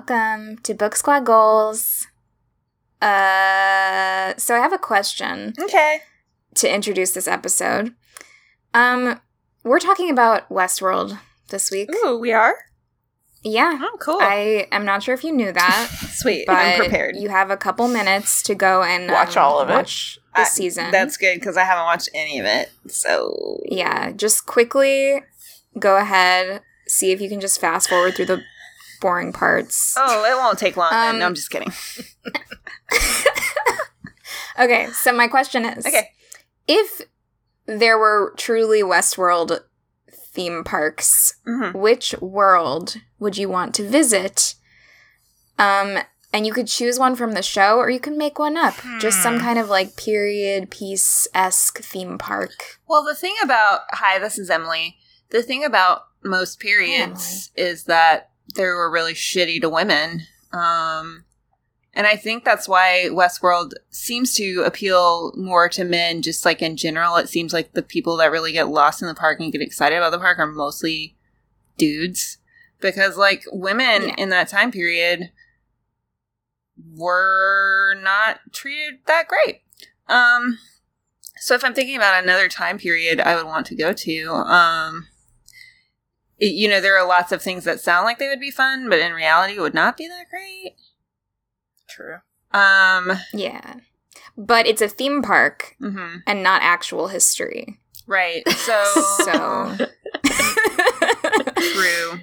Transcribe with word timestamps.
Welcome 0.00 0.58
to 0.58 0.74
Book 0.74 0.94
Squad 0.94 1.24
Goals. 1.24 2.06
Uh, 3.00 4.34
so 4.36 4.54
I 4.54 4.58
have 4.58 4.74
a 4.74 4.78
question 4.78 5.54
Okay. 5.58 6.00
to 6.56 6.70
introduce 6.70 7.12
this 7.12 7.26
episode. 7.26 7.94
Um, 8.74 9.18
we're 9.64 9.78
talking 9.78 10.10
about 10.10 10.46
Westworld 10.50 11.18
this 11.48 11.70
week. 11.70 11.88
Ooh, 12.04 12.18
we 12.18 12.30
are? 12.30 12.56
Yeah. 13.42 13.78
Oh, 13.80 13.96
cool. 13.98 14.18
I 14.20 14.68
am 14.70 14.84
not 14.84 15.02
sure 15.02 15.14
if 15.14 15.24
you 15.24 15.32
knew 15.32 15.50
that, 15.50 15.88
Sweet. 16.10 16.44
but 16.46 16.56
I'm 16.56 16.78
prepared. 16.78 17.16
you 17.16 17.30
have 17.30 17.50
a 17.50 17.56
couple 17.56 17.88
minutes 17.88 18.42
to 18.42 18.54
go 18.54 18.82
and 18.82 19.10
Watch 19.10 19.38
um, 19.38 19.44
all 19.46 19.60
of 19.60 19.70
it. 19.70 19.72
Watch 19.72 20.18
this 20.36 20.48
I- 20.48 20.50
season. 20.50 20.90
That's 20.90 21.16
good 21.16 21.36
because 21.40 21.56
I 21.56 21.64
haven't 21.64 21.84
watched 21.86 22.10
any 22.12 22.38
of 22.38 22.44
it. 22.44 22.70
So. 22.88 23.62
yeah. 23.64 24.12
Just 24.12 24.44
quickly 24.44 25.22
go 25.78 25.96
ahead, 25.96 26.60
see 26.86 27.12
if 27.12 27.22
you 27.22 27.30
can 27.30 27.40
just 27.40 27.58
fast 27.58 27.88
forward 27.88 28.14
through 28.14 28.26
the 28.26 28.42
boring 29.00 29.32
parts. 29.32 29.94
Oh, 29.98 30.24
it 30.24 30.36
won't 30.36 30.58
take 30.58 30.76
long 30.76 30.90
then. 30.90 31.14
Um, 31.14 31.18
No, 31.20 31.26
I'm 31.26 31.34
just 31.34 31.50
kidding. 31.50 31.72
Okay, 34.58 34.86
so 34.92 35.12
my 35.12 35.28
question 35.28 35.66
is 35.66 35.84
Okay. 35.84 36.08
if 36.66 37.02
there 37.66 37.98
were 37.98 38.32
truly 38.38 38.82
Westworld 38.82 39.60
theme 40.32 40.64
parks, 40.64 41.34
hmm 41.44 41.72
which 41.76 42.14
world 42.22 42.96
would 43.18 43.36
you 43.36 43.50
want 43.50 43.74
to 43.74 43.86
visit? 43.86 44.54
Um, 45.58 45.98
and 46.32 46.46
you 46.46 46.54
could 46.54 46.68
choose 46.68 46.98
one 46.98 47.16
from 47.16 47.32
the 47.32 47.42
show 47.42 47.76
or 47.76 47.90
you 47.90 48.00
can 48.00 48.16
make 48.16 48.38
one 48.38 48.56
up. 48.56 48.74
Just 48.98 49.22
some 49.22 49.36
Hmm. 49.36 49.44
kind 49.44 49.58
of 49.58 49.68
like 49.68 49.94
period 49.96 50.70
piece 50.70 51.28
esque 51.34 51.80
theme 51.82 52.16
park. 52.16 52.78
Well, 52.88 53.04
the 53.04 53.14
thing 53.14 53.34
about. 53.42 53.80
Hi, 53.90 54.18
this 54.18 54.38
is 54.38 54.48
Emily. 54.48 54.96
The 55.30 55.42
thing 55.42 55.64
about 55.64 56.02
most 56.24 56.60
periods 56.60 57.50
is 57.56 57.84
that 57.84 58.30
they 58.56 58.64
were 58.64 58.90
really 58.90 59.14
shitty 59.14 59.60
to 59.60 59.68
women. 59.68 60.22
Um, 60.52 61.24
and 61.94 62.06
I 62.06 62.16
think 62.16 62.44
that's 62.44 62.68
why 62.68 63.08
Westworld 63.10 63.72
seems 63.90 64.34
to 64.34 64.62
appeal 64.66 65.32
more 65.36 65.68
to 65.70 65.84
men, 65.84 66.20
just 66.22 66.44
like 66.44 66.60
in 66.60 66.76
general. 66.76 67.16
It 67.16 67.28
seems 67.28 67.52
like 67.52 67.72
the 67.72 67.82
people 67.82 68.16
that 68.18 68.30
really 68.30 68.52
get 68.52 68.68
lost 68.68 69.00
in 69.00 69.08
the 69.08 69.14
park 69.14 69.40
and 69.40 69.52
get 69.52 69.62
excited 69.62 69.96
about 69.96 70.10
the 70.10 70.18
park 70.18 70.38
are 70.38 70.46
mostly 70.46 71.16
dudes. 71.78 72.38
Because, 72.80 73.16
like, 73.16 73.44
women 73.50 74.08
Yeah. 74.08 74.14
in 74.18 74.28
that 74.28 74.48
time 74.48 74.70
period 74.70 75.30
were 76.94 77.94
not 78.02 78.40
treated 78.52 79.00
that 79.06 79.28
great. 79.28 79.62
Um, 80.08 80.58
so 81.38 81.54
if 81.54 81.64
I'm 81.64 81.72
thinking 81.72 81.96
about 81.96 82.22
another 82.22 82.48
time 82.48 82.78
period 82.78 83.20
I 83.20 83.34
would 83.34 83.46
want 83.46 83.66
to 83.68 83.74
go 83.74 83.94
to, 83.94 84.28
um, 84.30 85.08
you 86.38 86.68
know, 86.68 86.80
there 86.80 86.98
are 86.98 87.06
lots 87.06 87.32
of 87.32 87.40
things 87.42 87.64
that 87.64 87.80
sound 87.80 88.04
like 88.04 88.18
they 88.18 88.28
would 88.28 88.40
be 88.40 88.50
fun, 88.50 88.88
but 88.88 88.98
in 88.98 89.12
reality 89.12 89.58
would 89.58 89.74
not 89.74 89.96
be 89.96 90.06
that 90.08 90.26
great. 90.30 90.74
True. 91.88 92.16
Um, 92.52 93.12
Yeah. 93.32 93.76
But 94.38 94.66
it's 94.66 94.82
a 94.82 94.88
theme 94.88 95.22
park 95.22 95.76
mhm, 95.80 96.22
and 96.26 96.42
not 96.42 96.60
actual 96.62 97.08
history. 97.08 97.78
right. 98.06 98.42
So, 98.50 98.84
So 99.24 99.76
true. 101.74 102.20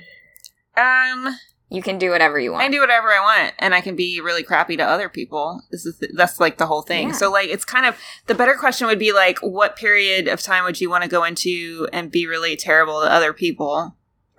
Um, 0.75 1.37
you 1.69 1.81
can 1.81 1.97
do 1.97 2.09
whatever 2.11 2.39
you 2.39 2.51
I 2.51 2.53
want. 2.53 2.63
can 2.65 2.71
do 2.71 2.79
whatever 2.79 3.09
I 3.09 3.19
want, 3.19 3.53
and 3.59 3.73
I 3.73 3.81
can 3.81 3.95
be 3.95 4.21
really 4.21 4.43
crappy 4.43 4.77
to 4.77 4.83
other 4.83 5.09
people. 5.09 5.61
This 5.71 5.85
is 5.85 6.01
that's 6.15 6.39
like 6.39 6.57
the 6.57 6.65
whole 6.67 6.81
thing. 6.83 7.09
Yeah. 7.09 7.13
So, 7.15 7.31
like, 7.31 7.49
it's 7.49 7.65
kind 7.65 7.85
of 7.85 7.95
the 8.27 8.35
better 8.35 8.55
question 8.55 8.87
would 8.87 8.99
be 8.99 9.11
like, 9.13 9.39
what 9.39 9.75
period 9.75 10.27
of 10.27 10.41
time 10.41 10.63
would 10.65 10.79
you 10.81 10.89
want 10.89 11.03
to 11.03 11.09
go 11.09 11.23
into 11.23 11.87
and 11.93 12.11
be 12.11 12.27
really 12.27 12.55
terrible 12.55 13.01
to 13.01 13.11
other 13.11 13.33
people? 13.33 13.95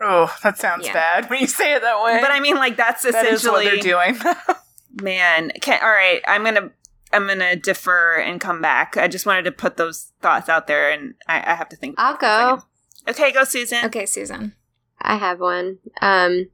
Oh, 0.07 0.35
that 0.43 0.59
sounds 0.59 0.87
Yeah. 0.87 0.93
bad 0.93 1.31
when 1.31 1.41
you 1.41 1.47
say 1.47 1.75
it 1.75 1.83
that 1.83 2.03
way. 2.05 2.19
But 2.21 2.31
I 2.31 2.41
mean, 2.41 2.57
like, 2.57 2.77
that's 2.77 3.03
that 3.05 3.27
is 3.27 3.45
what 3.45 3.65
they're 3.65 3.77
doing. 3.79 4.19
Man, 5.03 5.51
can, 5.61 5.81
all 5.83 5.89
right. 5.91 6.21
I'm 6.27 6.45
gonna 6.45 6.71
I'm 7.13 7.27
gonna 7.27 7.57
defer 7.57 8.19
and 8.21 8.41
come 8.41 8.61
back. 8.61 8.97
I 8.97 9.09
just 9.09 9.25
wanted 9.27 9.45
to 9.45 9.53
put 9.53 9.77
those 9.77 10.13
thoughts 10.21 10.49
out 10.49 10.67
there, 10.67 10.91
and 10.91 11.15
I, 11.27 11.53
I 11.53 11.55
have 11.55 11.69
to 11.71 11.77
think. 11.77 11.95
I'll 11.99 12.17
for 12.17 12.27
a 12.27 12.29
second. 12.29 12.63
go. 13.07 13.11
Okay, 13.11 13.33
go, 13.33 13.45
Susan. 13.45 13.85
okay, 13.87 14.07
Susan. 14.07 14.55
I 15.01 15.17
have 15.17 15.41
one. 15.41 15.79
Um, 16.01 16.49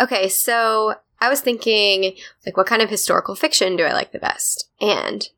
okay, 0.00 0.28
so 0.28 0.94
I 1.20 1.28
was 1.28 1.40
thinking, 1.40 2.14
like, 2.44 2.56
what 2.56 2.66
kind 2.66 2.82
of 2.82 2.90
historical 2.90 3.34
fiction 3.34 3.76
do 3.76 3.84
I 3.84 3.92
like 3.92 4.12
the 4.12 4.18
best? 4.18 4.68
And 4.80 5.28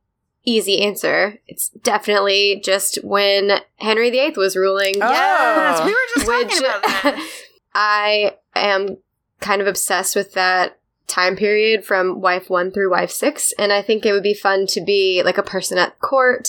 easy 0.44 0.80
answer, 0.80 1.38
it's 1.46 1.68
definitely 1.68 2.60
just 2.64 2.98
when 3.04 3.60
Henry 3.76 4.10
VIII 4.10 4.34
was 4.36 4.56
ruling. 4.56 4.94
Oh. 5.02 5.10
Yes, 5.10 5.84
we 5.84 5.90
were 5.90 5.98
just 6.14 6.26
Which 6.26 6.48
talking 6.48 6.58
about 6.58 6.82
that. 6.82 7.30
I 7.76 8.38
am 8.54 8.96
kind 9.40 9.60
of 9.60 9.68
obsessed 9.68 10.16
with 10.16 10.32
that 10.32 10.78
time 11.06 11.36
period 11.36 11.84
from 11.84 12.22
wife 12.22 12.48
one 12.48 12.72
through 12.72 12.90
wife 12.90 13.10
six, 13.10 13.52
and 13.58 13.70
I 13.70 13.82
think 13.82 14.06
it 14.06 14.12
would 14.12 14.22
be 14.22 14.34
fun 14.34 14.66
to 14.68 14.80
be 14.80 15.22
like 15.22 15.36
a 15.36 15.42
person 15.42 15.76
at 15.76 16.00
court. 16.00 16.48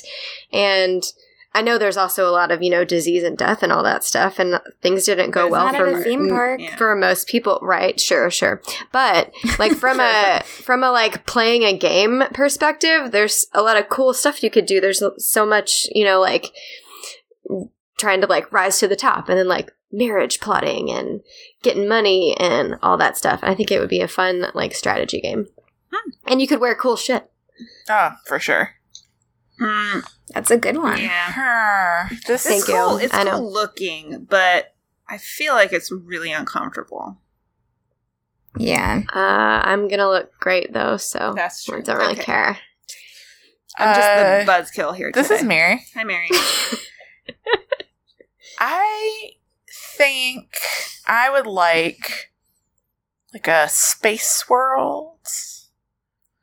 And 0.53 1.03
I 1.53 1.61
know 1.61 1.77
there's 1.77 1.97
also 1.97 2.29
a 2.29 2.31
lot 2.31 2.49
of 2.49 2.63
you 2.63 2.69
know 2.69 2.85
disease 2.85 3.23
and 3.23 3.37
death 3.37 3.61
and 3.61 3.73
all 3.73 3.83
that 3.83 4.05
stuff, 4.05 4.39
and 4.39 4.61
things 4.81 5.03
didn't 5.03 5.31
go 5.31 5.49
well 5.49 5.67
for 5.73 5.87
at 5.87 5.99
a 5.99 6.01
theme 6.01 6.23
m- 6.23 6.29
park. 6.29 6.61
Yeah. 6.61 6.75
for 6.77 6.95
most 6.95 7.27
people. 7.27 7.59
Right. 7.61 7.99
Sure. 7.99 8.31
Sure. 8.31 8.61
But 8.93 9.33
like 9.59 9.73
from 9.75 9.99
a 9.99 10.43
from 10.45 10.81
a 10.81 10.91
like 10.91 11.25
playing 11.25 11.63
a 11.63 11.77
game 11.77 12.23
perspective 12.33 13.11
there's 13.11 13.47
a 13.53 13.61
lot 13.61 13.77
of 13.77 13.89
cool 13.89 14.13
stuff 14.13 14.41
you 14.41 14.49
could 14.49 14.65
do. 14.65 14.79
There's 14.79 15.03
so 15.17 15.45
much 15.45 15.87
you 15.91 16.05
know 16.05 16.21
like 16.21 16.53
trying 17.97 18.21
to 18.21 18.27
like 18.27 18.51
rise 18.53 18.79
to 18.79 18.87
the 18.87 18.95
top 18.95 19.27
and 19.27 19.37
then 19.37 19.47
like 19.49 19.71
marriage 19.91 20.39
plotting 20.39 20.89
and 20.91 21.21
getting 21.63 21.87
money 21.87 22.35
and 22.39 22.75
all 22.83 22.97
that 22.97 23.17
stuff 23.17 23.39
i 23.43 23.55
think 23.55 23.71
it 23.71 23.79
would 23.79 23.89
be 23.89 24.01
a 24.01 24.07
fun 24.07 24.45
like 24.53 24.75
strategy 24.75 25.21
game 25.21 25.47
Hmm. 25.91 26.09
and 26.25 26.41
you 26.41 26.47
could 26.47 26.59
wear 26.59 26.75
cool 26.75 26.97
shit 26.97 27.29
oh, 27.89 28.11
for 28.25 28.39
sure. 28.39 28.71
Mm, 29.59 30.03
That's 30.33 30.51
a 30.51 30.57
good 30.57 30.77
one. 30.77 30.99
yeah, 30.99 32.09
This 32.27 32.43
Thank 32.43 32.59
it's 32.59 32.67
you. 32.67 32.97
It's 32.99 33.13
I 33.13 33.23
know. 33.23 33.37
cool 33.39 33.51
looking, 33.53 34.25
but 34.29 34.75
I 35.09 35.17
feel 35.17 35.53
like 35.53 35.71
it's 35.73 35.89
really 35.91 36.31
uncomfortable. 36.33 37.17
Yeah. 38.57 39.03
uh, 39.15 39.61
i'm 39.65 39.87
gonna 39.87 40.09
look 40.09 40.37
great 40.39 40.73
though 40.73 40.97
so 40.97 41.33
That's 41.35 41.63
true. 41.63 41.77
i 41.77 41.81
don't 41.81 41.97
really 41.97 42.13
Okay. 42.13 42.23
care 42.23 42.57
I'm 43.79 43.95
just 43.95 44.07
Uh, 44.09 44.43
the 44.43 44.51
buzzkill 44.51 44.95
here. 44.95 45.11
This 45.13 45.27
today. 45.29 45.39
is 45.39 45.45
Mary. 45.45 45.85
Hi, 45.95 46.03
Mary. 46.03 46.29
I 48.59 49.31
think 49.97 50.59
I 51.07 51.29
would 51.29 51.47
like 51.47 52.31
like 53.33 53.47
a 53.47 53.67
space 53.69 54.47
world, 54.49 55.19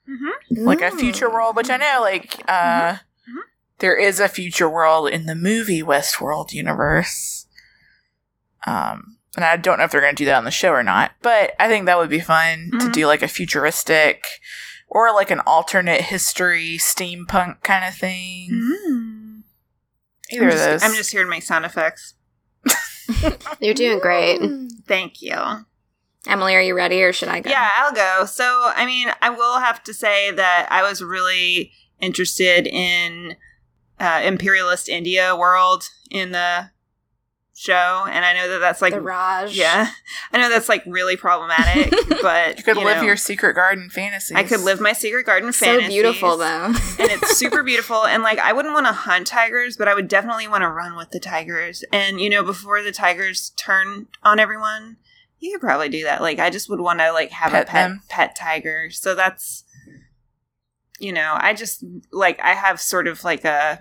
mm-hmm. 0.08 0.30
like 0.64 0.80
a 0.82 0.90
future 0.90 1.30
world, 1.30 1.56
which 1.56 1.70
I 1.70 1.76
know 1.76 1.98
like 2.00 2.42
uh 2.48 2.94
Mhm. 3.28 3.40
there 3.78 3.96
is 3.96 4.20
a 4.20 4.28
future 4.28 4.68
world 4.68 5.08
in 5.08 5.26
the 5.26 5.34
movie 5.34 5.82
Westworld 5.82 6.52
universe. 6.52 7.46
Um 8.66 9.18
and 9.36 9.44
I 9.44 9.56
don't 9.56 9.78
know 9.78 9.84
if 9.84 9.90
they're 9.90 10.00
going 10.00 10.14
to 10.14 10.22
do 10.22 10.26
that 10.26 10.36
on 10.36 10.44
the 10.44 10.50
show 10.52 10.70
or 10.70 10.84
not, 10.84 11.10
but 11.20 11.54
I 11.58 11.66
think 11.66 11.86
that 11.86 11.98
would 11.98 12.10
be 12.10 12.20
fun 12.20 12.70
to 12.72 12.86
Mhm. 12.86 12.92
do 12.92 13.06
like 13.06 13.22
a 13.22 13.28
futuristic 13.28 14.24
or 14.86 15.12
like 15.12 15.32
an 15.32 15.40
alternate 15.40 16.02
history 16.02 16.76
steampunk 16.78 17.62
kind 17.62 17.84
of 17.84 17.96
thing. 17.96 18.50
Mm-hmm. 18.52 19.40
Either 20.30 20.44
I'm 20.44 20.52
of 20.52 20.58
those. 20.58 20.82
I'm 20.84 20.94
just 20.94 21.10
here 21.10 21.24
to 21.24 21.28
make 21.30 21.42
sound 21.42 21.64
effects. 21.64 22.14
you're 23.60 23.74
doing 23.74 23.98
great 23.98 24.40
Thank 24.86 25.22
you. 25.22 25.36
Emily, 26.26 26.54
are 26.54 26.62
you 26.62 26.74
ready 26.74 27.02
or 27.02 27.12
should 27.12 27.28
I 27.28 27.40
go? 27.40 27.50
Yeah, 27.50 27.70
I'll 27.76 27.92
go. 27.92 28.24
So, 28.24 28.72
I 28.74 28.86
mean, 28.86 29.08
I 29.20 29.30
will 29.30 29.60
have 29.60 29.82
to 29.84 29.94
say 29.94 30.30
that 30.30 30.68
I 30.70 30.82
was 30.82 31.02
really 31.02 31.72
interested 32.00 32.66
in 32.66 33.36
uh, 34.00 34.22
imperialist 34.24 34.88
India 34.88 35.36
world 35.36 35.88
in 36.10 36.32
the 36.32 36.70
show, 37.54 38.06
and 38.10 38.24
I 38.24 38.34
know 38.34 38.48
that 38.48 38.58
that's 38.58 38.82
like, 38.82 38.92
the 38.92 39.00
Raj. 39.00 39.56
yeah, 39.56 39.90
I 40.32 40.38
know 40.38 40.48
that's 40.48 40.68
like 40.68 40.82
really 40.86 41.16
problematic, 41.16 41.92
but 42.22 42.58
you 42.58 42.64
could 42.64 42.76
live 42.76 42.98
know, 42.98 43.02
your 43.04 43.16
secret 43.16 43.54
garden 43.54 43.88
fantasy 43.88 44.34
I 44.34 44.42
could 44.42 44.60
live 44.60 44.80
my 44.80 44.92
secret 44.92 45.24
garden 45.24 45.52
fantasy. 45.52 45.84
So 45.86 45.88
beautiful 45.88 46.36
though. 46.36 46.66
and 46.66 46.74
it's 46.98 47.36
super 47.38 47.62
beautiful 47.62 48.04
and 48.04 48.22
like 48.22 48.38
i 48.38 48.52
wouldn't 48.52 48.74
want 48.74 48.86
to 48.86 48.92
hunt 48.92 49.26
tigers 49.26 49.76
but 49.76 49.88
i 49.88 49.94
would 49.94 50.08
definitely 50.08 50.48
want 50.48 50.62
to 50.62 50.68
run 50.68 50.96
with 50.96 51.10
the 51.10 51.20
tigers 51.20 51.84
and 51.92 52.20
you 52.20 52.28
know 52.28 52.42
before 52.42 52.82
the 52.82 52.92
tigers 52.92 53.50
turn 53.56 54.06
on 54.22 54.38
everyone 54.38 54.96
you 55.40 55.52
could 55.52 55.60
probably 55.60 55.88
do 55.88 56.04
that 56.04 56.20
like 56.20 56.38
i 56.38 56.50
just 56.50 56.68
would 56.68 56.80
want 56.80 56.98
to 57.00 57.12
like 57.12 57.30
have 57.30 57.52
Pet 57.52 57.62
a 57.64 57.66
pet 57.66 57.88
them. 57.88 58.02
pet 58.08 58.36
tiger 58.36 58.90
so 58.90 59.14
that's 59.14 59.64
you 60.98 61.12
know 61.12 61.36
i 61.38 61.52
just 61.54 61.84
like 62.12 62.40
i 62.40 62.52
have 62.54 62.80
sort 62.80 63.06
of 63.06 63.22
like 63.24 63.44
a 63.44 63.80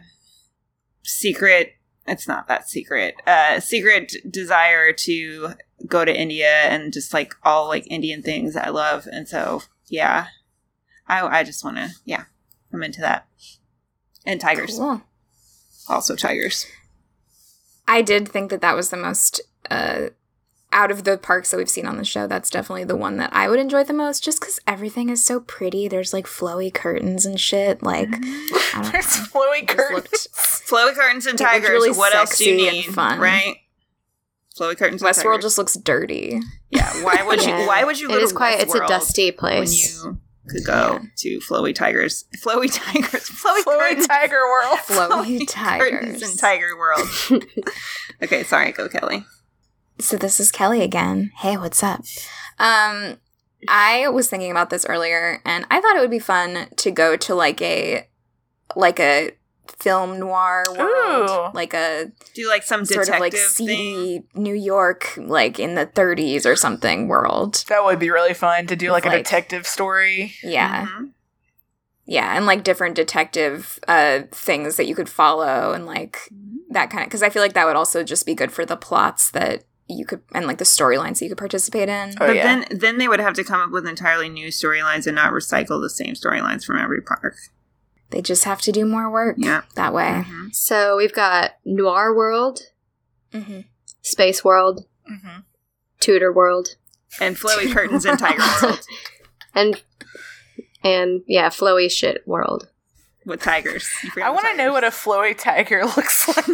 secret 1.04 1.74
it's 2.08 2.28
not 2.28 2.48
that 2.48 2.68
secret 2.70 3.16
uh 3.28 3.60
secret 3.60 4.14
desire 4.30 4.92
to 4.94 5.54
go 5.88 6.04
to 6.06 6.18
india 6.20 6.50
and 6.64 6.94
just 6.94 7.14
like 7.14 7.34
all 7.44 7.68
like 7.68 7.86
indian 7.92 8.22
things 8.22 8.56
i 8.56 8.70
love 8.70 9.08
and 9.12 9.28
so 9.28 9.62
yeah 9.88 10.28
i 11.08 11.22
i 11.40 11.44
just 11.44 11.64
want 11.64 11.78
to 11.78 11.90
yeah 12.06 12.24
i'm 12.74 12.84
into 12.84 13.02
that 13.02 13.28
and 14.26 14.40
tigers 14.42 14.78
Cool. 14.78 15.02
also 15.90 16.16
tigers 16.16 16.66
I 17.86 18.02
did 18.02 18.30
think 18.30 18.50
that 18.50 18.62
that 18.62 18.78
was 18.78 18.92
the 18.92 18.98
most 18.98 19.42
uh, 19.70 20.08
out 20.72 20.90
of 20.90 21.04
the 21.04 21.18
parks 21.18 21.52
that 21.52 21.58
we've 21.58 21.70
seen 21.70 21.86
on 21.86 21.98
the 21.98 22.06
show, 22.06 22.28
that's 22.28 22.50
definitely 22.50 22.86
the 22.86 22.96
one 22.96 23.18
that 23.18 23.30
I 23.34 23.50
would 23.50 23.60
enjoy 23.60 23.84
the 23.84 23.92
most, 23.94 24.24
just 24.24 24.40
because 24.40 24.60
everything 24.66 25.10
is 25.10 25.24
so 25.24 25.42
pretty. 25.42 25.90
There's 25.90 26.14
like 26.14 26.26
flowy 26.26 26.74
curtains 26.74 27.26
and 27.26 27.38
shit. 27.40 27.84
Like, 27.84 28.08
I 28.10 28.80
don't 28.82 28.92
There's 28.94 29.18
know. 29.20 29.26
flowy 29.26 29.68
curtains. 29.68 30.53
Looked- 30.74 30.98
Flowy 30.98 31.00
curtains 31.02 31.26
and 31.26 31.38
tigers. 31.38 31.70
really 31.70 31.92
what 31.92 32.14
else 32.16 32.38
do 32.38 32.46
you 32.50 32.60
sexy 32.60 32.68
and 32.80 32.88
need? 32.88 32.94
fun. 32.96 33.20
Right? 33.20 33.56
Flowy 34.58 34.78
curtains. 34.78 35.02
and 35.02 35.12
Westworld 35.12 35.42
just 35.42 35.58
looks 35.58 35.74
dirty. 35.76 36.40
yeah. 36.70 36.92
Why 37.04 37.24
would 37.26 37.42
Yeah. 37.44 37.62
you? 37.62 37.68
Why 37.68 37.84
would 37.84 38.00
you 38.00 38.08
go 38.08 38.16
It 38.16 38.20
to 38.20 38.24
is 38.26 38.34
quite. 38.34 38.60
It's 38.60 38.74
a 38.74 38.80
Westworld 38.80 38.88
dusty 38.88 39.26
when 39.32 39.38
place. 39.38 40.04
you 40.04 40.20
could 40.48 40.66
go 40.66 41.00
to 41.18 41.40
flowy 41.40 41.74
tigers? 41.74 42.26
Flowy 42.44 42.70
tigers. 42.72 43.30
Flowy, 43.30 43.64
Flowy 43.64 43.80
curtains. 43.80 44.08
tiger 44.08 44.42
world. 44.46 44.78
Flowy 44.86 45.48
curtains 45.48 45.52
tigers. 45.52 46.32
in 46.32 46.38
Tiger 46.38 46.78
World. 46.78 47.08
okay, 48.22 48.44
sorry. 48.44 48.72
Go, 48.74 48.90
Kelly. 48.90 49.26
So 50.00 50.18
this 50.18 50.40
is 50.40 50.52
Kelly 50.52 50.82
again. 50.82 51.32
Hey, 51.38 51.56
what's 51.58 51.82
up? 51.82 52.02
Um, 52.60 53.18
I 53.68 54.08
was 54.10 54.28
thinking 54.30 54.52
about 54.52 54.70
this 54.70 54.86
earlier, 54.86 55.42
and 55.46 55.66
I 55.72 55.80
thought 55.82 55.96
it 55.96 56.02
would 56.02 56.12
be 56.12 56.20
fun 56.20 56.68
to 56.78 56.92
go 56.92 57.16
to 57.16 57.34
like 57.34 57.62
a 57.62 58.08
like 58.76 59.00
a 59.00 59.32
film 59.80 60.20
noir 60.20 60.64
world, 60.78 61.30
Ooh. 61.30 61.56
like 61.56 61.74
a 61.74 62.12
Do 62.34 62.48
like 62.48 62.64
some 62.64 62.86
sort 62.86 63.06
detective 63.06 63.16
of 63.16 63.20
like 63.22 63.34
thing. 63.34 63.42
seedy 63.50 64.24
New 64.34 64.54
York, 64.56 65.14
like 65.18 65.60
in 65.60 65.76
the 65.76 65.86
30s 65.86 66.46
or 66.46 66.56
something 66.56 67.08
world. 67.08 67.64
That 67.70 67.84
would 67.84 68.00
be 68.00 68.10
really 68.10 68.34
fun 68.34 68.68
to 68.68 68.76
do 68.76 68.92
like 68.92 69.06
a 69.06 69.10
detective 69.12 69.66
story. 69.68 70.34
Yeah, 70.44 70.86
Mhm. 70.88 71.10
yeah, 72.06 72.36
and 72.36 72.46
like 72.46 72.64
different 72.64 72.96
detective 72.96 73.80
uh 73.88 74.22
things 74.32 74.76
that 74.78 74.86
you 74.88 74.96
could 74.96 75.10
follow, 75.10 75.74
and 75.74 75.86
like 75.86 76.18
that 76.70 76.90
kind 76.90 77.04
of 77.04 77.08
because 77.10 77.24
I 77.24 77.30
feel 77.30 77.42
like 77.42 77.54
that 77.54 77.66
would 77.66 77.76
also 77.76 78.04
just 78.04 78.26
be 78.26 78.36
good 78.36 78.52
for 78.52 78.66
the 78.66 78.76
plots 78.78 79.30
that 79.32 79.64
you 79.88 80.06
could 80.06 80.22
and 80.34 80.48
like 80.48 80.58
the 80.58 80.64
storylines 80.66 81.20
that 81.20 81.26
you 81.26 81.30
could 81.30 81.38
participate 81.38 81.90
in. 81.90 82.12
Oh, 82.20 82.28
But 82.28 82.36
yeah. 82.38 82.44
then, 82.44 82.66
then 82.80 82.98
they 82.98 83.08
would 83.08 83.20
have 83.20 83.34
to 83.36 83.44
come 83.44 83.60
up 83.62 83.70
with 83.70 83.86
entirely 83.86 84.30
new 84.30 84.48
storylines 84.48 85.06
and 85.06 85.16
not 85.16 85.34
recycle 85.34 85.82
the 85.82 85.90
same 85.90 86.14
storylines 86.16 86.64
from 86.66 86.80
every 86.80 87.02
park. 87.02 87.36
They 88.14 88.22
just 88.22 88.44
have 88.44 88.62
to 88.62 88.72
do 88.72 88.86
more 88.86 89.10
work 89.12 89.36
Yeah. 89.40 89.64
that 89.76 89.94
way. 89.94 90.24
Mhm. 90.26 90.54
So 90.56 90.96
we've 90.98 91.14
got 91.14 91.56
Noir 91.66 92.16
World, 92.16 92.62
Mm-hmm. 93.34 93.62
Space 94.04 94.44
World, 94.44 94.86
hmm 95.08 95.40
Tudor 96.00 96.32
World, 96.32 96.76
And 97.20 97.36
flowy 97.36 97.72
curtains 97.74 98.06
and 98.06 98.20
Tiger 98.20 98.44
World 98.62 98.80
and 99.56 99.82
and 100.84 101.22
yeah, 101.28 101.50
flowy 101.50 101.90
shit 101.90 102.22
world. 102.28 102.70
With 103.26 103.42
tigers. 103.42 103.88
I 104.22 104.30
want 104.30 104.46
to 104.52 104.56
know 104.58 104.72
what 104.74 104.84
a 104.84 104.88
flowy 104.90 105.38
tiger 105.38 105.86
looks 105.98 106.28
like. 106.28 106.46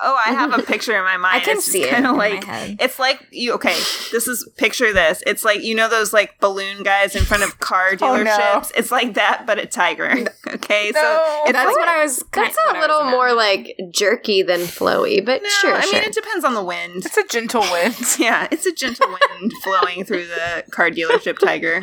oh, 0.00 0.20
I 0.26 0.32
have 0.32 0.52
a 0.56 0.62
picture 0.62 0.96
in 0.96 1.02
my 1.04 1.16
mind. 1.16 1.36
I 1.36 1.40
can 1.40 1.56
it's 1.58 1.66
see 1.66 1.82
it 1.84 1.92
in 1.94 2.04
of 2.06 2.16
my 2.16 2.28
like 2.30 2.44
head. 2.44 2.76
it's 2.80 2.98
like 2.98 3.26
you. 3.30 3.52
Okay, 3.54 3.74
this 4.12 4.28
is 4.28 4.48
picture 4.56 4.92
this. 4.92 5.22
It's 5.26 5.44
like 5.44 5.62
you 5.62 5.74
know 5.74 5.88
those 5.88 6.12
like 6.12 6.38
balloon 6.40 6.82
guys 6.82 7.16
in 7.16 7.24
front 7.24 7.42
of 7.42 7.58
car 7.60 7.90
Oh, 8.00 8.22
no. 8.22 8.30
dealerships. 8.30 8.72
It's 8.76 8.90
like 8.92 9.14
that, 9.14 9.44
but 9.46 9.58
a 9.58 9.66
tiger. 9.66 10.12
Okay, 10.52 10.90
No. 10.94 11.00
so 11.00 11.42
it's 11.44 11.52
That's 11.52 11.66
like, 11.66 11.76
what 11.76 11.88
I 11.88 12.02
was. 12.02 12.22
That's 12.32 12.56
what 12.56 12.74
a 12.76 12.78
I 12.78 12.80
little 12.82 13.04
more 13.04 13.32
like 13.32 13.74
jerky 13.90 14.42
than 14.42 14.60
flowy, 14.60 15.24
but 15.24 15.42
no. 15.42 15.48
sure, 15.48 15.74
I 15.74 15.80
sure. 15.80 15.92
mean, 15.94 16.02
it 16.04 16.12
depends 16.14 16.44
on 16.44 16.54
the 16.54 16.62
wind. 16.62 17.04
It's 17.06 17.16
a 17.16 17.26
gentle 17.26 17.62
wind. 17.62 17.96
Yeah, 18.18 18.46
it's 18.50 18.66
a 18.66 18.72
gentle 18.72 19.08
wind 19.08 19.52
flowing 19.64 20.04
through 20.04 20.26
the 20.26 20.64
car 20.70 20.90
dealership 20.90 21.38
tiger. 21.38 21.80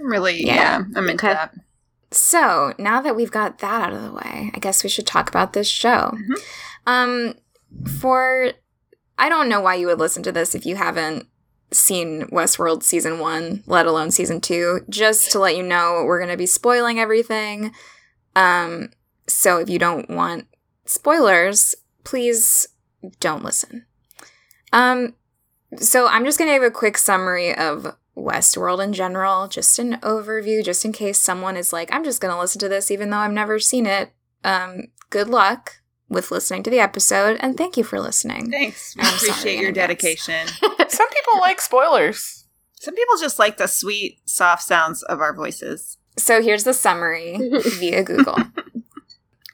I'm 0.00 0.06
really, 0.08 0.44
Yeah. 0.44 0.54
yeah, 0.54 0.82
I'm 0.96 1.08
into 1.08 1.26
Okay. 1.26 1.34
that. 1.34 1.54
So 2.10 2.72
now 2.78 3.00
that 3.02 3.16
we've 3.16 3.30
got 3.30 3.58
that 3.58 3.82
out 3.82 3.92
of 3.92 4.02
the 4.02 4.12
way, 4.12 4.50
I 4.54 4.58
guess 4.60 4.82
we 4.84 4.90
should 4.90 5.06
talk 5.06 5.28
about 5.28 5.52
this 5.52 5.68
show. 5.68 6.12
Mhm. 6.14 6.42
Um, 6.86 7.34
for 8.00 8.52
I 9.18 9.28
don't 9.28 9.48
know 9.48 9.60
why 9.60 9.74
you 9.74 9.86
would 9.86 9.98
listen 9.98 10.22
to 10.24 10.32
this 10.32 10.54
if 10.54 10.66
you 10.66 10.76
haven't 10.76 11.26
seen 11.72 12.26
Westworld 12.28 12.82
season 12.82 13.18
one, 13.18 13.62
let 13.66 13.86
alone 13.86 14.10
season 14.10 14.40
two. 14.40 14.80
Just 14.88 15.32
to 15.32 15.38
let 15.38 15.56
you 15.56 15.62
know, 15.62 16.04
we're 16.06 16.18
going 16.18 16.30
to 16.30 16.36
be 16.36 16.46
spoiling 16.46 17.00
everything. 17.00 17.72
Um, 18.36 18.90
so 19.26 19.58
if 19.58 19.68
you 19.68 19.78
don't 19.78 20.08
want 20.10 20.46
spoilers, 20.84 21.74
please 22.04 22.68
don't 23.20 23.42
listen. 23.44 23.86
Um, 24.72 25.14
so 25.76 26.06
I'm 26.06 26.24
just 26.24 26.38
going 26.38 26.50
to 26.50 26.54
give 26.56 26.62
a 26.62 26.70
quick 26.70 26.98
summary 26.98 27.54
of 27.54 27.96
Westworld 28.16 28.82
in 28.82 28.92
general, 28.92 29.46
just 29.48 29.78
an 29.78 29.98
overview, 30.02 30.64
just 30.64 30.84
in 30.84 30.92
case 30.92 31.20
someone 31.20 31.56
is 31.56 31.72
like, 31.72 31.92
I'm 31.92 32.04
just 32.04 32.20
going 32.20 32.32
to 32.32 32.40
listen 32.40 32.58
to 32.60 32.68
this 32.68 32.90
even 32.90 33.10
though 33.10 33.18
I've 33.18 33.32
never 33.32 33.58
seen 33.58 33.86
it. 33.86 34.12
Um, 34.42 34.84
good 35.10 35.28
luck 35.28 35.80
with 36.08 36.30
listening 36.30 36.62
to 36.62 36.70
the 36.70 36.78
episode, 36.80 37.36
and 37.40 37.56
thank 37.56 37.76
you 37.76 37.82
for 37.84 38.00
listening. 38.00 38.50
Thanks. 38.50 38.94
We 38.96 39.02
I'm 39.02 39.14
appreciate 39.14 39.56
in 39.56 39.60
your 39.62 39.70
advance. 39.70 39.88
dedication. 39.88 40.46
Some 40.88 41.08
people 41.08 41.40
like 41.40 41.60
spoilers. 41.60 42.46
Some 42.74 42.94
people 42.94 43.16
just 43.18 43.38
like 43.38 43.56
the 43.56 43.66
sweet, 43.66 44.20
soft 44.24 44.62
sounds 44.62 45.02
of 45.02 45.20
our 45.20 45.34
voices. 45.34 45.98
So 46.16 46.40
here's 46.40 46.64
the 46.64 46.72
summary 46.74 47.38
via 47.78 48.02
Google. 48.04 48.38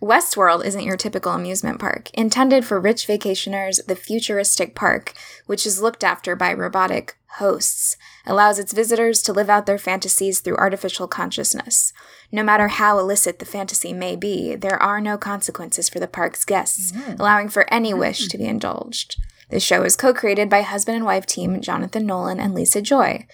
Westworld 0.02 0.64
isn't 0.64 0.82
your 0.82 0.96
typical 0.96 1.32
amusement 1.32 1.78
park. 1.78 2.10
Intended 2.12 2.64
for 2.64 2.80
rich 2.80 3.06
vacationers, 3.06 3.86
the 3.86 3.94
futuristic 3.94 4.74
park, 4.74 5.12
which 5.46 5.64
is 5.64 5.80
looked 5.80 6.02
after 6.02 6.34
by 6.34 6.52
robotic 6.52 7.16
hosts, 7.38 7.96
allows 8.26 8.58
its 8.58 8.72
visitors 8.72 9.22
to 9.22 9.32
live 9.32 9.48
out 9.48 9.66
their 9.66 9.78
fantasies 9.78 10.40
through 10.40 10.56
artificial 10.56 11.06
consciousness. 11.06 11.92
No 12.32 12.42
matter 12.42 12.66
how 12.66 12.98
illicit 12.98 13.38
the 13.38 13.44
fantasy 13.44 13.92
may 13.92 14.16
be, 14.16 14.56
there 14.56 14.82
are 14.82 15.00
no 15.00 15.16
consequences 15.16 15.88
for 15.88 16.00
the 16.00 16.08
park's 16.08 16.44
guests, 16.44 16.90
mm. 16.90 17.20
allowing 17.20 17.48
for 17.48 17.72
any 17.72 17.92
mm. 17.92 17.98
wish 18.00 18.26
to 18.26 18.36
be 18.36 18.44
indulged. 18.44 19.20
The 19.50 19.60
show 19.60 19.84
is 19.84 19.96
co 19.96 20.12
created 20.12 20.50
by 20.50 20.62
husband 20.62 20.96
and 20.96 21.04
wife 21.04 21.26
team 21.26 21.60
Jonathan 21.60 22.06
Nolan 22.06 22.40
and 22.40 22.54
Lisa 22.54 22.82
Joy. 22.82 23.26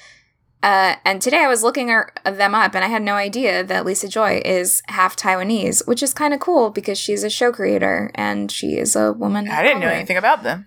Uh, 0.62 0.96
and 1.04 1.22
today 1.22 1.44
I 1.44 1.48
was 1.48 1.62
looking 1.62 1.88
her, 1.88 2.12
them 2.24 2.54
up, 2.54 2.74
and 2.74 2.84
I 2.84 2.88
had 2.88 3.02
no 3.02 3.14
idea 3.14 3.62
that 3.62 3.84
Lisa 3.84 4.08
Joy 4.08 4.42
is 4.44 4.82
half 4.88 5.16
Taiwanese, 5.16 5.86
which 5.86 6.02
is 6.02 6.12
kind 6.12 6.34
of 6.34 6.40
cool 6.40 6.70
because 6.70 6.98
she's 6.98 7.22
a 7.22 7.30
show 7.30 7.52
creator 7.52 8.10
and 8.14 8.50
she 8.50 8.76
is 8.76 8.96
a 8.96 9.12
woman. 9.12 9.48
I 9.48 9.62
didn't 9.62 9.80
know 9.80 9.88
anything 9.88 10.16
about 10.16 10.42
them. 10.42 10.66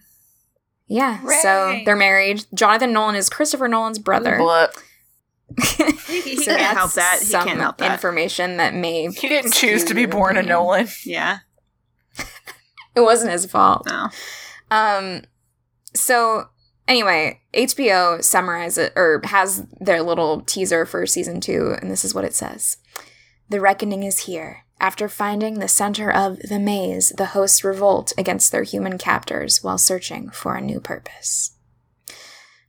Yeah, 0.87 1.21
so 1.41 1.79
they're 1.85 1.95
married. 1.95 2.45
Jonathan 2.53 2.91
Nolan 2.93 3.15
is 3.15 3.29
Christopher 3.29 3.67
Nolan's 3.67 3.99
brother. 3.99 4.37
Blah. 4.37 4.67
He, 6.07 6.21
he 6.21 6.35
So 6.37 6.55
can't 6.55 6.77
help 6.77 6.91
that's 6.91 6.95
that. 6.95 7.17
He 7.19 7.25
some 7.25 7.47
can't 7.47 7.59
help 7.59 7.77
that. 7.77 7.91
Information 7.93 8.57
that 8.57 8.73
may 8.73 9.09
He 9.09 9.27
didn't 9.29 9.53
choose 9.53 9.83
to 9.85 9.93
be 9.93 10.01
your 10.01 10.09
born 10.09 10.37
a. 10.37 10.41
Nolan. 10.43 10.87
yeah. 11.05 11.39
It 12.93 12.99
wasn't 12.99 13.31
his 13.31 13.45
fault. 13.45 13.87
No. 13.89 14.09
Um, 14.69 15.21
so 15.93 16.49
anyway, 16.87 17.41
HBO 17.53 18.23
summarizes 18.23 18.77
it 18.77 18.93
or 18.95 19.21
has 19.25 19.65
their 19.79 20.01
little 20.01 20.41
teaser 20.41 20.85
for 20.85 21.05
season 21.05 21.41
two, 21.41 21.75
and 21.81 21.91
this 21.91 22.05
is 22.05 22.13
what 22.13 22.25
it 22.25 22.33
says: 22.33 22.77
"The 23.49 23.61
reckoning 23.61 24.03
is 24.03 24.19
here. 24.19 24.65
After 24.79 25.07
finding 25.07 25.59
the 25.59 25.67
center 25.67 26.11
of 26.11 26.39
the 26.39 26.59
maze, 26.59 27.09
the 27.09 27.27
hosts 27.27 27.63
revolt 27.63 28.13
against 28.17 28.51
their 28.51 28.63
human 28.63 28.97
captors 28.97 29.63
while 29.63 29.77
searching 29.77 30.29
for 30.29 30.55
a 30.55 30.61
new 30.61 30.79
purpose." 30.79 31.51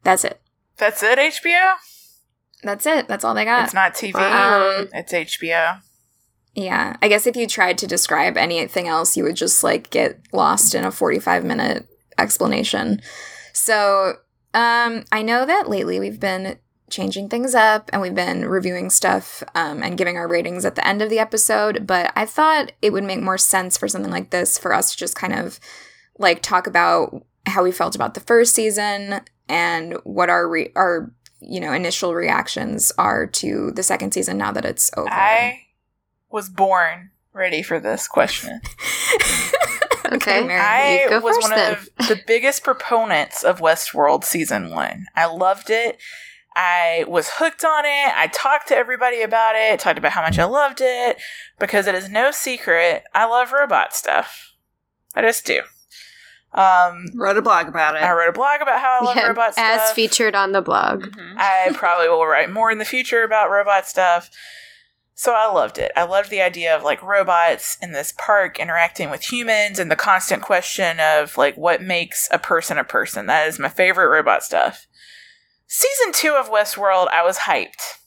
That's 0.02 0.24
it. 0.24 0.40
That's 0.76 1.02
it, 1.02 1.18
HBO? 1.18 1.74
That's 2.62 2.86
it. 2.86 3.08
That's 3.08 3.24
all 3.24 3.34
they 3.34 3.44
got. 3.44 3.64
It's 3.64 3.74
not 3.74 3.94
TV. 3.94 4.14
Um, 4.14 4.88
it's 4.92 5.12
HBO. 5.12 5.80
Yeah, 6.54 6.96
I 7.00 7.08
guess 7.08 7.26
if 7.26 7.34
you 7.34 7.46
tried 7.46 7.78
to 7.78 7.86
describe 7.86 8.36
anything 8.36 8.86
else, 8.86 9.16
you 9.16 9.24
would 9.24 9.36
just 9.36 9.64
like 9.64 9.90
get 9.90 10.20
lost 10.32 10.74
in 10.74 10.84
a 10.84 10.90
45 10.90 11.44
minute 11.44 11.86
explanation. 12.18 13.00
So, 13.52 14.16
um, 14.54 15.04
I 15.10 15.22
know 15.22 15.46
that 15.46 15.68
lately 15.68 15.98
we've 15.98 16.20
been 16.20 16.58
changing 16.90 17.28
things 17.28 17.54
up 17.54 17.88
and 17.92 18.02
we've 18.02 18.14
been 18.14 18.46
reviewing 18.46 18.90
stuff 18.90 19.42
um, 19.54 19.82
and 19.82 19.96
giving 19.96 20.16
our 20.16 20.28
ratings 20.28 20.64
at 20.64 20.74
the 20.74 20.86
end 20.86 21.02
of 21.02 21.10
the 21.10 21.18
episode, 21.18 21.86
but 21.86 22.12
I 22.14 22.26
thought 22.26 22.72
it 22.82 22.92
would 22.92 23.04
make 23.04 23.20
more 23.20 23.38
sense 23.38 23.78
for 23.78 23.88
something 23.88 24.10
like 24.10 24.30
this 24.30 24.58
for 24.58 24.72
us 24.72 24.92
to 24.92 24.98
just 24.98 25.16
kind 25.16 25.32
of 25.32 25.58
like 26.18 26.42
talk 26.42 26.66
about 26.66 27.24
how 27.46 27.64
we 27.64 27.72
felt 27.72 27.96
about 27.96 28.14
the 28.14 28.20
first 28.20 28.54
season 28.54 29.22
and 29.48 29.94
what 30.04 30.30
our 30.30 30.48
re- 30.48 30.72
our 30.76 31.12
you 31.40 31.58
know 31.58 31.72
initial 31.72 32.14
reactions 32.14 32.92
are 32.98 33.26
to 33.26 33.72
the 33.72 33.82
second 33.82 34.12
season 34.12 34.38
now 34.38 34.52
that 34.52 34.64
it's 34.64 34.90
over. 34.96 35.10
I 35.10 35.62
was 36.30 36.48
born 36.48 37.10
ready 37.32 37.62
for 37.62 37.80
this 37.80 38.06
question. 38.06 38.60
Okay. 40.16 40.44
Mary, 40.44 40.60
I 40.60 41.08
go 41.08 41.20
was 41.20 41.36
first 41.36 41.48
one 41.50 41.58
then. 41.58 41.72
of 41.74 42.08
the 42.08 42.20
biggest 42.26 42.62
proponents 42.64 43.42
of 43.44 43.60
Westworld 43.60 44.24
season 44.24 44.70
one. 44.70 45.06
I 45.16 45.26
loved 45.26 45.70
it. 45.70 45.98
I 46.54 47.04
was 47.08 47.30
hooked 47.36 47.64
on 47.64 47.84
it. 47.86 48.12
I 48.16 48.28
talked 48.32 48.68
to 48.68 48.76
everybody 48.76 49.22
about 49.22 49.54
it, 49.56 49.80
talked 49.80 49.98
about 49.98 50.12
how 50.12 50.20
much 50.22 50.38
I 50.38 50.44
loved 50.44 50.80
it, 50.82 51.16
because 51.58 51.86
it 51.86 51.94
is 51.94 52.10
no 52.10 52.30
secret 52.30 53.04
I 53.14 53.24
love 53.24 53.52
robot 53.52 53.94
stuff. 53.94 54.52
I 55.14 55.22
just 55.22 55.46
do. 55.46 55.60
Um, 56.54 57.06
Wrote 57.14 57.38
a 57.38 57.42
blog 57.42 57.68
about 57.68 57.96
it. 57.96 58.02
I 58.02 58.12
wrote 58.12 58.28
a 58.28 58.32
blog 58.32 58.60
about 58.60 58.78
how 58.80 58.98
I 59.00 59.04
love 59.04 59.16
Yeah, 59.16 59.28
robot 59.28 59.54
stuff. 59.54 59.80
as 59.80 59.92
featured 59.92 60.34
on 60.34 60.52
the 60.52 60.60
blog. 60.60 61.04
Mhm. 61.04 61.34
I 61.38 61.70
probably 61.72 62.08
will 62.10 62.26
write 62.26 62.50
more 62.50 62.70
in 62.70 62.76
the 62.76 62.84
future 62.84 63.22
about 63.22 63.50
robot 63.50 63.86
stuff. 63.88 64.28
So 65.14 65.34
I 65.34 65.52
loved 65.52 65.78
it. 65.78 65.92
I 65.94 66.04
loved 66.04 66.30
the 66.30 66.40
idea 66.40 66.74
of 66.74 66.82
like 66.82 67.02
robots 67.02 67.76
in 67.82 67.92
this 67.92 68.14
park 68.16 68.58
interacting 68.58 69.10
with 69.10 69.30
humans 69.30 69.78
and 69.78 69.90
the 69.90 69.96
constant 69.96 70.42
question 70.42 70.98
of 71.00 71.36
like 71.36 71.56
what 71.56 71.82
makes 71.82 72.28
a 72.32 72.38
person 72.38 72.78
a 72.78 72.84
person. 72.84 73.26
That 73.26 73.46
is 73.46 73.58
my 73.58 73.68
favorite 73.68 74.08
robot 74.08 74.42
stuff. 74.42 74.86
Season 75.66 76.12
two 76.12 76.32
of 76.32 76.50
Westworld, 76.50 77.08
I 77.08 77.22
was 77.22 77.38
hyped. 77.38 77.98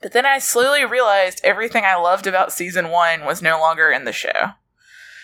But 0.00 0.12
then 0.12 0.26
I 0.26 0.38
slowly 0.38 0.84
realized 0.84 1.40
everything 1.44 1.84
I 1.84 1.96
loved 1.96 2.26
about 2.26 2.52
season 2.52 2.88
one 2.90 3.24
was 3.24 3.40
no 3.40 3.58
longer 3.58 3.90
in 3.90 4.04
the 4.04 4.12
show. 4.12 4.50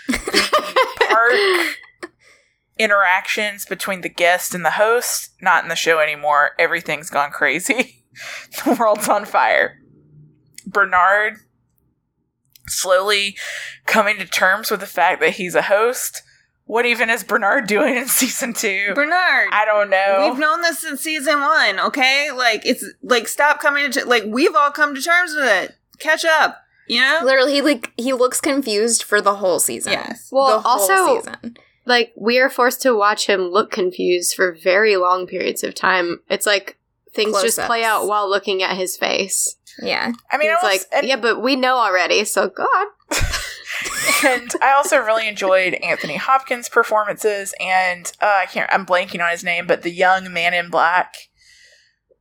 The 0.08 0.88
park 1.08 1.78
interactions 2.78 3.66
between 3.66 4.02
the 4.02 4.08
guest 4.08 4.54
and 4.54 4.64
the 4.64 4.72
host, 4.72 5.30
not 5.42 5.64
in 5.64 5.68
the 5.68 5.76
show 5.76 5.98
anymore. 5.98 6.50
Everything's 6.58 7.10
gone 7.10 7.30
crazy. 7.30 8.04
the 8.64 8.76
world's 8.78 9.08
on 9.08 9.24
fire. 9.24 9.78
Bernard 10.68 11.34
slowly 12.66 13.36
coming 13.86 14.18
to 14.18 14.26
terms 14.26 14.70
with 14.70 14.80
the 14.80 14.86
fact 14.86 15.20
that 15.20 15.30
he's 15.30 15.54
a 15.54 15.62
host. 15.62 16.22
What 16.66 16.84
even 16.84 17.08
is 17.08 17.24
Bernard 17.24 17.66
doing 17.66 17.96
in 17.96 18.06
season 18.08 18.52
two? 18.52 18.92
Bernard. 18.94 19.48
I 19.52 19.64
don't 19.64 19.88
know. 19.88 20.28
We've 20.30 20.38
known 20.38 20.60
this 20.60 20.80
since 20.80 21.00
season 21.00 21.40
one, 21.40 21.80
okay? 21.80 22.30
Like, 22.30 22.66
it's 22.66 22.84
like, 23.02 23.26
stop 23.26 23.58
coming 23.58 23.90
to, 23.92 24.04
like, 24.04 24.24
we've 24.26 24.54
all 24.54 24.70
come 24.70 24.94
to 24.94 25.00
terms 25.00 25.34
with 25.34 25.46
it. 25.46 25.76
Catch 25.98 26.26
up, 26.26 26.58
you 26.86 27.00
know? 27.00 27.20
Literally, 27.24 27.54
he 27.54 27.62
like 27.62 27.92
he 27.96 28.12
looks 28.12 28.40
confused 28.40 29.02
for 29.02 29.20
the 29.20 29.34
whole 29.36 29.58
season. 29.58 29.94
Yes. 29.94 30.28
Well, 30.30 30.58
the 30.58 30.68
whole 30.68 30.80
also, 30.80 31.22
season. 31.22 31.56
like 31.86 32.12
we 32.16 32.38
are 32.38 32.48
forced 32.48 32.82
to 32.82 32.94
watch 32.94 33.26
him 33.26 33.48
look 33.48 33.72
confused 33.72 34.36
for 34.36 34.54
very 34.54 34.96
long 34.96 35.26
periods 35.26 35.64
of 35.64 35.74
time. 35.74 36.20
It's 36.30 36.46
like 36.46 36.78
things 37.12 37.32
just 37.32 37.56
Close-ups. 37.56 37.66
play 37.66 37.82
out 37.82 38.06
while 38.06 38.30
looking 38.30 38.62
at 38.62 38.76
his 38.76 38.96
face. 38.96 39.56
Yeah. 39.82 40.12
I 40.30 40.38
mean, 40.38 40.50
it's 40.50 40.62
like, 40.62 40.82
and, 40.92 41.06
yeah, 41.06 41.16
but 41.16 41.40
we 41.42 41.56
know 41.56 41.76
already, 41.76 42.24
so 42.24 42.48
go 42.48 42.64
on. 42.64 42.86
and 44.24 44.50
I 44.62 44.72
also 44.72 44.98
really 44.98 45.28
enjoyed 45.28 45.74
Anthony 45.74 46.16
Hopkins' 46.16 46.68
performances, 46.68 47.54
and 47.60 48.10
uh, 48.20 48.26
I 48.42 48.46
can't. 48.46 48.68
I'm 48.72 48.84
blanking 48.84 49.22
on 49.24 49.30
his 49.30 49.44
name, 49.44 49.66
but 49.66 49.82
the 49.82 49.90
young 49.90 50.32
man 50.32 50.54
in 50.54 50.70
black, 50.70 51.14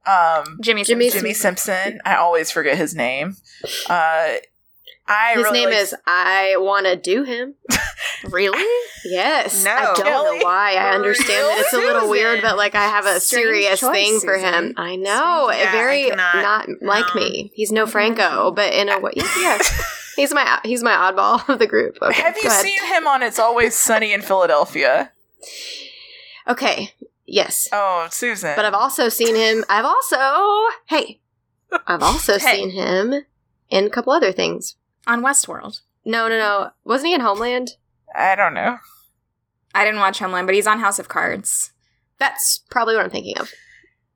um, 0.05 0.59
Jimmi. 0.61 0.81
Jimmi 0.85 1.09
Simpson. 1.09 1.23
Jimmi 1.23 1.35
Simpson. 1.35 2.01
I 2.05 2.15
always 2.15 2.51
forget 2.51 2.77
his 2.77 2.93
name. 2.95 3.37
Uh, 3.89 4.35
I 5.09 5.33
His 5.35 5.43
really 5.45 5.59
name 5.61 5.69
liked- 5.69 5.81
is 5.81 5.95
I 6.05 6.55
Want 6.57 6.85
to 6.85 6.95
Do 6.97 7.23
Him. 7.23 7.55
Really? 8.29 8.65
Yes. 9.05 9.63
No. 9.63 9.71
I 9.71 9.81
don't 9.85 9.95
Kelly? 10.03 10.39
know 10.39 10.43
why. 10.45 10.73
I 10.75 10.89
understand 10.95 11.45
that 11.45 11.59
it's 11.59 11.73
a 11.73 11.77
little 11.77 12.09
weird, 12.09 12.41
but 12.41 12.57
like 12.57 12.75
I 12.75 12.85
have 12.85 13.05
a 13.05 13.19
Strange 13.19 13.43
serious 13.45 13.79
choice, 13.79 13.91
thing 13.91 14.19
for 14.19 14.35
Susan. 14.35 14.53
him. 14.53 14.73
I 14.77 14.95
know. 14.95 15.47
Strange- 15.49 15.63
yeah, 15.63 15.71
very 15.71 16.05
I 16.05 16.09
cannot- 16.09 16.35
not 16.69 16.69
like 16.81 17.05
no. 17.15 17.21
me. 17.21 17.51
He's 17.53 17.71
no 17.71 17.85
Franco, 17.85 18.21
mm-hmm. 18.23 18.55
but 18.55 18.73
in 18.73 18.89
a 18.89 18.99
way, 18.99 19.11
yes. 19.15 20.11
he's 20.15 20.33
my 20.33 20.59
he's 20.63 20.83
my 20.83 20.91
oddball 20.93 21.47
of 21.49 21.59
the 21.59 21.67
group. 21.67 21.97
Okay, 22.01 22.21
Have 22.21 22.37
you 22.41 22.49
seen 22.49 22.83
him 22.85 23.07
on 23.07 23.21
It's 23.23 23.39
Always 23.39 23.75
Sunny 23.75 24.13
in 24.13 24.21
Philadelphia? 24.21 25.11
Okay. 26.47 26.93
Yes. 27.25 27.67
Oh, 27.73 28.07
Susan. 28.09 28.53
But 28.55 28.65
I've 28.65 28.73
also 28.73 29.09
seen 29.09 29.35
him. 29.35 29.65
I've 29.69 29.85
also 29.85 30.17
hey, 30.87 31.19
I've 31.85 32.01
also 32.03 32.39
Hey. 32.39 32.55
seen 32.57 32.71
him 32.71 33.13
in 33.69 33.85
a 33.85 33.89
couple 33.89 34.13
other 34.13 34.31
things. 34.31 34.75
On 35.05 35.21
Westworld. 35.21 35.81
No, 36.05 36.27
no, 36.29 36.37
no. 36.37 36.69
Wasn't 36.85 37.07
he 37.07 37.13
in 37.13 37.21
Homeland? 37.21 37.71
I 38.15 38.35
don't 38.35 38.53
know. 38.53 38.77
I 39.73 39.85
didn't 39.85 39.99
watch 39.99 40.19
Homeland, 40.19 40.47
but 40.47 40.55
he's 40.55 40.67
on 40.67 40.79
House 40.79 40.99
of 40.99 41.07
Cards. 41.07 41.71
That's 42.19 42.59
probably 42.69 42.95
what 42.95 43.05
I'm 43.05 43.11
thinking 43.11 43.37
of. 43.37 43.51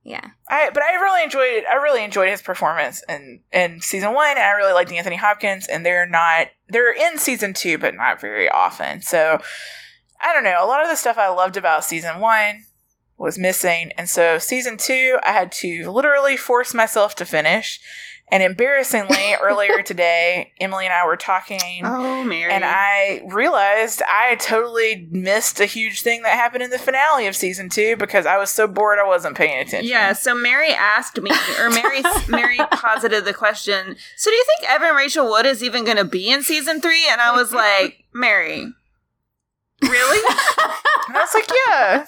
Yeah. 0.03 0.31
I 0.49 0.71
but 0.73 0.81
I 0.81 0.95
really 0.95 1.23
enjoyed 1.23 1.63
I 1.69 1.75
really 1.75 2.03
enjoyed 2.03 2.29
his 2.29 2.41
performance 2.41 3.03
in 3.07 3.41
in 3.51 3.81
season 3.81 4.13
one, 4.13 4.31
and 4.31 4.39
I 4.39 4.51
really 4.51 4.73
liked 4.73 4.91
Anthony 4.91 5.17
Hopkins. 5.17 5.67
And 5.67 5.85
they're 5.85 6.07
not 6.07 6.47
they're 6.69 6.93
in 6.93 7.19
season 7.19 7.53
two, 7.53 7.77
but 7.77 7.93
not 7.93 8.19
very 8.19 8.49
often. 8.49 9.01
So 9.01 9.39
I 10.19 10.33
don't 10.33 10.43
know. 10.43 10.63
A 10.63 10.67
lot 10.67 10.81
of 10.81 10.89
the 10.89 10.95
stuff 10.95 11.17
I 11.17 11.29
loved 11.29 11.57
about 11.57 11.83
season 11.83 12.19
one 12.19 12.65
was 13.17 13.37
missing, 13.37 13.91
and 13.97 14.09
so 14.09 14.39
season 14.39 14.77
two, 14.77 15.19
I 15.23 15.31
had 15.31 15.51
to 15.53 15.91
literally 15.91 16.37
force 16.37 16.73
myself 16.73 17.13
to 17.15 17.25
finish. 17.25 17.79
And 18.31 18.41
embarrassingly, 18.41 19.33
earlier 19.41 19.83
today, 19.83 20.53
Emily 20.59 20.85
and 20.85 20.93
I 20.93 21.05
were 21.05 21.17
talking. 21.17 21.59
Oh, 21.83 22.23
Mary. 22.23 22.51
And 22.51 22.63
I 22.65 23.21
realized 23.27 24.01
I 24.09 24.35
totally 24.35 25.07
missed 25.11 25.59
a 25.59 25.65
huge 25.65 26.01
thing 26.01 26.21
that 26.23 26.33
happened 26.35 26.63
in 26.63 26.69
the 26.69 26.79
finale 26.79 27.27
of 27.27 27.35
season 27.35 27.67
two 27.69 27.97
because 27.97 28.25
I 28.25 28.37
was 28.37 28.49
so 28.49 28.67
bored 28.67 28.99
I 28.99 29.07
wasn't 29.07 29.35
paying 29.35 29.59
attention. 29.59 29.89
Yeah, 29.89 30.13
so 30.13 30.33
Mary 30.33 30.71
asked 30.71 31.21
me, 31.21 31.31
or 31.59 31.69
Mary 31.69 32.01
Mary 32.29 32.57
posited 32.71 33.25
the 33.25 33.33
question. 33.33 33.97
So, 34.15 34.31
do 34.31 34.35
you 34.35 34.45
think 34.57 34.71
Evan 34.71 34.95
Rachel 34.95 35.29
Wood 35.29 35.45
is 35.45 35.61
even 35.61 35.83
going 35.83 35.97
to 35.97 36.05
be 36.05 36.31
in 36.31 36.43
season 36.43 36.79
three? 36.79 37.05
And 37.09 37.19
I 37.19 37.35
was 37.35 37.51
like, 37.51 38.05
Mary, 38.13 38.71
really? 39.81 40.35
And 41.07 41.17
I 41.17 41.21
was 41.21 41.33
like, 41.33 41.49
yeah. 41.67 42.05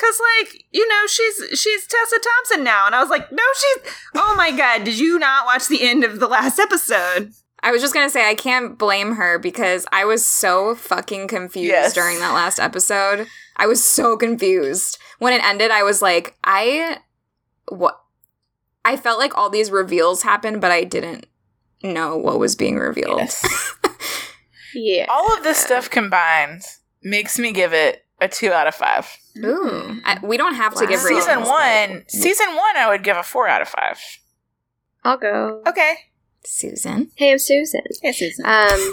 Because, 0.00 0.18
like, 0.38 0.64
you 0.70 0.86
know, 0.88 1.06
she's 1.06 1.60
she's 1.60 1.86
Tessa 1.86 2.16
Thompson 2.18 2.64
now, 2.64 2.86
and 2.86 2.94
I 2.94 3.00
was 3.00 3.10
like, 3.10 3.30
no, 3.30 3.42
she's. 3.54 3.92
Oh 4.14 4.34
my 4.36 4.50
god, 4.50 4.84
did 4.84 4.98
you 4.98 5.18
not 5.18 5.44
watch 5.44 5.68
the 5.68 5.82
end 5.86 6.04
of 6.04 6.20
the 6.20 6.26
last 6.28 6.58
episode? 6.58 7.32
I 7.62 7.70
was 7.72 7.82
just 7.82 7.92
gonna 7.92 8.08
say 8.08 8.26
I 8.28 8.34
can't 8.34 8.78
blame 8.78 9.16
her 9.16 9.38
because 9.38 9.84
I 9.92 10.06
was 10.06 10.24
so 10.24 10.74
fucking 10.74 11.28
confused 11.28 11.68
Yes. 11.68 11.92
during 11.92 12.18
that 12.20 12.32
last 12.32 12.58
episode. 12.58 13.26
I 13.56 13.66
was 13.66 13.84
so 13.84 14.16
confused. 14.16 14.96
When 15.18 15.34
it 15.34 15.44
ended, 15.44 15.70
I 15.70 15.82
was 15.82 16.00
like, 16.00 16.36
I 16.42 16.98
what 17.68 18.00
I 18.84 18.96
felt 18.96 19.18
like 19.18 19.36
all 19.36 19.50
these 19.50 19.70
reveals 19.70 20.22
happened, 20.22 20.62
but 20.62 20.70
I 20.70 20.84
didn't 20.84 21.26
know 21.82 22.16
what 22.16 22.38
was 22.38 22.56
being 22.56 22.78
revealed. 22.78 23.18
Yes. 23.18 23.74
Yeah. 24.72 25.06
All 25.08 25.36
of 25.36 25.42
this 25.42 25.58
stuff 25.58 25.90
combined 25.90 26.62
makes 27.02 27.40
me 27.40 27.50
give 27.50 27.72
it 27.72 28.04
a 28.20 28.28
two 28.28 28.52
out 28.52 28.66
of 28.66 28.74
five. 28.74 29.16
Ooh. 29.38 30.00
I, 30.04 30.18
we 30.22 30.36
don't 30.36 30.54
have 30.54 30.74
to 30.74 30.86
give 30.86 31.02
ratings. 31.04 31.24
Season 31.24 31.42
one, 31.42 32.04
season 32.08 32.48
one, 32.48 32.76
I 32.76 32.88
would 32.88 33.04
give 33.04 33.16
a 33.16 33.22
four 33.22 33.48
out 33.48 33.62
of 33.62 33.68
five. 33.68 33.98
I'll 35.04 35.16
go. 35.16 35.62
Okay. 35.66 35.94
Susan. 36.44 37.10
Hey, 37.16 37.32
I'm 37.32 37.38
Susan. 37.38 37.82
Hey, 38.02 38.12
Susan. 38.12 38.44
Um, 38.44 38.92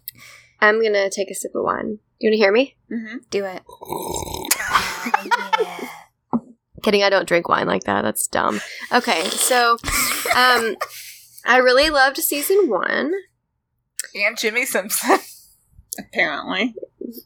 I'm 0.60 0.82
gonna 0.82 1.10
take 1.10 1.30
a 1.30 1.34
sip 1.34 1.54
of 1.54 1.64
wine. 1.64 1.98
You 2.18 2.28
want 2.28 2.34
to 2.34 2.36
hear 2.36 2.52
me? 2.52 2.76
mm-hmm. 2.90 3.18
Do 3.30 3.44
it. 3.46 3.62
Kidding, 6.82 7.02
I 7.02 7.10
don't 7.10 7.28
drink 7.28 7.48
wine 7.48 7.66
like 7.66 7.84
that. 7.84 8.02
That's 8.02 8.26
dumb. 8.26 8.60
Okay, 8.92 9.24
so 9.30 9.72
um, 10.34 10.76
I 11.44 11.58
really 11.62 11.90
loved 11.90 12.18
season 12.18 12.68
one. 12.68 13.12
And 14.14 14.36
Jimmi 14.36 14.64
Simpson. 14.64 15.18
Apparently. 15.98 16.74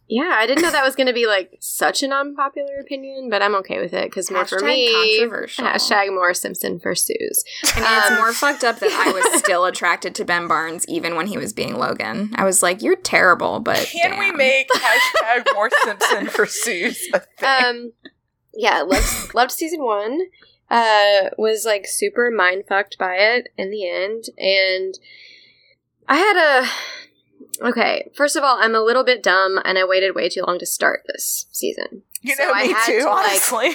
Yeah, 0.08 0.32
I 0.36 0.46
didn't 0.46 0.62
know 0.62 0.70
that 0.70 0.84
was 0.84 0.96
going 0.96 1.08
to 1.08 1.12
be 1.12 1.26
like 1.26 1.58
such 1.60 2.02
an 2.02 2.10
unpopular 2.12 2.76
opinion, 2.80 3.28
but 3.28 3.42
I'm 3.42 3.54
okay 3.56 3.80
with 3.80 3.92
it 3.92 4.04
because 4.08 4.30
more 4.30 4.46
for 4.46 4.60
me. 4.60 4.90
controversial. 5.18 5.66
Hashtag 5.66 6.08
more 6.14 6.32
Simpson 6.32 6.80
for 6.80 6.94
Suze. 6.94 7.44
I 7.74 7.80
mean, 7.80 7.88
it's 7.98 8.10
Um, 8.12 8.16
more 8.16 8.32
fucked 8.32 8.64
up 8.64 8.78
that 8.78 8.90
I 8.92 9.12
was 9.12 9.38
still 9.38 9.66
attracted 9.66 10.14
to 10.14 10.24
Ben 10.24 10.48
Barnes 10.48 10.86
even 10.88 11.16
when 11.16 11.26
he 11.26 11.36
was 11.36 11.52
being 11.52 11.76
Logan. 11.76 12.30
I 12.36 12.44
was 12.44 12.62
like, 12.62 12.80
"You're 12.80 12.96
terrible," 12.96 13.60
but 13.60 13.76
Can 13.92 14.18
we 14.18 14.32
make 14.32 14.68
hashtag 14.74 15.44
more 15.54 15.68
Simpson 15.82 16.28
for 16.28 16.46
Suze 16.46 17.06
a 17.12 17.20
thing? 17.20 17.64
Um, 17.66 17.92
yeah, 18.54 18.80
loved 18.80 19.34
loved 19.34 19.52
season 19.52 19.82
one. 19.84 20.18
Uh, 20.70 21.28
was 21.36 21.66
like 21.66 21.84
super 21.86 22.30
mind 22.30 22.64
fucked 22.66 22.96
by 22.96 23.16
it 23.16 23.48
in 23.58 23.70
the 23.70 23.86
end, 23.86 24.24
and 24.38 24.98
I 26.08 26.16
had 26.16 26.36
a. 26.64 26.68
Okay, 27.62 28.10
first 28.16 28.36
of 28.36 28.42
all, 28.42 28.56
I'm 28.60 28.74
a 28.74 28.80
little 28.80 29.04
bit 29.04 29.22
dumb, 29.22 29.60
and 29.64 29.78
I 29.78 29.84
waited 29.84 30.14
way 30.14 30.28
too 30.28 30.42
long 30.46 30.58
to 30.58 30.66
start 30.66 31.02
this 31.06 31.46
season. 31.52 32.02
you 32.20 32.34
so 32.34 32.44
know, 32.44 32.52
I 32.54 32.66
me 32.66 32.72
had 32.72 32.86
too, 32.86 32.98
to, 33.00 33.04
like, 33.06 33.26
honestly. 33.26 33.74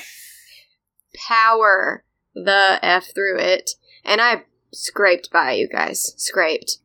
Power 1.27 2.03
the 2.33 2.79
f 2.81 3.07
through 3.13 3.39
it, 3.39 3.71
and 4.05 4.21
I 4.21 4.43
scraped 4.71 5.31
by 5.31 5.53
you 5.53 5.67
guys, 5.67 6.13
scraped. 6.17 6.77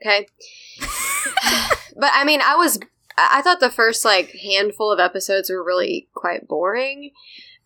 Okay, 0.00 0.26
but 1.96 2.10
I 2.12 2.24
mean, 2.24 2.40
I 2.44 2.56
was. 2.56 2.78
I 3.16 3.42
thought 3.42 3.60
the 3.60 3.70
first 3.70 4.04
like 4.04 4.30
handful 4.42 4.90
of 4.92 4.98
episodes 4.98 5.48
were 5.50 5.62
really 5.62 6.08
quite 6.14 6.48
boring, 6.48 7.10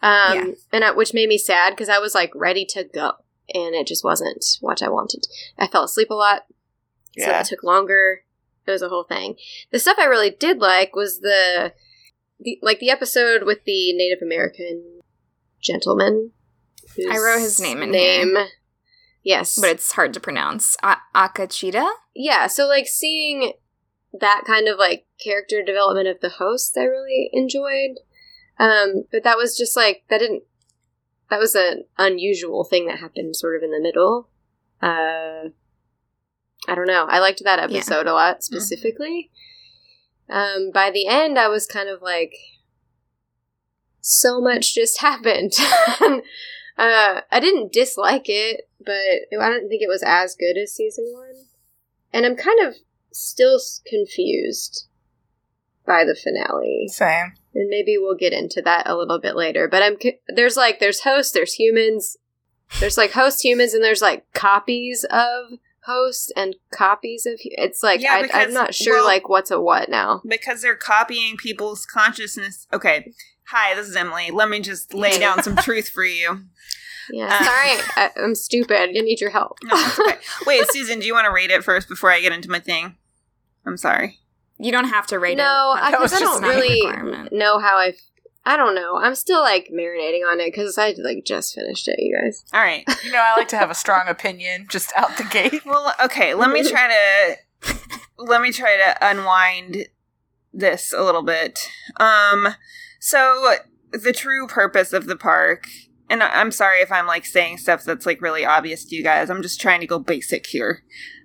um, 0.02 0.34
Yeah. 0.34 0.50
and 0.72 0.84
I, 0.84 0.90
which 0.92 1.14
made 1.14 1.28
me 1.28 1.38
sad 1.38 1.70
because 1.70 1.88
I 1.88 1.98
was 1.98 2.14
like 2.14 2.32
ready 2.34 2.64
to 2.70 2.84
go, 2.84 3.12
and 3.54 3.74
it 3.74 3.86
just 3.86 4.04
wasn't 4.04 4.44
what 4.60 4.82
I 4.82 4.88
wanted. 4.88 5.26
I 5.58 5.66
fell 5.66 5.84
asleep 5.84 6.10
a 6.10 6.14
lot, 6.14 6.42
so 7.18 7.30
it 7.30 7.46
took 7.46 7.62
longer. 7.62 8.22
It 8.68 8.72
was 8.72 8.82
a 8.82 8.88
whole 8.88 9.04
thing. 9.04 9.36
The 9.72 9.78
stuff 9.78 9.96
I 9.98 10.04
really 10.04 10.30
did 10.30 10.58
like 10.58 10.94
was 10.94 11.20
the, 11.20 11.72
the 12.40 12.58
like 12.62 12.78
the 12.80 12.90
episode 12.90 13.44
with 13.44 13.64
the 13.64 13.92
Native 13.94 14.22
American 14.22 15.00
gentleman. 15.60 16.32
I 17.10 17.18
wrote 17.18 17.40
his 17.40 17.60
name 17.60 17.82
in 17.82 17.90
name. 17.90 18.36
Yes, 19.22 19.58
but 19.60 19.70
it's 19.70 19.92
hard 19.92 20.14
to 20.14 20.20
pronounce. 20.20 20.76
A- 20.82 20.96
Akecheta? 21.14 21.88
yeah. 22.14 22.46
So 22.46 22.66
like 22.66 22.86
seeing 22.86 23.52
that 24.18 24.44
kind 24.46 24.68
of 24.68 24.78
like 24.78 25.06
character 25.22 25.62
development 25.62 26.08
of 26.08 26.20
the 26.20 26.30
host, 26.30 26.76
I 26.78 26.84
really 26.84 27.30
enjoyed. 27.32 27.98
Um, 28.58 29.04
but 29.12 29.24
that 29.24 29.36
was 29.36 29.56
just 29.56 29.76
like 29.76 30.04
that 30.10 30.18
didn't. 30.18 30.44
That 31.30 31.38
was 31.38 31.54
an 31.54 31.84
unusual 31.98 32.64
thing 32.64 32.86
that 32.86 33.00
happened 33.00 33.36
sort 33.36 33.56
of 33.56 33.62
in 33.62 33.70
the 33.70 33.80
middle. 33.80 34.28
Uh, 34.80 35.50
I 36.68 36.74
don't 36.74 36.86
know. 36.86 37.06
I 37.08 37.18
liked 37.18 37.42
that 37.42 37.58
episode 37.58 38.04
yeah. 38.04 38.12
a 38.12 38.14
lot 38.14 38.44
specifically. 38.44 39.30
Um, 40.28 40.70
by 40.72 40.90
the 40.90 41.06
end, 41.06 41.38
I 41.38 41.48
was 41.48 41.66
kind 41.66 41.88
of 41.88 42.02
like, 42.02 42.34
so 44.00 44.40
much 44.40 44.74
just 44.74 45.00
happened. 45.00 45.52
uh, 45.98 46.20
I 47.32 47.40
didn't 47.40 47.72
dislike 47.72 48.26
it, 48.26 48.68
but 48.84 48.94
I 48.94 49.48
don't 49.48 49.68
think 49.68 49.82
it 49.82 49.88
was 49.88 50.04
as 50.06 50.36
good 50.36 50.60
as 50.62 50.74
season 50.74 51.10
one. 51.14 51.46
And 52.12 52.26
I'm 52.26 52.36
kind 52.36 52.60
of 52.66 52.74
still 53.12 53.58
confused 53.86 54.86
by 55.86 56.04
the 56.04 56.14
finale. 56.14 56.88
Same. 56.88 57.32
And 57.54 57.68
maybe 57.70 57.96
we'll 57.98 58.14
get 58.14 58.34
into 58.34 58.60
that 58.62 58.86
a 58.86 58.96
little 58.96 59.18
bit 59.18 59.36
later. 59.36 59.68
But 59.68 59.82
I'm 59.82 59.96
there's 60.28 60.56
like 60.56 60.80
there's 60.80 61.00
hosts, 61.00 61.32
there's 61.32 61.54
humans, 61.54 62.16
there's 62.78 62.98
like 62.98 63.12
host 63.12 63.42
humans, 63.42 63.74
and 63.74 63.82
there's 63.82 64.02
like 64.02 64.30
copies 64.32 65.04
of 65.10 65.58
hosts 65.88 66.30
and 66.36 66.56
copies 66.70 67.26
of. 67.26 67.34
It's 67.42 67.82
like 67.82 68.00
yeah, 68.00 68.22
because, 68.22 68.36
I, 68.36 68.42
am 68.44 68.52
not 68.52 68.74
sure 68.74 68.96
well, 68.96 69.06
like 69.06 69.28
what's 69.28 69.50
a 69.50 69.60
what 69.60 69.88
now 69.88 70.22
because 70.26 70.62
they're 70.62 70.76
copying 70.76 71.36
people's 71.36 71.86
consciousness. 71.86 72.66
Okay, 72.72 73.12
hi, 73.48 73.74
this 73.74 73.88
is 73.88 73.96
Emily. 73.96 74.30
Let 74.30 74.48
me 74.48 74.60
just 74.60 74.94
lay 74.94 75.18
down 75.20 75.42
some 75.42 75.56
truth 75.56 75.88
for 75.88 76.04
you. 76.04 76.44
Yeah, 77.10 77.26
uh, 77.26 77.44
sorry, 77.44 77.70
I, 77.96 78.10
am 78.16 78.34
stupid. 78.34 78.76
I 78.76 78.86
need 78.86 79.20
your 79.20 79.30
help. 79.30 79.58
no, 79.64 79.74
okay. 80.00 80.18
Wait, 80.46 80.70
Susan, 80.70 81.00
do 81.00 81.06
you 81.06 81.14
want 81.14 81.24
to 81.24 81.32
rate 81.32 81.50
it 81.50 81.64
first 81.64 81.88
before 81.88 82.12
I 82.12 82.20
get 82.20 82.32
into 82.32 82.50
my 82.50 82.60
thing? 82.60 82.96
I'm 83.66 83.78
sorry. 83.78 84.18
You 84.58 84.72
don't 84.72 84.88
have 84.88 85.06
to 85.08 85.18
rate 85.18 85.38
no, 85.38 85.74
it. 85.76 85.90
No, 85.90 85.90
because 85.90 86.12
I, 86.12 86.18
don't 86.18 86.42
really 86.42 86.82
know 87.32 87.58
how 87.58 87.76
I. 87.76 87.94
I 88.48 88.56
don't 88.56 88.74
know. 88.74 88.96
I'm 88.96 89.14
still 89.14 89.42
like 89.42 89.68
marinating 89.70 90.22
on 90.26 90.40
it 90.40 90.46
because 90.46 90.78
I 90.78 90.94
like 90.96 91.26
just 91.26 91.54
finished 91.54 91.86
it, 91.86 91.96
you 91.98 92.18
guys. 92.18 92.42
All 92.54 92.62
right. 92.62 92.82
you 93.04 93.12
know, 93.12 93.20
I 93.22 93.36
like 93.36 93.48
to 93.48 93.58
have 93.58 93.70
a 93.70 93.74
strong 93.74 94.08
opinion 94.08 94.68
just 94.70 94.90
out 94.96 95.14
the 95.18 95.24
gate. 95.24 95.66
Well, 95.66 95.92
okay. 96.02 96.32
Let 96.32 96.48
me 96.48 96.66
try 96.66 96.88
to 96.88 97.74
let 98.18 98.40
me 98.40 98.50
try 98.50 98.78
to 98.78 99.06
unwind 99.06 99.88
this 100.54 100.94
a 100.94 101.02
little 101.02 101.22
bit. 101.22 101.58
Um, 102.00 102.54
so 103.00 103.56
the 103.92 104.14
true 104.14 104.46
purpose 104.46 104.94
of 104.94 105.04
the 105.04 105.16
park, 105.16 105.66
and 106.08 106.22
I'm 106.22 106.50
sorry 106.50 106.80
if 106.80 106.90
I'm 106.90 107.06
like 107.06 107.26
saying 107.26 107.58
stuff 107.58 107.84
that's 107.84 108.06
like 108.06 108.22
really 108.22 108.46
obvious 108.46 108.86
to 108.86 108.96
you 108.96 109.02
guys. 109.02 109.28
I'm 109.28 109.42
just 109.42 109.60
trying 109.60 109.80
to 109.80 109.86
go 109.86 109.98
basic 109.98 110.46
here. 110.46 110.84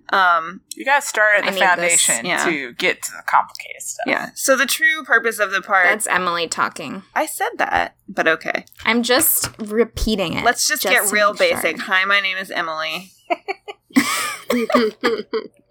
Um, 0.10 0.62
you 0.76 0.86
got 0.86 1.02
to 1.02 1.08
start 1.08 1.44
at 1.44 1.52
the 1.52 1.60
foundation 1.60 2.26
yeah. 2.26 2.44
to 2.46 2.74
get 2.74 3.02
to 3.04 3.12
the 3.12 3.24
complicated 3.26 3.82
stuff. 3.82 4.06
Yeah. 4.08 4.30
So 4.36 4.56
the 4.56 4.66
true 4.66 5.04
purpose 5.04 5.40
of 5.40 5.52
the 5.52 5.62
park. 5.62 5.86
That's 5.86 6.08
Emily 6.08 6.48
talking. 6.48 7.04
I 7.16 7.26
said 7.26 7.50
that, 7.58 7.96
but 8.08 8.28
okay. 8.28 8.66
I'm 8.86 9.02
just 9.02 9.50
repeating 9.60 10.34
it. 10.34 10.44
Let's 10.44 10.68
just, 10.68 10.84
just 10.84 10.94
get 10.94 11.12
real 11.12 11.34
basic. 11.34 11.78
Sure. 11.78 11.86
Hi, 11.86 12.06
my 12.06 12.20
name 12.20 12.38
is 12.38 12.52
Emily. 12.52 13.12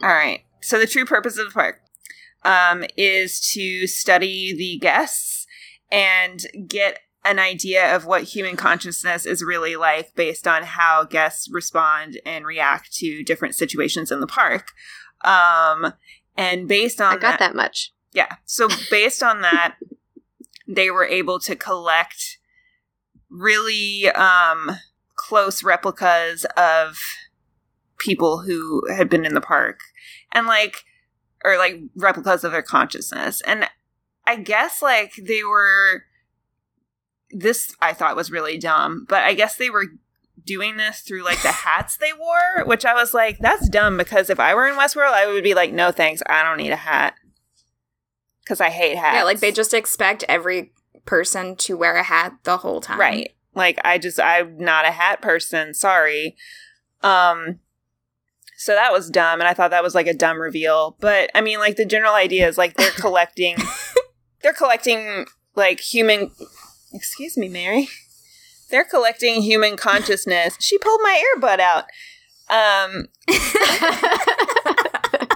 All 0.02 0.08
right. 0.08 0.40
So 0.60 0.78
the 0.78 0.86
true 0.86 1.04
purpose 1.04 1.38
of 1.38 1.46
the 1.46 1.52
park 1.52 1.80
um, 2.44 2.84
is 2.96 3.40
to 3.52 3.86
study 3.86 4.54
the 4.56 4.78
guests 4.78 5.46
and 5.90 6.40
get 6.66 7.00
an 7.24 7.38
idea 7.38 7.94
of 7.94 8.04
what 8.04 8.24
human 8.24 8.56
consciousness 8.56 9.26
is 9.26 9.44
really 9.44 9.76
like 9.76 10.14
based 10.14 10.48
on 10.48 10.62
how 10.64 11.04
guests 11.04 11.48
respond 11.50 12.20
and 12.26 12.44
react 12.44 12.92
to 12.94 13.22
different 13.22 13.54
situations 13.54 14.10
in 14.10 14.20
the 14.20 14.26
park. 14.26 14.72
Um, 15.24 15.92
and 16.36 16.66
based 16.66 17.00
on 17.00 17.14
I 17.14 17.16
got 17.16 17.38
that, 17.38 17.38
that 17.38 17.54
much. 17.54 17.92
Yeah. 18.12 18.36
So 18.44 18.68
based 18.90 19.22
on 19.22 19.42
that, 19.42 19.76
they 20.66 20.90
were 20.90 21.04
able 21.04 21.38
to 21.40 21.54
collect 21.54 22.38
really 23.30 24.08
um, 24.08 24.72
close 25.14 25.62
replicas 25.62 26.44
of 26.56 26.98
people 27.98 28.40
who 28.40 28.82
had 28.92 29.08
been 29.08 29.24
in 29.24 29.34
the 29.34 29.40
park 29.40 29.80
and 30.32 30.46
like 30.46 30.84
or 31.44 31.56
like 31.56 31.80
replicas 31.96 32.42
of 32.42 32.50
their 32.50 32.62
consciousness 32.62 33.40
and 33.42 33.68
i 34.26 34.34
guess 34.34 34.82
like 34.82 35.12
they 35.22 35.44
were 35.44 36.02
this 37.32 37.74
I 37.80 37.92
thought 37.92 38.16
was 38.16 38.30
really 38.30 38.58
dumb, 38.58 39.06
but 39.08 39.22
I 39.22 39.34
guess 39.34 39.56
they 39.56 39.70
were 39.70 39.86
doing 40.44 40.76
this 40.76 41.00
through 41.00 41.24
like 41.24 41.42
the 41.42 41.48
hats 41.52 41.96
they 41.96 42.12
wore, 42.12 42.64
which 42.64 42.84
I 42.84 42.94
was 42.94 43.14
like, 43.14 43.38
that's 43.38 43.68
dumb 43.68 43.96
because 43.96 44.30
if 44.30 44.40
I 44.40 44.54
were 44.54 44.68
in 44.68 44.74
Westworld, 44.74 45.12
I 45.12 45.26
would 45.26 45.44
be 45.44 45.54
like, 45.54 45.72
no 45.72 45.90
thanks, 45.92 46.22
I 46.26 46.42
don't 46.42 46.58
need 46.58 46.72
a 46.72 46.76
hat. 46.76 47.14
Because 48.42 48.60
I 48.60 48.70
hate 48.70 48.96
hats. 48.96 49.16
Yeah, 49.16 49.24
like 49.24 49.40
they 49.40 49.52
just 49.52 49.72
expect 49.72 50.24
every 50.28 50.72
person 51.04 51.56
to 51.56 51.76
wear 51.76 51.96
a 51.96 52.02
hat 52.02 52.34
the 52.44 52.58
whole 52.58 52.80
time. 52.80 52.98
Right. 52.98 53.32
Like 53.54 53.80
I 53.84 53.98
just 53.98 54.20
I'm 54.20 54.58
not 54.58 54.86
a 54.86 54.90
hat 54.90 55.22
person, 55.22 55.74
sorry. 55.74 56.36
Um 57.02 57.60
so 58.56 58.74
that 58.74 58.92
was 58.92 59.10
dumb 59.10 59.40
and 59.40 59.48
I 59.48 59.54
thought 59.54 59.70
that 59.70 59.82
was 59.82 59.94
like 59.94 60.06
a 60.06 60.14
dumb 60.14 60.40
reveal. 60.40 60.96
But 61.00 61.30
I 61.34 61.40
mean 61.40 61.58
like 61.58 61.76
the 61.76 61.84
general 61.84 62.14
idea 62.14 62.48
is 62.48 62.58
like 62.58 62.74
they're 62.74 62.90
collecting 62.96 63.56
they're 64.42 64.52
collecting 64.52 65.26
like 65.54 65.80
human 65.80 66.30
Excuse 66.94 67.36
me, 67.36 67.48
Mary. 67.48 67.88
They're 68.70 68.84
collecting 68.84 69.42
human 69.42 69.76
consciousness. 69.76 70.56
She 70.60 70.78
pulled 70.78 71.00
my 71.02 71.22
earbud 71.36 71.60
out. 71.60 71.84
Um, 72.48 73.06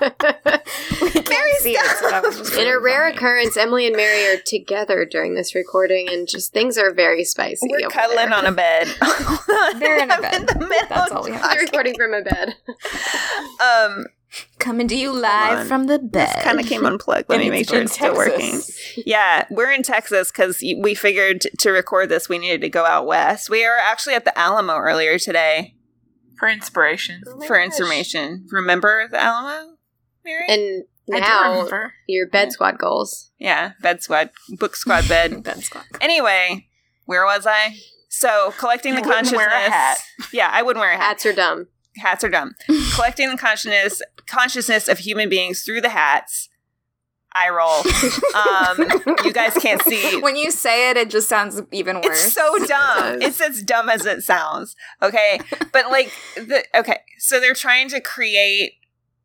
Mary's 0.00 1.64
it, 1.64 2.58
In 2.58 2.66
a 2.68 2.78
rare 2.78 3.04
funny. 3.06 3.16
occurrence, 3.16 3.56
Emily 3.56 3.86
and 3.86 3.96
Mary 3.96 4.26
are 4.26 4.40
together 4.44 5.04
during 5.04 5.34
this 5.34 5.54
recording, 5.54 6.08
and 6.10 6.28
just 6.28 6.52
things 6.52 6.76
are 6.78 6.92
very 6.92 7.24
spicy. 7.24 7.68
We're 7.70 7.88
cuddling 7.88 8.30
there. 8.30 8.34
on 8.34 8.46
a 8.46 8.52
bed. 8.52 8.88
They're 9.78 9.98
in 10.02 10.10
a 10.10 10.20
bed. 10.20 10.34
In 10.40 10.46
the 10.46 10.86
That's 10.88 11.12
all 11.12 11.24
we 11.24 11.32
have. 11.32 11.50
They're 11.52 11.60
recording 11.62 11.94
from 11.94 12.14
a 12.14 12.22
bed. 12.22 12.54
um, 13.62 14.06
Coming 14.59 14.88
to 14.88 14.96
you 14.96 15.12
live 15.12 15.68
from 15.68 15.87
the 15.87 15.99
bed. 15.99 16.29
This 16.29 16.42
kind 16.42 16.59
of 16.59 16.66
came 16.66 16.85
unplugged. 16.85 17.29
Let 17.29 17.40
me 17.40 17.51
make 17.51 17.68
sure 17.68 17.81
it's 17.81 17.92
still 17.92 18.14
working. 18.14 18.61
Yeah, 18.96 19.46
we're 19.51 19.70
in 19.72 19.83
Texas 19.83 20.33
because 20.33 20.61
we 20.61 20.94
figured 20.94 21.42
to 21.61 21.70
record 21.70 22.09
this, 22.09 22.29
we 22.29 22.38
needed 22.38 22.62
to 22.62 22.68
go 22.68 22.85
out 22.85 23.07
west. 23.07 23.51
We 23.51 23.64
were 23.64 23.79
actually 23.79 24.14
at 24.14 24.25
the 24.25 24.37
Alamo 24.38 24.77
earlier 24.77 25.18
today. 25.18 25.75
For 26.38 26.49
inspiration. 26.49 27.22
Oh 27.27 27.40
for 27.46 27.57
gosh. 27.57 27.66
information. 27.66 28.46
Remember 28.51 29.09
the 29.09 29.22
Alamo, 29.22 29.77
Mary? 30.25 30.44
And 30.49 30.85
now 31.09 31.68
your 32.07 32.29
bed 32.29 32.53
squad 32.53 32.79
goals. 32.79 33.31
Yeah, 33.38 33.72
bed 33.81 34.03
squad, 34.03 34.31
book 34.59 34.77
squad 34.77 35.09
bed. 35.09 35.42
bed 35.44 35.62
squad. 35.62 35.85
Anyway, 36.01 36.68
where 37.05 37.25
was 37.25 37.46
I? 37.46 37.77
So 38.09 38.53
collecting 38.59 38.94
you 38.94 39.03
the 39.03 39.09
consciousness. 39.09 39.38
Wear 39.38 39.49
a 39.49 39.70
hat. 39.70 39.99
Yeah, 40.33 40.51
I 40.53 40.62
wouldn't 40.62 40.81
wear 40.81 40.92
a 40.92 40.96
hat. 40.96 41.05
Hats 41.05 41.27
are 41.27 41.33
dumb 41.33 41.68
hats 41.98 42.24
are 42.24 42.28
dumb. 42.28 42.54
Collecting 42.94 43.30
the 43.30 43.37
consciousness 43.37 44.02
consciousness 44.26 44.88
of 44.88 44.98
human 44.98 45.28
beings 45.28 45.62
through 45.62 45.80
the 45.80 45.90
hats. 45.90 46.48
I 47.37 47.50
roll. 47.50 47.85
Um, 48.35 49.16
you 49.24 49.32
guys 49.32 49.52
can't 49.54 49.82
see. 49.82 50.20
When 50.22 50.37
you 50.37 50.50
say 50.50 50.90
it, 50.90 50.96
it 50.96 51.11
just 51.11 51.28
sounds 51.28 51.61
even 51.70 51.96
worse. 51.96 52.24
It's 52.26 52.32
so 52.32 52.59
dumb. 52.66 53.20
it's 53.20 53.40
as 53.40 53.62
dumb 53.62 53.90
as 53.90 54.06
it 54.06 54.22
sounds. 54.22 54.74
Okay, 55.02 55.40
but 55.72 55.90
like 55.90 56.11
the 56.35 56.64
okay, 56.74 57.00
so 57.18 57.38
they're 57.38 57.54
trying 57.54 57.90
to 57.90 58.00
create 58.00 58.72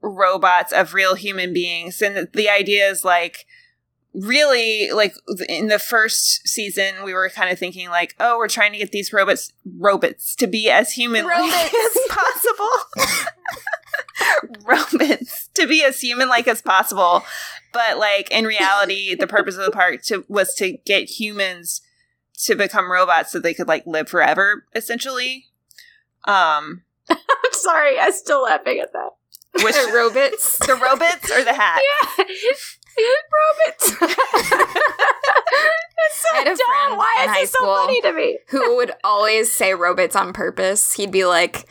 robots 0.01 0.73
of 0.73 0.93
real 0.93 1.15
human 1.15 1.53
beings, 1.53 2.01
and 2.01 2.17
the, 2.17 2.29
the 2.33 2.49
idea 2.49 2.89
is 2.89 3.05
like 3.05 3.45
really 4.13 4.91
like 4.91 5.15
in 5.47 5.67
the 5.67 5.79
first 5.79 6.45
season 6.47 7.03
we 7.05 7.13
were 7.13 7.29
kind 7.29 7.49
of 7.49 7.57
thinking 7.57 7.89
like 7.89 8.13
oh 8.19 8.37
we're 8.37 8.49
trying 8.49 8.73
to 8.73 8.77
get 8.77 8.91
these 8.91 9.13
robots 9.13 9.53
robots 9.77 10.35
to 10.35 10.47
be 10.47 10.69
as 10.69 10.91
human 10.91 11.25
like 11.25 11.73
as 11.73 11.97
possible. 12.09 12.69
Robots 14.65 15.49
to 15.55 15.67
be 15.67 15.83
as 15.83 15.99
human 15.99 16.29
like 16.29 16.47
as 16.47 16.61
possible. 16.61 17.23
But 17.73 17.97
like 17.97 18.29
in 18.31 18.45
reality 18.45 19.15
the 19.15 19.27
purpose 19.27 19.55
of 19.55 19.65
the 19.65 19.71
park 19.71 20.03
to, 20.03 20.25
was 20.27 20.53
to 20.55 20.77
get 20.85 21.09
humans 21.09 21.81
to 22.43 22.55
become 22.55 22.91
robots 22.91 23.31
so 23.31 23.39
they 23.39 23.53
could 23.53 23.67
like 23.67 23.85
live 23.87 24.09
forever 24.09 24.65
essentially. 24.75 25.47
Um 26.25 26.83
i'm 27.09 27.17
sorry 27.53 27.99
i'm 27.99 28.11
still 28.11 28.43
laughing 28.43 28.79
at 28.79 28.93
that. 28.93 29.09
Which 29.63 29.75
the 29.75 29.91
robots. 29.93 30.59
the 30.59 30.75
robots 30.75 31.31
or 31.31 31.43
the 31.43 31.53
hat? 31.53 31.81
Yeah 32.17 32.25
Robots. 32.97 33.95
That's 36.01 36.19
so 36.19 36.27
I 36.33 36.37
had 36.37 36.47
a 36.47 36.55
dumb. 36.55 36.57
Friend 36.67 36.97
Why 36.97 37.25
is 37.25 37.31
this 37.41 37.51
so 37.51 37.65
funny 37.65 38.01
to 38.01 38.13
me? 38.13 38.39
who 38.49 38.75
would 38.77 38.91
always 39.03 39.51
say 39.51 39.73
robots 39.73 40.15
on 40.15 40.33
purpose. 40.33 40.93
He'd 40.93 41.11
be 41.11 41.25
like, 41.25 41.67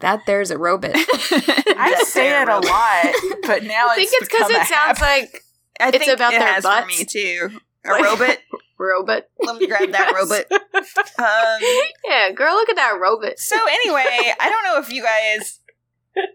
"That 0.00 0.20
there's 0.26 0.50
a 0.50 0.58
robot." 0.58 0.92
I 0.96 2.02
say 2.06 2.40
it 2.40 2.48
a 2.48 2.56
lot, 2.58 3.14
but 3.46 3.62
now 3.64 3.88
I 3.90 3.96
think 3.96 4.10
it's 4.12 4.28
because 4.28 4.50
it 4.50 4.66
sounds 4.66 5.00
like 5.00 5.42
I 5.80 5.90
it's 5.92 6.08
about 6.08 6.34
it 6.34 6.40
their 6.40 6.60
butts. 6.62 6.94
for 6.94 6.98
me 7.00 7.04
too. 7.04 7.50
A 7.86 7.90
like, 7.90 8.04
robot. 8.04 8.38
robot. 8.78 9.22
Let 9.40 9.56
me 9.56 9.66
grab 9.66 9.90
that 9.90 10.12
robot. 10.14 10.46
Um, 11.18 11.92
yeah, 12.08 12.30
girl, 12.32 12.54
look 12.54 12.68
at 12.70 12.76
that 12.76 12.98
robutt. 13.00 13.38
So 13.38 13.56
anyway, 13.56 14.34
I 14.40 14.48
don't 14.48 14.64
know 14.64 14.78
if 14.80 14.90
you 14.92 15.02
guys 15.02 15.60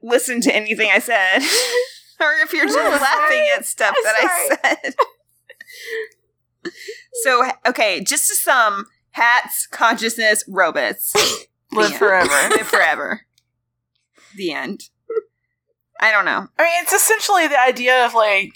listened 0.04 0.44
to 0.44 0.56
anything 0.56 0.90
I 0.92 1.00
said 1.00 1.42
or 2.20 2.34
if 2.44 2.54
you're 2.54 2.66
just 2.66 2.78
laughing 2.78 3.48
at 3.56 3.66
stuff 3.66 3.96
that 4.04 4.16
I 4.20 4.78
said. 4.84 4.96
so, 7.24 7.50
okay, 7.68 8.04
just 8.04 8.28
to 8.30 8.36
sum 8.36 8.86
hats, 9.12 9.68
consciousness, 9.68 10.44
robots. 10.48 11.14
Live 11.72 11.94
forever. 11.96 12.30
Live 12.50 12.68
forever. 12.68 13.22
The 14.36 14.52
end. 14.52 14.90
I 16.00 16.12
don't 16.12 16.26
know. 16.26 16.48
I 16.58 16.64
mean, 16.64 16.82
it's 16.82 16.94
essentially 16.94 17.48
the 17.48 17.60
idea 17.60 18.06
of 18.06 18.14
like 18.14 18.54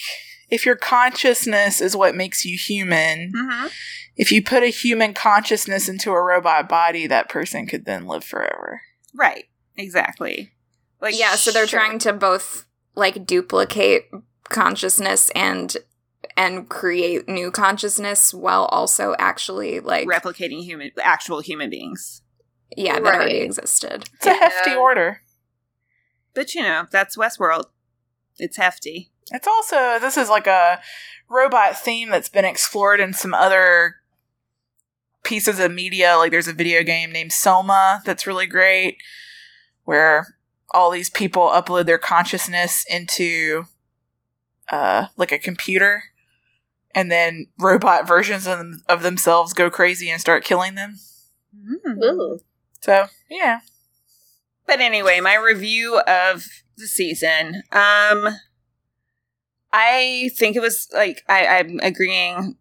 if 0.50 0.66
your 0.66 0.76
consciousness 0.76 1.82
is 1.82 1.96
what 1.96 2.16
makes 2.16 2.46
you 2.46 2.58
human, 2.58 3.32
Mm-hmm. 3.36 3.68
if 4.16 4.32
you 4.32 4.42
put 4.44 4.64
a 4.64 4.68
human 4.68 5.14
consciousness 5.14 5.90
into 5.90 6.12
a 6.12 6.22
robot 6.24 6.70
body, 6.70 7.06
that 7.08 7.30
person 7.30 7.68
could 7.68 7.86
then 7.86 8.08
live 8.08 8.24
forever. 8.24 8.82
Right. 9.14 9.46
Exactly. 9.76 10.52
Like 11.02 11.20
yeah, 11.20 11.36
so 11.36 11.52
they're 11.52 11.68
sure. 11.68 11.80
trying 11.80 12.00
to 12.00 12.14
both 12.14 12.66
like 12.96 13.26
duplicate 13.26 14.10
consciousness 14.50 15.30
and 15.36 15.78
and 16.36 16.70
create 16.70 17.28
new 17.28 17.52
consciousness 17.52 18.34
while 18.34 18.66
also 18.66 19.16
actually 19.20 19.80
like 19.80 20.08
replicating 20.08 20.64
human 20.64 20.92
actual 21.02 21.40
human 21.42 21.70
beings. 21.70 22.22
yeah, 22.76 23.00
that 23.00 23.16
already 23.16 23.38
existed. 23.40 24.06
It's 24.16 24.26
a 24.26 24.34
hefty 24.34 24.72
Yeah. 24.72 24.78
order. 24.78 25.22
But 26.34 26.56
you 26.56 26.64
know, 26.64 26.88
that's 26.92 27.16
Westworld. 27.18 27.66
It's 28.38 28.58
hefty. 28.58 29.12
It's 29.32 29.48
also 29.48 30.00
this 30.00 30.18
is 30.18 30.30
like 30.30 30.48
a 30.48 30.82
robot 31.30 31.78
theme 31.78 32.10
that's 32.10 32.30
been 32.30 32.46
explored 32.46 33.00
in 33.00 33.14
some 33.14 33.34
other 33.34 33.98
pieces 35.24 35.60
of 35.60 35.72
media. 35.72 36.16
Like 36.18 36.32
there's 36.32 36.48
a 36.48 36.54
video 36.54 36.84
game 36.84 37.12
named 37.12 37.32
Soma 37.32 38.02
that's 38.06 38.26
really 38.28 38.48
great, 38.48 38.98
where 39.84 40.36
all 40.74 40.90
these 40.92 41.10
people 41.10 41.44
upload 41.48 41.86
their 41.86 41.98
consciousness 41.98 42.86
into 42.90 43.66
uh 44.72 45.08
like 45.18 45.32
a 45.32 45.40
computer, 45.40 46.04
and 46.96 47.12
then 47.12 47.48
robot 47.60 48.08
versions 48.08 48.48
of, 48.48 48.58
them, 48.58 48.84
of 48.88 49.04
themselves 49.04 49.54
go 49.54 49.70
crazy 49.70 50.10
and 50.10 50.22
start 50.22 50.44
killing 50.44 50.76
them. 50.76 51.00
Ooh. 51.88 52.40
So 52.82 53.08
yeah, 53.30 53.60
But 54.68 54.80
anyway, 54.82 55.20
my 55.20 55.36
review 55.36 56.00
of 56.00 56.46
the 56.78 56.88
season. 56.88 57.64
Um 57.72 58.30
I 59.72 60.30
think 60.36 60.56
it 60.56 60.62
was 60.62 60.88
like 60.94 61.24
I, 61.28 61.48
I'm 61.48 61.80
agreeing 61.82 62.58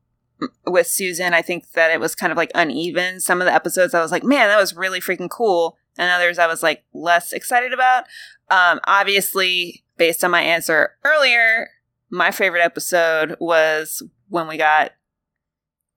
with 0.66 0.87
Susan. 0.87 1.35
I 1.35 1.42
think 1.42 1.72
that 1.72 1.90
it 1.90 2.01
was 2.01 2.14
kind 2.14 2.33
of 2.33 2.37
like 2.37 2.51
uneven. 2.55 3.20
Some 3.20 3.40
of 3.40 3.46
the 3.46 3.55
episodes 3.55 3.94
I 3.94 4.01
was 4.01 4.11
like, 4.11 4.25
man, 4.25 4.48
that 4.48 4.59
was 4.59 4.75
really 4.75 5.01
freaking 5.01 5.31
cool. 5.31 5.77
And 5.99 6.11
others 6.11 6.39
I 6.39 6.47
was 6.47 6.63
like 6.63 6.85
less 6.95 7.33
excited 7.33 7.73
about. 7.73 8.05
Um, 8.51 8.81
obviously, 8.87 9.85
based 9.97 10.25
on 10.25 10.31
my 10.31 10.41
answer 10.43 10.97
earlier, 11.05 11.69
my 12.11 12.31
favorite 12.31 12.63
episode 12.63 13.37
was 13.41 14.03
when 14.29 14.49
we 14.49 14.57
got 14.57 14.93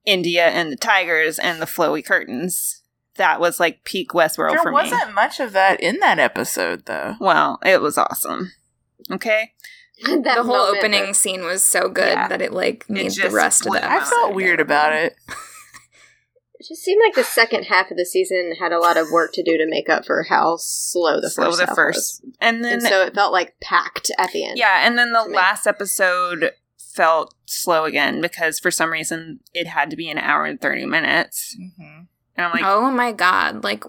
India 0.06 0.48
and 0.48 0.72
the 0.72 0.76
tigers 0.78 1.40
and 1.40 1.62
the 1.62 1.66
flowy 1.66 2.06
curtains. 2.06 2.82
That 3.16 3.40
was 3.40 3.60
like 3.62 3.86
peak 3.86 4.10
Westworld 4.10 4.52
there 4.52 4.60
for 4.62 4.72
me. 4.72 4.82
There 4.84 4.92
wasn't 4.92 5.14
much 5.16 5.40
of 5.40 5.54
that 5.54 5.80
in 5.80 6.00
that 6.00 6.20
episode 6.20 6.86
though. 6.86 7.16
Well, 7.20 7.60
it 7.66 7.82
was 7.82 7.98
awesome. 7.98 8.52
Okay. 9.12 9.52
That 10.04 10.24
the 10.36 10.44
whole 10.44 10.56
opening 10.58 11.06
that- 11.06 11.16
scene 11.16 11.46
was 11.46 11.64
so 11.64 11.88
good 11.88 12.10
Yeah. 12.10 12.28
that 12.28 12.42
it 12.42 12.52
like 12.52 12.84
made 12.90 13.12
the 13.12 13.30
rest 13.30 13.62
of 13.62 13.68
blew 13.72 13.80
the 13.80 13.88
my 13.88 13.96
I 13.96 14.04
felt 14.04 14.34
weird 14.36 14.60
about 14.60 14.92
it. 14.92 15.16
It 16.60 16.68
just 16.68 16.84
seemed 16.84 17.02
like 17.06 17.16
the 17.16 17.24
second 17.24 17.64
half 17.66 17.92
of 17.92 17.98
the 17.98 18.06
season 18.06 18.54
had 18.60 18.72
a 18.72 18.80
lot 18.80 18.98
of 18.98 19.12
work 19.12 19.32
to 19.34 19.44
do 19.44 19.58
to 19.58 19.68
make 19.68 19.90
up 19.90 20.06
for 20.06 20.24
how 20.24 20.56
slow 20.58 21.20
the 21.20 21.30
Slow 21.30 21.46
first 21.48 21.58
the 21.60 21.66
half 21.66 21.76
first. 21.76 22.26
And 22.40 22.64
then 22.64 22.74
And 22.74 22.82
so 22.84 23.02
it 23.06 23.14
felt 23.14 23.34
like 23.34 23.60
packed 23.60 24.10
at 24.18 24.32
the 24.32 24.46
end. 24.46 24.58
Yeah, 24.58 24.86
and 24.88 24.98
then 24.98 25.12
the 25.12 25.24
to 25.24 25.30
me. 25.30 25.36
last 25.36 25.68
episode 25.68 26.52
felt 26.78 27.36
slow 27.46 27.84
again 27.84 28.22
because 28.22 28.58
for 28.60 28.72
some 28.72 28.90
reason 28.90 29.42
it 29.54 29.68
had 29.68 29.90
to 29.90 29.98
be 29.98 30.10
an 30.10 30.18
hour 30.18 30.46
and 30.46 30.62
30 30.62 30.86
minutes. 30.86 31.56
hmm 31.58 31.82
And 32.38 32.46
I'm 32.46 32.52
like, 32.52 32.64
oh 32.64 32.90
my 32.90 33.12
god, 33.12 33.64
like 33.64 33.84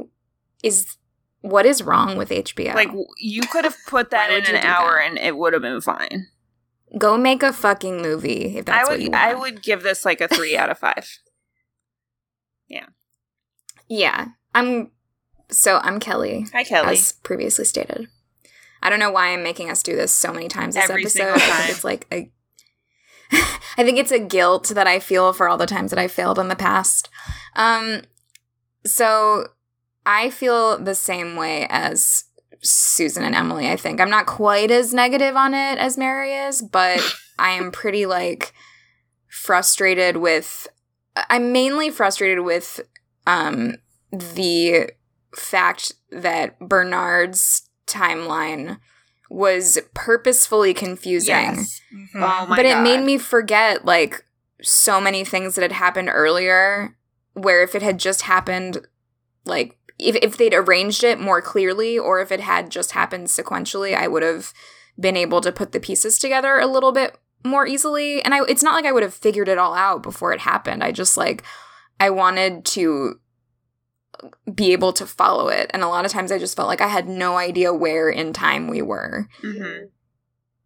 is 0.62 0.96
what 1.42 1.66
is 1.66 1.82
wrong 1.82 2.16
with 2.16 2.30
HBO? 2.30 2.74
like 2.74 2.90
you 3.18 3.42
could 3.42 3.64
have 3.64 3.76
put 3.86 4.10
that 4.10 4.30
in 4.32 4.52
an 4.52 4.64
hour 4.64 4.96
that? 5.00 5.08
and 5.08 5.18
it 5.18 5.36
would 5.36 5.52
have 5.52 5.62
been 5.62 5.80
fine. 5.80 6.26
go 6.98 7.16
make 7.16 7.44
a 7.44 7.52
fucking 7.52 8.02
movie 8.02 8.56
if 8.56 8.64
that's 8.64 8.88
I 8.88 8.90
what 8.90 9.00
you 9.00 9.10
want. 9.10 9.22
I 9.22 9.34
would 9.34 9.62
give 9.62 9.84
this 9.84 10.04
like 10.04 10.20
a 10.20 10.26
3 10.26 10.56
out 10.62 10.70
of 10.70 10.78
5. 10.78 11.18
Yeah. 12.68 12.86
Yeah. 13.88 14.28
I'm 14.54 14.90
so 15.50 15.78
I'm 15.82 16.00
Kelly, 16.00 16.46
Hi 16.52 16.64
Kelly. 16.64 16.92
as 16.94 17.12
previously 17.12 17.64
stated. 17.64 18.08
I 18.82 18.90
don't 18.90 18.98
know 18.98 19.10
why 19.10 19.28
I'm 19.28 19.42
making 19.42 19.70
us 19.70 19.82
do 19.82 19.94
this 19.96 20.12
so 20.12 20.32
many 20.32 20.48
times 20.48 20.74
this 20.74 20.88
Every 20.88 21.02
episode. 21.02 21.36
it's 21.36 21.84
like 21.84 22.06
a 22.12 22.30
I 23.32 23.84
think 23.84 23.98
it's 23.98 24.12
a 24.12 24.18
guilt 24.18 24.68
that 24.74 24.86
I 24.86 24.98
feel 25.00 25.32
for 25.32 25.48
all 25.48 25.56
the 25.56 25.66
times 25.66 25.90
that 25.90 25.98
I 25.98 26.08
failed 26.08 26.38
in 26.38 26.48
the 26.48 26.56
past. 26.56 27.08
Um 27.54 28.02
so 28.84 29.48
I 30.04 30.30
feel 30.30 30.78
the 30.78 30.94
same 30.94 31.36
way 31.36 31.66
as 31.68 32.24
Susan 32.62 33.24
and 33.24 33.34
Emily, 33.34 33.68
I 33.68 33.76
think. 33.76 34.00
I'm 34.00 34.10
not 34.10 34.26
quite 34.26 34.70
as 34.70 34.94
negative 34.94 35.36
on 35.36 35.52
it 35.54 35.78
as 35.78 35.98
Mary 35.98 36.32
is, 36.32 36.62
but 36.62 37.00
I 37.38 37.50
am 37.50 37.70
pretty 37.70 38.06
like 38.06 38.52
frustrated 39.28 40.16
with 40.16 40.66
I'm 41.30 41.52
mainly 41.52 41.90
frustrated 41.90 42.40
with 42.44 42.80
um 43.26 43.76
the 44.12 44.90
fact 45.34 45.92
that 46.10 46.58
Bernard's 46.58 47.68
timeline 47.86 48.78
was 49.28 49.78
purposefully 49.94 50.72
confusing. 50.72 51.34
yes. 51.34 51.80
Mhm. 51.92 52.06
Oh 52.16 52.46
my 52.46 52.56
but 52.56 52.64
it 52.66 52.74
God. 52.74 52.82
made 52.84 53.04
me 53.04 53.18
forget 53.18 53.84
like 53.84 54.24
so 54.62 55.00
many 55.00 55.24
things 55.24 55.54
that 55.54 55.62
had 55.62 55.72
happened 55.72 56.08
earlier 56.12 56.96
where 57.34 57.62
if 57.62 57.74
it 57.74 57.82
had 57.82 57.98
just 57.98 58.22
happened 58.22 58.86
like 59.44 59.76
if, 59.98 60.16
if 60.16 60.36
they'd 60.36 60.54
arranged 60.54 61.04
it 61.04 61.20
more 61.20 61.42
clearly 61.42 61.98
or 61.98 62.20
if 62.20 62.32
it 62.32 62.40
had 62.40 62.70
just 62.70 62.92
happened 62.92 63.26
sequentially 63.26 63.94
i 63.94 64.08
would 64.08 64.22
have 64.22 64.52
been 64.98 65.16
able 65.16 65.40
to 65.42 65.52
put 65.52 65.72
the 65.72 65.80
pieces 65.80 66.18
together 66.18 66.58
a 66.58 66.66
little 66.66 66.90
bit 66.92 67.18
more 67.44 67.66
easily 67.66 68.22
and 68.22 68.34
i 68.34 68.40
it's 68.48 68.62
not 68.62 68.74
like 68.74 68.84
i 68.84 68.92
would 68.92 69.02
have 69.02 69.14
figured 69.14 69.48
it 69.48 69.58
all 69.58 69.74
out 69.74 70.02
before 70.02 70.32
it 70.32 70.40
happened 70.40 70.82
i 70.82 70.90
just 70.90 71.16
like 71.16 71.42
i 72.00 72.10
wanted 72.10 72.64
to 72.64 73.20
be 74.54 74.72
able 74.72 74.92
to 74.92 75.06
follow 75.06 75.48
it 75.48 75.70
and 75.74 75.82
a 75.82 75.88
lot 75.88 76.04
of 76.04 76.10
times 76.10 76.32
i 76.32 76.38
just 76.38 76.56
felt 76.56 76.68
like 76.68 76.80
i 76.80 76.88
had 76.88 77.08
no 77.08 77.36
idea 77.36 77.72
where 77.72 78.08
in 78.08 78.32
time 78.32 78.66
we 78.68 78.80
were 78.82 79.28
Mhm. 79.42 79.88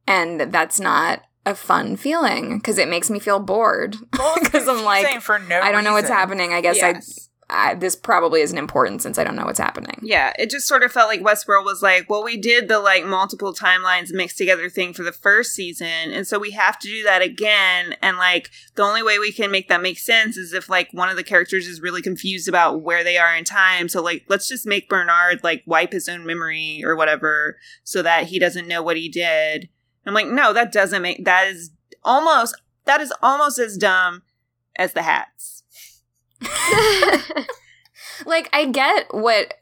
and 0.07 0.41
that's 0.53 0.79
not 0.81 1.23
a 1.47 1.55
fun 1.55 1.97
feeling 1.97 2.59
because 2.59 2.77
it 2.79 2.87
makes 2.89 3.09
me 3.11 3.19
feel 3.19 3.41
bored 3.41 3.97
Well, 4.19 4.37
because 4.43 4.69
I'm 4.69 4.85
like 4.85 5.07
no 5.49 5.61
I 5.61 5.73
don't 5.73 5.85
know 5.85 5.95
what's 5.95 6.11
happening. 6.11 6.53
I 6.53 6.61
guess 6.61 6.77
Yes. 6.77 7.30
I, 7.51 7.75
this 7.75 7.97
probably 7.97 8.41
isn't 8.41 8.57
important 8.57 9.03
since 9.03 9.19
I 9.19 9.25
don't 9.25 9.37
know 9.37 9.45
what's 9.45 9.59
happening. 9.59 9.99
Yeah, 10.03 10.33
it 10.39 10.51
just 10.51 10.67
sort 10.67 10.83
of 10.83 10.93
felt 10.93 11.09
like 11.09 11.21
Westworld 11.21 11.65
was 11.65 11.83
like, 11.83 12.09
well, 12.09 12.25
we 12.25 12.37
did 12.37 12.69
the 12.69 12.79
like 12.79 13.05
multiple 13.05 13.53
timelines 13.53 14.13
mixed 14.13 14.39
together 14.39 14.69
thing 14.69 14.93
for 14.93 15.03
the 15.03 15.13
first 15.13 15.53
season, 15.53 16.13
and 16.13 16.27
so 16.27 16.39
we 16.39 16.53
have 16.53 16.79
to 16.79 16.89
do 16.89 17.03
that 17.05 17.23
again. 17.23 17.95
And 18.01 18.17
like, 18.17 18.51
the 18.77 18.83
only 18.83 19.03
way 19.03 19.19
we 19.19 19.33
can 19.33 19.51
make 19.51 19.69
that 19.69 19.83
make 19.83 19.99
sense 19.99 20.37
is 20.37 20.53
if 20.53 20.69
like 20.69 20.89
one 20.93 21.09
of 21.09 21.17
the 21.17 21.25
characters 21.25 21.67
is 21.67 21.81
really 21.81 22.03
confused 22.03 22.49
about 22.49 22.83
where 22.83 23.05
they 23.05 23.19
are 23.19 23.35
in 23.35 23.45
time. 23.45 23.89
So 23.89 24.03
like, 24.03 24.25
let's 24.29 24.49
just 24.49 24.67
make 24.67 24.89
Bernard 24.89 25.43
like 25.43 25.63
wipe 25.67 25.93
his 25.93 26.09
own 26.09 26.25
memory 26.25 26.83
or 26.85 26.97
whatever 26.97 27.59
so 27.85 28.03
that 28.03 28.27
he 28.27 28.39
doesn't 28.39 28.69
know 28.69 28.83
what 28.83 28.97
he 28.97 29.09
did. 29.09 29.69
I'm 30.07 30.15
like, 30.15 30.27
no, 30.27 30.53
that 30.53 30.73
doesn't 30.73 31.03
make 31.03 31.25
that 31.25 31.49
is 31.49 31.71
almost 32.05 32.61
that 32.85 33.01
is 33.01 33.13
almost 33.23 33.59
as 33.59 33.77
dumb 33.77 34.23
as 34.77 34.93
the 34.93 35.03
hats. 35.03 35.60
like 38.27 38.49
I 38.53 38.67
get 38.67 39.15
what 39.15 39.55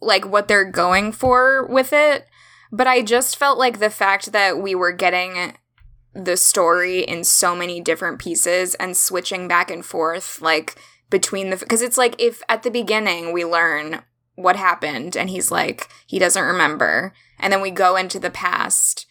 like 0.00 0.26
what 0.26 0.48
they're 0.48 0.64
going 0.64 1.12
for 1.12 1.66
with 1.66 1.92
it, 1.92 2.26
but 2.70 2.86
I 2.86 3.02
just 3.02 3.36
felt 3.36 3.58
like 3.58 3.78
the 3.78 3.90
fact 3.90 4.32
that 4.32 4.58
we 4.58 4.74
were 4.74 4.92
getting 4.92 5.54
the 6.14 6.36
story 6.36 7.00
in 7.00 7.24
so 7.24 7.54
many 7.54 7.80
different 7.80 8.18
pieces 8.18 8.74
and 8.76 8.96
switching 8.96 9.46
back 9.46 9.70
and 9.70 9.84
forth 9.84 10.40
like 10.40 10.76
between 11.10 11.50
the 11.50 11.56
because 11.56 11.82
it's 11.82 11.98
like 11.98 12.20
if 12.20 12.42
at 12.48 12.62
the 12.62 12.70
beginning 12.70 13.32
we 13.32 13.44
learn 13.44 14.02
what 14.34 14.56
happened 14.56 15.16
and 15.16 15.30
he's 15.30 15.50
like 15.50 15.88
he 16.06 16.18
doesn't 16.18 16.44
remember 16.44 17.12
and 17.38 17.52
then 17.52 17.60
we 17.60 17.70
go 17.70 17.96
into 17.96 18.18
the 18.18 18.30
past 18.30 19.06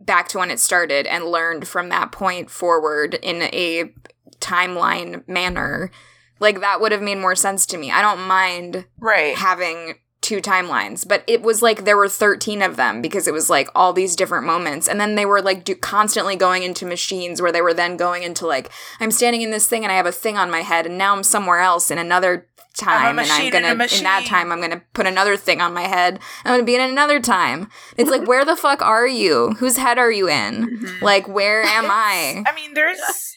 back 0.00 0.28
to 0.28 0.38
when 0.38 0.50
it 0.50 0.58
started 0.58 1.06
and 1.06 1.24
learned 1.24 1.68
from 1.68 1.88
that 1.90 2.10
point 2.10 2.50
forward 2.50 3.14
in 3.14 3.42
a 3.42 3.92
timeline 4.40 5.26
manner 5.28 5.90
like 6.38 6.60
that 6.60 6.80
would 6.80 6.92
have 6.92 7.02
made 7.02 7.18
more 7.18 7.34
sense 7.34 7.66
to 7.66 7.76
me. 7.76 7.90
I 7.90 8.00
don't 8.00 8.26
mind 8.26 8.86
Right. 8.98 9.36
having 9.36 9.96
two 10.22 10.40
timelines 10.42 11.08
but 11.08 11.24
it 11.26 11.40
was 11.40 11.62
like 11.62 11.84
there 11.84 11.96
were 11.96 12.08
13 12.08 12.60
of 12.60 12.76
them 12.76 13.00
because 13.00 13.26
it 13.26 13.32
was 13.32 13.48
like 13.48 13.68
all 13.74 13.92
these 13.94 14.14
different 14.16 14.44
moments. 14.46 14.86
And 14.86 15.00
then 15.00 15.14
they 15.14 15.24
were 15.24 15.40
like 15.40 15.64
do- 15.64 15.74
constantly 15.74 16.36
going 16.36 16.62
into 16.62 16.84
machines 16.84 17.40
where 17.40 17.52
they 17.52 17.62
were 17.62 17.72
then 17.74 17.96
going 17.96 18.22
into 18.22 18.46
like 18.46 18.70
i'm 19.00 19.10
standing 19.10 19.40
in 19.42 19.50
this 19.50 19.66
thing 19.66 19.82
and 19.82 19.90
i 19.90 19.96
have 19.96 20.04
a 20.06 20.12
thing 20.12 20.36
on 20.36 20.50
my 20.50 20.60
head 20.60 20.84
and 20.86 20.98
now 20.98 21.14
i'm 21.16 21.22
somewhere 21.22 21.60
else 21.60 21.90
in 21.90 21.96
another 21.98 22.46
time 22.76 23.18
and 23.18 23.20
i'm 23.20 23.28
machine 23.28 23.46
in 23.46 23.64
a 23.64 23.68
gonna 23.74 23.84
in, 23.84 24.04
that 24.04 24.24
time 24.26 24.52
i'm 24.52 24.60
gonna 24.60 24.82
put 24.92 25.06
another 25.06 25.36
thing 25.38 25.60
on 25.62 25.72
my 25.74 25.82
head. 25.88 26.20
I'm 26.44 26.52
gonna 26.52 26.64
be 26.64 26.74
in 26.74 26.82
another 26.82 27.18
time. 27.20 27.68
It's 27.96 28.10
like 28.10 28.28
where 28.28 28.44
the 28.44 28.56
fuck 28.56 28.82
are 28.82 29.06
you? 29.08 29.54
Whose 29.58 29.78
head 29.78 29.98
are 29.98 30.12
you 30.12 30.28
in? 30.28 30.78
Mhm. 30.80 31.00
like 31.02 31.26
where 31.28 31.62
am 31.62 31.86
i? 31.88 32.44
I 32.46 32.54
mean, 32.54 32.74
there's 32.74 33.29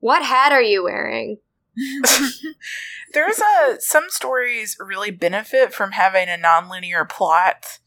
what 0.00 0.22
hat 0.22 0.52
are 0.52 0.62
you 0.62 0.84
wearing? 0.84 1.38
there's 3.14 3.38
a 3.38 3.76
some 3.78 4.04
stories 4.08 4.76
really 4.80 5.10
benefit 5.10 5.72
from 5.72 5.92
having 5.92 6.28
a 6.28 6.36
nonlinear 6.36 7.08
plot 7.08 7.78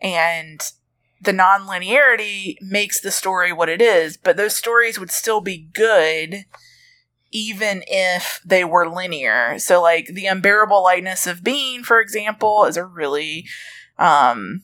and 0.00 0.72
the 1.20 1.32
non-linearity 1.32 2.56
makes 2.60 3.00
the 3.00 3.10
story 3.10 3.52
what 3.52 3.68
it 3.68 3.82
is, 3.82 4.16
but 4.16 4.36
those 4.36 4.54
stories 4.54 4.98
would 4.98 5.10
still 5.10 5.40
be 5.40 5.68
good 5.72 6.44
even 7.30 7.82
if 7.86 8.40
they 8.44 8.64
were 8.64 8.88
linear. 8.88 9.58
So 9.58 9.82
like 9.82 10.06
the 10.06 10.26
unbearable 10.26 10.82
lightness 10.82 11.26
of 11.26 11.44
being, 11.44 11.82
for 11.82 12.00
example, 12.00 12.64
is 12.64 12.76
a 12.76 12.84
really 12.84 13.46
um 13.98 14.62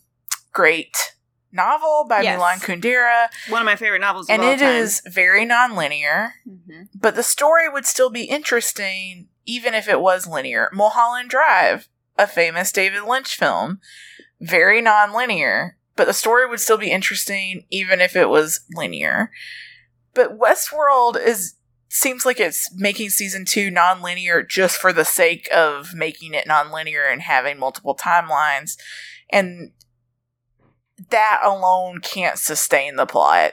great 0.53 1.15
novel 1.55 2.05
by 2.09 2.21
Yes. 2.23 2.37
Milan 2.37 2.59
Kundera. 2.61 3.29
One 3.49 3.63
of 3.63 3.67
my 3.67 3.77
favorite 3.77 4.01
novels, 4.01 4.29
And 4.29 4.43
of 4.43 4.49
all 4.49 4.55
it 4.55 4.59
time. 4.59 4.77
is 4.77 5.01
very 5.07 5.45
non-linear, 5.45 6.35
Mhm. 6.47 6.89
but 6.95 7.15
the 7.15 7.23
story 7.23 7.69
would 7.69 7.87
still 7.87 8.11
be 8.11 8.25
interesting 8.25 9.29
even 9.47 9.75
if 9.75 9.89
it 9.89 10.01
was 10.01 10.27
linear. 10.27 10.69
Mulholland 10.73 11.31
Drive, 11.31 11.89
a 12.19 12.27
famous 12.27 12.73
David 12.73 13.03
Lynch 13.05 13.37
film, 13.37 13.81
very 14.41 14.81
non-linear, 14.81 15.77
but 15.97 16.07
the 16.07 16.13
story 16.15 16.47
would 16.47 16.61
still 16.61 16.79
be 16.79 16.91
interesting 16.91 17.67
even 17.71 18.01
if 18.01 18.17
it 18.17 18.29
was 18.29 18.61
linear. 18.75 19.31
But 20.13 20.39
Westworld 20.39 21.17
is 21.21 21.55
seems 21.89 22.27
like 22.27 22.41
it's 22.41 22.75
making 22.75 23.09
season 23.09 23.45
2 23.45 23.71
non-linear 23.71 24.43
just 24.43 24.79
for 24.79 24.93
the 24.93 25.05
sake 25.05 25.49
of 25.53 25.95
making 25.95 26.35
it 26.35 26.45
non-linear 26.45 27.05
and 27.05 27.23
having 27.23 27.57
multiple 27.57 27.95
timelines 27.97 28.77
and 29.31 29.71
that 31.11 31.41
alone 31.45 32.01
can't 32.01 32.39
sustain 32.39 32.97
the 32.97 33.07
plot. 33.07 33.53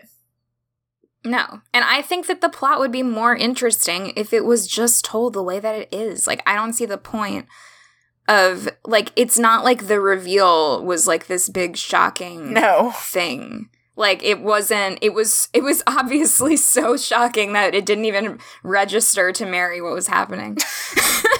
No. 1.24 1.62
And 1.74 1.84
I 1.86 2.02
think 2.02 2.28
that 2.28 2.42
the 2.42 2.50
plot 2.50 2.80
would 2.80 2.92
be 2.92 3.04
more 3.04 3.36
interesting 3.36 4.14
if 4.16 4.34
it 4.34 4.44
was 4.44 4.68
just 4.68 5.06
told 5.06 5.34
the 5.34 5.44
way 5.44 5.60
that 5.60 5.76
it 5.76 5.90
is. 5.94 6.26
Like, 6.26 6.42
I 6.48 6.56
don't 6.56 6.74
see 6.74 6.86
the 6.86 6.98
point 6.98 7.46
of, 8.28 8.70
like, 8.86 9.12
it's 9.16 9.38
not 9.38 9.64
like 9.64 9.88
the 9.88 10.00
reveal 10.00 10.84
was 10.84 11.06
like 11.06 11.28
this 11.28 11.48
big 11.50 11.78
shocking 11.78 12.54
No. 12.54 12.92
thing. 12.96 13.70
Like, 13.96 14.24
it 14.24 14.42
wasn't, 14.42 14.98
it 15.02 15.14
was, 15.14 15.50
it 15.54 15.62
was 15.64 15.84
obviously 15.86 16.56
so 16.58 16.98
shocking 16.98 17.54
that 17.54 17.76
it 17.76 17.86
didn't 17.86 18.06
even 18.06 18.40
register 18.64 19.32
to 19.32 19.46
Mary 19.46 19.80
what 19.82 19.94
was 19.94 20.08
happening. 20.08 20.58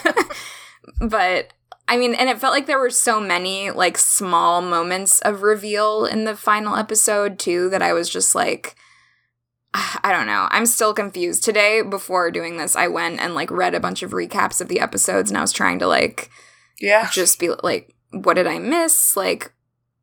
but 1.00 1.54
I 1.88 1.98
mean, 1.98 2.14
and 2.14 2.30
it 2.30 2.40
felt 2.40 2.54
like 2.54 2.68
there 2.68 2.80
were 2.80 2.90
so 2.90 3.20
many 3.20 3.70
like 3.72 3.98
small 3.98 4.62
moments 4.62 5.20
of 5.22 5.42
reveal 5.42 6.06
in 6.06 6.24
the 6.24 6.36
final 6.36 6.76
episode 6.76 7.38
too 7.38 7.70
that 7.70 7.82
I 7.82 7.94
was 7.94 8.10
just 8.10 8.34
like, 8.36 8.76
I 9.74 10.12
don't 10.12 10.28
know. 10.28 10.48
I'm 10.52 10.66
still 10.66 10.94
confused. 10.94 11.44
Today, 11.44 11.82
before 11.82 12.32
doing 12.32 12.58
this, 12.58 12.76
I 12.76 12.88
went 12.88 13.20
and 13.20 13.36
like 13.36 13.52
read 13.52 13.74
a 13.76 13.80
bunch 13.80 14.04
of 14.04 14.12
recaps 14.12 14.62
of 14.62 14.68
the 14.70 14.80
episodes 14.80 15.30
and 15.30 15.38
I 15.38 15.42
was 15.42 15.52
trying 15.54 15.80
to 15.80 15.88
like 15.88 16.30
Yeah. 16.80 17.10
just 17.12 17.40
be 17.40 17.50
like, 17.64 17.94
what 18.12 18.36
did 18.36 18.48
I 18.48 18.60
miss? 18.60 19.16
Like, 19.18 19.52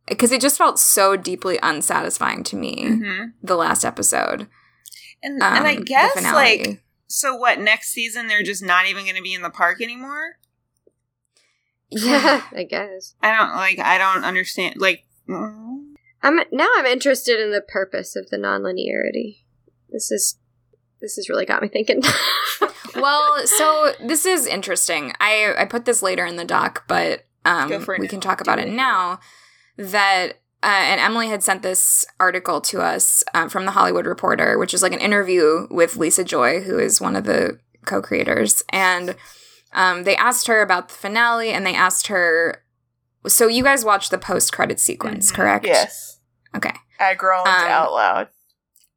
because 0.07 0.33
it 0.33 0.41
just 0.41 0.57
felt 0.59 0.79
so 0.79 1.17
deeply 1.17 1.59
unsatisfying 1.62 2.43
to 2.45 2.57
me, 2.57 2.85
Mhm. 2.85 3.33
the 3.43 3.57
last 3.57 3.85
episode. 3.85 4.49
And, 5.23 5.43
Um, 5.43 5.55
and 5.55 5.67
I 5.67 5.75
guess, 5.75 6.14
like, 6.23 6.83
so 7.09 7.35
what, 7.35 7.59
next 7.61 7.91
season 7.91 8.27
they're 8.27 8.43
just 8.43 8.62
not 8.62 8.87
even 8.87 9.05
going 9.05 9.17
to 9.17 9.23
be 9.23 9.35
in 9.35 9.43
the 9.43 9.51
park 9.51 9.83
anymore? 9.83 10.37
Yeah. 11.90 12.42
I 12.57 12.64
guess. 12.64 13.14
I 13.22 13.37
don't, 13.37 13.57
like, 13.57 13.79
I 13.79 13.98
don't 13.98 14.24
understand. 14.24 14.77
Like, 14.79 15.05
mm. 15.29 15.79
I'm 16.22 16.40
now 16.51 16.68
I'm 16.77 16.87
interested 16.87 17.40
in 17.40 17.53
the 17.53 17.61
purpose 17.61 18.16
of 18.16 18.29
the 18.31 18.37
nonlinearity. 18.37 19.38
This 19.90 20.11
is 20.11 20.38
this 21.01 21.16
has 21.16 21.29
really 21.29 21.46
got 21.46 21.62
me 21.62 21.68
thinking. 21.68 22.03
well, 22.96 23.46
so 23.46 23.92
this 24.05 24.27
is 24.27 24.46
interesting. 24.46 25.12
I 25.20 25.55
I 25.57 25.64
put 25.64 25.85
this 25.85 26.03
later 26.03 26.27
in 26.27 26.37
the 26.37 26.44
doc, 26.44 26.85
but 26.88 27.24
um, 27.44 27.68
Go 27.68 27.81
for 27.81 27.94
it 27.94 28.01
we 28.01 28.07
now. 28.07 28.11
can 28.11 28.20
talk 28.20 28.40
about 28.40 28.59
it 28.59 28.68
now. 28.68 29.20
That 29.77 30.33
uh, 30.62 30.66
and 30.66 31.01
Emily 31.01 31.29
had 31.29 31.44
sent 31.44 31.62
this 31.62 32.05
article 32.18 32.61
to 32.62 32.81
us 32.81 33.22
um, 33.33 33.48
from 33.48 33.64
the 33.64 33.70
Hollywood 33.70 34.07
Reporter, 34.07 34.59
which 34.59 34.74
is 34.74 34.83
like 34.83 34.92
an 34.92 34.98
interview 34.98 35.68
with 35.70 35.96
Lisa 35.96 36.24
Joy, 36.24 36.61
who 36.62 36.79
is 36.81 37.01
one 37.01 37.14
of 37.14 37.24
the 37.24 37.61
co-creators, 37.85 38.64
and 38.70 39.14
um, 39.72 40.04
they 40.04 40.16
asked 40.16 40.46
her 40.46 40.62
about 40.62 40.88
the 40.88 40.94
finale, 40.94 41.50
and 41.50 41.66
they 41.66 41.74
asked 41.74 42.07
her. 42.09 42.64
So 43.26 43.46
you 43.48 43.62
guys 43.62 43.85
watched 43.85 44.11
the 44.11 44.18
post-credit 44.18 44.81
sequence, 44.81 45.31
Mhm. 45.31 45.35
correct? 45.35 45.66
Yes. 45.66 46.18
Okay. 46.57 46.72
I 47.00 47.14
groaned 47.14 47.46
Um, 47.48 47.54
out 47.68 47.92
loud. 47.92 48.28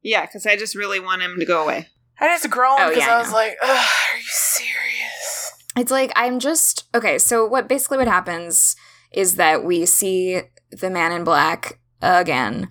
yeah, 0.02 0.22
because 0.26 0.46
I 0.46 0.56
just 0.56 0.74
really 0.74 0.98
want 1.00 1.22
him 1.22 1.38
to 1.38 1.44
go 1.44 1.62
away. 1.62 1.88
I 2.20 2.28
just 2.28 2.48
groaned 2.50 2.80
Oh, 2.82 2.88
because 2.88 3.04
yeah, 3.04 3.14
I 3.14 3.18
I 3.18 3.22
was 3.22 3.32
like, 3.32 3.56
Ugh, 3.62 3.68
"Are 3.68 4.16
you 4.16 4.22
serious?" 4.28 5.52
It's 5.76 5.90
like 5.90 6.12
I'm 6.16 6.38
just 6.38 6.84
okay. 6.94 7.18
So 7.18 7.44
what 7.46 7.68
basically 7.68 7.98
what 7.98 8.06
happens 8.08 8.76
is 9.12 9.36
that 9.36 9.64
we 9.64 9.86
see 9.86 10.42
the 10.70 10.88
man 10.90 11.12
in 11.12 11.24
black 11.24 11.78
again, 12.00 12.70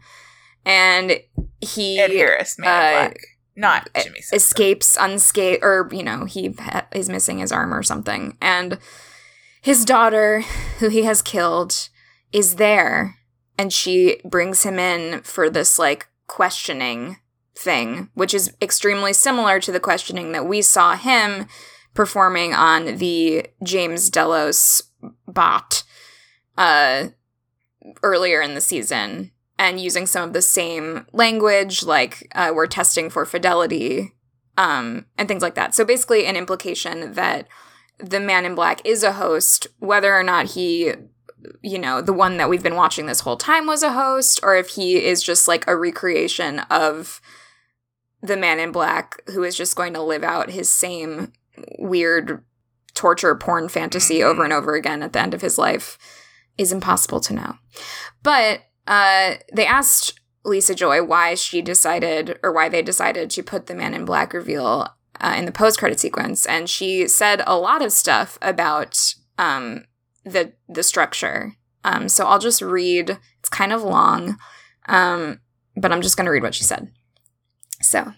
and 0.66 1.20
he 1.62 2.00
Ed 2.00 2.12
Harris, 2.12 2.58
man, 2.58 2.70
in 2.70 2.74
uh, 2.98 3.00
black, 3.10 3.18
not 3.56 3.90
Jimmi. 3.94 4.16
Simpson. 4.16 4.36
escapes 4.36 4.98
unscathed, 5.00 5.64
or 5.64 5.90
you 5.92 6.04
know 6.04 6.26
he 6.26 6.56
is 6.94 7.10
missing 7.10 7.40
his 7.40 7.52
arm 7.52 7.74
or 7.74 7.84
something, 7.84 8.38
and 8.42 8.78
his 9.62 9.86
daughter, 9.86 10.42
who 10.80 10.90
he 10.90 11.04
has 11.04 11.22
killed, 11.22 11.90
is 12.32 12.56
there, 12.56 13.18
and 13.58 13.72
she 13.72 14.20
brings 14.26 14.64
him 14.64 14.80
in 14.80 15.22
for 15.22 15.50
this 15.50 15.78
like 15.78 16.08
questioning 16.28 17.18
thing, 17.56 18.10
which 18.14 18.34
is 18.34 18.56
extremely 18.62 19.14
similar 19.14 19.60
to 19.60 19.72
the 19.72 19.80
questioning 19.80 20.32
that 20.32 20.48
we 20.48 20.62
saw 20.62 20.96
him 20.96 21.46
performing 21.94 22.54
on 22.54 22.98
the 22.98 23.46
James 23.64 24.10
Delos 24.10 24.84
bot 25.28 25.84
uh, 26.58 27.08
earlier 28.02 28.42
in 28.42 28.56
the 28.56 28.62
season 28.62 29.32
and 29.62 29.80
using 29.80 30.08
some 30.08 30.24
of 30.24 30.34
the 30.34 30.42
same 30.42 31.06
language, 31.14 31.84
like 31.84 32.28
uh, 32.34 32.52
we're 32.52 32.66
testing 32.66 33.12
for 33.12 33.28
fidelity 33.28 34.16
um, 34.58 35.06
and 35.20 35.28
things 35.28 35.44
like 35.44 35.54
that. 35.54 35.76
So 35.76 35.86
basically, 35.86 36.26
an 36.26 36.36
implication 36.36 37.14
that 37.14 37.48
the 38.00 38.20
man 38.20 38.44
in 38.44 38.56
black 38.56 38.82
is 38.84 39.04
a 39.04 39.14
host, 39.14 39.68
whether 39.78 40.16
or 40.16 40.24
not 40.24 40.48
he, 40.48 40.94
you 41.62 41.78
know, 41.78 42.02
the 42.02 42.12
one 42.12 42.38
that 42.38 42.50
we've 42.50 42.64
been 42.64 42.76
watching 42.76 43.06
this 43.06 43.20
whole 43.20 43.38
time 43.38 43.68
was 43.68 43.84
a 43.84 43.94
host, 43.94 44.40
or 44.42 44.56
if 44.56 44.70
he 44.70 44.96
is 45.06 45.22
just 45.22 45.48
like 45.48 45.68
a 45.68 45.78
recreation 45.78 46.62
of 46.72 47.22
the 48.20 48.38
man 48.38 48.60
in 48.60 48.72
black 48.72 49.22
who 49.28 49.44
is 49.44 49.56
just 49.56 49.76
going 49.76 49.94
to 49.94 50.02
live 50.02 50.24
out 50.24 50.50
his 50.50 50.74
same 50.74 51.34
weird 51.78 52.44
torture 52.96 53.36
porn 53.36 53.70
fantasy 53.70 54.24
over 54.24 54.44
and 54.44 54.54
over 54.54 54.74
again 54.74 55.04
at 55.04 55.14
the 55.14 55.22
end 55.22 55.36
of 55.36 55.42
his 55.42 55.60
life 55.60 56.00
is 56.58 56.72
impossible 56.72 57.20
to 57.20 57.36
know. 57.36 57.58
But 58.24 58.62
uh, 58.88 59.36
they 59.54 59.66
asked 59.66 60.20
Lisa 60.44 60.76
Joy 60.76 61.04
why 61.04 61.36
she 61.36 61.62
decided 61.62 62.40
or 62.44 62.52
why 62.52 62.70
they 62.70 62.82
decided 62.82 63.30
to 63.30 63.44
put 63.44 63.68
the 63.68 63.76
man 63.76 63.94
in 63.94 64.06
black 64.06 64.34
reveal 64.34 64.88
uh, 65.20 65.36
in 65.38 65.46
the 65.46 65.52
post 65.52 65.80
credit 65.80 66.00
sequence, 66.00 66.46
and 66.46 66.70
she 66.70 67.08
said 67.08 67.44
a 67.46 67.58
lot 67.58 67.84
of 67.84 67.92
stuff 67.92 68.38
about 68.42 69.16
um, 69.38 69.86
the 70.24 70.54
the 70.68 70.84
structure. 70.84 71.54
Um, 71.84 72.10
so 72.10 72.26
I'll 72.26 72.40
just 72.40 72.62
read. 72.62 73.18
It's 73.40 73.50
kind 73.50 73.74
of 73.74 73.84
long, 73.84 74.38
um, 74.88 75.40
but 75.76 75.92
I'm 75.92 76.02
just 76.02 76.18
going 76.18 76.26
to 76.26 76.32
read 76.32 76.44
what 76.44 76.56
she 76.56 76.64
said. 76.64 76.92
So, 77.82 78.14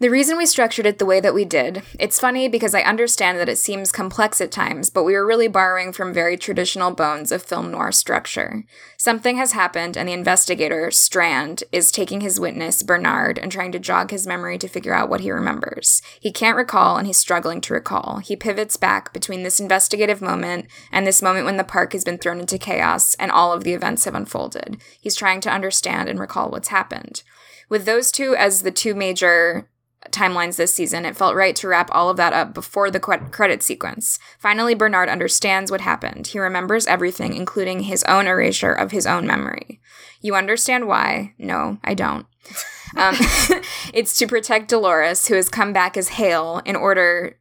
the 0.00 0.10
reason 0.10 0.36
we 0.36 0.46
structured 0.46 0.86
it 0.86 0.98
the 0.98 1.06
way 1.06 1.18
that 1.18 1.34
we 1.34 1.44
did, 1.44 1.82
it's 1.98 2.20
funny 2.20 2.48
because 2.48 2.74
I 2.74 2.82
understand 2.82 3.38
that 3.38 3.48
it 3.48 3.58
seems 3.58 3.90
complex 3.90 4.40
at 4.40 4.52
times, 4.52 4.90
but 4.90 5.02
we 5.02 5.14
were 5.14 5.26
really 5.26 5.48
borrowing 5.48 5.92
from 5.92 6.14
very 6.14 6.36
traditional 6.36 6.92
bones 6.92 7.32
of 7.32 7.42
film 7.42 7.72
noir 7.72 7.90
structure. 7.90 8.64
Something 8.96 9.38
has 9.38 9.52
happened, 9.52 9.96
and 9.96 10.08
the 10.08 10.12
investigator, 10.12 10.92
Strand, 10.92 11.64
is 11.72 11.90
taking 11.90 12.20
his 12.20 12.38
witness, 12.38 12.84
Bernard, 12.84 13.38
and 13.38 13.50
trying 13.50 13.72
to 13.72 13.80
jog 13.80 14.12
his 14.12 14.26
memory 14.26 14.56
to 14.58 14.68
figure 14.68 14.94
out 14.94 15.08
what 15.08 15.20
he 15.20 15.32
remembers. 15.32 16.00
He 16.20 16.30
can't 16.30 16.56
recall, 16.56 16.96
and 16.96 17.06
he's 17.06 17.18
struggling 17.18 17.60
to 17.62 17.74
recall. 17.74 18.18
He 18.18 18.36
pivots 18.36 18.76
back 18.76 19.12
between 19.12 19.42
this 19.42 19.58
investigative 19.58 20.22
moment 20.22 20.66
and 20.92 21.06
this 21.06 21.22
moment 21.22 21.44
when 21.44 21.56
the 21.56 21.64
park 21.64 21.92
has 21.92 22.04
been 22.04 22.18
thrown 22.18 22.38
into 22.38 22.56
chaos 22.56 23.16
and 23.16 23.32
all 23.32 23.52
of 23.52 23.64
the 23.64 23.72
events 23.72 24.04
have 24.04 24.14
unfolded. 24.14 24.80
He's 25.00 25.16
trying 25.16 25.40
to 25.40 25.50
understand 25.50 26.08
and 26.08 26.20
recall 26.20 26.50
what's 26.50 26.68
happened. 26.68 27.24
With 27.68 27.84
those 27.84 28.12
two 28.12 28.36
as 28.36 28.62
the 28.62 28.70
two 28.70 28.94
major 28.94 29.68
timelines 30.10 30.56
this 30.56 30.74
season, 30.74 31.04
it 31.04 31.16
felt 31.16 31.34
right 31.34 31.56
to 31.56 31.68
wrap 31.68 31.90
all 31.92 32.08
of 32.08 32.16
that 32.16 32.32
up 32.32 32.54
before 32.54 32.90
the 32.90 33.00
cre- 33.00 33.24
credit 33.30 33.62
sequence. 33.62 34.18
Finally, 34.38 34.74
Bernard 34.74 35.08
understands 35.08 35.70
what 35.70 35.80
happened. 35.80 36.28
He 36.28 36.38
remembers 36.38 36.86
everything, 36.86 37.34
including 37.34 37.80
his 37.80 38.04
own 38.04 38.26
erasure 38.26 38.72
of 38.72 38.92
his 38.92 39.06
own 39.06 39.26
memory. 39.26 39.80
You 40.20 40.34
understand 40.34 40.86
why? 40.86 41.34
No, 41.38 41.78
I 41.84 41.94
don't. 41.94 42.26
Um, 42.96 43.14
it's 43.92 44.16
to 44.18 44.26
protect 44.26 44.70
Dolores, 44.70 45.28
who 45.28 45.34
has 45.34 45.50
come 45.50 45.74
back 45.74 45.98
as 45.98 46.08
Hale, 46.08 46.62
in 46.64 46.74
order 46.74 47.38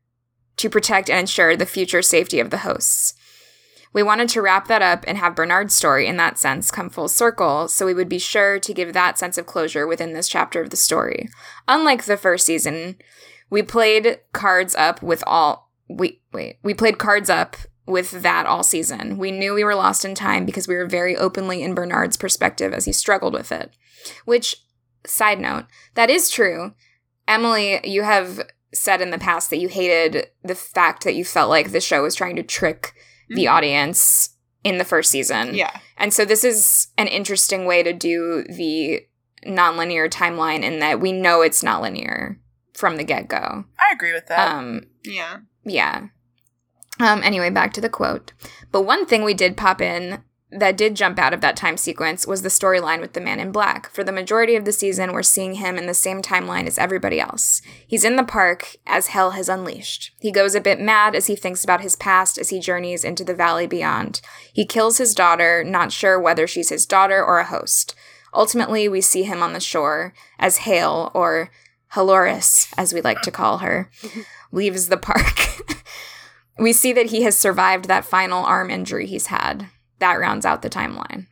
to 0.57 0.69
protect 0.69 1.09
and 1.09 1.21
ensure 1.21 1.55
the 1.55 1.65
future 1.65 2.01
safety 2.01 2.41
of 2.41 2.49
the 2.49 2.57
hosts. 2.57 3.13
We 3.93 4.03
wanted 4.03 4.29
to 4.29 4.41
wrap 4.41 4.67
that 4.67 4.81
up 4.81 5.03
and 5.07 5.17
have 5.17 5.35
Bernard's 5.35 5.73
story, 5.73 6.07
in 6.07 6.17
that 6.17 6.37
sense, 6.37 6.71
come 6.71 6.89
full 6.89 7.07
circle, 7.07 7.67
so 7.67 7.85
we 7.85 7.93
would 7.93 8.09
be 8.09 8.19
sure 8.19 8.59
to 8.59 8.73
give 8.73 8.93
that 8.93 9.17
sense 9.17 9.37
of 9.37 9.45
closure 9.45 9.87
within 9.87 10.13
this 10.13 10.27
chapter 10.27 10.61
of 10.61 10.69
the 10.69 10.77
story. 10.77 11.29
Unlike 11.67 12.05
the 12.05 12.17
first 12.17 12.45
season, 12.45 12.97
we 13.49 13.63
played 13.63 14.19
cards 14.33 14.75
up 14.75 15.01
with 15.01 15.23
all 15.25 15.71
we 15.89 16.21
wait, 16.33 16.59
we 16.63 16.73
played 16.73 16.97
cards 16.97 17.29
up 17.29 17.55
with 17.85 18.21
that 18.21 18.45
all 18.45 18.63
season. 18.63 19.17
We 19.17 19.31
knew 19.31 19.53
we 19.53 19.63
were 19.63 19.75
lost 19.75 20.03
in 20.03 20.13
time 20.13 20.45
because 20.45 20.67
we 20.67 20.75
were 20.75 20.85
very 20.85 21.15
openly 21.15 21.63
in 21.63 21.73
Bernard's 21.73 22.17
perspective 22.17 22.73
as 22.73 22.85
he 22.85 22.91
struggled 22.91 23.33
with 23.33 23.51
it. 23.51 23.71
Which, 24.25 24.57
side 25.05 25.39
note, 25.39 25.65
that 25.95 26.09
is 26.09 26.29
true. 26.29 26.73
Emily, 27.27 27.79
you 27.85 28.03
have 28.03 28.41
said 28.73 29.01
in 29.01 29.11
the 29.11 29.17
past 29.17 29.49
that 29.49 29.59
you 29.59 29.69
hated 29.69 30.27
the 30.43 30.55
fact 30.55 31.05
that 31.05 31.15
you 31.15 31.23
felt 31.23 31.49
like 31.49 31.71
the 31.71 31.79
show 31.79 32.03
was 32.03 32.15
trying 32.15 32.35
to 32.35 32.43
trick 32.43 32.93
mm-hmm. 33.29 33.35
the 33.35 33.47
audience 33.47 34.29
in 34.63 34.77
the 34.77 34.85
first 34.85 35.11
season. 35.11 35.55
Yeah. 35.55 35.79
And 35.97 36.13
so 36.13 36.25
this 36.25 36.43
is 36.43 36.87
an 36.97 37.07
interesting 37.07 37.65
way 37.65 37.83
to 37.83 37.93
do 37.93 38.43
the 38.49 39.01
nonlinear 39.45 40.09
timeline 40.09 40.63
in 40.63 40.79
that 40.79 40.99
we 40.99 41.11
know 41.11 41.41
it's 41.41 41.63
not 41.63 41.81
linear 41.81 42.39
from 42.73 42.97
the 42.97 43.03
get-go. 43.03 43.65
I 43.79 43.93
agree 43.93 44.13
with 44.13 44.27
that. 44.27 44.51
Um 44.51 44.87
yeah. 45.03 45.37
Yeah. 45.63 46.07
Um 46.99 47.21
anyway, 47.23 47.49
back 47.49 47.73
to 47.73 47.81
the 47.81 47.89
quote. 47.89 48.33
But 48.71 48.81
one 48.81 49.05
thing 49.05 49.23
we 49.23 49.33
did 49.33 49.57
pop 49.57 49.81
in 49.81 50.23
that 50.49 50.77
did 50.77 50.95
jump 50.95 51.19
out 51.19 51.33
of 51.33 51.41
that 51.41 51.57
time 51.57 51.75
sequence 51.75 52.25
was 52.25 52.41
the 52.41 52.49
storyline 52.49 53.01
with 53.01 53.11
the 53.11 53.19
man 53.19 53.39
in 53.39 53.51
black. 53.51 53.89
For 53.89 54.03
the 54.03 54.13
majority 54.13 54.55
of 54.55 54.63
the 54.63 54.71
season, 54.71 55.11
we're 55.11 55.23
seeing 55.23 55.55
him 55.55 55.77
in 55.77 55.87
the 55.87 55.93
same 55.93 56.21
timeline 56.21 56.67
as 56.67 56.77
everybody 56.77 57.19
else. 57.19 57.61
He's 57.85 58.05
in 58.05 58.15
the 58.15 58.23
park 58.23 58.77
as 58.85 59.07
hell 59.07 59.31
has 59.31 59.49
unleashed. 59.49 60.11
He 60.21 60.31
goes 60.31 60.55
a 60.55 60.61
bit 60.61 60.79
mad 60.79 61.15
as 61.15 61.27
he 61.27 61.35
thinks 61.35 61.65
about 61.65 61.81
his 61.81 61.97
past 61.97 62.37
as 62.37 62.49
he 62.49 62.61
journeys 62.61 63.03
into 63.03 63.25
the 63.25 63.35
valley 63.35 63.67
beyond. 63.67 64.21
He 64.53 64.65
kills 64.65 64.99
his 64.99 65.13
daughter, 65.13 65.65
not 65.65 65.91
sure 65.91 66.17
whether 66.17 66.47
she's 66.47 66.69
his 66.69 66.85
daughter 66.85 67.23
or 67.23 67.39
a 67.39 67.45
host. 67.45 67.93
Ultimately, 68.33 68.87
we 68.87 69.01
see 69.01 69.23
him 69.23 69.43
on 69.43 69.51
the 69.51 69.59
shore 69.59 70.13
as 70.39 70.57
Hale, 70.57 71.11
or 71.13 71.49
Halores, 71.93 72.71
as 72.77 72.93
we 72.93 73.01
like 73.01 73.21
to 73.23 73.31
call 73.31 73.57
her, 73.59 73.89
leaves 74.53 74.87
the 74.87 74.97
park. 74.97 75.61
we 76.59 76.71
see 76.71 76.93
that 76.93 77.07
he 77.07 77.23
has 77.23 77.37
survived 77.37 77.85
that 77.85 78.05
final 78.05 78.45
arm 78.45 78.69
injury 78.69 79.07
he's 79.07 79.27
had 79.27 79.69
that 79.99 80.19
rounds 80.19 80.45
out 80.45 80.61
the 80.61 80.69
timeline. 80.69 81.27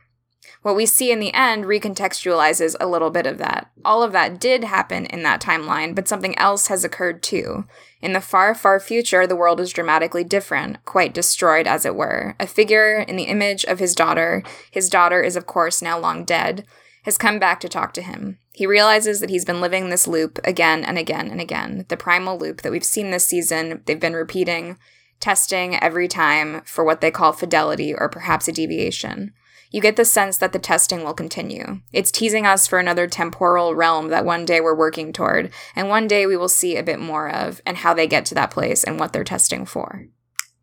What 0.62 0.74
we 0.74 0.86
see 0.86 1.12
in 1.12 1.20
the 1.20 1.32
end 1.32 1.64
recontextualizes 1.64 2.74
a 2.80 2.88
little 2.88 3.10
bit 3.10 3.24
of 3.24 3.38
that. 3.38 3.70
All 3.84 4.02
of 4.02 4.10
that 4.12 4.40
did 4.40 4.64
happen 4.64 5.06
in 5.06 5.22
that 5.22 5.40
timeline, 5.40 5.94
but 5.94 6.08
something 6.08 6.36
else 6.38 6.66
has 6.66 6.82
occurred 6.82 7.22
too. 7.22 7.66
In 8.02 8.14
the 8.14 8.20
far, 8.20 8.52
far 8.52 8.80
future, 8.80 9.28
the 9.28 9.36
world 9.36 9.60
is 9.60 9.72
dramatically 9.72 10.24
different, 10.24 10.84
quite 10.84 11.14
destroyed, 11.14 11.68
as 11.68 11.84
it 11.84 11.94
were. 11.94 12.34
A 12.40 12.48
figure 12.48 12.98
in 12.98 13.14
the 13.14 13.24
image 13.24 13.64
of 13.64 13.78
his 13.78 13.94
daughter, 13.94 14.42
his 14.70 14.88
daughter 14.88 15.22
is, 15.22 15.36
of 15.36 15.46
course, 15.46 15.82
now 15.82 16.00
long 16.00 16.24
dead, 16.24 16.66
has 17.04 17.16
come 17.16 17.38
back 17.38 17.60
to 17.60 17.68
talk 17.68 17.92
to 17.92 18.02
him. 18.02 18.38
He 18.52 18.66
realizes 18.66 19.20
that 19.20 19.30
he's 19.30 19.44
been 19.44 19.60
living 19.60 19.88
this 19.88 20.08
loop 20.08 20.40
again 20.42 20.82
and 20.84 20.98
again 20.98 21.30
and 21.30 21.40
again. 21.40 21.84
The 21.88 21.96
primal 21.96 22.38
loop 22.38 22.62
that 22.62 22.72
we've 22.72 22.82
seen 22.82 23.12
this 23.12 23.28
season, 23.28 23.82
they've 23.86 24.00
been 24.00 24.14
repeating 24.14 24.78
testing 25.20 25.76
every 25.76 26.08
time 26.08 26.62
for 26.64 26.84
what 26.84 27.00
they 27.00 27.10
call 27.10 27.32
fidelity 27.32 27.94
or 27.94 28.08
perhaps 28.08 28.48
a 28.48 28.52
deviation. 28.52 29.32
You 29.70 29.80
get 29.80 29.96
the 29.96 30.04
sense 30.04 30.38
that 30.38 30.52
the 30.52 30.58
testing 30.58 31.02
will 31.02 31.14
continue. 31.14 31.80
It's 31.92 32.10
teasing 32.10 32.46
us 32.46 32.66
for 32.66 32.78
another 32.78 33.06
temporal 33.06 33.74
realm 33.74 34.08
that 34.08 34.24
one 34.24 34.44
day 34.44 34.60
we're 34.60 34.76
working 34.76 35.12
toward, 35.12 35.52
and 35.74 35.88
one 35.88 36.06
day 36.06 36.26
we 36.26 36.36
will 36.36 36.48
see 36.48 36.76
a 36.76 36.82
bit 36.82 37.00
more 37.00 37.28
of, 37.28 37.60
and 37.66 37.78
how 37.78 37.92
they 37.92 38.06
get 38.06 38.24
to 38.26 38.34
that 38.36 38.50
place 38.50 38.84
and 38.84 38.98
what 38.98 39.12
they're 39.12 39.24
testing 39.24 39.66
for. 39.66 40.06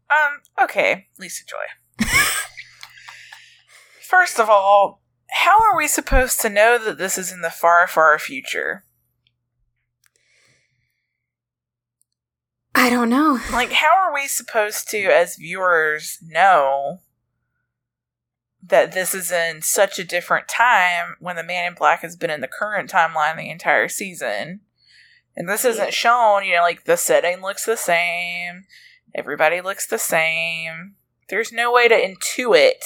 Um, 0.09 0.41
okay, 0.63 1.07
Lisa 1.19 1.43
Joy. 1.45 2.07
First 4.01 4.39
of 4.39 4.49
all, 4.49 5.01
how 5.31 5.61
are 5.61 5.75
we 5.75 5.87
supposed 5.87 6.39
to 6.41 6.49
know 6.49 6.77
that 6.83 6.97
this 6.97 7.17
is 7.17 7.31
in 7.31 7.41
the 7.41 7.49
far, 7.49 7.87
far 7.87 8.17
future? 8.19 8.83
I 12.83 12.89
don't 12.89 13.07
know. 13.07 13.39
Like, 13.53 13.71
how 13.71 13.95
are 13.95 14.13
we 14.13 14.27
supposed 14.27 14.89
to, 14.89 15.05
as 15.05 15.37
viewers, 15.37 16.17
know 16.21 16.99
that 18.61 18.91
this 18.91 19.15
is 19.15 19.31
in 19.31 19.61
such 19.61 19.99
a 19.99 20.03
different 20.03 20.49
time 20.49 21.15
when 21.21 21.37
the 21.37 21.45
man 21.45 21.65
in 21.65 21.75
black 21.75 22.01
has 22.01 22.17
been 22.17 22.29
in 22.29 22.41
the 22.41 22.47
current 22.49 22.91
timeline 22.91 23.37
the 23.37 23.49
entire 23.49 23.87
season? 23.87 24.59
And 25.33 25.47
this 25.47 25.63
isn't 25.63 25.93
shown, 25.93 26.43
you 26.43 26.55
know, 26.55 26.61
like 26.61 26.83
the 26.83 26.97
setting 26.97 27.41
looks 27.41 27.65
the 27.65 27.77
same, 27.77 28.65
everybody 29.15 29.61
looks 29.61 29.87
the 29.87 29.97
same. 29.97 30.95
There's 31.29 31.53
no 31.53 31.71
way 31.71 31.87
to 31.87 31.95
intuit 31.95 32.83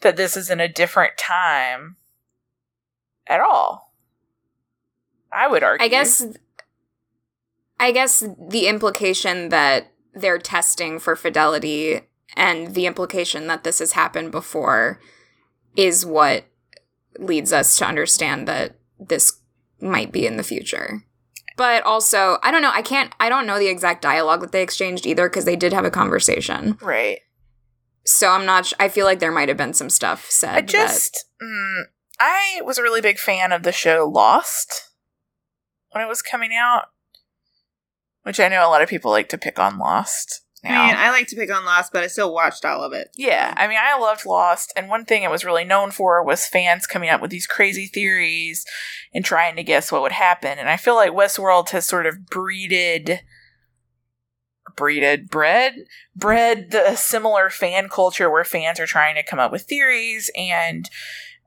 that 0.00 0.16
this 0.16 0.36
is 0.36 0.50
in 0.50 0.58
a 0.58 0.66
different 0.66 1.16
time 1.16 1.94
at 3.28 3.38
all. 3.38 3.92
I 5.32 5.46
would 5.46 5.62
argue. 5.62 5.84
I 5.84 5.88
guess 5.88 6.26
I 7.80 7.90
guess 7.92 8.22
the 8.38 8.66
implication 8.68 9.48
that 9.48 9.90
they're 10.14 10.38
testing 10.38 10.98
for 10.98 11.16
fidelity 11.16 12.02
and 12.36 12.74
the 12.74 12.86
implication 12.86 13.46
that 13.46 13.64
this 13.64 13.78
has 13.80 13.92
happened 13.92 14.30
before 14.30 15.00
is 15.76 16.04
what 16.04 16.44
leads 17.18 17.52
us 17.52 17.76
to 17.78 17.86
understand 17.86 18.46
that 18.46 18.76
this 18.98 19.40
might 19.80 20.12
be 20.12 20.26
in 20.26 20.36
the 20.36 20.42
future. 20.44 21.02
But 21.56 21.82
also, 21.84 22.38
I 22.42 22.50
don't 22.50 22.62
know, 22.62 22.70
I 22.72 22.82
can't 22.82 23.12
I 23.18 23.28
don't 23.28 23.46
know 23.46 23.58
the 23.58 23.68
exact 23.68 24.02
dialogue 24.02 24.42
that 24.42 24.52
they 24.52 24.62
exchanged 24.62 25.06
either 25.06 25.28
because 25.28 25.44
they 25.46 25.56
did 25.56 25.72
have 25.72 25.84
a 25.84 25.90
conversation. 25.90 26.78
Right. 26.80 27.20
So 28.04 28.28
I'm 28.30 28.46
not 28.46 28.66
sh- 28.66 28.74
I 28.78 28.88
feel 28.88 29.06
like 29.06 29.20
there 29.20 29.32
might 29.32 29.48
have 29.48 29.58
been 29.58 29.74
some 29.74 29.90
stuff 29.90 30.30
said. 30.30 30.54
I 30.54 30.60
just 30.60 31.24
that- 31.40 31.46
mm, 31.46 31.82
I 32.18 32.60
was 32.64 32.78
a 32.78 32.82
really 32.82 33.00
big 33.00 33.18
fan 33.18 33.52
of 33.52 33.62
the 33.62 33.72
show 33.72 34.06
Lost 34.06 34.90
when 35.92 36.04
it 36.04 36.08
was 36.08 36.22
coming 36.22 36.54
out 36.54 36.84
which 38.22 38.40
I 38.40 38.48
know 38.48 38.66
a 38.66 38.70
lot 38.70 38.82
of 38.82 38.88
people 38.88 39.10
like 39.10 39.28
to 39.30 39.38
pick 39.38 39.58
on 39.58 39.78
Lost. 39.78 40.42
Now. 40.62 40.82
I 40.82 40.86
mean, 40.88 40.96
I 40.98 41.10
like 41.10 41.26
to 41.28 41.36
pick 41.36 41.50
on 41.50 41.64
Lost, 41.64 41.90
but 41.90 42.02
I 42.02 42.06
still 42.06 42.34
watched 42.34 42.66
all 42.66 42.82
of 42.82 42.92
it. 42.92 43.08
Yeah, 43.16 43.54
I 43.56 43.66
mean, 43.66 43.78
I 43.80 43.98
loved 43.98 44.26
Lost, 44.26 44.72
and 44.76 44.90
one 44.90 45.06
thing 45.06 45.22
it 45.22 45.30
was 45.30 45.44
really 45.44 45.64
known 45.64 45.90
for 45.90 46.22
was 46.22 46.46
fans 46.46 46.86
coming 46.86 47.08
up 47.08 47.22
with 47.22 47.30
these 47.30 47.46
crazy 47.46 47.86
theories 47.86 48.66
and 49.14 49.24
trying 49.24 49.56
to 49.56 49.62
guess 49.62 49.90
what 49.90 50.02
would 50.02 50.12
happen. 50.12 50.58
And 50.58 50.68
I 50.68 50.76
feel 50.76 50.96
like 50.96 51.12
Westworld 51.12 51.70
has 51.70 51.86
sort 51.86 52.04
of 52.04 52.26
breeded, 52.26 53.20
breeded, 54.76 55.30
bred, 55.30 55.76
bred 56.14 56.70
the 56.72 56.94
similar 56.94 57.48
fan 57.48 57.88
culture 57.88 58.30
where 58.30 58.44
fans 58.44 58.78
are 58.78 58.86
trying 58.86 59.14
to 59.14 59.22
come 59.22 59.38
up 59.38 59.52
with 59.52 59.62
theories 59.62 60.30
and 60.36 60.90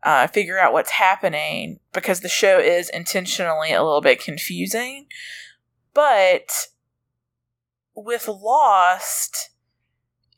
uh, 0.03 0.25
figure 0.27 0.59
out 0.59 0.73
what's 0.73 0.91
happening 0.91 1.79
because 1.93 2.21
the 2.21 2.29
show 2.29 2.57
is 2.57 2.89
intentionally 2.89 3.71
a 3.71 3.83
little 3.83 4.01
bit 4.01 4.19
confusing. 4.19 5.05
But 5.93 6.67
with 7.95 8.27
Lost, 8.27 9.49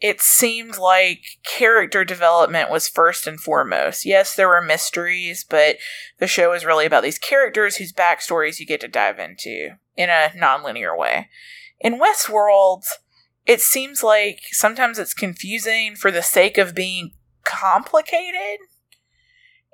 it 0.02 0.22
seemed 0.22 0.78
like 0.78 1.22
character 1.46 2.04
development 2.04 2.70
was 2.70 2.88
first 2.88 3.28
and 3.28 3.39
foremost. 3.39 4.06
Yes, 4.06 4.36
there 4.36 4.50
were 4.50 4.62
mysteries, 4.62 5.46
but 5.48 5.78
the 6.20 6.28
show 6.28 6.52
is 6.54 6.65
really 6.65 6.86
about 6.86 7.04
these 7.04 7.18
characters 7.18 7.78
whose 7.78 7.94
backstories 7.94 8.60
you 8.60 8.65
get 8.65 8.82
to 8.82 8.88
dive 8.88 9.20
into 9.20 9.76
in 9.96 10.10
a 10.10 10.32
nonlinear 10.36 10.98
way. 10.98 11.30
In 11.80 12.00
Westworld, 12.00 12.84
it 13.46 13.62
seems 13.62 14.04
like 14.04 14.41
sometimes 14.52 15.00
it's 15.00 15.13
confusing 15.13 15.96
for 15.96 16.12
the 16.12 16.24
sake 16.24 16.58
of 16.58 16.76
being 16.76 17.12
complicated 17.44 18.60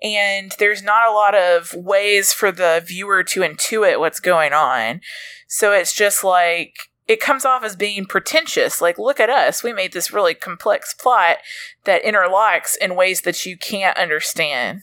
and 0.02 0.54
there's 0.60 0.82
not 0.82 1.08
a 1.08 1.14
lot 1.14 1.36
of 1.36 1.74
ways 1.74 2.34
for 2.34 2.52
the 2.52 2.84
viewer 2.86 3.24
to 3.24 3.42
intuit 3.42 4.00
what's 4.00 4.20
going 4.20 4.54
on. 4.54 5.02
So 5.48 5.72
it's 5.74 5.94
just 5.94 6.24
like 6.24 6.76
it 7.08 7.20
comes 7.20 7.46
off 7.46 7.64
as 7.64 7.76
being 7.76 8.06
pretentious. 8.06 8.82
Like, 8.82 8.98
look 8.98 9.20
at 9.20 9.30
us. 9.30 9.64
We 9.64 9.74
made 9.74 9.94
this 9.94 10.14
really 10.14 10.34
complex 10.34 10.94
plot 10.94 11.38
that 11.84 12.04
interlocks 12.04 12.76
in 12.80 12.96
ways 12.96 13.22
that 13.22 13.46
you 13.46 13.58
can't 13.58 13.98
understand. 13.98 14.82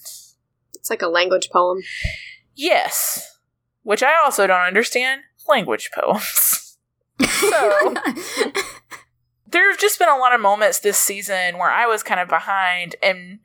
It's 0.74 0.90
like 0.90 1.02
a 1.02 1.08
language 1.08 1.48
poem. 1.50 1.78
Yes. 2.54 3.38
Which 3.82 4.02
I 4.02 4.12
also 4.22 4.46
don't 4.46 4.60
understand 4.60 5.22
language 5.48 5.90
poems. 5.94 6.76
so 7.26 7.94
there 9.46 9.70
have 9.70 9.80
just 9.80 9.98
been 9.98 10.08
a 10.08 10.18
lot 10.18 10.34
of 10.34 10.40
moments 10.40 10.80
this 10.80 10.98
season 10.98 11.56
where 11.56 11.70
I 11.70 11.86
was 11.86 12.02
kind 12.02 12.20
of 12.20 12.28
behind 12.28 12.96
and 13.02 13.38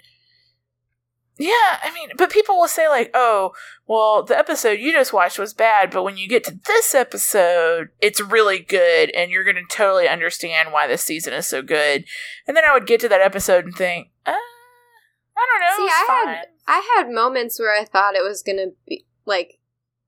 yeah, 1.44 1.80
I 1.84 1.92
mean, 1.94 2.12
but 2.18 2.32
people 2.32 2.56
will 2.56 2.70
say, 2.70 2.88
like, 2.88 3.12
oh, 3.14 3.52
well, 3.86 4.24
the 4.24 4.38
episode 4.38 4.80
you 4.80 4.94
just 4.94 5.12
watched 5.12 5.38
was 5.38 5.54
bad, 5.54 5.92
but 5.92 6.04
when 6.04 6.16
you 6.16 6.30
get 6.30 6.46
to 6.46 6.58
this 6.66 6.96
episode, 6.96 7.90
it's 8.00 8.22
really 8.22 8.60
good, 8.60 9.10
and 9.10 9.30
you're 9.30 9.44
going 9.44 9.58
to 9.58 9.76
totally 9.76 10.08
understand 10.08 10.72
why 10.72 10.88
this 10.88 11.04
season 11.04 11.34
is 11.34 11.46
so 11.46 11.62
good. 11.62 12.06
And 12.48 12.56
then 12.56 12.64
I 12.66 12.74
would 12.74 12.88
get 12.88 13.02
to 13.02 13.10
that 13.10 13.20
episode 13.20 13.66
and 13.66 13.76
think, 13.76 14.08
uh, 14.26 14.32
I 14.32 15.46
don't 15.52 15.62
know. 15.62 15.86
See, 15.86 15.92
I 15.92 16.06
fine. 16.08 16.28
had 16.36 16.46
I 16.66 16.94
had 16.96 17.14
moments 17.14 17.60
where 17.60 17.78
I 17.78 17.84
thought 17.84 18.16
it 18.16 18.24
was 18.24 18.42
going 18.42 18.60
to 18.60 18.72
be 18.88 19.06
like 19.26 19.60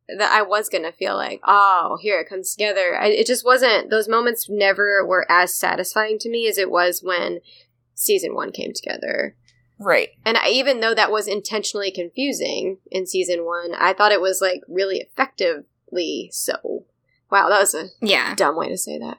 that 0.07 0.31
I 0.31 0.41
was 0.41 0.69
going 0.69 0.83
to 0.83 0.93
feel 0.93 1.15
like, 1.15 1.41
oh, 1.45 1.97
here 1.99 2.21
it 2.21 2.29
comes 2.29 2.53
together. 2.53 2.97
I, 2.97 3.07
it 3.07 3.27
just 3.27 3.43
wasn't, 3.43 3.89
those 3.89 4.07
moments 4.07 4.47
never 4.49 5.05
were 5.05 5.29
as 5.29 5.53
satisfying 5.53 6.17
to 6.19 6.29
me 6.29 6.47
as 6.47 6.57
it 6.57 6.71
was 6.71 7.01
when 7.03 7.39
season 7.93 8.35
one 8.35 8.51
came 8.51 8.71
together. 8.73 9.35
Right. 9.79 10.09
And 10.25 10.37
I, 10.37 10.49
even 10.49 10.79
though 10.79 10.93
that 10.95 11.11
was 11.11 11.27
intentionally 11.27 11.91
confusing 11.91 12.77
in 12.89 13.05
season 13.05 13.45
one, 13.45 13.73
I 13.77 13.93
thought 13.93 14.11
it 14.11 14.21
was 14.21 14.41
like 14.41 14.61
really 14.67 14.97
effectively 14.99 16.29
so. 16.31 16.85
Wow, 17.31 17.49
that 17.49 17.59
was 17.59 17.73
a 17.73 17.85
yeah 18.01 18.35
dumb 18.35 18.55
way 18.55 18.69
to 18.69 18.77
say 18.77 18.97
that. 18.99 19.17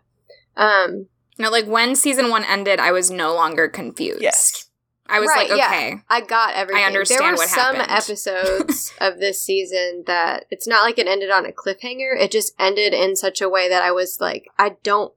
Um, 0.57 1.07
No, 1.38 1.50
like 1.50 1.66
when 1.66 1.94
season 1.96 2.30
one 2.30 2.44
ended, 2.44 2.80
I 2.80 2.92
was 2.92 3.11
no 3.11 3.34
longer 3.34 3.68
confused. 3.68 4.22
Yes. 4.22 4.62
I 5.09 5.20
was 5.20 5.28
Right, 5.28 5.48
like, 5.48 5.59
yeah. 5.59 5.66
okay. 5.68 5.94
I 6.11 6.20
got 6.20 6.54
everything. 6.54 6.82
I 6.82 6.86
understand 6.86 7.20
There 7.20 7.30
were 7.32 7.36
what 7.36 7.48
some 7.48 7.76
happened. 7.76 7.92
episodes 7.96 8.92
of 9.00 9.20
this 9.20 9.40
season 9.40 10.02
that 10.09 10.46
it's 10.50 10.66
not 10.66 10.82
like 10.82 10.98
it 10.98 11.07
ended 11.07 11.30
on 11.30 11.46
a 11.46 11.52
cliffhanger. 11.52 12.18
It 12.18 12.32
just 12.32 12.54
ended 12.59 12.92
in 12.92 13.14
such 13.14 13.40
a 13.40 13.48
way 13.48 13.68
that 13.68 13.84
I 13.84 13.92
was 13.92 14.18
like, 14.20 14.48
I 14.59 14.76
don't 14.82 15.12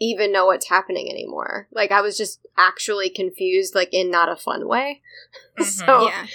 even 0.00 0.32
know 0.32 0.46
what's 0.46 0.68
happening 0.68 1.08
anymore. 1.10 1.68
Like 1.72 1.92
I 1.92 2.00
was 2.00 2.16
just 2.16 2.40
actually 2.56 3.10
confused, 3.10 3.74
like 3.74 3.90
in 3.92 4.10
not 4.10 4.28
a 4.28 4.36
fun 4.36 4.66
way. 4.68 5.00
Mhm. 5.58 5.64
so 5.64 6.08
yeah. 6.08 6.26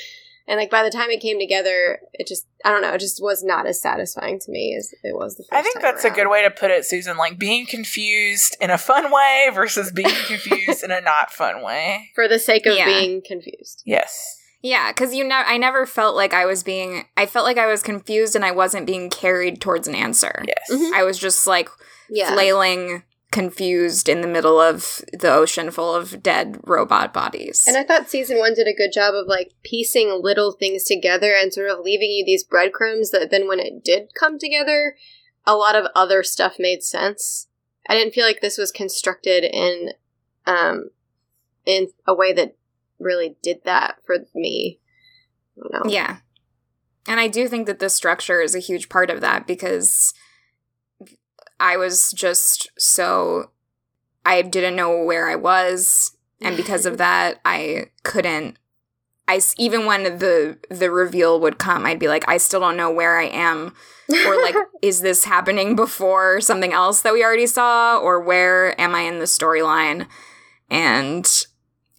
and 0.48 0.58
like 0.58 0.70
by 0.72 0.82
the 0.84 0.90
time 0.90 1.10
it 1.10 1.20
came 1.22 1.40
together, 1.40 2.00
it 2.14 2.26
just 2.28 2.46
I 2.64 2.72
don't 2.72 2.82
know, 2.82 2.94
it 2.94 3.00
just 3.00 3.22
was 3.22 3.44
not 3.44 3.66
as 3.68 3.82
satisfying 3.82 4.40
to 4.40 4.52
me 4.52 4.76
as 4.78 4.94
it 5.04 5.14
was 5.16 5.36
the 5.36 5.44
first 5.44 5.54
I 5.54 5.62
think 5.62 5.76
time 5.76 5.82
that's 5.84 6.06
a 6.06 6.10
good 6.10 6.30
way 6.30 6.42
to 6.44 6.50
put 6.52 6.72
it, 6.72 6.86
Susan. 6.86 7.18
Like 7.18 7.38
being 7.38 7.66
confused 7.66 8.56
in 8.62 8.70
a 8.70 8.78
fun 8.78 9.12
way 9.12 9.50
versus 9.54 9.92
being 9.92 10.08
confused 10.28 10.84
in 10.84 10.92
a 10.92 11.02
not 11.02 11.32
fun 11.32 11.62
way. 11.64 12.10
For 12.16 12.28
the 12.30 12.40
sake 12.40 12.66
of 12.66 12.76
Yeah. 12.78 12.86
being 12.86 13.22
confused. 13.26 13.84
Yes. 13.86 14.38
Yeah, 14.62 14.92
because 14.92 15.14
you 15.14 15.24
know, 15.26 15.36
I 15.46 15.58
never 15.58 15.86
felt 15.86 16.16
like 16.16 16.34
I 16.34 16.46
was 16.46 16.64
being. 16.64 17.06
I 17.16 17.26
felt 17.26 17.46
like 17.46 17.58
I 17.58 17.68
was 17.68 17.82
confused 17.82 18.36
and 18.36 18.44
I 18.44 18.52
wasn't 18.52 18.86
being 18.88 19.10
carried 19.10 19.62
towards 19.62 19.88
an 19.88 19.96
answer. 19.96 20.44
Yes. 20.48 20.70
Mhm. 20.72 20.92
I 20.94 21.04
was 21.04 21.18
just 21.18 21.46
like 21.48 21.70
Yeah. 22.10 22.34
flailing, 22.34 23.04
confused 23.32 24.10
in 24.10 24.22
the 24.22 24.28
middle 24.28 24.60
of 24.60 25.02
the 25.14 25.32
ocean 25.32 25.70
full 25.70 25.94
of 25.94 26.24
dead 26.24 26.60
robot 26.64 27.14
bodies. 27.14 27.66
And 27.68 27.78
I 27.78 27.84
thought 27.84 28.10
season 28.10 28.40
one 28.40 28.56
did 28.56 28.68
a 28.68 28.74
good 28.74 28.92
job 28.92 29.14
of 29.14 29.28
like 29.28 29.54
piecing 29.64 30.22
little 30.22 30.52
things 30.52 30.84
together 30.84 31.34
and 31.40 31.54
sort 31.54 31.70
of 31.70 31.80
leaving 31.80 32.10
you 32.10 32.26
these 32.26 32.44
breadcrumbs 32.44 33.12
that 33.12 33.30
then 33.30 33.48
when 33.48 33.60
it 33.60 33.84
did 33.84 34.14
come 34.20 34.40
together, 34.40 34.96
a 35.46 35.56
lot 35.56 35.76
of 35.76 35.88
other 35.96 36.24
stuff 36.24 36.56
made 36.58 36.84
sense. 36.84 37.48
I 37.88 37.94
didn't 37.94 38.14
feel 38.14 38.26
like 38.26 38.42
this 38.42 38.58
was 38.58 38.72
constructed 38.72 39.44
in 39.44 39.92
um 40.46 40.90
in 41.66 41.90
a 42.08 42.16
way 42.16 42.34
that 42.34 42.56
really 43.00 43.38
did 43.44 43.64
that 43.64 43.98
for 44.06 44.18
me. 44.34 44.80
I 45.56 45.62
don't 45.62 45.86
know. 45.86 45.92
Yeah. 45.92 46.18
And 47.08 47.20
I 47.20 47.28
do 47.28 47.48
think 47.48 47.68
that 47.68 47.80
the 47.80 47.90
structure 47.90 48.42
is 48.42 48.56
a 48.56 48.60
huge 48.60 48.90
part 48.90 49.10
of 49.10 49.22
that 49.22 49.46
because 49.46 50.14
I 51.60 51.78
was 51.78 52.12
just 52.12 52.70
so 52.78 53.52
I 54.26 54.42
didn't 54.42 54.76
know 54.76 55.04
where 55.04 55.30
I 55.30 55.36
was. 55.36 56.16
And 56.42 56.56
because 56.56 56.86
of 56.86 56.98
that 56.98 57.40
I 57.44 57.88
couldn't 58.04 58.58
I 59.28 59.42
even 59.58 59.86
when 59.86 60.04
the 60.04 60.58
the 60.70 60.90
reveal 60.90 61.40
would 61.40 61.60
come 61.60 61.86
I'd 61.86 62.00
be 62.00 62.08
like 62.08 62.24
I 62.28 62.38
still 62.38 62.62
don't 62.62 62.78
know 62.78 62.92
where 62.92 63.20
I 63.20 63.26
am. 63.26 63.74
Or 64.26 64.42
like 64.42 64.56
is 64.82 65.02
this 65.02 65.26
happening 65.26 65.76
before 65.76 66.42
something 66.42 66.74
else 66.74 67.02
that 67.02 67.14
we 67.14 67.24
already 67.24 67.48
saw? 67.48 67.98
Or 67.98 68.22
where 68.22 68.80
am 68.80 68.96
I 68.96 69.02
in 69.02 69.20
the 69.20 69.26
storyline? 69.26 70.08
And 70.70 71.30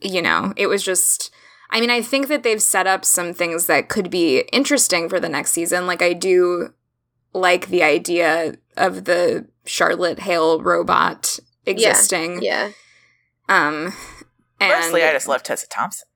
you 0.01 0.23
know 0.23 0.55
it 0.57 0.69
was 0.69 0.83
just 0.83 1.31
I 1.69 1.81
mean 1.81 1.91
I 1.91 2.01
think 2.01 2.29
that 2.29 2.43
they've 2.43 2.63
set 2.63 2.87
up 2.87 3.05
some 3.05 3.35
things 3.35 3.67
that 3.67 3.91
could 3.91 4.11
be 4.11 4.41
interesting 4.53 5.09
for 5.09 5.21
the 5.21 5.29
next 5.29 5.53
season. 5.53 5.87
Like 5.87 6.01
I 6.01 6.15
do 6.15 6.73
like 7.33 7.69
the 7.69 7.83
idea 7.83 8.55
of 8.77 9.05
the 9.05 9.47
Charlotte 9.67 10.21
Hale 10.21 10.61
robot 10.63 11.39
existing 11.67 12.43
yeah. 12.43 12.71
um 13.49 13.93
and 14.59 14.81
Mostly, 14.81 15.03
I 15.05 15.13
just 15.13 15.29
love 15.29 15.43
Tessa 15.43 15.67
Thompson. 15.69 16.07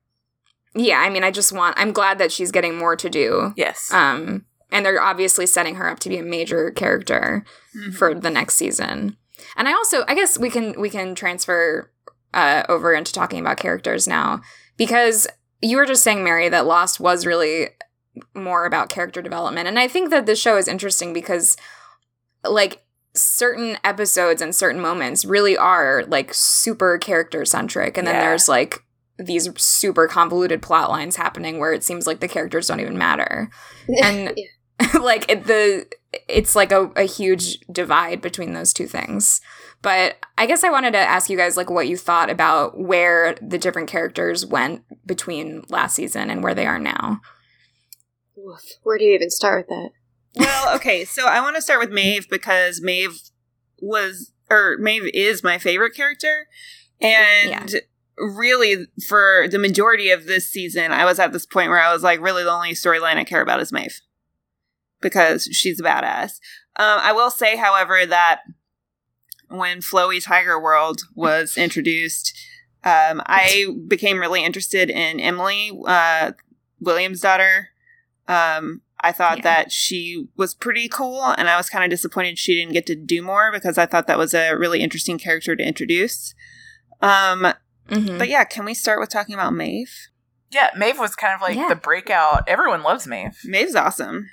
yeah 0.74 0.99
I 1.01 1.11
mean 1.11 1.22
I 1.24 1.30
just 1.30 1.53
want 1.53 1.78
I'm 1.78 1.92
glad 1.92 2.18
that 2.18 2.32
she's 2.32 2.51
getting 2.51 2.76
more 2.76 2.97
to 2.97 3.09
do 3.11 3.53
Yes. 3.57 3.90
um 3.92 4.45
and 4.72 4.84
they're 4.84 5.01
obviously 5.01 5.47
setting 5.47 5.76
her 5.76 5.88
up 5.88 6.01
to 6.01 6.09
be 6.09 6.18
a 6.18 6.22
major 6.22 6.70
character 6.70 7.45
Mhm. 7.76 7.95
for 7.95 8.14
the 8.14 8.30
next 8.30 8.55
season. 8.55 9.16
And 9.57 9.68
I 9.68 9.72
also 9.72 10.05
I 10.09 10.14
guess 10.14 10.38
we 10.38 10.51
can 10.51 10.80
we 10.80 10.90
can 10.90 11.14
transfer 11.14 11.90
uh 12.32 12.62
over 12.68 12.92
into 12.95 13.12
talking 13.12 13.40
about 13.40 13.59
characters 13.59 14.09
now 14.09 14.40
because 14.76 15.26
you 15.61 15.76
were 15.76 15.86
just 15.86 16.03
saying 16.03 16.24
Mary 16.24 16.49
that 16.49 16.66
Lost 16.66 16.99
was 17.01 17.26
really 17.26 17.68
more 18.34 18.64
about 18.64 18.88
character 18.88 19.20
development 19.22 19.68
and 19.68 19.78
I 19.78 19.88
think 19.88 20.11
that 20.11 20.24
this 20.26 20.40
show 20.40 20.57
is 20.57 20.68
interesting 20.68 21.12
because 21.12 21.57
like 22.49 22.84
certain 23.14 23.76
episodes 23.84 24.42
and 24.42 24.54
certain 24.54 24.80
moments 24.80 25.24
really 25.24 25.56
are 25.56 26.04
like 26.08 26.34
super 26.34 26.98
character 26.98 27.44
centric 27.44 27.96
and 27.96 28.06
then 28.06 28.16
Yeah. 28.16 28.22
there's 28.22 28.48
like 28.48 28.80
these 29.18 29.48
super 29.62 30.08
convoluted 30.08 30.60
plot 30.60 30.90
lines 30.90 31.14
happening 31.16 31.58
where 31.60 31.72
it 31.72 31.84
seems 31.84 32.06
like 32.06 32.18
the 32.20 32.26
characters 32.28 32.66
don't 32.66 32.80
even 32.80 32.98
matter 32.98 33.48
and 34.02 34.36
like 35.00 35.30
it, 35.30 35.44
the 35.44 35.86
it's 36.28 36.56
like 36.56 36.72
a, 36.72 36.90
a 36.96 37.04
huge 37.04 37.60
divide 37.70 38.20
between 38.20 38.52
those 38.52 38.72
two 38.72 38.86
things 38.88 39.40
but 39.82 40.16
i 40.36 40.46
guess 40.46 40.64
i 40.64 40.70
wanted 40.70 40.90
to 40.92 40.98
ask 40.98 41.30
you 41.30 41.36
guys 41.36 41.56
like 41.56 41.70
what 41.70 41.86
you 41.86 41.96
thought 41.96 42.28
about 42.30 42.76
where 42.76 43.36
the 43.40 43.58
different 43.58 43.88
characters 43.88 44.44
went 44.44 44.82
between 45.06 45.62
last 45.68 45.94
season 45.94 46.30
and 46.30 46.42
where 46.42 46.54
they 46.54 46.66
are 46.66 46.78
now 46.80 47.20
Oof. 48.36 48.60
Where 48.82 48.98
do 48.98 49.04
you 49.04 49.14
even 49.14 49.30
start 49.30 49.60
with 49.60 49.68
that? 49.68 49.90
Well, 50.37 50.76
okay, 50.76 51.05
so 51.05 51.26
I 51.26 51.41
want 51.41 51.57
to 51.57 51.62
start 51.62 51.80
with 51.80 51.91
Maeve 51.91 52.28
because 52.28 52.80
Maeve 52.80 53.20
was, 53.80 54.32
or 54.51 54.76
Maeve 54.78 55.11
is 55.14 55.45
my 55.45 55.59
favorite 55.59 55.95
character. 55.95 56.49
And 57.01 57.74
really, 58.18 58.87
for 59.07 59.47
the 59.49 59.59
majority 59.59 60.11
of 60.11 60.26
this 60.26 60.49
season, 60.49 60.93
I 60.93 61.05
was 61.05 61.18
at 61.18 61.32
this 61.32 61.47
point 61.47 61.70
where 61.70 61.82
I 61.82 61.93
was 61.93 62.03
like, 62.03 62.20
really, 62.20 62.43
the 62.43 62.51
only 62.51 62.72
storyline 62.72 63.16
I 63.16 63.24
care 63.24 63.43
about 63.43 63.61
is 63.61 63.72
Maeve 63.72 64.01
because 65.01 65.45
she's 65.53 65.80
a 65.80 65.82
badass. 65.82 66.41
Um, 66.76 66.99
I 67.01 67.12
will 67.12 67.30
say, 67.30 67.57
however, 67.57 68.05
that 68.07 68.41
when 69.49 69.78
Flowy 69.78 70.22
Tiger 70.22 70.61
World 70.61 71.03
was 71.14 71.57
introduced, 71.57 72.37
um, 72.82 73.22
I 73.26 73.66
became 73.87 74.18
really 74.18 74.45
interested 74.45 74.91
in 74.91 75.20
Emily, 75.20 75.70
uh, 75.87 76.32
William's 76.80 77.20
daughter. 77.20 77.68
Um, 78.26 78.80
I 79.05 79.12
thought 79.12 79.38
Yeah. 79.38 79.42
that 79.44 79.72
she 79.72 80.26
was 80.36 80.55
pretty 80.55 80.88
cool, 80.88 81.22
and 81.36 81.48
I 81.48 81.57
was 81.57 81.68
kind 81.68 81.84
of 81.84 81.90
disappointed 81.90 82.38
she 82.38 82.55
didn't 82.55 82.72
get 82.72 82.86
to 82.86 82.94
do 82.96 83.22
more 83.22 83.52
because 83.52 83.76
I 83.78 83.86
thought 83.86 84.07
that 84.07 84.18
was 84.18 84.34
a 84.34 84.52
really 84.55 84.80
interesting 84.80 85.18
character 85.18 85.55
to 85.55 85.62
introduce. 85.62 86.34
Um, 87.00 87.52
Mhm. 87.88 88.18
but 88.18 88.28
yeah, 88.28 88.44
can 88.44 88.64
we 88.64 88.72
start 88.74 88.98
with 89.00 89.11
talking 89.11 89.34
about 89.34 89.52
Maeve? 89.52 90.09
yeah, 90.50 90.70
Maeve 90.76 90.98
was 91.00 91.16
kind 91.16 91.34
of 91.34 91.40
like 91.40 91.57
Yeah. 91.57 91.68
the 91.68 91.74
breakout. 91.74 92.48
Everyone 92.48 92.82
loves 92.84 93.07
Maeve. 93.09 93.36
Maeve's 93.44 93.74
awesome. 93.74 94.30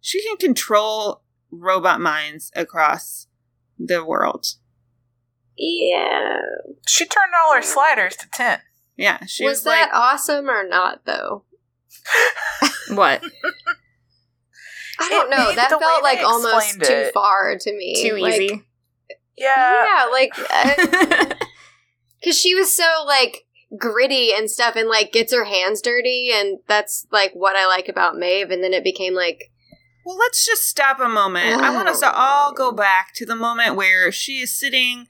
She 0.00 0.22
can 0.22 0.36
control 0.36 1.22
robot 1.50 2.00
minds 2.02 2.52
across 2.54 3.26
the 3.78 4.04
world. 4.04 4.46
Yeah. 5.56 6.36
She 6.86 7.06
turned 7.06 7.32
all 7.34 7.54
her 7.54 7.62
sliders 7.62 8.14
to 8.16 8.28
10. 8.30 8.60
Yeah, 8.96 9.24
she 9.26 9.44
was 9.44 9.52
was, 9.58 9.64
that 9.64 9.90
like, 9.90 9.94
awesome 9.94 10.50
or 10.50 10.62
not 10.68 11.06
though? 11.06 11.44
What 12.90 13.22
I 14.98 15.08
don't 15.10 15.30
It 15.30 15.36
know. 15.36 15.54
That 15.54 15.68
felt 15.68 16.02
like 16.02 16.20
almost 16.20 16.54
explained 16.76 16.84
too 16.84 17.08
it. 17.08 17.14
far 17.14 17.56
to 17.60 17.72
me. 17.76 18.02
too 18.02 18.16
Like, 18.16 18.40
easy 18.40 18.62
Yeah. 19.36 19.84
Yeah, 19.84 20.06
like 20.10 20.32
uh, 20.50 21.34
because 22.20 22.38
she 22.38 22.54
was 22.54 22.74
so 22.74 23.04
like 23.06 23.44
gritty 23.78 24.32
and 24.32 24.50
stuff, 24.50 24.74
and 24.76 24.88
like 24.88 25.12
gets 25.12 25.34
her 25.34 25.44
hands 25.44 25.82
dirty, 25.82 26.30
and 26.32 26.58
that's 26.66 27.06
like 27.12 27.32
what 27.34 27.56
I 27.56 27.66
like 27.66 27.88
about 27.88 28.16
Maeve. 28.16 28.50
And 28.50 28.62
then 28.64 28.72
it 28.72 28.84
became 28.84 29.14
like, 29.14 29.50
Well, 30.04 30.16
let's 30.16 30.46
just 30.46 30.62
stop 30.66 30.98
a 31.00 31.08
moment. 31.08 31.60
I 31.60 31.74
want 31.74 31.88
us 31.88 32.00
to 32.00 32.10
all 32.14 32.54
go 32.54 32.72
back 32.72 33.12
to 33.16 33.26
the 33.26 33.36
moment 33.36 33.76
where 33.76 34.10
she 34.10 34.38
is 34.40 34.58
sitting 34.58 35.08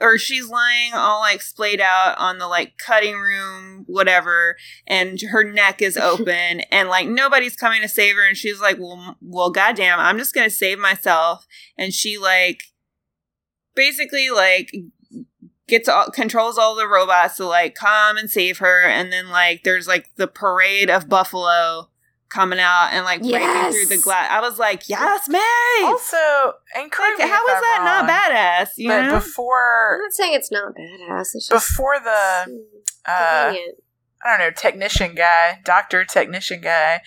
or 0.00 0.18
she's 0.18 0.48
lying 0.48 0.92
all 0.92 1.20
like 1.20 1.40
splayed 1.42 1.80
out 1.80 2.16
on 2.18 2.38
the 2.38 2.48
like 2.48 2.76
cutting 2.78 3.16
room 3.16 3.84
whatever 3.86 4.56
and 4.86 5.20
her 5.30 5.44
neck 5.44 5.80
is 5.80 5.96
open 5.98 6.60
and 6.70 6.88
like 6.88 7.08
nobody's 7.08 7.56
coming 7.56 7.82
to 7.82 7.88
save 7.88 8.16
her 8.16 8.26
and 8.26 8.36
she's 8.36 8.60
like 8.60 8.78
well 8.78 9.16
well 9.20 9.50
goddamn 9.50 9.98
i'm 9.98 10.18
just 10.18 10.34
gonna 10.34 10.50
save 10.50 10.78
myself 10.78 11.46
and 11.78 11.92
she 11.92 12.18
like 12.18 12.62
basically 13.74 14.30
like 14.30 14.72
gets 15.66 15.88
all 15.88 16.10
controls 16.10 16.58
all 16.58 16.74
the 16.74 16.88
robots 16.88 17.36
to 17.36 17.46
like 17.46 17.74
come 17.74 18.16
and 18.16 18.30
save 18.30 18.58
her 18.58 18.82
and 18.82 19.12
then 19.12 19.30
like 19.30 19.62
there's 19.64 19.88
like 19.88 20.10
the 20.16 20.28
parade 20.28 20.90
of 20.90 21.08
buffalo 21.08 21.88
coming 22.28 22.58
out 22.58 22.88
and 22.92 23.04
like 23.04 23.20
breaking 23.20 23.40
Yes. 23.40 23.74
through 23.74 23.96
the 23.96 24.02
glass 24.02 24.28
i 24.30 24.40
was 24.40 24.58
like 24.58 24.88
yes 24.88 25.28
May! 25.28 25.40
Also, 25.84 26.16
and 26.74 26.90
correct 26.90 27.18
like, 27.18 27.28
me 27.28 27.32
how 27.32 27.42
if 27.46 27.60
that 27.60 27.82
not 27.84 28.10
badass 28.10 28.70
you 28.76 28.88
But 28.88 29.02
know 29.02 29.08
I'm 29.14 29.20
before, 29.20 29.98
not 30.02 30.12
saying 30.12 30.34
it's 30.34 30.50
not 30.50 30.74
badass. 30.74 31.34
It's 31.34 31.48
just 31.48 31.68
before 31.68 31.96
the 32.02 32.64
uh. 33.06 33.54
I 34.26 34.38
don't 34.38 34.38
know, 34.38 34.50
technician 34.50 35.14
guy, 35.14 35.60
doctor 35.64 36.02
technician 36.04 36.62
guy 36.62 37.02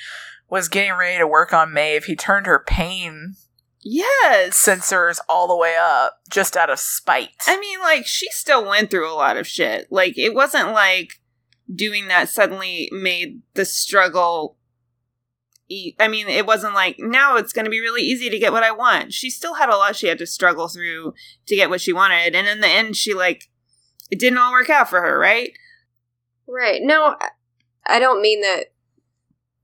was 0.51 0.69
getting 0.69 0.93
ready 0.93 1.17
to 1.17 1.25
work 1.27 1.51
on 1.51 1.73
Maeve, 1.73 2.05
he 2.05 2.15
turned 2.15 2.45
her 2.45 2.59
pain 2.65 3.35
yes 3.81 4.55
sensors 4.63 5.19
all 5.29 5.47
the 5.47 5.55
way 5.55 5.75
up 5.79 6.19
just 6.29 6.55
out 6.57 6.69
of 6.69 6.77
spite. 6.79 7.29
I 7.47 7.59
mean, 7.59 7.79
like, 7.79 8.05
she 8.05 8.29
still 8.31 8.67
went 8.67 8.91
through 8.91 9.11
a 9.11 9.15
lot 9.15 9.37
of 9.37 9.47
shit. 9.47 9.87
Like, 9.91 10.17
it 10.17 10.33
wasn't 10.35 10.73
like 10.73 11.13
doing 11.73 12.07
that 12.07 12.29
suddenly 12.29 12.89
made 12.91 13.41
the 13.55 13.65
struggle 13.65 14.56
I 15.99 16.07
mean, 16.07 16.27
it 16.27 16.45
wasn't 16.45 16.73
like 16.73 16.95
now 16.97 17.35
it's 17.35 17.51
going 17.51 17.65
to 17.65 17.71
be 17.71 17.81
really 17.81 18.01
easy 18.01 18.29
to 18.29 18.39
get 18.39 18.53
what 18.53 18.63
I 18.63 18.71
want. 18.71 19.13
She 19.13 19.29
still 19.29 19.55
had 19.55 19.69
a 19.69 19.75
lot 19.75 19.95
she 19.95 20.07
had 20.07 20.17
to 20.19 20.25
struggle 20.25 20.69
through 20.69 21.13
to 21.45 21.55
get 21.55 21.69
what 21.69 21.81
she 21.81 21.91
wanted, 21.91 22.35
and 22.35 22.47
in 22.47 22.61
the 22.61 22.67
end, 22.67 22.95
she 22.95 23.13
like 23.13 23.49
it 24.09 24.19
didn't 24.19 24.37
all 24.37 24.51
work 24.51 24.69
out 24.69 24.89
for 24.89 25.01
her, 25.01 25.19
right? 25.19 25.51
Right. 26.47 26.81
No, 26.81 27.15
I- 27.85 27.99
don't 27.99 28.21
mean 28.21 28.41
that 28.41 28.71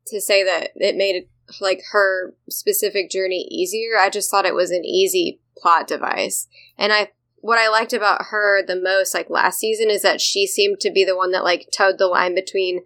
to 0.08 0.20
say 0.20 0.44
that 0.44 0.72
it 0.76 0.96
made 0.96 1.28
like 1.62 1.82
her 1.92 2.34
specific 2.50 3.10
journey 3.10 3.48
easier. 3.50 3.98
I 4.00 4.10
just 4.10 4.30
thought 4.30 4.46
it 4.46 4.56
was 4.56 4.72
an 4.72 4.84
easy 4.84 5.40
plot 5.58 5.88
device. 5.88 6.48
And 6.78 6.92
I 6.92 7.12
what 7.38 7.60
I 7.60 7.68
liked 7.68 7.92
about 7.92 8.28
her 8.30 8.66
the 8.66 8.80
most 8.80 9.14
like 9.14 9.30
last 9.30 9.60
season 9.60 9.90
is 9.90 10.02
that 10.02 10.22
she 10.22 10.48
seemed 10.48 10.80
to 10.80 10.92
be 10.92 11.04
the 11.04 11.18
one 11.18 11.32
that 11.32 11.44
like 11.44 11.70
towed 11.76 11.98
the 11.98 12.08
line 12.08 12.36
between 12.36 12.82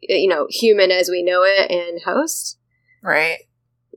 you 0.00 0.28
know, 0.28 0.46
human 0.50 0.90
as 0.90 1.08
we 1.08 1.22
know 1.22 1.42
it 1.44 1.70
and 1.70 2.02
host. 2.02 2.58
Right. 3.02 3.38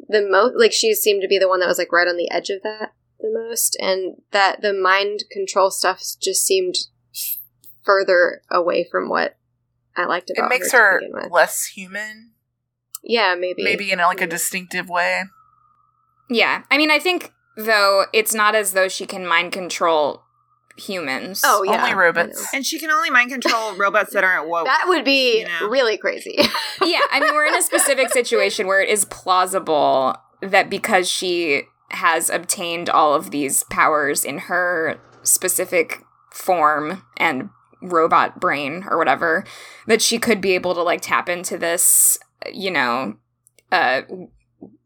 The 0.07 0.27
most 0.29 0.55
like 0.57 0.73
she 0.73 0.93
seemed 0.93 1.21
to 1.21 1.27
be 1.27 1.37
the 1.39 1.47
one 1.47 1.59
that 1.59 1.67
was 1.67 1.77
like 1.77 1.91
right 1.91 2.07
on 2.07 2.17
the 2.17 2.29
edge 2.31 2.49
of 2.49 2.61
that 2.63 2.93
the 3.19 3.31
most 3.31 3.77
and 3.79 4.15
that 4.31 4.61
the 4.61 4.73
mind 4.73 5.23
control 5.31 5.69
stuff 5.71 6.01
just 6.21 6.43
seemed 6.43 6.75
further 7.83 8.41
away 8.49 8.87
from 8.89 9.09
what 9.09 9.37
I 9.95 10.05
liked 10.05 10.29
It 10.29 10.37
about 10.37 10.49
makes 10.49 10.71
her, 10.71 10.93
her 10.93 10.99
to 11.01 11.07
begin 11.13 11.29
less 11.31 11.65
human, 11.65 12.31
Yeah, 13.03 13.35
maybe. 13.35 13.63
maybe 13.63 13.91
in 13.91 13.99
like 13.99 14.21
a 14.21 14.27
distinctive 14.27 14.89
way. 14.89 15.23
Yeah. 16.29 16.63
I 16.71 16.77
mean, 16.77 16.89
I 16.91 16.99
think, 16.99 17.33
though, 17.57 18.05
it's 18.13 18.33
not 18.33 18.55
as 18.55 18.73
though 18.73 18.87
she 18.87 19.05
can 19.05 19.27
mind 19.27 19.51
control 19.51 20.23
humans. 20.77 21.41
Oh 21.45 21.63
yeah, 21.63 21.81
Only 21.83 21.93
robots. 21.93 22.47
And 22.53 22.65
she 22.65 22.79
can 22.79 22.89
only 22.89 23.09
mind 23.09 23.31
control 23.31 23.73
robots 23.77 24.13
that 24.13 24.23
aren't 24.23 24.47
woke. 24.47 24.65
That 24.65 24.85
would 24.87 25.05
be 25.05 25.39
You 25.39 25.47
know? 25.47 25.67
really 25.69 25.97
crazy. 25.97 26.37
yeah. 26.83 27.01
I 27.11 27.19
mean, 27.19 27.33
we're 27.33 27.45
in 27.47 27.55
a 27.55 27.61
specific 27.61 28.09
situation 28.09 28.67
where 28.67 28.81
it 28.81 28.89
is 28.89 29.05
plausible 29.05 30.15
that 30.41 30.69
because 30.69 31.09
she 31.09 31.63
has 31.89 32.29
obtained 32.29 32.89
all 32.89 33.13
of 33.13 33.31
these 33.31 33.63
powers 33.65 34.23
in 34.23 34.37
her 34.39 34.99
specific 35.23 35.99
form 36.31 37.03
and 37.17 37.49
robot 37.81 38.39
brain 38.39 38.85
or 38.89 38.97
whatever, 38.97 39.43
that 39.87 40.01
she 40.01 40.17
could 40.17 40.39
be 40.39 40.53
able 40.55 40.73
to 40.73 40.81
like 40.81 41.01
tap 41.01 41.27
into 41.27 41.57
this, 41.57 42.17
you 42.51 42.71
know, 42.71 43.15
uh, 43.71 44.01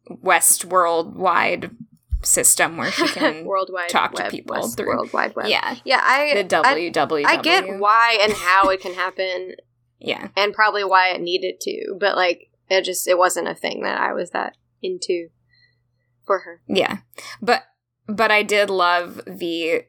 West 0.09 0.65
world 0.65 1.15
wide 1.15 1.71
system 2.25 2.77
where 2.77 2.91
she 2.91 3.07
can 3.19 3.45
Worldwide 3.45 3.89
talk 3.89 4.13
to 4.15 4.29
people 4.29 4.55
West 4.57 4.77
through- 4.77 4.87
Worldwide 4.87 5.35
Web. 5.35 5.47
Yeah. 5.47 5.75
yeah. 5.85 6.01
I 6.03 6.33
the 6.35 6.43
WWW. 6.43 7.25
I 7.25 7.41
get 7.41 7.79
why 7.79 8.17
and 8.21 8.33
how 8.33 8.69
it 8.69 8.81
can 8.81 8.93
happen, 8.93 9.55
Yeah. 9.99 10.29
and 10.35 10.53
probably 10.53 10.83
why 10.83 11.09
it 11.09 11.21
needed 11.21 11.59
to, 11.61 11.95
but 11.99 12.15
like 12.15 12.49
it 12.69 12.83
just 12.83 13.07
it 13.07 13.17
wasn't 13.17 13.47
a 13.47 13.55
thing 13.55 13.83
that 13.83 13.99
I 13.99 14.13
was 14.13 14.31
that 14.31 14.57
into 14.81 15.29
for 16.25 16.39
her. 16.39 16.61
Yeah. 16.67 16.97
But 17.41 17.63
but 18.07 18.31
I 18.31 18.43
did 18.43 18.69
love 18.69 19.21
the 19.27 19.83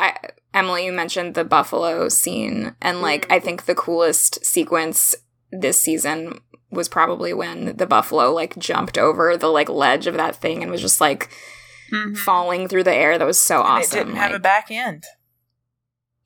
I 0.00 0.16
Emily 0.54 0.86
you 0.86 0.92
mentioned 0.92 1.34
the 1.34 1.44
buffalo 1.44 2.08
scene 2.08 2.74
and 2.80 3.00
like 3.02 3.28
Mhm. 3.28 3.34
I 3.34 3.40
think 3.40 3.64
the 3.64 3.74
coolest 3.74 4.44
sequence 4.44 5.14
this 5.50 5.80
season 5.80 6.40
was 6.70 6.88
probably 6.88 7.34
when 7.34 7.76
the 7.76 7.86
buffalo 7.86 8.32
like 8.32 8.56
jumped 8.58 8.96
over 8.96 9.36
the 9.36 9.48
like 9.48 9.68
ledge 9.68 10.06
of 10.06 10.14
that 10.14 10.34
thing 10.36 10.62
and 10.62 10.70
was 10.72 10.80
just 10.80 11.00
like 11.00 11.28
Mhm. 11.92 12.16
falling 12.16 12.68
through 12.68 12.84
the 12.84 12.94
air. 12.94 13.18
That 13.18 13.26
was 13.26 13.38
so 13.38 13.60
And 13.60 13.68
awesome. 13.68 13.98
it 13.98 14.04
didn't 14.04 14.16
have 14.18 14.32
a 14.32 14.38
back 14.38 14.70
end. 14.70 15.04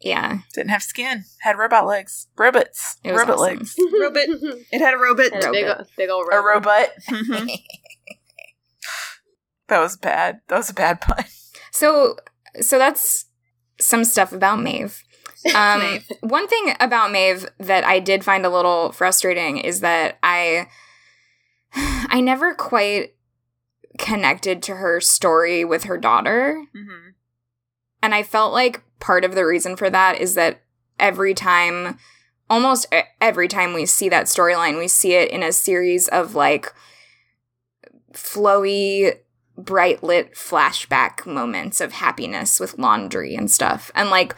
yeah. 0.01 0.39
Didn't 0.55 0.71
have 0.71 0.83
skin. 0.83 1.25
Had 1.41 1.59
robot 1.59 1.87
legs. 1.87 2.29
Robots. 2.37 2.97
It 3.03 3.13
was 3.13 3.21
Robot 3.21 3.39
awesome. 3.39 3.57
legs. 3.59 3.75
Robot. 4.01 4.57
It 4.73 4.81
had 4.81 4.95
a 4.95 4.99
robot. 4.99 5.33
And 5.33 5.45
a 5.45 5.51
big, 5.51 5.67
Robot. 5.67 5.87
big 5.97 6.11
old 6.11 6.27
robot. 6.31 6.39
A 6.39 6.47
robot. 6.47 6.89
robot. 6.99 6.99
Mhm. 7.49 7.59
that 9.69 9.81
was 9.81 9.97
bad. 9.97 10.41
That 10.49 10.57
was 10.57 10.71
a 10.71 10.75
bad 10.75 11.01
pun. 11.01 11.25
So 11.73 12.17
so 12.61 12.79
that's 12.79 13.27
some 13.81 14.05
stuff 14.05 14.33
about 14.33 14.61
Maeve. 14.61 15.03
Um, 15.55 15.81
Maeve. 15.81 16.09
one 16.21 16.49
thing 16.49 16.75
about 16.81 17.11
Maeve 17.13 17.47
that 17.59 17.85
I 17.85 17.99
did 17.99 18.25
find 18.25 18.47
a 18.47 18.51
little 18.51 18.93
frustrating 18.93 19.59
is 19.59 19.81
that 19.81 20.19
I 20.23 20.69
I 21.75 22.21
never 22.21 22.55
quite 22.55 23.15
connected 23.99 24.63
to 24.65 24.77
her 24.77 25.01
story 25.01 25.65
with 25.65 25.85
her 25.85 25.97
daughter. 25.99 26.65
Mhm. 26.75 27.15
And 28.03 28.15
I 28.15 28.23
felt 28.23 28.53
like 28.53 28.83
part 29.01 29.25
of 29.25 29.35
the 29.35 29.45
reason 29.45 29.77
for 29.77 29.91
that 29.91 30.21
is 30.21 30.35
that 30.35 30.63
every 30.99 31.35
time, 31.35 31.99
almost 32.49 32.87
every 33.21 33.49
time 33.49 33.73
we 33.73 33.87
see 33.87 34.09
that 34.09 34.27
storyline, 34.27 34.79
we 34.79 34.89
see 34.89 35.15
it 35.15 35.31
in 35.31 35.43
a 35.43 35.53
series 35.53 36.09
of 36.09 36.35
like 36.35 36.73
flowy, 38.13 39.19
bright 39.59 40.03
lit 40.03 40.35
flashback 40.35 41.27
moments 41.27 41.81
of 41.81 41.93
happiness 41.93 42.61
with 42.61 42.79
laundry 42.79 43.35
and 43.35 43.51
stuff. 43.51 43.91
And 43.95 44.11
like, 44.11 44.35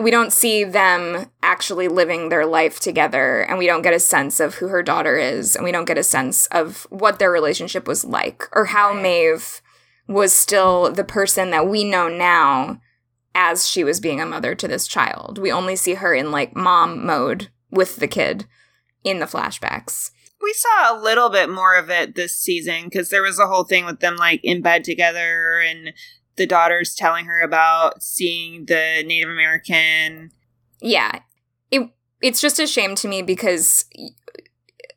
we 0.00 0.10
don't 0.10 0.32
see 0.32 0.64
them 0.64 1.30
actually 1.42 1.86
living 1.86 2.30
their 2.30 2.46
life 2.46 2.80
together, 2.80 3.42
and 3.42 3.58
we 3.58 3.66
don't 3.66 3.82
get 3.82 3.92
a 3.92 4.00
sense 4.00 4.40
of 4.40 4.54
who 4.54 4.68
her 4.68 4.82
daughter 4.82 5.18
is, 5.18 5.54
and 5.54 5.64
we 5.64 5.72
don't 5.72 5.84
get 5.84 5.98
a 5.98 6.02
sense 6.02 6.46
of 6.46 6.86
what 6.90 7.18
their 7.18 7.30
relationship 7.30 7.86
was 7.86 8.04
like, 8.04 8.48
or 8.52 8.66
how 8.66 8.92
Right. 8.92 9.02
Maeve 9.02 9.60
was 10.08 10.32
still 10.32 10.90
the 10.90 11.04
person 11.04 11.50
that 11.50 11.68
we 11.68 11.84
know 11.84 12.08
now 12.08 12.80
as 13.34 13.68
she 13.68 13.84
was 13.84 14.00
being 14.00 14.20
a 14.20 14.26
mother 14.26 14.54
to 14.54 14.66
this 14.66 14.88
child. 14.88 15.38
We 15.38 15.52
only 15.52 15.76
see 15.76 15.94
her 15.94 16.14
in 16.14 16.32
like 16.32 16.56
mom 16.56 17.06
mode 17.06 17.48
with 17.70 17.96
the 17.96 18.08
kid 18.08 18.46
in 19.04 19.20
the 19.20 19.26
flashbacks. 19.26 20.10
We 20.42 20.54
saw 20.54 20.94
a 20.94 21.00
little 21.00 21.28
bit 21.28 21.50
more 21.50 21.76
of 21.76 21.90
it 21.90 22.14
this 22.14 22.36
season 22.36 22.84
because 22.84 23.10
there 23.10 23.22
was 23.22 23.38
a 23.38 23.46
whole 23.46 23.64
thing 23.64 23.84
with 23.84 24.00
them 24.00 24.16
like 24.16 24.40
in 24.42 24.62
bed 24.62 24.82
together 24.82 25.60
and 25.60 25.92
the 26.40 26.46
daughters 26.46 26.94
telling 26.94 27.26
her 27.26 27.42
about 27.42 28.02
seeing 28.02 28.64
the 28.64 29.04
Native 29.06 29.28
American. 29.28 30.32
Yeah. 30.80 31.18
It 31.70 31.90
it's 32.22 32.40
just 32.40 32.58
a 32.58 32.66
shame 32.66 32.94
to 32.94 33.08
me 33.08 33.20
because 33.20 33.84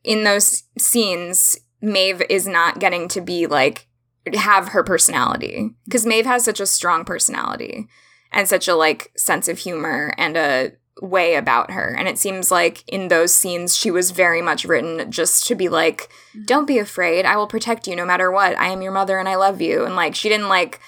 in 0.06 0.24
those 0.24 0.64
scenes 0.78 1.60
Maeve 1.82 2.24
is 2.30 2.48
not 2.48 2.80
getting 2.80 3.10
to 3.10 3.20
be 3.20 3.46
like 3.46 3.90
have 4.34 4.70
her 4.70 4.86
personality. 4.86 5.72
Because 5.84 6.06
Maeve 6.06 6.26
has 6.26 6.46
such 6.46 6.62
a 6.62 6.66
strong 6.66 7.04
personality 7.04 7.90
and 8.32 8.48
such 8.48 8.70
a 8.70 8.76
like 8.76 9.12
sense 9.18 9.50
of 9.50 9.58
humor 9.58 10.14
and 10.18 10.38
a 10.38 10.72
way 11.02 11.36
about 11.36 11.72
her. 11.72 11.94
And 11.94 12.08
it 12.08 12.18
seems 12.18 12.52
like 12.52 12.88
in 12.88 13.10
those 13.10 13.36
scenes 13.36 13.76
she 13.76 13.92
was 13.92 14.12
very 14.12 14.42
much 14.42 14.64
written 14.64 15.12
just 15.12 15.46
to 15.48 15.56
be 15.56 15.68
like 15.68 16.04
mm-hmm. 16.32 16.46
don't 16.46 16.68
be 16.68 16.78
afraid. 16.78 17.26
I 17.26 17.36
will 17.36 17.48
protect 17.48 17.86
you 17.86 17.98
no 17.98 18.06
matter 18.06 18.32
what. 18.32 18.58
I 18.58 18.70
am 18.70 18.82
your 18.82 18.94
mother 18.94 19.20
and 19.20 19.28
i 19.28 19.36
love 19.36 19.60
you. 19.60 19.84
And 19.84 19.98
like 19.98 20.16
she 20.16 20.30
didn't 20.30 20.48
like 20.48 20.80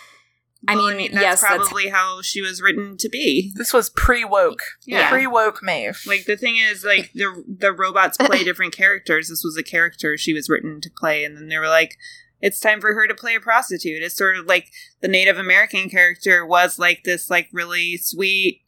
i 0.68 0.76
Well, 0.76 0.95
mean, 0.95 1.11
that's 1.11 1.22
yes 1.22 1.41
that's 1.41 1.55
probably 1.55 1.89
how 1.89 2.22
she 2.22 2.41
was 2.41 2.61
written 2.61 2.97
to 2.97 3.09
be. 3.09 3.51
This 3.55 3.74
was 3.74 3.89
pre 3.89 4.24
woke. 4.24 4.61
Yeah. 4.86 5.09
Pre 5.09 5.28
woke 5.28 5.59
Maeve. 5.61 6.01
Like 6.07 6.26
the 6.26 6.38
thing 6.38 6.57
is, 6.57 6.84
like 6.84 7.11
the 7.13 7.43
the 7.47 7.74
robots 7.74 8.18
play 8.18 8.43
different 8.45 8.76
characters. 8.76 9.30
This 9.30 9.43
was 9.43 9.57
a 9.57 9.63
character 9.63 10.18
she 10.18 10.34
was 10.34 10.49
written 10.49 10.82
to 10.82 10.89
play, 10.97 11.24
and 11.24 11.36
then 11.36 11.47
they 11.47 11.57
were 11.57 11.68
like, 11.68 11.95
"It's 12.41 12.59
time 12.59 12.82
for 12.82 12.93
her 12.93 13.07
to 13.07 13.13
play 13.16 13.36
a 13.36 13.39
prostitute." 13.39 14.01
It's 14.03 14.18
sort 14.18 14.38
of 14.38 14.45
like 14.45 14.72
the 15.01 15.07
Native 15.07 15.38
American 15.38 15.89
character 15.89 16.45
was 16.45 16.80
like 16.80 17.03
this, 17.03 17.30
like 17.30 17.49
really 17.51 17.97
sweet, 17.97 18.61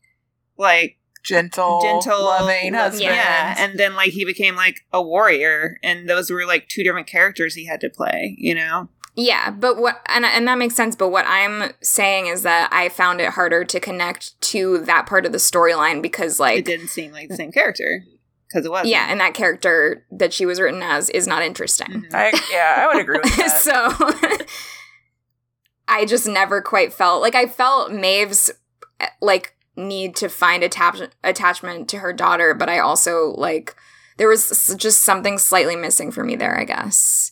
like 0.58 0.98
gentle, 1.24 1.82
gentle, 1.82 2.24
loving 2.24 2.74
husband. 2.74 3.04
Yeah, 3.04 3.56
and 3.58 3.78
then 3.78 3.96
like 3.96 4.12
he 4.12 4.26
became 4.26 4.56
like 4.56 4.82
a 4.94 5.02
warrior, 5.02 5.78
and 5.84 6.10
those 6.10 6.30
were 6.32 6.46
like 6.46 6.68
two 6.70 6.84
different 6.84 7.08
characters 7.08 7.56
he 7.56 7.66
had 7.66 7.82
to 7.82 7.90
play. 7.90 8.36
You 8.38 8.56
know, 8.56 8.90
Yeah, 9.20 9.50
but 9.50 9.78
what 9.78 10.00
and 10.08 10.24
and 10.24 10.48
that 10.48 10.60
makes 10.60 10.76
sense, 10.76 10.96
but 10.96 11.10
what 11.10 11.26
I'm 11.28 11.72
saying 11.82 12.28
is 12.28 12.44
that 12.44 12.70
I 12.72 12.88
found 12.90 13.20
it 13.20 13.32
harder 13.32 13.66
to 13.66 13.80
connect 13.80 14.40
to 14.42 14.78
that 14.86 15.08
part 15.08 15.26
of 15.26 15.32
the 15.32 15.40
storyline 15.40 16.04
because 16.04 16.40
like 16.40 16.60
it 16.60 16.66
didn't 16.66 16.90
seem 16.90 17.12
like 17.12 17.28
the 17.28 17.36
same 17.36 17.52
character 17.52 18.04
because 18.48 18.64
it 18.64 18.70
was. 18.70 18.86
yeah, 18.86 19.08
and 19.10 19.20
that 19.20 19.34
character 19.34 20.06
that 20.12 20.34
she 20.34 20.46
was 20.46 20.62
written 20.62 20.84
as 20.84 21.10
is 21.10 21.26
not 21.26 21.42
interesting. 21.42 22.06
I, 22.14 22.32
yeah, 22.52 22.76
I 22.78 22.94
would 22.94 23.02
agree 23.02 23.18
with 23.24 23.36
that. 23.38 23.60
so 23.60 24.46
I 25.88 26.06
just 26.06 26.28
never 26.28 26.62
quite 26.62 26.94
felt 26.94 27.24
like 27.24 27.34
I 27.34 27.48
felt 27.48 27.92
Maeve's 27.92 28.52
eh, 29.00 29.08
like 29.20 29.56
need 29.76 30.16
to 30.18 30.30
find 30.30 30.62
attach- 30.62 31.10
attachment 31.24 31.90
to 31.90 31.98
her 32.00 32.14
daughter, 32.14 32.54
but 32.54 32.70
I 32.70 32.78
also 32.78 33.34
like 33.36 33.76
there 34.18 34.28
was 34.28 34.76
just 34.78 35.02
something 35.02 35.40
slightly 35.40 35.76
missing 35.76 36.12
for 36.12 36.24
me 36.24 36.36
there, 36.36 36.56
I 36.56 36.66
guess. 36.66 37.32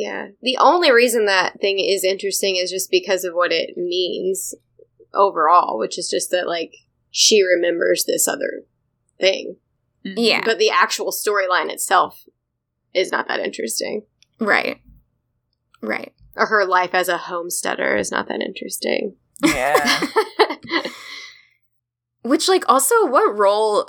Yeah. 0.00 0.28
The 0.40 0.56
only 0.58 0.90
reason 0.90 1.26
that 1.26 1.60
thing 1.60 1.78
is 1.78 2.04
interesting 2.04 2.56
is 2.56 2.70
just 2.70 2.90
because 2.90 3.24
of 3.24 3.34
what 3.34 3.52
it 3.52 3.76
means 3.76 4.54
overall, 5.12 5.78
which 5.78 5.98
is 5.98 6.08
just 6.08 6.30
that 6.30 6.46
like 6.48 6.72
she 7.10 7.42
remembers 7.42 8.04
this 8.06 8.26
other 8.26 8.62
thing. 9.20 9.56
Mhm. 10.06 10.14
Yeah, 10.16 10.42
But 10.44 10.58
the 10.58 10.70
actual 10.70 11.12
storyline 11.12 11.70
itself 11.70 12.24
is 12.94 13.12
not 13.12 13.28
that 13.28 13.40
interesting. 13.40 14.04
right. 14.38 14.78
Right. 15.82 16.12
Or 16.36 16.46
her 16.46 16.64
life 16.64 16.94
as 16.94 17.08
a 17.08 17.18
homesteader 17.18 17.96
is 17.96 18.10
not 18.10 18.28
that 18.28 18.40
interesting. 18.40 19.16
yeah. 19.44 20.00
Which, 22.22 22.48
like, 22.48 22.64
also, 22.68 23.06
what 23.06 23.36
role 23.38 23.88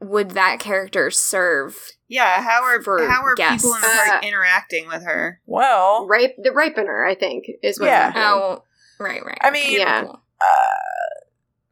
would 0.00 0.30
that 0.32 0.60
character 0.60 1.10
serve? 1.10 1.76
Yeah, 2.08 2.42
how 2.42 2.62
are 2.62 2.80
For 2.82 3.06
how 3.08 3.22
are 3.22 3.34
guests. 3.34 3.62
people 3.64 3.74
in 3.74 3.80
the 3.82 3.86
park 3.88 4.22
Uh, 4.24 4.26
interacting 4.26 4.88
with 4.88 5.04
her? 5.04 5.40
Well, 5.46 6.06
Rape 6.06 6.34
the 6.42 6.50
ripener, 6.50 7.06
I 7.08 7.14
think, 7.14 7.46
is 7.62 7.78
what. 7.78 7.86
Yeah. 7.86 8.10
happened. 8.12 8.24
Oh, 8.24 8.64
right, 8.98 9.24
right. 9.24 9.38
I 9.40 9.50
mean, 9.50 9.78
Yeah. 9.78 10.04
Uh, 10.08 11.24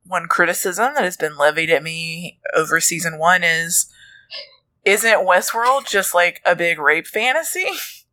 one 0.05 0.27
criticism 0.29 0.95
that 0.95 1.05
has 1.05 1.17
been 1.17 1.37
levied 1.37 1.71
at 1.71 1.83
me 1.83 2.39
over 2.55 2.81
season 2.81 3.19
one 3.19 3.43
is 3.45 3.87
isn't 4.85 5.27
Westworld 5.27 5.87
just 5.89 6.15
like 6.15 6.41
a 6.45 6.55
big 6.55 6.79
rape 6.79 7.07
fantasy? 7.09 7.67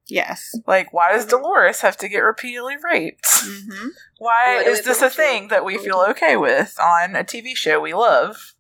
Yes. 0.08 0.58
Like, 0.68 0.92
why 0.92 1.12
does 1.14 1.26
Dolores 1.26 1.82
have 1.82 1.96
to 1.98 2.10
get 2.10 2.20
repeatedly 2.20 2.76
raped? 2.84 3.24
Mm-hmm. 3.26 3.88
Why 4.18 4.56
What 4.58 4.66
do 4.66 4.72
is 4.72 4.82
this 4.82 5.02
a 5.02 5.10
thing 5.10 5.48
that 5.50 5.64
we 5.66 5.78
feel 5.78 6.04
okay 6.10 6.36
with 6.36 6.76
on 6.80 7.16
a 7.16 7.24
TV 7.24 7.56
show 7.56 7.80
we 7.80 7.94
love? 7.94 8.54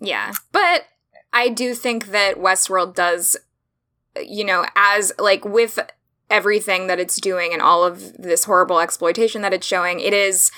Yeah. 0.00 0.32
But 0.52 0.84
I 1.32 1.48
do 1.48 1.74
think 1.74 2.06
that 2.06 2.36
Westworld 2.36 2.94
does, 2.94 3.36
you 4.20 4.44
know, 4.44 4.66
as 4.74 5.12
like 5.18 5.44
with 5.44 5.78
everything 6.30 6.86
that 6.86 6.98
it's 6.98 7.20
doing 7.20 7.52
and 7.52 7.62
all 7.62 7.84
of 7.84 8.14
this 8.16 8.44
horrible 8.44 8.80
exploitation 8.80 9.42
that 9.42 9.54
it's 9.54 9.66
showing, 9.66 10.00
it 10.00 10.12
is 10.12 10.50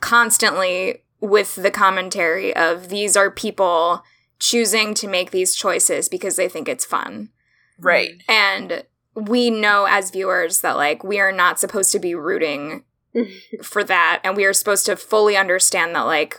constantly 0.00 1.02
with 1.20 1.56
the 1.56 1.70
commentary 1.70 2.54
of 2.54 2.88
these 2.88 3.16
are 3.16 3.30
people 3.30 4.02
choosing 4.38 4.94
to 4.94 5.08
make 5.08 5.30
these 5.30 5.54
choices 5.54 6.08
because 6.08 6.36
they 6.36 6.48
think 6.48 6.68
it's 6.68 6.84
fun. 6.84 7.30
Right. 7.78 8.22
And 8.28 8.84
we 9.14 9.50
know 9.50 9.86
as 9.88 10.10
viewers 10.10 10.60
that 10.60 10.76
like 10.76 11.02
we 11.02 11.18
are 11.18 11.32
not 11.32 11.58
supposed 11.58 11.90
to 11.92 11.98
be 11.98 12.14
rooting 12.14 12.84
for 13.62 13.82
that 13.84 14.20
and 14.22 14.36
we 14.36 14.44
are 14.44 14.52
supposed 14.52 14.86
to 14.86 14.96
fully 14.96 15.36
understand 15.36 15.94
that 15.94 16.02
like 16.02 16.38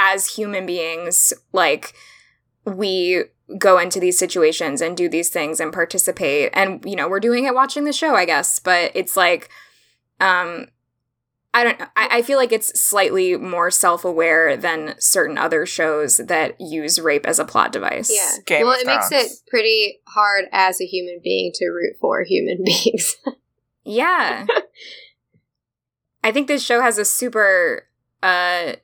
as 0.00 0.26
human 0.26 0.64
beings 0.64 1.34
like 1.52 1.92
we 2.64 3.22
go 3.58 3.78
into 3.78 4.00
these 4.00 4.18
situations 4.18 4.80
and 4.80 4.96
do 4.96 5.08
these 5.08 5.28
things 5.28 5.60
and 5.60 5.72
participate 5.72 6.50
and 6.54 6.82
you 6.86 6.96
know 6.96 7.06
we're 7.08 7.20
doing 7.20 7.44
it 7.44 7.54
watching 7.54 7.84
the 7.84 7.92
show 7.92 8.14
i 8.14 8.24
guess 8.24 8.58
but 8.58 8.90
it's 8.94 9.14
like 9.16 9.50
um 10.20 10.66
i 11.52 11.62
don't 11.64 11.78
know 11.78 11.86
i, 11.96 12.08
I 12.18 12.22
feel 12.22 12.38
like 12.38 12.52
it's 12.52 12.80
slightly 12.80 13.36
more 13.36 13.70
self-aware 13.70 14.56
than 14.56 14.94
certain 14.98 15.36
other 15.36 15.66
shows 15.66 16.16
that 16.18 16.58
use 16.60 16.98
rape 16.98 17.26
as 17.26 17.38
a 17.38 17.44
plot 17.44 17.70
device 17.72 18.10
Yeah. 18.10 18.30
Game 18.46 18.66
well, 18.66 18.74
of 18.74 18.80
it 18.80 18.86
makes 18.86 19.12
it 19.12 19.32
pretty 19.48 20.00
hard 20.06 20.46
as 20.52 20.80
a 20.80 20.86
human 20.86 21.20
being 21.22 21.50
to 21.56 21.66
root 21.66 21.96
for 22.00 22.22
human 22.22 22.62
beings. 22.64 23.16
Yeah. 23.84 24.46
I 26.24 26.32
think 26.32 26.46
this 26.48 26.64
show 26.64 26.80
has 26.80 26.98
a 26.98 27.04
super 27.04 27.88
uh 28.22 28.74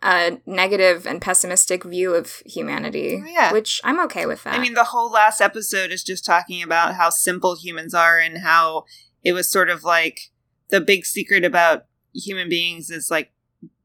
uh 0.00 0.32
negative 0.46 1.06
and 1.06 1.20
pessimistic 1.20 1.82
view 1.84 2.14
of 2.14 2.42
humanity. 2.46 3.20
Oh, 3.22 3.26
yeah. 3.28 3.52
Which 3.52 3.80
I'm 3.84 3.98
okay 4.04 4.26
with 4.26 4.44
that. 4.44 4.54
I 4.54 4.58
mean, 4.58 4.74
the 4.74 4.84
whole 4.84 5.10
last 5.10 5.40
episode 5.40 5.90
is 5.90 6.04
just 6.04 6.24
talking 6.24 6.62
about 6.62 6.94
how 6.94 7.10
simple 7.10 7.56
humans 7.56 7.94
are 7.94 8.18
and 8.18 8.38
how 8.38 8.84
it 9.24 9.32
was 9.32 9.50
sort 9.50 9.68
of 9.70 9.82
like 9.84 10.30
the 10.70 10.80
big 10.80 11.04
secret 11.04 11.44
about 11.44 11.86
human 12.14 12.48
beings 12.48 12.90
is 12.90 13.10
like 13.10 13.32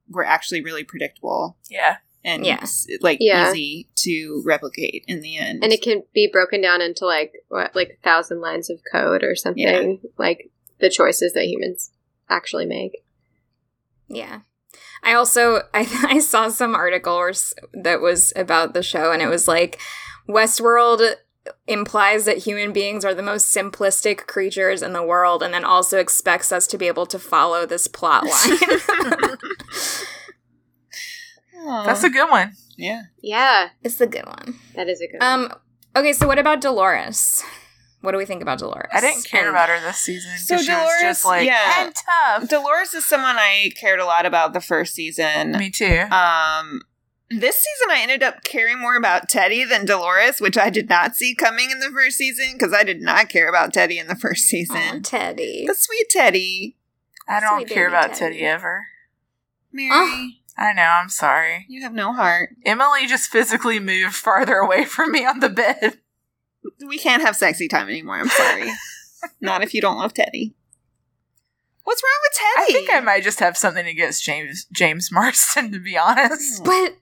we're 0.09 0.24
actually 0.24 0.61
really 0.61 0.84
predictable 0.84 1.57
Yeah. 1.70 1.97
and 2.24 2.45
Yeah. 2.45 2.64
like 3.01 3.18
Yeah. 3.20 3.49
easy 3.49 3.89
to 3.97 4.43
replicate 4.45 5.03
in 5.07 5.22
the 5.22 5.38
end. 5.38 5.64
and 5.64 5.74
it 5.74 5.82
can 5.82 6.03
be 6.14 6.30
broken 6.32 6.61
down 6.61 6.82
into 6.82 7.05
like 7.07 7.34
what, 7.47 7.76
like 7.76 7.97
a 7.99 8.03
thousand 8.03 8.39
lines 8.41 8.70
of 8.70 8.80
code 8.91 9.24
or 9.24 9.36
something. 9.36 9.99
Like 10.18 10.51
the 10.80 10.89
choices 10.91 11.34
that 11.34 11.45
humans 11.47 11.91
actually 12.30 12.66
make. 12.68 13.03
yeah. 14.07 14.41
I 15.04 15.14
also 15.14 15.64
I 15.74 15.88
I 16.08 16.20
saw 16.20 16.49
some 16.49 16.76
article 16.76 17.14
or 17.14 17.34
that 17.74 18.01
was 18.01 18.34
about 18.36 18.74
the 18.74 18.84
show 18.84 19.12
and 19.12 19.22
it 19.22 19.28
was 19.28 19.47
like 19.47 19.80
Westworld 20.28 21.16
implies 21.68 22.24
that 22.26 22.38
human 22.38 22.72
beings 22.72 23.04
are 23.04 23.14
the 23.14 23.22
most 23.22 23.54
simplistic 23.54 24.28
creatures 24.28 24.82
in 24.82 24.93
the 24.93 25.04
world 25.04 25.43
and 25.43 25.54
then 25.54 25.66
also 25.66 25.99
expects 25.99 26.51
us 26.54 26.66
to 26.68 26.78
be 26.78 26.88
able 26.88 27.06
to 27.06 27.20
follow 27.20 27.66
this 27.66 27.88
plot 27.88 28.24
line. 28.24 28.58
Aw. 31.66 31.86
That's 31.86 32.04
a 32.04 32.10
good 32.10 32.30
one. 32.30 32.54
yeah. 32.78 33.04
Yeah, 33.22 33.70
it's 33.84 33.99
a 34.01 34.08
good 34.08 34.26
one. 34.26 34.56
that 34.76 34.88
is 34.89 35.01
a 35.01 35.08
good. 35.08 35.20
one. 35.20 35.51
Um. 35.51 35.54
Okay, 35.95 36.14
so 36.14 36.28
what 36.28 36.39
about 36.39 36.60
Dolores? 36.62 37.43
What 38.04 38.12
do 38.12 38.18
we 38.18 38.26
think 38.26 38.41
about 38.41 38.60
Dolores? 38.60 38.89
I 38.93 38.99
didn't 38.99 39.24
care 39.24 39.41
And- 39.47 39.49
about 39.49 39.70
her 39.70 39.80
this 39.80 39.97
season. 39.97 40.38
So 40.38 40.58
she 40.58 40.70
was 40.72 40.78
Dolores- 40.78 41.01
just 41.01 41.26
like, 41.26 41.47
yeah. 41.47 41.86
and 41.86 41.95
tough. 41.95 42.49
Dolores 42.49 42.93
is 42.93 43.06
someone 43.06 43.38
I 43.38 43.72
cared 43.80 44.01
a 44.01 44.06
lot 44.06 44.26
about 44.26 44.51
the 44.51 44.60
first 44.60 44.93
season. 44.93 45.54
Me 45.54 45.70
too. 45.70 46.01
Um, 46.12 46.82
this 47.30 47.56
season 47.56 47.91
I 47.91 48.01
ended 48.01 48.22
up 48.22 48.43
caring 48.43 48.78
more 48.80 48.97
about 48.97 49.30
Teddy 49.30 49.64
than 49.64 49.86
Dolores, 49.86 50.41
which 50.41 50.58
I 50.58 50.70
did 50.70 50.89
not 50.89 51.16
see 51.16 51.34
coming 51.34 51.72
in 51.72 51.80
the 51.80 51.89
first 51.91 52.18
season 52.18 52.54
because 52.54 52.74
I 52.74 52.84
did 52.84 53.01
not 53.01 53.30
care 53.30 53.47
about 53.47 53.72
Teddy 53.74 53.97
in 53.97 54.08
the 54.08 54.16
first 54.16 54.43
season. 54.47 55.01
Teddy. 55.01 55.64
the 55.66 55.74
sweet 55.74 56.10
Teddy, 56.10 56.76
I 57.30 57.39
don't 57.39 57.62
sweet 57.62 57.70
care 57.74 57.88
about 57.88 58.14
Teddy. 58.16 58.36
Teddy 58.36 58.45
ever. 58.45 58.86
Mary, 59.72 59.89
Oh. 59.93 60.28
I 60.58 60.74
know, 60.74 60.84
I'm 60.84 61.10
sorry. 61.10 61.66
you 61.70 61.82
have 61.84 61.93
no 61.93 62.12
heart. 62.14 62.49
Emily 62.66 63.08
just 63.08 63.32
physically 63.32 63.80
moved 63.80 64.14
farther 64.14 64.58
away 64.58 64.84
from 64.86 65.12
me 65.14 65.26
on 65.26 65.39
the 65.39 65.49
bed. 65.49 65.99
We 66.88 66.97
can't 66.97 67.22
have 67.24 67.36
sexy 67.36 67.68
time 67.68 67.89
anymore. 67.89 68.16
I'm 68.16 68.30
sorry. 68.30 68.72
not 69.41 69.64
if 69.64 69.74
you 69.74 69.82
don't 69.82 69.97
love 69.97 70.14
Teddy. 70.14 70.53
What's 71.84 72.01
wrong 72.01 72.20
with 72.24 72.34
Teddy? 72.34 72.78
I 72.78 72.80
think 72.80 72.93
I 72.93 72.99
might 73.01 73.24
just 73.24 73.39
have 73.39 73.57
something 73.57 73.86
against 73.86 74.24
James 74.24 74.66
James 74.72 75.11
Marsden, 75.11 75.72
to 75.74 75.80
be 75.80 75.97
honest. 75.97 76.64
But 76.64 76.95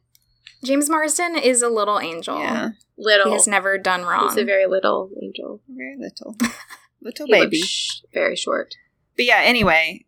James 0.63 0.89
Marsden 0.89 1.35
is 1.37 1.61
a 1.61 1.69
little 1.69 1.99
angel. 1.99 2.39
Yeah, 2.39 2.69
little. 2.97 3.27
He 3.27 3.33
has 3.33 3.47
never 3.47 3.77
done 3.77 4.03
wrong. 4.03 4.29
He's 4.29 4.37
a 4.37 4.45
very 4.45 4.65
little 4.67 5.11
angel. 5.21 5.61
very 5.67 5.95
little, 5.97 6.35
little 7.01 7.27
He 7.27 7.31
baby. 7.31 7.61
sh- 7.61 8.01
very 8.13 8.35
short, 8.35 8.75
But 9.15 9.25
yeah, 9.25 9.41
anyway, 9.43 10.05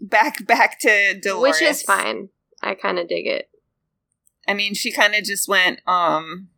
back 0.00 0.46
back 0.46 0.78
to 0.80 1.18
Dolores, 1.20 1.60
which 1.60 1.68
is 1.68 1.82
fine. 1.82 2.28
I 2.62 2.74
kind 2.74 2.98
of 3.00 3.08
dig 3.08 3.26
it. 3.26 3.48
I 4.46 4.54
mean, 4.54 4.74
she 4.74 4.92
kind 4.92 5.14
of 5.14 5.24
just 5.24 5.48
went, 5.48 5.80
um, 5.86 6.48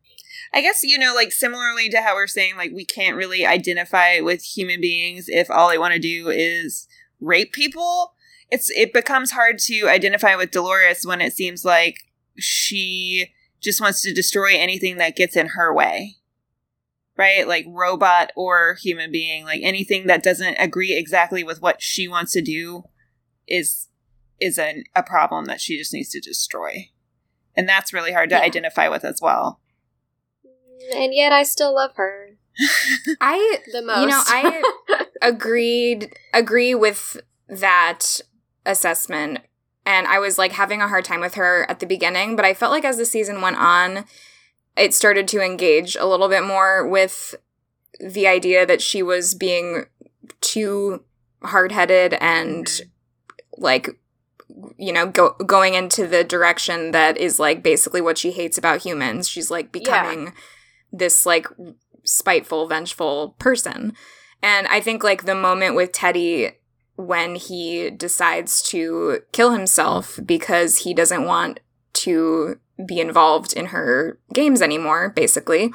I 0.55 0.61
guess, 0.61 0.83
you 0.83 0.97
know, 0.97 1.13
like 1.13 1.31
similarly 1.33 1.89
to 1.89 2.01
how 2.01 2.15
we're 2.15 2.27
saying, 2.27 2.55
like, 2.55 2.71
we 2.73 2.85
can't 2.85 3.17
really 3.17 3.45
identify 3.45 4.21
with 4.21 4.41
human 4.41 4.79
beings 4.79 5.25
if 5.27 5.51
all 5.51 5.69
they 5.69 5.77
want 5.77 5.93
to 5.93 5.99
do 5.99 6.29
is 6.29 6.87
rape 7.19 7.51
people. 7.51 8.13
It's, 8.49 8.69
it 8.71 8.93
becomes 8.93 9.31
hard 9.31 9.59
to 9.59 9.87
identify 9.87 10.35
with 10.35 10.51
Dolores 10.51 11.05
when 11.05 11.19
it 11.19 11.33
seems 11.33 11.65
like 11.65 11.97
she 12.37 13.33
just 13.61 13.81
wants 13.81 14.01
to 14.03 14.13
destroy 14.13 14.55
anything 14.55 14.97
that 14.97 15.17
gets 15.17 15.35
in 15.35 15.47
her 15.47 15.73
way. 15.73 16.15
Right? 17.17 17.47
Like 17.47 17.65
robot 17.67 18.31
or 18.35 18.77
human 18.81 19.11
being, 19.11 19.43
like 19.43 19.61
anything 19.61 20.07
that 20.07 20.23
doesn't 20.23 20.55
agree 20.55 20.95
exactly 20.95 21.43
with 21.43 21.61
what 21.61 21.81
she 21.81 22.07
wants 22.07 22.31
to 22.33 22.41
do 22.41 22.83
is, 23.47 23.89
is 24.39 24.57
an, 24.57 24.85
a 24.95 25.03
problem 25.03 25.45
that 25.45 25.61
she 25.61 25.77
just 25.77 25.93
needs 25.93 26.09
to 26.11 26.19
destroy 26.19 26.89
and 27.55 27.67
that's 27.67 27.93
really 27.93 28.11
hard 28.11 28.29
to 28.29 28.35
Yeah. 28.35 28.41
identify 28.41 28.87
with 28.89 29.05
as 29.05 29.19
well. 29.21 29.61
And 30.93 31.13
yet, 31.13 31.31
I 31.31 31.43
still 31.43 31.73
love 31.73 31.91
her. 31.95 32.31
I 33.21 33.59
the 33.71 33.81
most. 33.81 34.01
You 34.01 34.07
know, 34.07 34.23
I 34.25 35.05
agreed 35.21 36.13
agree 36.33 36.75
with 36.75 37.17
that 37.47 38.21
assessment. 38.65 39.39
And 39.85 40.07
I 40.07 40.19
was 40.19 40.37
like 40.37 40.53
having 40.53 40.81
a 40.81 40.87
hard 40.87 41.05
time 41.05 41.21
with 41.21 41.35
her 41.35 41.69
at 41.69 41.79
the 41.79 41.85
beginning, 41.85 42.35
but 42.35 42.43
I 42.45 42.55
felt 42.55 42.71
like 42.71 42.85
as 42.85 42.97
the 42.97 43.05
season 43.05 43.41
went 43.41 43.57
on, 43.57 44.05
it 44.75 44.93
started 44.93 45.27
to 45.29 45.41
engage 45.41 45.95
a 45.95 46.05
little 46.05 46.27
bit 46.27 46.43
more 46.43 46.87
with 46.87 47.35
the 47.99 48.27
idea 48.27 48.65
that 48.65 48.81
she 48.81 49.03
was 49.03 49.35
being 49.35 49.85
too 50.41 51.03
hard-headed 51.43 52.15
and 52.15 52.81
like 53.57 53.89
you 54.77 54.91
know 54.91 55.05
go, 55.05 55.31
going 55.45 55.75
into 55.75 56.07
the 56.07 56.23
direction 56.23 56.91
that 56.91 57.17
is 57.17 57.39
like 57.39 57.61
basically 57.61 58.01
what 58.01 58.17
she 58.17 58.31
hates 58.31 58.57
about 58.57 58.81
humans. 58.81 59.29
She's 59.29 59.51
like 59.51 59.71
becoming 59.71 60.33
this 60.97 61.25
like 61.25 61.47
spiteful 62.03 62.67
vengeful 62.67 63.35
person. 63.39 63.93
And 64.41 64.67
i 64.67 64.79
think 64.79 65.03
like 65.03 65.25
the 65.25 65.35
moment 65.35 65.75
with 65.75 65.91
teddy 65.91 66.51
when 66.95 67.35
he 67.35 67.89
decides 67.89 68.61
to 68.61 69.19
kill 69.31 69.51
himself 69.51 70.19
because 70.25 70.79
he 70.79 70.93
doesn't 70.93 71.25
want 71.25 71.59
to 71.93 72.59
be 72.85 72.99
involved 72.99 73.53
in 73.53 73.67
her 73.67 74.19
games 74.33 74.61
anymore 74.61 75.09
basically 75.09 75.73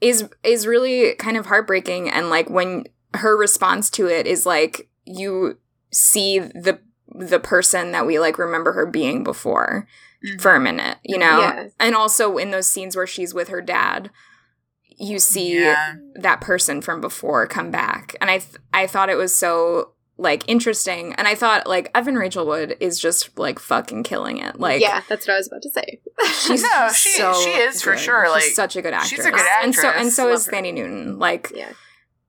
is 0.00 0.28
is 0.42 0.66
really 0.66 1.14
kind 1.14 1.36
of 1.36 1.46
heartbreaking. 1.46 2.08
And 2.08 2.30
like 2.30 2.48
when 2.50 2.84
her 3.14 3.36
response 3.36 3.90
to 3.90 4.06
it 4.06 4.26
is 4.26 4.46
like 4.46 4.88
you 5.04 5.58
see 5.90 6.38
the 6.38 6.80
the 7.08 7.40
person 7.40 7.92
that 7.92 8.06
we 8.06 8.18
like 8.18 8.38
remember 8.38 8.72
her 8.72 8.86
being 8.86 9.24
before 9.24 9.88
mm-hmm. 10.24 10.38
for 10.38 10.54
a 10.54 10.60
minute 10.60 10.98
you 11.02 11.16
know? 11.18 11.40
Yeah. 11.40 11.68
and 11.80 11.94
also 11.94 12.36
in 12.36 12.50
those 12.50 12.68
scenes 12.68 12.94
where 12.94 13.06
she's 13.06 13.32
with 13.32 13.48
her 13.48 13.62
dad 13.62 14.10
you 14.98 15.18
see 15.18 15.60
Yeah. 15.60 15.94
that 16.16 16.40
person 16.40 16.80
from 16.82 17.00
before 17.00 17.46
come 17.46 17.70
back 17.70 18.16
and 18.20 18.30
i 18.30 18.38
th- 18.38 18.56
i 18.72 18.86
thought 18.86 19.08
it 19.08 19.16
was 19.16 19.34
so 19.34 19.92
like 20.20 20.42
interesting. 20.48 21.14
And 21.14 21.28
I 21.28 21.36
thought 21.36 21.68
like 21.68 21.92
Evan 21.94 22.16
Rachel 22.16 22.44
Wood 22.44 22.76
is 22.80 22.98
just 22.98 23.38
like 23.38 23.60
fucking 23.60 24.02
killing 24.02 24.38
it. 24.38 24.58
Like 24.58 24.80
yeah, 24.82 25.02
that's 25.08 25.28
what 25.28 25.34
I 25.34 25.36
was 25.36 25.46
about 25.46 25.62
to 25.62 25.70
say. 25.70 26.00
she's 26.40 26.60
No, 26.60 26.88
she- 26.92 27.10
so 27.10 27.32
she 27.40 27.50
is 27.50 27.80
for 27.80 27.92
good. 27.92 28.00
sure, 28.00 28.24
She's 28.24 28.32
like, 28.32 28.42
such 28.54 28.74
a 28.74 28.82
good 28.82 28.94
actress. 28.94 29.10
she's 29.10 29.24
a 29.24 29.30
good 29.30 29.46
And 29.62 29.72
so 29.72 29.86
and 29.86 29.96
actress. 29.98 30.16
so 30.16 30.32
is 30.32 30.48
Love 30.48 30.54
her. 30.56 30.60
Thandie 30.62 30.74
Newton. 30.74 31.20
Like 31.20 31.52
Yeah. 31.54 31.70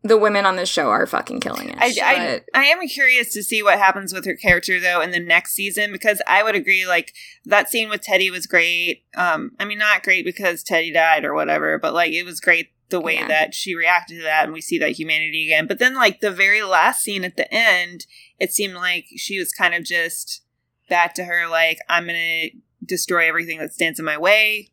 The 0.02 0.18
women 0.18 0.46
on 0.46 0.56
this 0.56 0.70
show 0.70 0.90
are 0.90 1.06
fucking 1.06 1.42
killing 1.42 1.70
it. 1.70 1.76
I, 1.78 1.94
I, 2.04 2.42
I 2.62 2.64
am 2.66 2.88
curious 2.88 3.34
to 3.34 3.44
see 3.44 3.62
what 3.62 3.78
happens 3.78 4.14
with 4.14 4.26
her 4.26 4.36
character 4.36 4.80
though 4.80 5.02
in 5.02 5.12
the 5.12 5.20
next 5.20 5.54
season 5.54 5.92
because 5.92 6.22
I 6.26 6.42
would 6.44 6.56
agree 6.56 6.88
like 6.88 7.14
that 7.46 7.70
scene 7.70 7.90
with 7.90 8.02
Teddy 8.02 8.30
was 8.30 8.48
great. 8.48 9.04
Um, 9.18 9.52
I 9.60 9.66
mean 9.66 9.78
not 9.80 10.04
great 10.04 10.24
because 10.24 10.64
Teddy 10.64 10.92
died 10.94 11.26
or 11.26 11.34
whatever, 11.34 11.78
but 11.78 11.94
like 11.94 12.14
it 12.14 12.24
was 12.24 12.40
great 12.40 12.70
the 12.90 13.02
way 13.02 13.16
Yeah. 13.16 13.28
that 13.28 13.54
she 13.54 13.76
reacted 13.76 14.18
to 14.18 14.24
that 14.24 14.46
and 14.46 14.54
we 14.54 14.62
see 14.62 14.80
that 14.80 14.98
humanity 14.98 15.46
again. 15.46 15.68
But 15.68 15.80
then 15.80 15.96
like 15.96 16.22
the 16.22 16.32
very 16.32 16.64
last 16.64 17.04
scene 17.04 17.26
at 17.26 17.36
the 17.36 17.54
end, 17.54 18.06
it 18.40 18.54
seemed 18.54 18.76
like 18.76 19.06
she 19.18 19.38
was 19.38 19.52
kind 19.52 19.74
of 19.76 19.84
just 19.84 20.44
back 20.90 21.14
to 21.16 21.26
her 21.26 21.48
like 21.48 21.78
I'm 21.90 22.06
gonna 22.08 22.48
destroy 22.86 23.28
everything 23.28 23.60
that 23.60 23.74
stands 23.74 24.00
in 24.00 24.06
my 24.06 24.18
way 24.18 24.72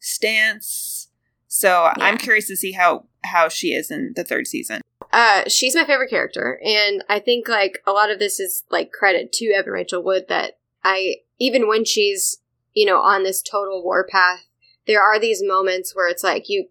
stance. 0.00 1.08
So 1.48 1.90
I'm 1.96 2.18
curious 2.18 2.46
to 2.48 2.56
see 2.56 2.72
how 2.72 3.06
how 3.24 3.48
she 3.48 3.68
is 3.68 3.90
in 3.90 4.12
the 4.16 4.24
third 4.24 4.46
season. 4.46 4.80
Uh, 5.12 5.48
she's 5.48 5.76
my 5.76 5.84
favorite 5.84 6.10
character, 6.10 6.60
and 6.64 7.04
I 7.08 7.20
think 7.20 7.48
like 7.48 7.78
a 7.86 7.92
lot 7.92 8.10
of 8.10 8.18
this 8.18 8.40
is 8.40 8.64
like 8.70 8.92
credit 8.92 9.32
to 9.34 9.52
Evan 9.52 9.72
Rachel 9.72 10.02
Wood 10.02 10.26
that 10.28 10.58
I 10.82 11.16
even 11.38 11.68
when 11.68 11.84
she's 11.84 12.38
you 12.72 12.86
know 12.86 12.98
on 12.98 13.22
this 13.22 13.42
total 13.42 13.82
war 13.82 14.06
path, 14.10 14.46
there 14.86 15.02
are 15.02 15.18
these 15.18 15.42
moments 15.42 15.94
where 15.94 16.08
it's 16.08 16.24
like 16.24 16.48
you. 16.48 16.68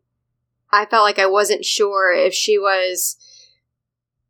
I 0.72 0.86
felt 0.86 1.04
like 1.04 1.20
I 1.20 1.28
wasn't 1.28 1.64
sure 1.64 2.12
if 2.12 2.34
she 2.34 2.58
was 2.58 3.16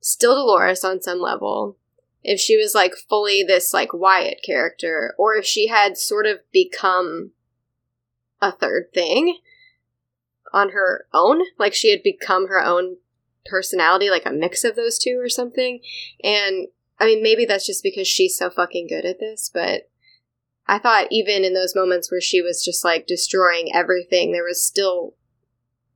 still 0.01 0.36
Dolores 0.36 0.84
on 0.84 1.01
some 1.01 1.19
level, 1.19 1.78
if 2.21 2.39
she 2.39 2.57
was 2.57 2.76
like 2.76 2.93
fully 3.09 3.43
this 3.43 3.74
like 3.74 3.93
Wyatt 3.93 4.41
character, 4.45 5.15
or 5.17 5.36
if 5.36 5.45
she 5.45 5.67
had 5.67 5.97
sort 5.97 6.26
of 6.26 6.39
become 6.51 7.32
a 8.41 8.51
third 8.51 8.93
thing 8.93 9.38
on 10.53 10.69
her 10.69 11.05
own, 11.13 11.41
like 11.57 11.73
she 11.73 11.89
had 11.91 12.03
become 12.03 12.47
her 12.47 12.63
own 12.63 12.97
personality, 13.45 14.09
like 14.09 14.25
a 14.25 14.31
mix 14.31 14.63
of 14.63 14.75
those 14.75 14.97
two 14.97 15.17
or 15.19 15.27
something. 15.29 15.79
And 16.23 16.67
I 16.99 17.05
mean, 17.05 17.23
maybe 17.23 17.45
that's 17.45 17.65
just 17.65 17.83
because 17.83 18.07
she's 18.07 18.37
so 18.37 18.49
fucking 18.49 18.87
good 18.87 19.05
at 19.05 19.19
this, 19.19 19.49
but 19.53 19.89
I 20.67 20.79
thought 20.79 21.07
even 21.11 21.43
in 21.43 21.53
those 21.53 21.75
moments 21.75 22.09
where 22.09 22.21
she 22.21 22.41
was 22.41 22.63
just 22.63 22.85
like 22.85 23.05
destroying 23.07 23.71
everything, 23.73 24.31
there 24.31 24.45
was 24.45 24.63
still, 24.63 25.15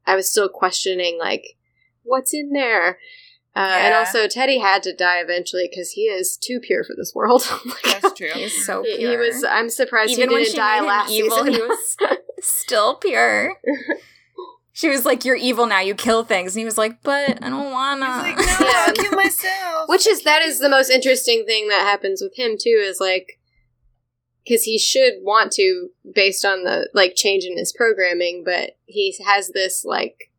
I 0.06 0.16
was 0.16 0.30
still 0.30 0.50
questioning, 0.50 1.18
like, 1.18 1.56
what's 2.04 2.34
in 2.34 2.52
there? 2.52 2.98
Uh, 3.56 3.60
And 3.82 3.94
also, 3.94 4.28
Teddy 4.28 4.60
had 4.60 4.84
to 4.84 4.94
die 4.94 5.20
eventually 5.20 5.68
because 5.72 5.92
he 5.92 6.04
is 6.04 6.38
too 6.38 6.60
pure 6.60 6.84
for 6.84 6.96
this 6.96 7.14
world. 7.16 7.44
That's 7.86 8.14
true. 8.14 8.30
He's 8.34 8.66
so 8.66 8.84
he, 8.84 8.98
pure. 8.98 9.12
he 9.12 9.18
was. 9.18 9.44
I'm 9.44 9.70
surprised 9.70 10.12
even 10.12 10.30
he 10.30 10.34
when 10.36 10.44
didn't 10.44 10.52
she 10.52 10.58
die 10.58 10.76
made 10.76 10.80
him 10.82 10.86
last 10.86 11.12
evil, 11.12 11.38
season. 11.38 11.54
he 11.54 11.60
was 11.62 11.98
still 12.42 12.96
pure. 12.96 13.54
She 14.78 14.90
was 14.90 15.06
like, 15.06 15.26
"You're 15.26 15.36
evil 15.36 15.66
now. 15.66 15.80
You 15.80 15.96
kill 15.96 16.24
things," 16.24 16.54
and 16.56 16.60
he 16.60 16.66
was 16.66 16.78
like, 16.78 17.02
"But 17.02 17.44
I 17.44 17.50
don't 17.50 17.72
wanna." 17.72 18.24
He's 18.26 18.38
like, 18.38 18.38
no, 18.62 18.68
Yeah. 18.68 18.86
I'll 18.88 18.94
kill 18.94 19.12
myself. 19.14 19.90
Which 19.90 20.06
is 20.06 20.22
that 20.22 20.44
is 20.44 20.60
the 20.60 20.70
most 20.70 20.92
interesting 20.92 21.46
thing 21.48 21.68
that 21.70 21.80
happens 21.82 22.22
with 22.22 22.36
him 22.38 22.58
too 22.60 22.80
is 22.80 23.00
like 23.00 23.40
because 24.44 24.64
he 24.66 24.78
should 24.78 25.14
want 25.24 25.52
to 25.54 25.90
based 26.14 26.46
on 26.46 26.64
the 26.64 26.90
like 26.94 27.16
change 27.16 27.44
in 27.44 27.58
his 27.58 27.74
programming, 27.74 28.44
but 28.46 28.78
he 28.86 29.16
has 29.26 29.48
this 29.50 29.84
like 29.84 30.32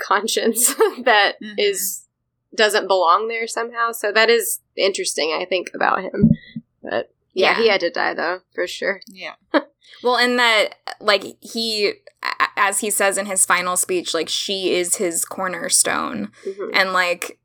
conscience 0.00 0.74
that 1.04 1.36
is 1.56 2.06
Mhm. 2.52 2.56
doesn't 2.56 2.88
belong 2.88 3.28
there 3.28 3.46
somehow. 3.46 3.92
So 3.92 4.10
that 4.10 4.28
is 4.30 4.58
interesting, 4.76 5.30
I 5.40 5.44
think, 5.44 5.68
about 5.74 6.02
him. 6.02 6.30
But 6.82 7.14
yeah, 7.32 7.52
Yeah. 7.56 7.62
he 7.62 7.68
had 7.68 7.80
to 7.80 7.90
die 7.90 8.14
though 8.14 8.40
for 8.54 8.66
sure. 8.66 9.00
yeah. 9.06 9.34
Well, 10.04 10.16
and 10.16 10.38
that, 10.38 10.76
like, 11.00 11.24
he, 11.42 11.92
as 12.56 12.78
he 12.80 12.90
says 12.90 13.18
in 13.18 13.26
his 13.26 13.44
final 13.44 13.76
speech, 13.76 14.14
like, 14.14 14.28
she 14.30 14.72
is 14.72 14.96
his 14.96 15.24
cornerstone. 15.26 16.30
Mhm. 16.46 16.70
And, 16.72 16.92
like, 16.94 17.38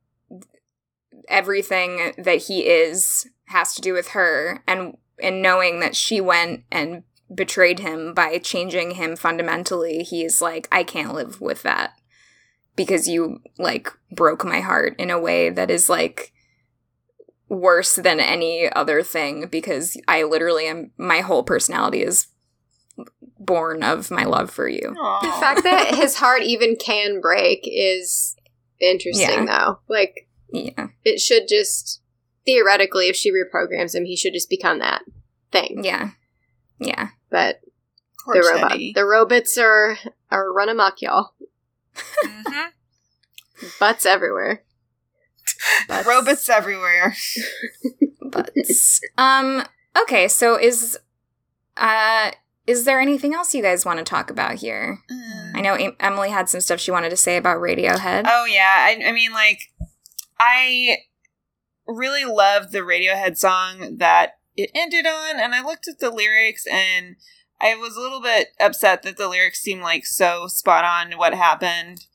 everything 1.27 2.13
that 2.17 2.43
he 2.43 2.67
is 2.67 3.27
has 3.47 3.73
to 3.75 3.81
do 3.81 3.93
with 3.93 4.09
her. 4.09 4.63
And, 4.67 4.97
and 5.21 5.41
knowing 5.41 5.79
that 5.79 5.95
she 5.95 6.21
went 6.21 6.63
and 6.71 7.03
betrayed 7.33 7.79
him 7.79 8.13
by 8.13 8.37
changing 8.37 8.91
him 8.91 9.15
fundamentally, 9.15 10.03
he's 10.03 10.41
like, 10.41 10.67
I 10.71 10.83
can't 10.83 11.13
live 11.13 11.41
with 11.41 11.63
that 11.63 11.93
because 12.75 13.07
you, 13.07 13.39
like, 13.57 13.91
broke 14.11 14.45
my 14.45 14.59
heart 14.61 14.95
in 14.99 15.09
a 15.09 15.19
way 15.19 15.49
that 15.49 15.71
is, 15.71 15.89
like, 15.89 16.31
worse 17.49 17.95
than 17.95 18.19
any 18.19 18.71
other 18.71 19.03
thing 19.03 19.47
because 19.47 19.97
I 20.07 20.23
literally 20.23 20.67
am, 20.67 20.91
my 20.97 21.19
whole 21.21 21.43
personality 21.43 22.01
is 22.01 22.27
born 23.39 23.83
of 23.83 24.09
my 24.09 24.23
love 24.23 24.49
for 24.49 24.67
you. 24.67 24.93
The 25.21 25.37
fact 25.39 25.63
that 25.63 25.93
his 25.95 26.15
heart 26.15 26.41
even 26.43 26.75
can 26.75 27.21
break 27.21 27.61
is 27.65 28.35
interesting 28.79 29.45
though. 29.45 29.79
Like 29.87 30.27
Yeah. 30.51 30.87
it 31.03 31.19
should 31.19 31.47
just 31.47 32.01
theoretically 32.45 33.07
if 33.09 33.15
she 33.15 33.31
reprograms 33.31 33.93
him, 33.95 34.05
he 34.05 34.15
should 34.15 34.33
just 34.33 34.49
become 34.49 34.79
that 34.79 35.01
thing. 35.51 35.81
Yeah. 35.83 36.11
Yeah. 36.79 37.09
But 37.29 37.61
Poor 38.23 38.35
the 38.35 38.49
robot 38.53 38.71
Teddy. 38.71 38.91
the 38.95 39.05
robots 39.05 39.57
are 39.57 39.97
are 40.31 40.51
run 40.51 40.69
amok, 40.69 41.01
y'all. 41.01 41.33
Mhm. 42.25 42.71
Butts 43.79 44.05
everywhere. 44.05 44.63
Butts. 45.87 46.07
Robots 46.07 46.49
everywhere. 46.49 47.15
Butts. 48.21 49.01
um, 49.17 49.63
okay, 50.01 50.27
so 50.27 50.59
is 50.59 50.97
uh 51.77 52.31
is 52.67 52.85
there 52.85 52.99
anything 52.99 53.33
else 53.33 53.53
you 53.53 53.61
guys 53.61 53.85
want 53.85 53.99
to 53.99 54.03
talk 54.05 54.29
about 54.31 54.55
here? 54.55 54.99
I 55.53 55.61
know 55.61 55.75
Em- 55.75 55.95
Emily 55.99 56.29
had 56.29 56.49
some 56.49 56.61
stuff 56.61 56.79
she 56.79 56.91
wanted 56.91 57.11
to 57.11 57.17
say 57.17 57.37
about 57.37 57.61
Radiohead. 57.61 58.25
Oh 58.27 58.45
yeah, 58.45 58.73
I, 58.77 59.01
I 59.05 59.11
mean, 59.11 59.31
like, 59.31 59.59
I 60.39 60.97
really 61.87 62.25
loved 62.25 62.71
the 62.71 62.79
Radiohead 62.79 63.37
song 63.37 63.97
that 63.97 64.31
it 64.57 64.71
ended 64.73 65.05
on, 65.05 65.39
and 65.39 65.53
I 65.53 65.63
looked 65.63 65.87
at 65.87 65.99
the 65.99 66.09
lyrics, 66.09 66.65
and 66.65 67.17
I 67.61 67.75
was 67.75 67.95
a 67.95 68.01
little 68.01 68.21
bit 68.21 68.47
upset 68.59 69.03
that 69.03 69.17
the 69.17 69.27
lyrics 69.27 69.61
seemed 69.61 69.81
like 69.81 70.05
so 70.05 70.47
spot 70.47 70.83
on 70.83 71.11
to 71.11 71.17
what 71.17 71.33
happened. 71.33 72.05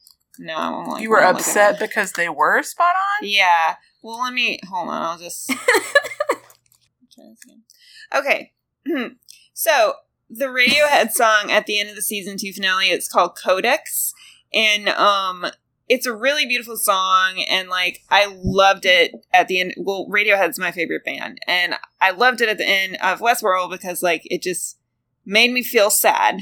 No, 0.43 0.87
like, 0.89 1.03
you 1.03 1.11
were 1.11 1.21
upset 1.21 1.79
because 1.79 2.13
they 2.13 2.29
were 2.29 2.63
spot 2.63 2.95
on? 2.95 3.29
Yeah. 3.29 3.77
Well, 4.03 4.21
let 4.21 4.33
me 4.33 4.59
hold 4.67 4.89
on. 4.89 5.03
I'll 5.03 5.19
just 5.19 5.49
try 5.49 7.27
this 7.29 7.45
again. 7.45 7.63
Okay. 8.15 8.53
so 9.53 9.95
the 10.31 10.47
Radiohead 10.47 11.11
song 11.11 11.51
at 11.51 11.67
the 11.67 11.79
end 11.79 11.91
of 11.91 11.95
the 11.95 12.01
season 12.01 12.39
two 12.39 12.55
finale, 12.55 12.87
it's 12.87 13.07
called 13.07 13.37
Codex, 13.37 14.15
and 14.55 14.89
um, 14.89 15.45
it's 15.89 16.07
a 16.07 16.15
really 16.15 16.47
beautiful 16.47 16.79
song, 16.79 17.45
and 17.51 17.69
like 17.69 18.03
I 18.09 18.35
loved 18.43 18.87
it 18.87 19.13
at 19.35 19.47
the 19.47 19.61
end. 19.61 19.75
Well, 19.77 20.07
Radiohead's 20.09 20.59
my 20.59 20.71
favorite 20.71 21.05
band, 21.05 21.39
and 21.47 21.75
I 22.01 22.13
loved 22.13 22.41
it 22.41 22.49
at 22.49 22.57
the 22.57 22.67
end 22.67 22.97
of 23.03 23.21
Westworld 23.21 23.71
because 23.71 24.03
like 24.03 24.23
it 24.25 24.41
just 24.41 24.79
made 25.27 25.53
me 25.53 25.63
feel 25.63 25.91
sad. 25.91 26.41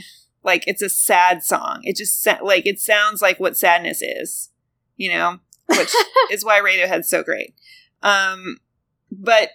Like 0.49 0.65
it's 0.67 0.81
a 0.81 0.89
sad 0.89 1.43
song. 1.43 1.81
It 1.83 1.95
just 1.95 2.27
like 2.43 2.65
it 2.65 2.81
sounds 2.81 3.21
like 3.21 3.39
what 3.39 3.59
sadness 3.59 4.01
is, 4.01 4.49
you 4.97 5.11
know, 5.11 5.41
which 5.67 5.95
is 6.31 6.43
why 6.43 6.59
Radiohead's 6.59 7.11
so 7.11 7.23
great. 7.23 7.55
Um, 8.03 8.57
but 9.13 9.51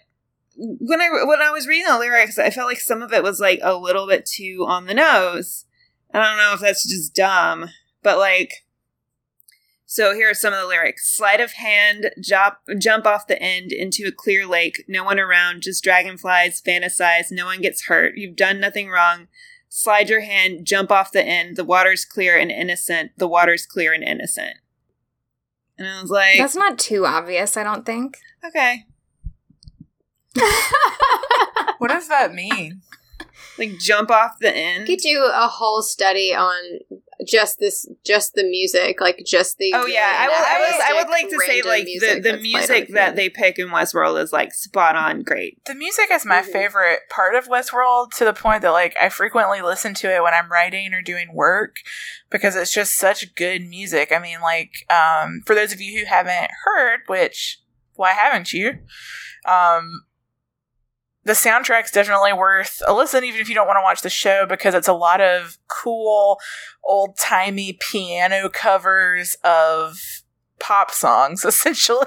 when 0.55 1.01
I 1.01 1.09
when 1.25 1.41
I 1.41 1.49
was 1.49 1.65
reading 1.65 1.87
the 1.87 1.97
lyrics, 1.97 2.37
I 2.37 2.51
felt 2.51 2.67
like 2.67 2.79
some 2.79 3.01
of 3.01 3.11
it 3.11 3.23
was 3.23 3.39
like 3.39 3.59
a 3.63 3.75
little 3.75 4.05
bit 4.07 4.27
too 4.27 4.67
on 4.67 4.85
the 4.85 4.93
nose. 4.93 5.65
I 6.13 6.21
don't 6.21 6.37
know 6.37 6.53
if 6.53 6.59
that's 6.59 6.87
just 6.87 7.15
dumb, 7.15 7.71
but 8.03 8.19
like. 8.19 8.51
So 9.87 10.13
here 10.13 10.29
are 10.29 10.35
some 10.35 10.53
of 10.53 10.59
the 10.59 10.67
lyrics: 10.67 11.11
Sleight 11.11 11.41
of 11.41 11.53
hand, 11.53 12.11
jump 12.21 12.57
jump 12.77 13.07
off 13.07 13.25
the 13.25 13.41
end 13.41 13.71
into 13.71 14.05
a 14.05 14.11
clear 14.11 14.45
lake. 14.45 14.85
No 14.87 15.03
one 15.03 15.19
around, 15.19 15.63
just 15.63 15.83
dragonflies. 15.83 16.61
Fantasize. 16.61 17.31
No 17.31 17.45
one 17.45 17.61
gets 17.61 17.85
hurt. 17.85 18.15
You've 18.15 18.35
done 18.35 18.59
nothing 18.59 18.89
wrong. 18.89 19.27
Slide 19.76 20.07
your 20.07 20.21
hand, 20.21 20.67
jump 20.67 20.91
off 20.91 21.11
the 21.11 21.26
end. 21.26 21.55
The 21.55 21.63
water's 21.63 22.05
clear 22.05 22.38
and 22.38 22.51
innocent. 22.51 23.09
The 23.17 23.28
water's 23.28 23.65
clear 23.65 23.91
and 23.91 24.03
innocent. 24.03 24.57
And 25.80 25.88
I 25.88 25.99
was 25.99 26.11
like, 26.11 26.38
That's 26.38 26.55
not 26.55 26.78
too 26.78 27.07
obvious, 27.07 27.57
I 27.57 27.63
don't 27.63 27.84
think. 27.84 28.19
okay. 28.45 28.86
What 31.80 31.89
does 31.89 32.07
that 32.07 32.36
mean? 32.36 32.82
Like 33.57 33.80
jump 33.80 34.11
off 34.11 34.38
the 34.39 34.55
end. 34.55 34.88
You 34.88 34.95
could 34.95 35.01
do 35.01 35.30
a 35.34 35.47
whole 35.47 35.82
study 35.82 36.36
on 36.36 36.80
just 37.28 37.59
this, 37.59 37.88
just 38.05 38.34
the 38.34 38.43
music, 38.43 38.99
like 39.01 39.24
just 39.26 39.57
the. 39.57 39.71
Oh 39.74 39.86
yeah, 39.86 40.15
I 40.19 40.28
would. 40.28 40.36
I 40.36 40.59
was. 40.59 40.82
I 40.89 40.93
would 41.01 41.09
like 41.09 41.30
to 41.30 41.39
say 41.45 41.61
like 41.61 41.86
the 41.86 41.99
the 41.99 41.99
that's 41.99 42.21
played 42.21 42.36
on 42.36 42.41
music 42.41 42.88
that 42.93 43.15
they 43.15 43.30
pick 43.30 43.59
in 43.59 43.69
Westworld 43.69 44.21
is 44.21 44.32
like 44.34 44.53
spot 44.53 44.95
on, 44.95 45.21
great. 45.24 45.63
The 45.65 45.76
music 45.76 46.07
is 46.11 46.26
my 46.26 46.41
Mhm. 46.41 46.51
favorite 46.51 46.99
part 47.09 47.36
of 47.36 47.47
Westworld 47.47 48.11
to 48.17 48.26
the 48.26 48.34
point 48.34 48.61
that 48.61 48.71
like 48.71 48.95
I 49.01 49.09
frequently 49.09 49.61
listen 49.61 49.93
to 49.95 50.13
it 50.13 50.21
when 50.24 50.34
I'm 50.34 50.51
writing 50.51 50.93
or 50.93 51.01
doing 51.01 51.34
work 51.34 51.76
because 52.30 52.55
it's 52.55 52.74
just 52.74 52.95
such 52.95 53.36
good 53.36 53.61
music. 53.67 54.11
I 54.11 54.19
mean, 54.19 54.41
like 54.41 54.71
um, 54.91 55.41
for 55.45 55.55
those 55.55 55.74
of 55.74 55.82
you 55.82 55.99
who 55.99 56.05
haven't 56.05 56.49
heard, 56.65 57.01
which 57.07 57.59
why 57.95 58.11
haven't 58.13 58.51
you? 58.53 58.80
Um, 59.45 60.05
the 61.26 61.34
soundtrack's 61.34 61.91
definitely 61.91 62.34
worth 62.34 62.82
a 62.86 62.93
listen, 62.93 63.24
even 63.24 63.39
if 63.39 63.47
you 63.47 63.55
don't 63.55 63.67
want 63.67 63.78
to 63.78 63.84
watch 63.84 64.01
the 64.01 64.09
show, 64.09 64.45
because 64.45 64.74
it's 64.74 64.88
a 64.88 64.93
lot 64.93 65.21
of 65.21 65.57
cool, 65.67 66.39
old 66.84 67.17
timey 67.17 67.74
piano 67.80 68.49
covers 68.49 69.38
of 69.43 69.99
pop 70.59 70.91
songs, 70.91 71.45
essentially. 71.45 72.05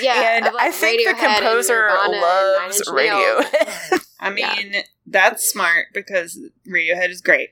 Yeah, 0.00 0.36
and 0.36 0.44
like, 0.44 0.54
I 0.58 0.70
think 0.70 1.02
the 1.04 1.14
Radiohead 1.14 1.24
and 1.24 1.36
composer 1.36 1.88
Nirvana 1.88 2.02
and 2.02 2.12
Nine 2.12 2.20
loves 2.20 2.78
Inch 2.78 2.96
Nails. 2.96 3.44
Radiohead. 3.44 4.06
I 4.20 4.30
mean, 4.30 4.74
that's 5.06 5.46
smart 5.46 5.86
because 5.92 6.38
Radiohead 6.68 7.10
is 7.10 7.20
great. 7.20 7.50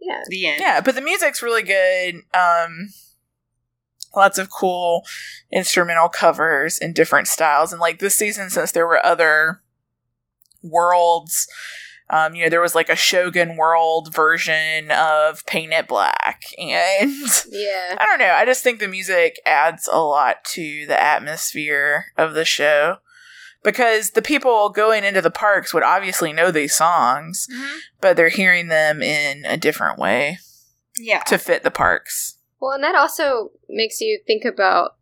Yeah. 0.00 0.22
The 0.28 0.46
end. 0.46 0.60
yeah, 0.60 0.80
but 0.80 0.94
the 0.94 1.00
music's 1.00 1.42
really 1.42 1.62
good. 1.62 2.16
Um, 2.34 2.90
lots 4.14 4.38
of 4.38 4.50
cool 4.50 5.04
instrumental 5.52 6.08
covers 6.08 6.78
in 6.78 6.92
different 6.92 7.28
styles, 7.28 7.72
and 7.72 7.80
like 7.80 7.98
this 7.98 8.14
season, 8.16 8.50
since 8.50 8.72
there 8.72 8.86
were 8.86 9.04
other 9.04 9.60
worlds. 10.62 11.46
Um, 12.10 12.34
you 12.34 12.42
know, 12.44 12.48
there 12.48 12.62
was 12.62 12.74
like 12.74 12.88
a 12.88 12.96
Shogun 12.96 13.56
World 13.58 14.14
version 14.14 14.90
of 14.90 15.44
Paint 15.44 15.74
It 15.74 15.86
Black, 15.88 16.40
and 16.58 17.12
Yeah. 17.50 17.96
I 17.98 18.04
don't 18.06 18.18
know. 18.18 18.32
I 18.32 18.46
just 18.46 18.64
think 18.64 18.80
the 18.80 18.88
music 18.88 19.38
adds 19.44 19.88
a 19.92 19.98
lot 20.00 20.42
to 20.54 20.86
the 20.86 21.00
atmosphere 21.00 22.06
of 22.16 22.32
the 22.32 22.46
show 22.46 22.96
because 23.62 24.10
the 24.12 24.22
people 24.22 24.70
going 24.70 25.04
into 25.04 25.20
the 25.20 25.30
parks 25.30 25.74
would 25.74 25.82
obviously 25.82 26.32
know 26.32 26.50
these 26.50 26.74
songs, 26.74 27.46
Mhm. 27.52 27.78
but 28.00 28.16
they're 28.16 28.30
hearing 28.30 28.68
them 28.68 29.02
in 29.02 29.44
a 29.44 29.58
different 29.58 29.98
way 29.98 30.38
Yeah. 30.96 31.22
to 31.24 31.36
fit 31.36 31.62
the 31.62 31.70
parks. 31.70 32.36
Well, 32.60 32.72
and 32.72 32.82
that 32.84 32.94
also 32.94 33.52
makes 33.68 34.00
you 34.00 34.20
think 34.26 34.44
about 34.44 34.92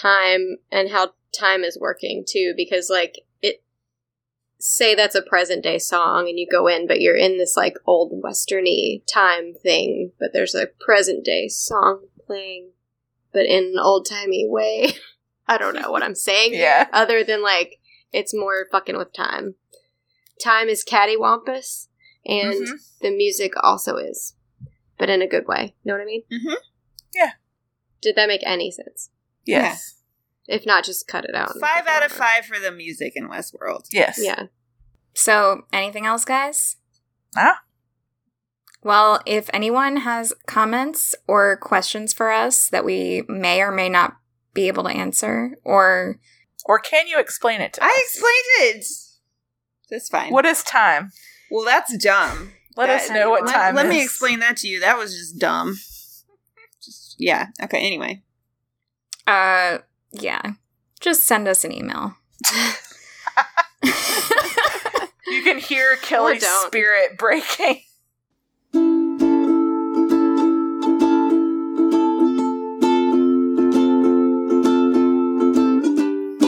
time 0.00 0.56
and 0.70 0.90
how 0.90 1.12
time 1.38 1.64
is 1.64 1.78
working 1.80 2.24
too, 2.26 2.54
because 2.56 2.88
like 2.90 3.16
it, 3.40 3.62
say 4.58 4.94
that's 4.94 5.14
a 5.14 5.22
present 5.22 5.62
day 5.62 5.78
song 5.78 6.28
and 6.28 6.38
you 6.38 6.46
go 6.50 6.66
in, 6.66 6.86
but 6.86 7.00
you're 7.00 7.16
in 7.16 7.38
this 7.38 7.56
like 7.56 7.76
old 7.86 8.12
westerny 8.22 9.02
time 9.12 9.52
thing, 9.54 10.12
but 10.18 10.30
there's 10.32 10.54
a 10.54 10.68
present 10.80 11.24
day 11.24 11.48
song 11.48 12.06
playing, 12.26 12.70
but 13.32 13.44
in 13.46 13.72
an 13.74 13.78
old 13.78 14.06
timey 14.08 14.46
way. 14.48 14.92
I 15.48 15.58
don't 15.58 15.74
know 15.74 15.90
what 15.90 16.02
I'm 16.02 16.14
saying. 16.14 16.52
Yeah. 16.54 16.86
Other 16.92 17.24
than 17.24 17.42
like 17.42 17.80
it's 18.12 18.34
more 18.34 18.66
fucking 18.70 18.96
with 18.96 19.12
time. 19.12 19.56
Time 20.42 20.68
is 20.68 20.84
cattywampus, 20.84 21.88
and 22.24 22.54
Mhm. 22.54 22.78
the 23.00 23.10
music 23.10 23.52
also 23.62 23.96
is, 23.96 24.34
but 25.02 25.10
in 25.10 25.20
a 25.20 25.26
good 25.26 25.48
way. 25.48 25.74
You 25.82 25.88
know 25.90 25.94
what 25.98 26.02
I 26.02 26.04
mean? 26.04 26.22
Mhm. 26.32 26.54
Yeah. 27.12 27.32
Did 28.00 28.14
that 28.14 28.28
make 28.28 28.42
any 28.46 28.70
sense? 28.70 29.10
Yes. 29.44 29.96
If 30.46 30.64
not, 30.64 30.84
just 30.84 31.08
cut 31.08 31.24
it 31.24 31.34
out. 31.34 31.58
Five 31.58 31.88
out 31.88 32.04
of 32.06 32.12
five 32.12 32.46
for 32.46 32.60
the 32.60 32.70
music 32.70 33.14
in 33.16 33.28
Westworld. 33.28 33.86
Yes. 33.90 34.20
Yeah. 34.22 34.44
So, 35.12 35.62
anything 35.72 36.06
else, 36.06 36.24
guys? 36.24 36.76
Ah. 37.36 37.62
Well, 38.84 39.20
if 39.26 39.50
anyone 39.52 39.96
has 39.96 40.32
comments 40.46 41.16
or 41.26 41.56
questions 41.56 42.12
for 42.12 42.30
us 42.30 42.68
that 42.68 42.84
we 42.84 43.24
may 43.28 43.60
or 43.60 43.72
may 43.72 43.88
not 43.88 44.18
be 44.54 44.68
able 44.68 44.84
to 44.84 44.90
answer, 44.90 45.58
or 45.64 46.20
Or 46.64 46.78
can 46.78 47.08
you 47.08 47.18
explain 47.18 47.60
it 47.60 47.72
to 47.72 47.82
us? 47.82 47.88
I 47.90 47.92
us? 47.92 48.02
explained 48.04 48.76
it. 48.76 48.86
That's 49.90 50.08
fine. 50.08 50.32
What 50.32 50.46
is 50.46 50.62
time? 50.62 51.10
Well, 51.50 51.64
that's 51.64 51.96
dumb. 51.96 52.52
Let 52.76 52.86
That- 52.86 53.02
us 53.02 53.10
know 53.10 53.30
what 53.30 53.44
let, 53.46 53.54
time 53.54 53.74
Let 53.74 53.88
me 53.88 53.98
is. 54.00 54.04
explain 54.06 54.38
that 54.40 54.56
to 54.58 54.68
you. 54.68 54.80
That 54.80 54.96
was 54.98 55.14
just 55.16 55.38
dumb. 55.38 55.78
Just 56.82 57.16
yeah. 57.18 57.48
Okay. 57.62 57.78
Anyway. 57.86 58.22
uh, 59.26 59.78
yeah, 60.12 60.52
just 61.00 61.24
send 61.24 61.46
us 61.48 61.64
an 61.64 61.72
email. 61.72 62.16
You 65.26 65.42
can 65.44 65.58
hear 65.58 65.96
Kelly's 65.96 66.42
don't. 66.42 66.66
spirit 66.66 67.16
breaking. 67.16 67.80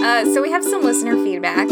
Uh, 0.07 0.25
so 0.33 0.43
we 0.43 0.51
have 0.51 0.63
some 0.63 0.83
listener 0.83 1.15
feedback 1.25 1.67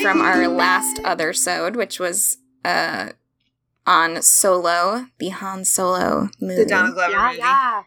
from 0.00 0.20
our 0.20 0.46
last 0.48 0.98
othersode, 0.98 1.74
which 1.76 1.98
was 1.98 2.38
uh 2.64 3.08
on 3.86 4.22
Solo, 4.22 5.06
the 5.18 5.28
Han 5.30 5.64
Solo 5.64 6.28
movie. 6.40 6.62
the 6.62 6.68
Donald 6.68 6.94
Glover 6.94 7.12
Yeah, 7.12 7.26
movie. 7.28 7.38
yeah. 7.38 7.82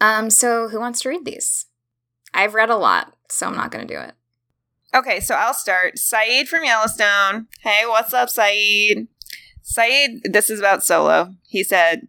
Um, 0.00 0.30
so 0.30 0.68
who 0.68 0.78
wants 0.80 1.00
to 1.02 1.08
read 1.08 1.24
these? 1.24 1.66
I've 2.32 2.54
read 2.54 2.70
a 2.70 2.76
lot, 2.76 3.14
so 3.28 3.46
I'm 3.46 3.56
not 3.56 3.70
going 3.70 3.86
to 3.86 3.94
do 3.94 4.00
it. 4.00 4.14
Okay, 4.94 5.20
so 5.20 5.34
I'll 5.34 5.54
start. 5.54 5.98
Saeed 5.98 6.48
from 6.48 6.64
Yellowstone. 6.64 7.46
Hey, 7.60 7.82
what's 7.86 8.12
up, 8.14 8.28
Saeed? 8.30 9.08
Saeed, 9.62 10.22
this 10.24 10.50
is 10.50 10.58
about 10.58 10.82
Solo. 10.82 11.34
He 11.46 11.62
said, 11.62 12.08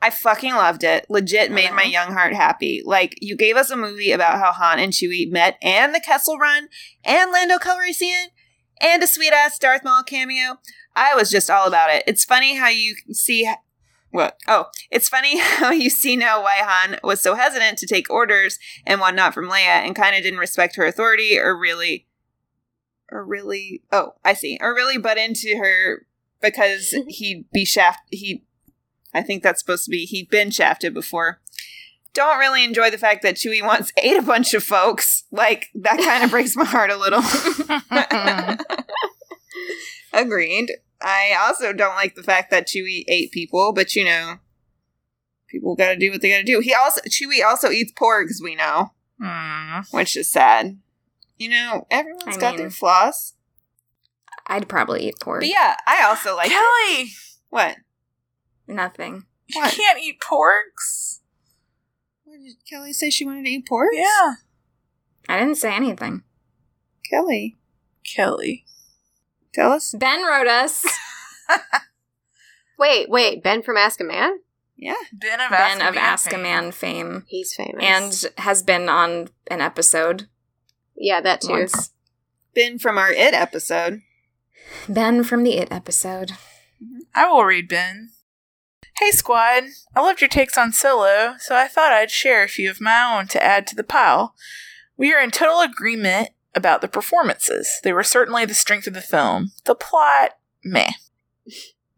I 0.00 0.10
fucking 0.10 0.54
loved 0.54 0.84
it. 0.84 1.06
Legit 1.08 1.50
made 1.50 1.72
my 1.72 1.82
young 1.82 2.12
heart 2.12 2.32
happy. 2.32 2.82
Like, 2.84 3.14
you 3.20 3.36
gave 3.36 3.56
us 3.56 3.70
a 3.70 3.76
movie 3.76 4.12
about 4.12 4.38
how 4.38 4.52
Han 4.52 4.78
and 4.78 4.92
Chewie 4.92 5.30
met, 5.30 5.56
and 5.62 5.94
the 5.94 6.00
Kessel 6.00 6.38
Run, 6.38 6.68
and 7.04 7.32
Lando 7.32 7.58
Calrissian, 7.58 8.26
and 8.80 9.02
a 9.02 9.06
sweet 9.08 9.32
ass 9.32 9.58
Darth 9.58 9.82
Maul 9.84 10.04
cameo. 10.04 10.58
I 10.98 11.14
was 11.14 11.30
just 11.30 11.48
all 11.48 11.68
about 11.68 11.90
it. 11.90 12.02
It's 12.08 12.24
funny 12.24 12.56
how 12.56 12.68
you 12.68 12.96
see. 13.12 13.48
What? 14.10 14.36
Oh, 14.48 14.66
it's 14.90 15.08
funny 15.08 15.38
how 15.40 15.70
you 15.70 15.90
see 15.90 16.16
now 16.16 16.42
why 16.42 16.56
Han 16.58 16.98
was 17.04 17.20
so 17.20 17.36
hesitant 17.36 17.78
to 17.78 17.86
take 17.86 18.10
orders 18.10 18.58
and 18.84 19.00
whatnot 19.00 19.32
from 19.32 19.48
Leia 19.48 19.84
and 19.84 19.94
kind 19.94 20.16
of 20.16 20.22
didn't 20.22 20.40
respect 20.40 20.74
her 20.76 20.86
authority 20.86 21.38
or 21.38 21.56
really, 21.56 22.08
or 23.12 23.24
really, 23.24 23.82
oh, 23.92 24.14
I 24.24 24.32
see, 24.34 24.58
or 24.60 24.74
really 24.74 24.98
butt 24.98 25.18
into 25.18 25.56
her 25.56 26.06
because 26.42 26.90
he'd 27.08 27.44
be 27.52 27.64
shaft, 27.64 28.00
he, 28.10 28.44
I 29.14 29.22
think 29.22 29.44
that's 29.44 29.60
supposed 29.60 29.84
to 29.84 29.90
be, 29.90 30.04
he'd 30.04 30.30
been 30.30 30.50
shafted 30.50 30.94
before. 30.94 31.40
Don't 32.12 32.38
really 32.38 32.64
enjoy 32.64 32.90
the 32.90 32.98
fact 32.98 33.22
that 33.22 33.36
Chewie 33.36 33.64
once 33.64 33.92
ate 34.02 34.16
a 34.16 34.22
bunch 34.22 34.52
of 34.52 34.64
folks. 34.64 35.24
Like, 35.30 35.66
that 35.76 35.98
kind 35.98 36.24
of 36.24 36.30
breaks 36.30 36.56
my 36.56 36.64
heart 36.64 36.90
a 36.90 36.96
little. 36.96 37.22
Agreed. 40.12 40.72
I 41.00 41.34
also 41.38 41.72
don't 41.72 41.94
like 41.94 42.14
the 42.16 42.22
fact 42.22 42.50
that 42.50 42.66
Chewie 42.66 43.04
ate 43.08 43.30
people, 43.32 43.72
but 43.72 43.94
you 43.94 44.04
know, 44.04 44.36
people 45.48 45.74
gotta 45.76 45.96
do 45.96 46.10
what 46.10 46.20
they 46.20 46.30
gotta 46.30 46.42
do. 46.44 46.60
He 46.60 46.74
also, 46.74 47.00
Chewie 47.02 47.44
also 47.44 47.70
eats 47.70 47.92
porgs, 47.92 48.42
we 48.42 48.54
know 48.54 48.92
Hmm. 49.20 49.80
which 49.90 50.16
is 50.16 50.30
sad. 50.30 50.78
You 51.36 51.50
know, 51.50 51.86
everyone's 51.90 52.36
I 52.36 52.40
got 52.40 52.50
mean- 52.54 52.62
their 52.62 52.70
flaws. 52.70 53.34
I'd 54.46 54.68
probably 54.68 55.06
eat 55.06 55.20
pork. 55.20 55.40
But 55.42 55.48
yeah, 55.48 55.76
I 55.86 56.02
also 56.04 56.34
like 56.34 56.50
Kelly, 56.50 57.10
what? 57.50 57.76
Nothing. 58.66 59.26
you 59.46 59.60
What? 59.60 59.74
can't 59.74 59.98
eat 60.00 60.20
porks. 60.20 61.20
What 62.24 62.38
did 62.42 62.56
Kelly 62.68 62.92
say 62.92 63.10
she 63.10 63.24
wanted 63.26 63.44
to 63.44 63.50
eat 63.50 63.66
pork? 63.66 63.90
Yeah, 63.92 64.34
I 65.28 65.38
didn't 65.38 65.56
say 65.56 65.74
anything. 65.74 66.22
Kelly, 67.10 67.56
Kelly. 68.04 68.64
Tell 69.52 69.72
us. 69.72 69.94
Ben 69.98 70.24
wrote 70.24 70.48
us. 70.48 70.84
Wait, 72.78 73.10
wait. 73.10 73.42
Ben 73.42 73.62
from 73.62 73.76
Ask 73.76 74.00
a 74.00 74.04
Man? 74.04 74.38
Yeah, 74.76 74.94
Ben 75.12 75.40
of 75.40 75.50
ben 75.50 75.80
Ask 75.80 75.88
of 75.88 75.96
Ask 75.96 76.32
a 76.32 76.38
Man 76.38 76.70
fame. 76.70 77.24
He's 77.26 77.52
famous. 77.52 77.82
And 77.82 78.32
has 78.38 78.62
been 78.62 78.88
on 78.88 79.28
an 79.48 79.60
episode 79.60 80.28
yeah, 80.96 81.20
that 81.20 81.40
too. 81.40 81.50
once. 81.50 81.92
Ben 82.54 82.78
from 82.78 82.96
our 82.96 83.10
It 83.10 83.34
episode. 83.34 84.02
Ben 84.88 85.24
from 85.24 85.42
the 85.42 85.56
It 85.56 85.72
episode. 85.72 86.30
Mm-hmm. 86.80 86.98
I 87.14 87.26
will 87.28 87.44
read 87.44 87.68
Ben. 87.68 88.10
Hey 89.00 89.10
squad, 89.10 89.64
I 89.94 90.00
loved 90.00 90.20
your 90.20 90.28
takes 90.28 90.56
on 90.56 90.72
Solo, 90.72 91.34
so 91.38 91.56
I 91.56 91.68
thought 91.68 91.92
I'd 91.92 92.10
share 92.10 92.44
a 92.44 92.48
few 92.48 92.70
of 92.70 92.80
my 92.80 93.18
own 93.18 93.26
to 93.28 93.42
add 93.42 93.66
to 93.68 93.76
the 93.76 93.84
pile. 93.84 94.34
We 94.96 95.12
are 95.12 95.20
in 95.20 95.30
total 95.30 95.60
agreement 95.60 96.30
about 96.58 96.82
the 96.82 96.88
performances. 96.88 97.80
They 97.82 97.94
were 97.94 98.02
certainly 98.02 98.44
the 98.44 98.52
strength 98.52 98.86
of 98.86 98.92
the 98.92 99.00
film. 99.00 99.52
The 99.64 99.74
plot, 99.74 100.32
meh. 100.62 100.90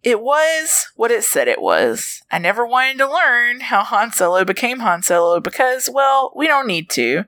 It 0.03 0.23
was 0.23 0.87
what 0.95 1.11
it 1.11 1.25
said 1.25 1.49
it 1.49 1.61
was. 1.61 2.23
I 2.31 2.39
never 2.39 2.65
wanted 2.65 2.99
to 2.99 3.13
learn 3.13 3.61
how 3.61 3.83
Han 3.83 4.13
Solo 4.13 4.45
became 4.45 4.79
Han 4.79 5.03
Solo 5.03 5.41
because, 5.41 5.91
well, 5.93 6.33
we 6.35 6.47
don't 6.47 6.67
need 6.67 6.89
to. 6.91 7.25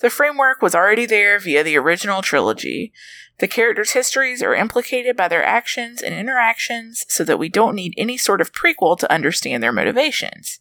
The 0.00 0.10
framework 0.10 0.60
was 0.60 0.74
already 0.74 1.06
there 1.06 1.38
via 1.38 1.62
the 1.62 1.78
original 1.78 2.20
trilogy. 2.20 2.92
The 3.38 3.48
characters' 3.48 3.92
histories 3.92 4.42
are 4.42 4.54
implicated 4.54 5.16
by 5.16 5.28
their 5.28 5.44
actions 5.44 6.02
and 6.02 6.14
interactions 6.14 7.06
so 7.08 7.24
that 7.24 7.38
we 7.38 7.48
don't 7.48 7.74
need 7.74 7.94
any 7.96 8.18
sort 8.18 8.42
of 8.42 8.52
prequel 8.52 8.98
to 8.98 9.10
understand 9.10 9.62
their 9.62 9.72
motivations. 9.72 10.58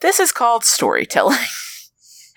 This 0.00 0.18
is 0.18 0.32
called 0.32 0.64
storytelling. 0.64 1.38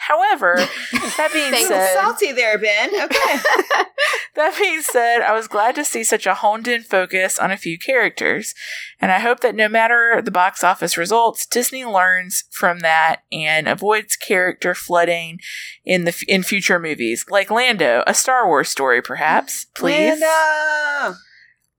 However, 0.08 0.56
that 0.92 1.30
being 1.32 1.52
Thanks. 1.52 1.68
said, 1.68 1.94
Salty 1.94 2.32
there, 2.32 2.58
Ben. 2.58 2.90
Okay. 2.90 3.40
that 4.36 4.58
being 4.60 4.82
said, 4.82 5.22
I 5.22 5.34
was 5.34 5.48
glad 5.48 5.76
to 5.76 5.86
see 5.86 6.04
such 6.04 6.26
a 6.26 6.34
honed 6.34 6.68
in 6.68 6.82
focus 6.82 7.38
on 7.38 7.52
a 7.52 7.58
few 7.58 7.78
characters, 7.78 8.56
and 9.00 9.12
I 9.12 9.20
hope 9.20 9.42
that 9.42 9.54
no 9.54 9.70
matter 9.70 10.20
the 10.24 10.32
box 10.32 10.64
office 10.64 10.98
results, 10.98 11.46
Disney 11.46 11.86
learns 11.86 12.46
from 12.50 12.80
that 12.80 13.22
and 13.32 13.68
avoids 13.68 14.16
character 14.16 14.74
flooding 14.74 15.40
in 15.86 16.06
the 16.06 16.10
f- 16.10 16.24
in 16.28 16.42
future 16.42 16.80
movies, 16.80 17.26
like 17.30 17.52
Lando, 17.52 18.04
a 18.08 18.16
Star 18.16 18.48
Wars 18.48 18.70
story, 18.70 19.04
perhaps. 19.04 19.68
Please, 19.76 20.20
Lando. 20.20 21.16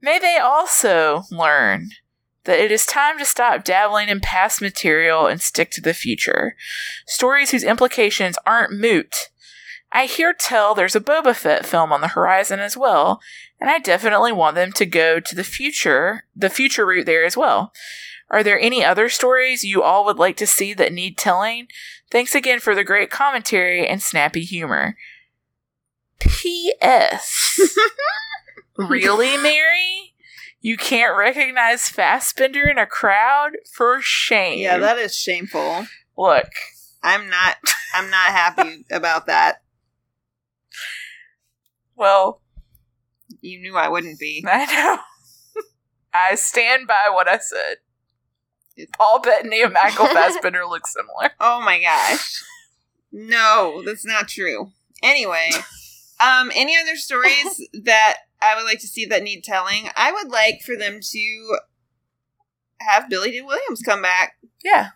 may 0.00 0.20
they 0.20 0.38
also 0.38 1.24
learn 1.32 1.90
that 2.44 2.58
it 2.58 2.72
is 2.72 2.84
time 2.84 3.18
to 3.18 3.24
stop 3.24 3.64
dabbling 3.64 4.08
in 4.08 4.20
past 4.20 4.60
material 4.60 5.26
and 5.26 5.40
stick 5.40 5.70
to 5.72 5.80
the 5.80 5.94
future. 5.94 6.56
Stories 7.06 7.50
whose 7.50 7.64
implications 7.64 8.38
aren't 8.46 8.72
moot. 8.72 9.30
I 9.92 10.06
hear 10.06 10.32
tell 10.32 10.74
there's 10.74 10.96
a 10.96 11.00
Boba 11.00 11.34
Fett 11.34 11.66
film 11.66 11.92
on 11.92 12.00
the 12.00 12.08
horizon 12.08 12.60
as 12.60 12.76
well, 12.76 13.20
and 13.60 13.68
I 13.68 13.78
definitely 13.78 14.32
want 14.32 14.54
them 14.54 14.72
to 14.72 14.86
go 14.86 15.20
to 15.20 15.34
the 15.34 15.44
future, 15.44 16.24
the 16.34 16.50
future 16.50 16.86
route 16.86 17.06
there 17.06 17.24
as 17.24 17.36
well. 17.36 17.72
Are 18.30 18.42
there 18.42 18.58
any 18.58 18.82
other 18.82 19.10
stories 19.10 19.62
you 19.62 19.82
all 19.82 20.06
would 20.06 20.16
like 20.16 20.38
to 20.38 20.46
see 20.46 20.72
that 20.74 20.92
need 20.92 21.18
telling? 21.18 21.68
Thanks 22.10 22.34
again 22.34 22.60
for 22.60 22.74
the 22.74 22.84
great 22.84 23.10
commentary 23.10 23.86
and 23.86 24.02
snappy 24.02 24.42
humor. 24.42 24.96
P.S. 26.18 27.78
really, 28.76 29.36
Mary? 29.36 30.11
You 30.62 30.76
can't 30.76 31.16
recognize 31.18 31.88
Fassbender 31.88 32.68
in 32.68 32.78
a 32.78 32.86
crowd? 32.86 33.56
For 33.74 34.00
shame. 34.00 34.60
Yeah, 34.60 34.78
that 34.78 34.96
is 34.96 35.14
shameful. 35.16 35.86
Look, 36.16 36.48
I'm 37.02 37.28
not. 37.28 37.56
I'm 37.94 38.08
not 38.10 38.30
happy 38.30 38.84
about 38.90 39.26
that. 39.26 39.62
well, 41.96 42.40
You 43.40 43.60
knew 43.60 43.76
I 43.76 43.88
wouldn't 43.88 44.18
be. 44.20 44.44
I 44.48 44.64
know. 44.66 44.98
I 46.14 46.34
stand 46.36 46.86
by 46.86 47.08
what 47.12 47.26
I 47.28 47.38
said. 47.38 47.78
Paul 48.96 49.20
Bettany 49.20 49.62
and 49.62 49.72
Michael 49.72 50.06
Fassbender 50.14 50.64
look 50.66 50.86
similar. 50.86 51.30
Oh 51.40 51.60
my 51.60 51.80
gosh. 51.80 52.42
No, 53.10 53.82
that's 53.84 54.06
not 54.06 54.28
true. 54.28 54.70
Anyway, 55.02 55.50
um, 56.22 56.50
any 56.54 56.76
other 56.80 56.96
stories 56.96 57.60
that 57.84 58.18
I 58.40 58.54
would 58.56 58.64
like 58.64 58.80
to 58.80 58.86
see 58.86 59.04
that 59.06 59.22
need 59.22 59.42
telling? 59.44 59.88
I 59.96 60.12
would 60.12 60.28
like 60.30 60.60
for 60.64 60.76
them 60.76 61.00
to 61.02 61.58
have 62.80 63.08
Billy 63.08 63.30
Dee 63.30 63.40
Williams 63.42 63.80
come 63.82 64.02
back 64.02 64.36
Yeah. 64.64 64.88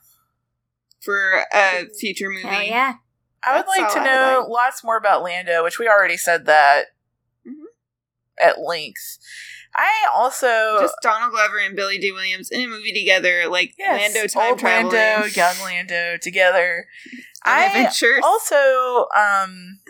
for 1.00 1.44
a 1.52 1.86
future 1.98 2.28
movie. 2.30 2.46
Hell 2.48 2.62
yeah. 2.62 2.94
I 3.44 3.56
would 3.56 3.66
That's 3.66 3.78
like 3.78 3.92
to 3.94 4.04
know 4.04 4.38
like. 4.40 4.48
lots 4.48 4.82
more 4.82 4.96
about 4.96 5.22
Lando, 5.22 5.62
which 5.62 5.78
we 5.78 5.86
already 5.88 6.16
said 6.16 6.46
that 6.46 6.86
Mhm. 7.46 7.66
at 8.40 8.58
length. 8.58 9.18
I 9.78 10.08
also 10.12 10.78
Just 10.80 10.96
Donald 11.02 11.30
Glover 11.32 11.58
and 11.58 11.76
Billy 11.76 11.98
Dee 11.98 12.10
Williams 12.10 12.50
in 12.50 12.62
a 12.62 12.66
movie 12.66 12.92
together, 12.92 13.46
like 13.46 13.74
yes, 13.78 14.14
Lando 14.14 14.26
time 14.26 14.50
old 14.50 14.58
traveling. 14.58 14.94
Lando, 14.96 15.26
young 15.26 15.58
Lando 15.60 16.16
together. 16.20 16.88
on 17.44 17.52
I 17.52 17.64
adventures. 17.66 18.20
also 18.24 19.06
um 19.14 19.80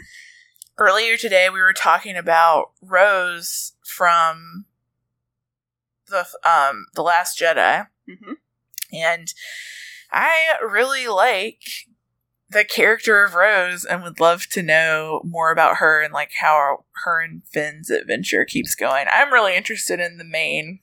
earlier 0.79 1.17
today 1.17 1.49
we 1.49 1.61
were 1.61 1.73
talking 1.73 2.17
about 2.17 2.73
Rose 2.83 3.73
from 3.85 4.67
the 6.09 6.27
um 6.45 6.87
the 6.95 7.03
Last 7.03 7.39
Jedi. 7.39 7.87
hmm 8.07 8.33
And 8.93 9.33
I 10.11 10.55
really 10.63 11.09
like 11.09 11.63
the 12.49 12.65
character 12.65 13.25
of 13.25 13.35
Rose 13.35 13.85
and 13.85 14.03
would 14.03 14.21
love 14.21 14.47
to 14.51 14.63
know 14.63 15.21
more 15.25 15.51
about 15.51 15.79
her 15.79 16.01
and 16.01 16.13
like 16.15 16.31
how 16.41 16.85
her 17.05 17.21
and 17.21 17.43
Finn's 17.45 17.91
adventure 17.91 18.45
keeps 18.45 18.75
going. 18.75 19.07
I'm 19.13 19.33
really 19.33 19.57
interested 19.57 19.99
in 19.99 20.17
the 20.17 20.25
main 20.25 20.79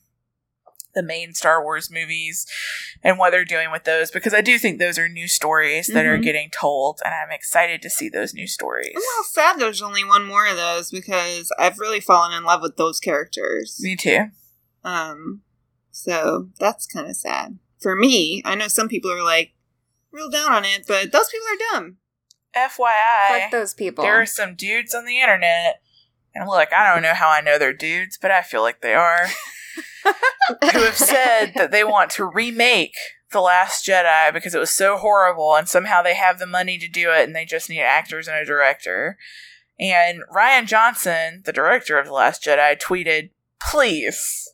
the 0.96 1.04
main 1.04 1.34
Star 1.34 1.64
Wars 1.64 1.90
movies 1.92 2.46
and 3.04 3.18
what 3.18 3.32
they're 3.32 3.46
doing 3.46 3.72
with 3.72 3.84
those 3.84 4.12
because 4.12 4.34
I 4.34 4.42
do 4.42 4.58
think 4.60 4.80
those 4.80 4.98
are 5.00 5.10
new 5.10 5.28
stories 5.28 5.88
that 5.88 6.06
are 6.06 6.18
Mhm. 6.18 6.24
getting 6.24 6.50
told 6.50 7.00
and 7.04 7.14
I'm 7.14 7.32
excited 7.32 7.82
to 7.82 7.90
see 7.90 8.10
those 8.10 8.34
new 8.34 8.48
stories. 8.48 8.92
I'm 8.96 9.02
a 9.02 9.06
little 9.06 9.24
sad 9.26 9.60
there's 9.60 9.82
only 9.82 10.04
one 10.04 10.24
more 10.26 10.48
of 10.48 10.56
those 10.56 10.92
because 10.92 11.52
I've 11.58 11.80
really 11.80 12.00
fallen 12.00 12.32
in 12.34 12.44
love 12.44 12.62
with 12.62 12.78
those 12.78 13.00
characters. 13.00 13.78
Me 13.82 13.96
too. 13.96 14.26
Um, 14.84 15.42
so 15.92 16.50
that's 16.60 16.86
kind 16.88 17.08
of 17.10 17.16
sad 17.16 17.58
for 17.82 17.96
me. 17.96 18.42
I 18.46 18.56
know 18.56 18.68
some 18.68 18.88
people 18.88 19.12
are 19.12 19.24
like 19.24 19.54
real 20.12 20.30
down 20.30 20.52
on 20.54 20.64
it, 20.66 20.86
but 20.88 21.12
those 21.12 21.30
people 21.30 21.48
are 21.48 21.72
dumb. 21.80 21.98
FYI, 22.56 23.40
Fuck 23.42 23.52
those 23.52 23.74
people. 23.74 24.04
there 24.04 24.22
are 24.22 24.26
some 24.28 24.54
dudes 24.56 24.94
on 24.94 25.06
the 25.06 25.20
internet, 25.20 25.82
and 26.36 26.48
look, 26.48 26.72
I 26.72 26.94
don't 26.94 27.02
know 27.02 27.16
how 27.16 27.30
I 27.30 27.42
know 27.42 27.58
they're 27.58 27.74
dudes, 27.74 28.20
but 28.22 28.30
I 28.30 28.44
feel 28.44 28.62
like 28.62 28.82
they 28.82 28.94
are, 28.94 29.28
who 30.74 30.80
have 30.82 30.98
said 30.98 31.54
that 31.56 31.72
they 31.72 31.84
want 31.84 32.10
to 32.12 32.26
remake 32.26 32.96
The 33.32 33.42
Last 33.42 33.86
Jedi 33.86 34.34
because 34.34 34.54
it 34.56 34.60
was 34.60 34.70
so 34.72 34.98
horrible, 34.98 35.56
and 35.56 35.68
somehow 35.68 36.02
they 36.02 36.16
have 36.16 36.40
the 36.40 36.46
money 36.46 36.78
to 36.78 36.88
do 36.88 37.12
it, 37.12 37.24
and 37.24 37.36
they 37.36 37.46
just 37.46 37.70
need 37.70 37.82
actors 37.82 38.28
and 38.28 38.38
a 38.38 38.46
director. 38.46 39.18
And 39.80 40.20
Rian 40.34 40.68
Johnson, 40.68 41.42
the 41.46 41.54
director 41.54 41.98
of 41.98 42.06
The 42.08 42.14
Last 42.14 42.44
Jedi, 42.44 42.80
tweeted, 42.80 43.30
Please, 43.60 44.54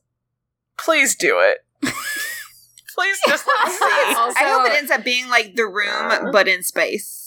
please 0.77 1.15
do 1.15 1.39
it. 1.39 1.57
please 1.81 3.17
just 3.27 3.45
let 3.47 3.67
me 3.67 3.73
see. 3.73 4.15
Also- 4.15 4.39
I 4.39 4.43
hope 4.49 4.65
it 4.67 4.77
ends 4.77 4.91
up 4.91 5.03
being 5.03 5.29
like 5.29 5.55
The 5.55 5.65
Room, 5.67 6.31
but 6.31 6.47
in 6.47 6.63
space. 6.63 7.18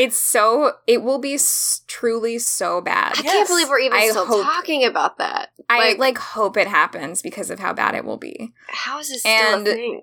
It's 0.00 0.16
so 0.18 0.72
it 0.86 1.02
will 1.02 1.18
be 1.18 1.34
s- 1.34 1.82
truly 1.86 2.38
so 2.38 2.80
bad. 2.80 3.18
I 3.18 3.22
Yes. 3.22 3.32
can't 3.32 3.48
believe 3.48 3.68
we're 3.68 3.80
even 3.80 3.98
I 3.98 4.08
still 4.08 4.24
hope- 4.26 4.44
talking 4.44 4.84
about 4.84 5.18
that. 5.18 5.50
I 5.68 5.78
like, 5.90 5.98
like 5.98 6.18
hope 6.18 6.56
it 6.56 6.66
happens 6.66 7.20
because 7.22 7.50
of 7.50 7.58
how 7.60 7.72
bad 7.72 7.94
it 7.94 8.04
will 8.04 8.16
be. 8.16 8.52
how 8.68 8.98
is 8.98 9.08
this 9.10 9.20
still 9.20 9.30
and- 9.32 9.68
a 9.68 9.72
thing? 9.74 10.00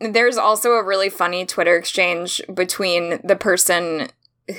There's 0.00 0.36
also 0.36 0.72
a 0.72 0.82
really 0.82 1.08
funny 1.10 1.46
Twitter 1.46 1.76
exchange 1.76 2.40
between 2.52 3.20
the 3.22 3.36
person 3.36 4.08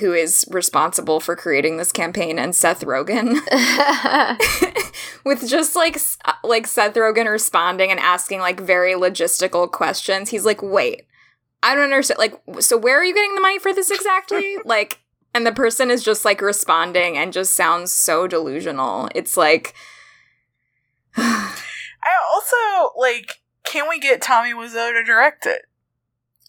who 0.00 0.14
is 0.14 0.46
responsible 0.50 1.20
for 1.20 1.36
creating 1.36 1.76
this 1.76 1.92
campaign 1.92 2.38
and 2.38 2.54
Seth 2.56 2.80
Rogen. 2.84 3.34
with 5.24 5.46
just 5.48 5.76
like 5.76 5.98
like 6.42 6.66
Seth 6.66 6.94
Rogen 6.94 7.30
responding 7.30 7.90
and 7.90 8.00
asking 8.00 8.40
like 8.40 8.60
very 8.60 8.94
logistical 8.94 9.70
questions. 9.70 10.30
He's 10.30 10.44
like, 10.46 10.62
"Wait, 10.62 11.06
I 11.64 11.74
don't 11.74 11.84
understand. 11.84 12.18
Like, 12.18 12.40
so 12.60 12.76
where 12.76 13.00
are 13.00 13.04
you 13.04 13.14
getting 13.14 13.34
the 13.34 13.40
money 13.40 13.58
for 13.58 13.72
this 13.72 13.90
exactly?" 13.90 14.56
like, 14.64 15.00
and 15.34 15.46
the 15.46 15.52
person 15.52 15.90
is 15.90 16.04
just 16.04 16.24
like 16.24 16.40
responding 16.40 17.16
and 17.16 17.32
just 17.32 17.54
sounds 17.54 17.90
so 17.90 18.26
delusional. 18.26 19.08
It's 19.14 19.36
like, 19.36 19.74
I 21.16 21.54
also 22.32 22.92
like. 22.96 23.40
Can 23.64 23.88
we 23.88 23.98
get 23.98 24.20
Tommy 24.20 24.52
Wiseau 24.52 24.92
to 24.92 25.02
direct 25.02 25.46
it? 25.46 25.62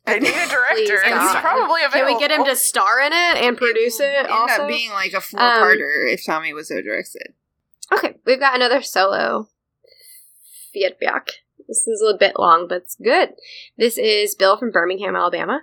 They 0.05 0.20
need 0.20 0.30
a 0.30 0.32
Please, 0.34 0.49
director, 0.51 1.01
and 1.03 1.20
he's 1.20 1.34
God. 1.34 1.41
probably 1.41 1.82
Can 1.91 2.05
we 2.05 2.20
get 2.20 2.30
him 2.30 2.45
to 2.45 2.55
star 2.55 2.99
in 2.99 3.11
it 3.11 3.43
and 3.43 3.57
produce 3.57 3.99
it? 3.99 4.16
End 4.18 4.28
also, 4.28 4.63
up 4.63 4.68
being 4.68 4.91
like 4.91 5.13
a 5.13 5.22
four-parter 5.22 6.03
um, 6.03 6.13
if 6.13 6.26
Tommy 6.26 6.53
Wiseau 6.53 6.84
directed. 6.84 7.34
okay, 7.91 8.16
we've 8.26 8.39
got 8.39 8.55
another 8.55 8.84
solo 8.84 9.47
feedback. 10.72 11.30
This 11.68 11.88
is 11.88 12.01
a 12.07 12.18
bit 12.18 12.38
long, 12.38 12.68
but 12.68 12.78
it's 12.84 12.95
good. 12.95 13.30
This 13.78 13.97
is 13.97 14.36
Bill 14.36 14.57
from 14.57 14.72
Birmingham, 14.72 15.16
Alabama. 15.16 15.61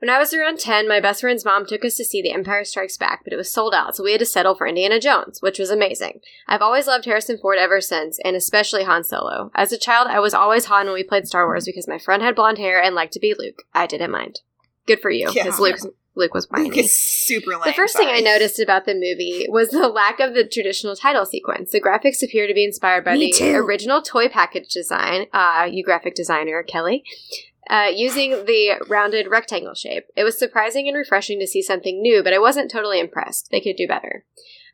When 0.00 0.10
I 0.10 0.18
was 0.18 0.34
around 0.34 0.58
10, 0.58 0.86
my 0.86 1.00
best 1.00 1.22
friend's 1.22 1.44
mom 1.46 1.64
took 1.64 1.82
us 1.84 1.96
to 1.96 2.04
see 2.04 2.20
The 2.20 2.32
Empire 2.32 2.64
Strikes 2.64 2.98
Back, 2.98 3.20
but 3.24 3.32
it 3.32 3.36
was 3.36 3.50
sold 3.50 3.72
out, 3.72 3.96
so 3.96 4.04
we 4.04 4.12
had 4.12 4.18
to 4.18 4.26
settle 4.26 4.54
for 4.54 4.66
Indiana 4.66 5.00
Jones, 5.00 5.40
which 5.40 5.58
was 5.58 5.70
amazing. 5.70 6.20
I've 6.46 6.60
always 6.60 6.86
loved 6.86 7.06
Harrison 7.06 7.38
Ford 7.38 7.56
ever 7.58 7.80
since, 7.80 8.18
and 8.22 8.36
especially 8.36 8.84
Han 8.84 9.04
Solo. 9.04 9.50
As 9.54 9.72
a 9.72 9.78
child, 9.78 10.08
I 10.10 10.18
was 10.20 10.34
always 10.34 10.66
Han 10.66 10.86
when 10.86 10.94
we 10.94 11.04
played 11.04 11.26
Star 11.26 11.46
Wars 11.46 11.64
because 11.64 11.88
my 11.88 11.98
friend 11.98 12.22
had 12.22 12.34
blonde 12.34 12.58
hair 12.58 12.82
and 12.82 12.94
liked 12.94 13.14
to 13.14 13.20
be 13.20 13.34
Luke. 13.38 13.62
I 13.72 13.86
didn't 13.86 14.10
mind. 14.10 14.40
Good 14.86 15.00
for 15.00 15.10
you, 15.10 15.30
Yeah. 15.32 15.44
because 15.44 15.58
Luke, 16.16 16.26
Luke 16.26 16.34
was 16.34 16.50
whiny. 16.50 16.70
It's 16.78 16.94
super 16.94 17.52
lame. 17.52 17.62
The 17.64 17.72
first 17.72 17.96
thing 17.96 18.08
I 18.08 18.20
noticed 18.20 18.60
about 18.60 18.84
the 18.84 18.94
movie 18.94 19.46
was 19.48 19.70
the 19.70 19.88
lack 19.88 20.20
of 20.20 20.34
the 20.34 20.44
traditional 20.46 20.94
title 20.96 21.26
sequence. 21.26 21.72
The 21.72 21.80
graphics 21.80 22.22
appear 22.22 22.46
to 22.46 22.54
be 22.54 22.64
inspired 22.64 23.04
by 23.04 23.14
Me 23.14 23.32
the 23.32 23.38
too. 23.38 23.56
original 23.56 24.02
toy 24.02 24.28
package 24.28 24.68
design, 24.68 25.26
uh, 25.32 25.68
you 25.70 25.82
graphic 25.82 26.14
designer 26.14 26.62
Kelly, 26.62 27.04
uh, 27.68 27.90
using 27.92 28.44
the 28.44 28.74
rounded 28.88 29.26
rectangle 29.28 29.74
shape. 29.74 30.04
It 30.16 30.24
was 30.24 30.38
surprising 30.38 30.86
and 30.88 30.96
refreshing 30.96 31.40
to 31.40 31.46
see 31.46 31.62
something 31.62 32.00
new, 32.00 32.22
but 32.22 32.32
I 32.32 32.38
wasn't 32.38 32.70
totally 32.70 33.00
impressed. 33.00 33.48
They 33.50 33.60
could 33.60 33.76
do 33.76 33.88
better. 33.88 34.24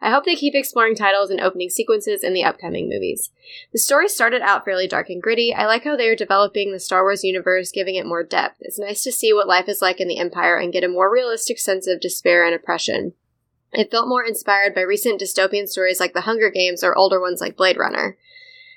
I 0.03 0.11
hope 0.11 0.25
they 0.25 0.35
keep 0.35 0.55
exploring 0.55 0.95
titles 0.95 1.31
and 1.31 1.41
opening 1.41 1.69
sequences 1.69 2.25
in 2.25 2.33
the 2.33 2.45
upcoming 2.45 2.89
movies. 2.89 3.31
The 3.73 3.79
story 3.79 4.09
started 4.09 4.41
out 4.41 4.65
fairly 4.65 4.87
dark 4.87 5.11
and 5.11 5.23
gritty. 5.23 5.53
I 5.53 5.67
like 5.67 5.85
how 5.85 5.95
they 5.95 6.09
are 6.09 6.17
developing 6.17 6.73
the 6.73 6.81
Star 6.81 7.03
Wars 7.03 7.23
universe, 7.23 7.71
giving 7.71 7.97
it 7.97 8.07
more 8.07 8.23
depth. 8.23 8.57
It's 8.61 8.79
nice 8.79 9.03
to 9.03 9.13
see 9.13 9.33
what 9.33 9.47
life 9.47 9.69
is 9.69 9.83
like 9.83 10.01
in 10.01 10.09
the 10.09 10.19
Empire 10.19 10.57
and 10.57 10.73
get 10.73 10.85
a 10.85 10.89
more 10.89 11.13
realistic 11.13 11.59
sense 11.59 11.87
of 11.87 12.01
despair 12.01 12.47
and 12.47 12.55
oppression. 12.55 13.13
It 13.73 13.91
felt 13.91 14.09
more 14.09 14.25
inspired 14.25 14.75
by 14.75 14.81
recent 14.81 15.21
dystopian 15.21 15.69
stories 15.69 16.01
like 16.01 16.15
The 16.15 16.23
Hunger 16.23 16.51
Games 16.51 16.83
or 16.83 16.97
older 16.97 17.21
ones 17.21 17.43
like 17.43 17.57
Blade 17.57 17.77
Runner. 17.77 18.17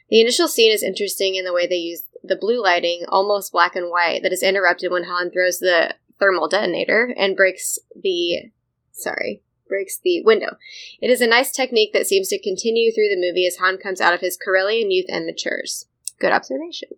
The 0.09 0.19
initial 0.19 0.49
scene 0.49 0.73
is 0.73 0.83
interesting 0.83 1.35
in 1.35 1.45
the 1.45 1.53
way 1.53 1.65
they 1.65 1.75
use 1.75 2.03
the 2.21 2.35
blue 2.35 2.61
lighting, 2.61 3.05
almost 3.07 3.51
black 3.51 3.75
and 3.75 3.89
white, 3.89 4.23
that 4.23 4.33
is 4.33 4.43
interrupted 4.43 4.91
when 4.91 5.05
Han 5.05 5.31
throws 5.31 5.59
the 5.59 5.95
thermal 6.19 6.47
detonator 6.47 7.13
and 7.17 7.35
breaks 7.35 7.79
the 7.95 8.51
sorry 8.91 9.41
breaks 9.67 9.97
the 9.97 10.21
window. 10.23 10.57
It 11.01 11.09
is 11.09 11.21
a 11.21 11.27
nice 11.27 11.51
technique 11.51 11.93
that 11.93 12.07
seems 12.07 12.29
to 12.29 12.41
continue 12.41 12.91
through 12.91 13.09
the 13.09 13.19
movie 13.19 13.47
as 13.47 13.57
Han 13.57 13.77
comes 13.77 14.01
out 14.01 14.13
of 14.13 14.21
his 14.21 14.37
Corellian 14.37 14.91
youth 14.91 15.07
and 15.09 15.25
matures. 15.25 15.85
Good 16.19 16.31
observation. 16.31 16.89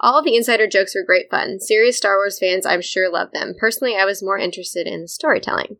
All 0.00 0.18
of 0.18 0.24
the 0.24 0.36
insider 0.36 0.66
jokes 0.66 0.94
were 0.94 1.04
great 1.04 1.30
fun. 1.30 1.60
Serious 1.60 1.96
Star 1.96 2.16
Wars 2.16 2.38
fans, 2.38 2.66
I'm 2.66 2.82
sure, 2.82 3.10
love 3.10 3.30
them. 3.32 3.54
Personally, 3.58 3.96
I 3.96 4.04
was 4.04 4.22
more 4.22 4.36
interested 4.38 4.86
in 4.86 5.02
the 5.02 5.08
storytelling. 5.08 5.76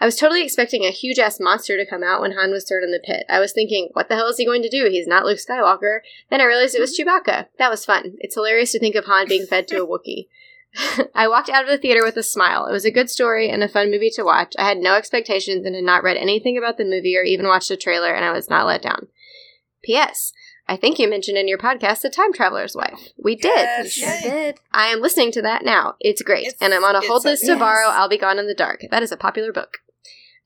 I 0.00 0.06
was 0.06 0.16
totally 0.16 0.42
expecting 0.42 0.84
a 0.84 0.90
huge 0.90 1.18
ass 1.18 1.38
monster 1.38 1.76
to 1.76 1.84
come 1.84 2.02
out 2.02 2.22
when 2.22 2.32
Han 2.32 2.52
was 2.52 2.64
thrown 2.66 2.82
in 2.82 2.90
the 2.90 3.02
pit. 3.04 3.26
I 3.28 3.38
was 3.38 3.52
thinking, 3.52 3.90
what 3.92 4.08
the 4.08 4.14
hell 4.14 4.28
is 4.28 4.38
he 4.38 4.46
going 4.46 4.62
to 4.62 4.70
do? 4.70 4.88
He's 4.90 5.06
not 5.06 5.26
Luke 5.26 5.38
Skywalker. 5.38 6.00
Then 6.30 6.40
I 6.40 6.46
realized 6.46 6.74
it 6.74 6.80
was 6.80 6.98
Chewbacca. 6.98 7.48
That 7.58 7.70
was 7.70 7.84
fun. 7.84 8.16
It's 8.20 8.34
hilarious 8.34 8.72
to 8.72 8.78
think 8.78 8.94
of 8.94 9.04
Han 9.04 9.28
being 9.28 9.44
fed 9.44 9.68
to 9.68 9.82
a 9.82 9.86
Wookiee. 9.86 10.28
I 11.14 11.26
walked 11.28 11.48
out 11.50 11.64
of 11.64 11.70
the 11.70 11.78
theater 11.78 12.04
with 12.04 12.16
a 12.16 12.22
smile. 12.22 12.66
It 12.66 12.72
was 12.72 12.84
a 12.84 12.90
good 12.90 13.10
story 13.10 13.48
and 13.48 13.62
a 13.62 13.68
fun 13.68 13.90
movie 13.90 14.10
to 14.10 14.22
watch. 14.22 14.54
I 14.58 14.68
had 14.68 14.78
no 14.78 14.94
expectations 14.94 15.66
and 15.66 15.74
had 15.74 15.84
not 15.84 16.02
read 16.02 16.16
anything 16.16 16.56
about 16.56 16.78
the 16.78 16.84
movie 16.84 17.16
or 17.16 17.22
even 17.22 17.46
watched 17.46 17.70
a 17.70 17.76
trailer, 17.76 18.14
and 18.14 18.24
I 18.24 18.32
was 18.32 18.48
not 18.48 18.66
let 18.66 18.82
down. 18.82 19.08
P.S. 19.82 20.32
I 20.68 20.76
think 20.76 20.98
you 21.00 21.10
mentioned 21.10 21.36
in 21.36 21.48
your 21.48 21.58
podcast 21.58 22.02
The 22.02 22.10
Time 22.10 22.32
Traveler's 22.32 22.76
Wife. 22.76 23.00
We 23.22 23.34
did. 23.34 23.50
Yes. 23.56 23.96
You 23.96 24.04
sure 24.06 24.20
did. 24.22 24.58
I 24.72 24.86
am 24.88 25.00
listening 25.00 25.32
to 25.32 25.42
that 25.42 25.64
now. 25.64 25.96
It's 25.98 26.22
great. 26.22 26.46
It's- 26.46 26.56
and 26.60 26.72
I'm 26.72 26.84
on 26.84 26.94
a 26.94 27.00
hold 27.00 27.18
it's 27.18 27.24
a- 27.24 27.28
list 27.30 27.42
to 27.46 27.52
yes. 27.52 27.58
borrow 27.58 27.88
I'll 27.88 28.08
Be 28.08 28.18
Gone 28.18 28.38
in 28.38 28.46
the 28.46 28.54
Dark. 28.54 28.82
That 28.90 29.02
is 29.02 29.10
a 29.10 29.16
popular 29.16 29.52
book. 29.52 29.78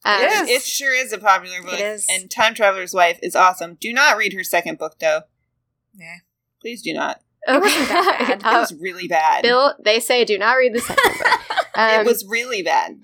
Um, 0.06 0.20
Yes. 0.20 0.48
It 0.48 0.62
sure 0.62 0.94
is 0.94 1.12
a 1.12 1.18
popular 1.18 1.62
book. 1.62 1.74
It 1.74 1.80
is. 1.80 2.06
And 2.08 2.30
Time 2.30 2.54
Traveler's 2.54 2.94
Wife 2.94 3.18
is 3.22 3.36
awesome. 3.36 3.76
Do 3.80 3.92
not 3.92 4.16
read 4.16 4.32
her 4.32 4.44
second 4.44 4.78
book, 4.78 4.98
though. 4.98 5.22
Yeah. 5.94 6.16
Please 6.60 6.80
do 6.82 6.94
not. 6.94 7.20
Okay. 7.48 7.58
wasn't 7.60 7.88
that 7.88 8.16
bad. 8.18 8.30
It 8.40 8.44
Uh, 8.46 8.60
was 8.60 8.74
really 8.80 9.08
bad. 9.08 9.42
Bill, 9.42 9.74
they 9.84 10.00
say 10.00 10.24
do 10.24 10.38
not 10.38 10.54
read 10.54 10.74
the 10.74 10.80
second 10.80 11.18
book. 11.18 11.66
Um, 11.74 12.00
it 12.00 12.06
was 12.06 12.24
really 12.28 12.62
bad. 12.62 12.98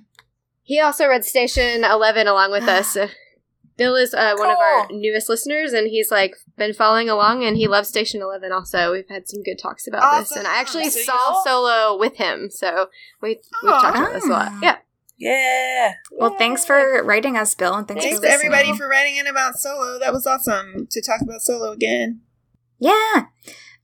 He 0.63 0.79
also 0.81 1.07
read 1.09 1.25
Station 1.25 1.85
11 1.85 2.27
along 2.29 2.53
with 2.53 2.65
us. 2.69 2.97
Bill 3.77 3.97
is 3.97 4.13
uh, 4.13 4.35
one 4.37 4.51
of 4.51 4.59
our 4.59 4.89
newest 4.91 5.31
listeners, 5.31 5.73
and 5.73 5.89
he's 5.89 6.11
like 6.11 6.35
been 6.59 6.75
following 6.75 7.09
along, 7.09 7.45
and 7.45 7.57
he 7.57 7.67
loves 7.67 7.89
Station 7.89 8.21
11 8.21 8.53
also. 8.53 8.93
We've 8.93 9.09
had 9.09 9.27
some 9.27 9.43
good 9.43 9.59
talks 9.59 9.87
about 9.89 10.21
this, 10.21 10.33
and 10.37 10.47
I 10.47 10.61
actually 10.61 10.91
So 10.91 11.01
saw 11.01 11.17
y'all- 11.33 11.43
Solo 11.45 11.99
with 11.99 12.17
him, 12.17 12.51
so 12.51 12.89
we, 13.23 13.41
we've 13.63 13.73
Aw. 13.73 13.81
talked 13.81 13.97
about 13.97 14.13
this 14.13 14.27
a 14.27 14.29
lot. 14.29 14.49
Ah. 14.51 14.59
Yeah. 14.63 14.77
Yeah. 15.17 15.95
Well, 16.13 16.35
thanks 16.37 16.65
for 16.67 17.03
writing 17.05 17.37
us, 17.39 17.55
Bill, 17.55 17.75
and 17.75 17.89
thanks, 17.89 18.05
Thanks 18.05 18.21
for 18.21 18.27
everybody 18.27 18.77
for 18.77 18.87
writing 18.89 19.17
in 19.17 19.27
about 19.27 19.57
Solo. 19.59 19.99
That 19.99 20.13
was 20.13 20.27
awesome 20.27 20.87
to 20.91 21.03
talk 21.03 21.21
about 21.23 21.41
Solo 21.41 21.73
again. 21.73 22.21
Yeah. 22.79 23.25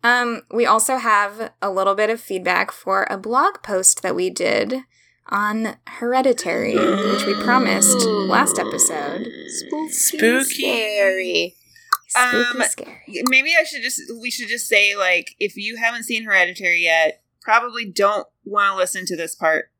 Um, 0.02 0.42
we 0.52 0.66
also 0.66 0.96
have 0.96 1.52
a 1.60 1.70
little 1.70 1.94
bit 1.94 2.10
of 2.10 2.20
feedback 2.20 2.70
for 2.70 3.06
a 3.10 3.18
blog 3.18 3.62
post 3.62 4.02
that 4.02 4.14
we 4.14 4.30
did 4.30 4.82
on 5.28 5.76
Hereditary, 5.86 6.76
which 6.76 7.26
we 7.26 7.34
promised 7.42 8.06
last 8.06 8.58
episode. 8.58 9.26
Spooky. 9.88 10.44
Scary. 10.44 11.54
Spooky 12.08 12.58
Um, 12.60 12.62
scary. 12.68 13.22
Maybe 13.28 13.50
I 13.58 13.64
should 13.64 13.82
just 13.82 14.00
we 14.20 14.30
should 14.30 14.48
just 14.48 14.68
say 14.68 14.94
like 14.94 15.34
if 15.40 15.56
you 15.56 15.76
haven't 15.76 16.04
seen 16.04 16.24
Hereditary 16.24 16.82
yet, 16.84 17.22
probably 17.40 17.84
don't 17.84 18.28
want 18.44 18.74
to 18.74 18.76
listen 18.76 19.06
to 19.06 19.16
this 19.16 19.34
part 19.34 19.70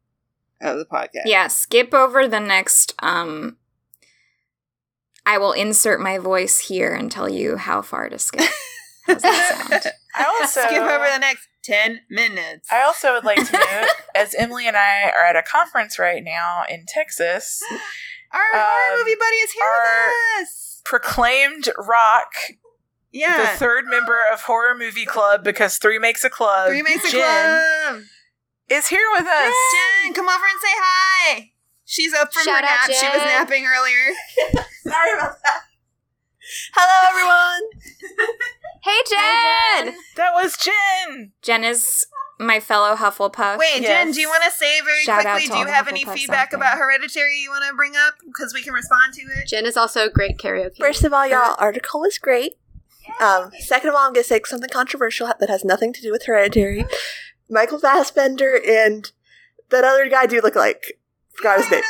of 0.60 0.78
the 0.78 0.84
podcast. 0.84 1.26
Yeah, 1.26 1.46
skip 1.46 1.94
over 1.94 2.26
the 2.26 2.40
next 2.40 2.94
um 3.00 3.56
I 5.24 5.38
will 5.38 5.52
insert 5.52 6.00
my 6.00 6.18
voice 6.18 6.58
here 6.60 6.92
and 6.94 7.10
tell 7.10 7.28
you 7.28 7.56
how 7.56 7.82
far 7.82 8.08
to 8.08 8.18
skip. 8.18 8.48
How's 9.06 9.22
that 9.22 9.68
sound? 9.70 9.92
I 10.16 10.24
also 10.24 10.60
skip 10.62 10.82
over 10.82 11.04
the 11.12 11.18
next 11.18 11.48
ten 11.62 12.00
minutes. 12.10 12.68
I 12.72 12.82
also 12.82 13.12
would 13.14 13.24
like 13.24 13.44
to 13.46 13.52
note, 13.52 13.88
as 14.14 14.34
Emily 14.34 14.66
and 14.66 14.76
I 14.76 15.10
are 15.10 15.24
at 15.26 15.36
a 15.36 15.42
conference 15.42 15.98
right 15.98 16.22
now 16.24 16.62
in 16.68 16.84
Texas, 16.86 17.60
Our 18.32 18.40
horror 18.52 18.92
Um, 18.94 18.98
movie 19.00 19.14
buddy 19.14 19.36
is 19.36 19.52
here 19.52 19.64
our- 19.64 20.08
with 20.08 20.42
us. 20.48 20.82
proclaimed 20.84 21.68
Rock, 21.78 22.32
Yeah, 23.12 23.52
the 23.52 23.58
third 23.58 23.84
member 23.86 24.20
of 24.32 24.42
Horror 24.42 24.74
Movie 24.76 25.06
Club, 25.06 25.42
because 25.44 25.78
three 25.78 25.98
makes 25.98 26.24
a 26.24 26.30
club, 26.30 26.68
three 26.68 26.82
makes 26.82 27.04
a 27.04 27.10
Jen, 27.10 27.20
club. 27.88 28.02
is 28.68 28.88
here 28.88 29.08
with 29.12 29.26
us. 29.26 29.54
Jen, 30.04 30.14
come 30.14 30.28
over 30.28 30.44
and 30.44 30.60
say 30.60 30.72
hi. 30.74 31.50
She's 31.84 32.12
up 32.14 32.32
from 32.32 32.42
Shout 32.44 32.64
her 32.64 32.70
out, 32.70 32.88
nap. 32.88 32.96
She 32.98 33.06
was 33.06 33.22
napping 33.24 33.64
earlier. 33.66 34.12
Sorry 34.82 35.12
about 35.18 35.36
that. 35.44 35.60
Hello, 36.74 37.10
everyone. 37.10 38.28
Hey, 38.86 39.00
Jen! 39.10 39.96
That 40.14 40.32
was 40.32 40.56
Jen. 40.56 41.32
Jen 41.42 41.64
is 41.64 42.06
my 42.38 42.60
fellow 42.60 42.94
Hufflepuff. 42.94 43.58
Wait, 43.58 43.82
Jen, 43.82 44.12
do 44.12 44.20
you 44.20 44.28
want 44.28 44.44
to 44.44 44.50
say 44.52 44.80
very 44.82 45.02
Shout 45.02 45.22
quickly? 45.22 45.48
Do 45.48 45.58
you 45.58 45.64
the 45.64 45.72
have 45.72 45.88
any 45.88 46.04
feedback 46.04 46.52
about 46.52 46.78
Hereditary 46.78 47.40
you 47.40 47.50
want 47.50 47.64
to 47.68 47.74
bring 47.74 47.94
up? 47.96 48.14
Because 48.24 48.54
we 48.54 48.62
can 48.62 48.72
respond 48.72 49.12
to 49.14 49.22
it. 49.22 49.48
Jen 49.48 49.66
is 49.66 49.76
also 49.76 50.06
a 50.06 50.10
great 50.10 50.38
karaoke. 50.38 50.76
First 50.78 51.02
of 51.02 51.12
all, 51.12 51.26
y'all, 51.26 51.56
article 51.58 52.00
was 52.00 52.16
great. 52.18 52.58
Um, 53.20 53.50
second 53.58 53.88
of 53.88 53.96
all, 53.96 54.06
I'm 54.06 54.12
gonna 54.12 54.22
say 54.22 54.40
something 54.44 54.70
controversial 54.70 55.32
that 55.40 55.50
has 55.50 55.64
nothing 55.64 55.92
to 55.92 56.00
do 56.00 56.12
with 56.12 56.26
Hereditary. 56.26 56.84
Michael 57.50 57.80
Fassbender 57.80 58.60
and 58.64 59.10
that 59.70 59.82
other 59.82 60.08
guy 60.08 60.26
do 60.26 60.40
look 60.40 60.54
alike. 60.54 61.00
Forgot 61.34 61.58
his 61.58 61.70
name. 61.72 61.82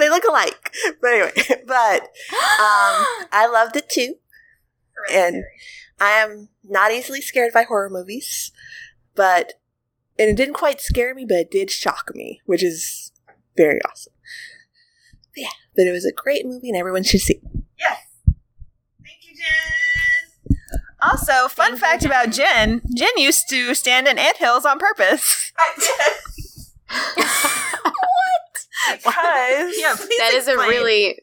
They 0.00 0.08
look 0.08 0.24
alike. 0.24 0.74
But 1.00 1.12
anyway, 1.12 1.32
but 1.66 2.02
um, 2.02 2.08
I 3.30 3.48
loved 3.52 3.76
it 3.76 3.88
too. 3.88 4.16
And 5.12 5.44
I 6.02 6.10
am 6.14 6.48
not 6.64 6.90
easily 6.90 7.20
scared 7.20 7.52
by 7.54 7.62
horror 7.62 7.88
movies, 7.88 8.50
but 9.14 9.54
and 10.18 10.28
it 10.28 10.36
didn't 10.36 10.54
quite 10.54 10.80
scare 10.80 11.14
me, 11.14 11.24
but 11.24 11.36
it 11.38 11.50
did 11.52 11.70
shock 11.70 12.10
me, 12.12 12.40
which 12.44 12.64
is 12.64 13.12
very 13.56 13.78
awesome. 13.88 14.12
Yeah, 15.36 15.46
but 15.76 15.86
it 15.86 15.92
was 15.92 16.04
a 16.04 16.12
great 16.12 16.44
movie, 16.44 16.68
and 16.70 16.76
everyone 16.76 17.04
should 17.04 17.20
see. 17.20 17.34
it. 17.34 17.42
Yes. 17.78 18.00
Thank 18.26 19.20
you, 19.22 19.36
Jen. 19.36 20.58
Also, 21.00 21.46
fun 21.46 21.76
fact 21.76 22.04
about 22.04 22.32
Jen 22.32 22.82
Jen 22.96 23.16
used 23.16 23.48
to 23.50 23.72
stand 23.72 24.08
in 24.08 24.18
anthills 24.18 24.66
on 24.66 24.78
purpose. 24.80 25.52
What? 29.02 29.04
Because 29.04 29.74
yeah, 29.78 29.94
please 29.96 30.18
that 30.18 30.32
is 30.34 30.48
a 30.48 30.56
really. 30.58 31.16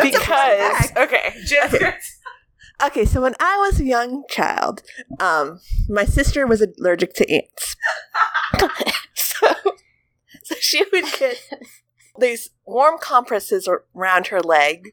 because 0.00 0.92
okay, 0.96 1.34
Jen. 1.46 1.94
Okay, 2.84 3.06
so 3.06 3.22
when 3.22 3.34
I 3.40 3.56
was 3.56 3.80
a 3.80 3.84
young 3.84 4.24
child, 4.28 4.82
um, 5.18 5.60
my 5.88 6.04
sister 6.04 6.46
was 6.46 6.60
allergic 6.60 7.14
to 7.14 7.30
ants. 7.32 7.74
so, 9.14 9.54
so 10.42 10.54
she 10.60 10.84
would 10.92 11.04
get 11.18 11.40
these 12.18 12.50
warm 12.66 12.98
compresses 13.00 13.68
around 13.94 14.26
her 14.28 14.40
leg, 14.40 14.92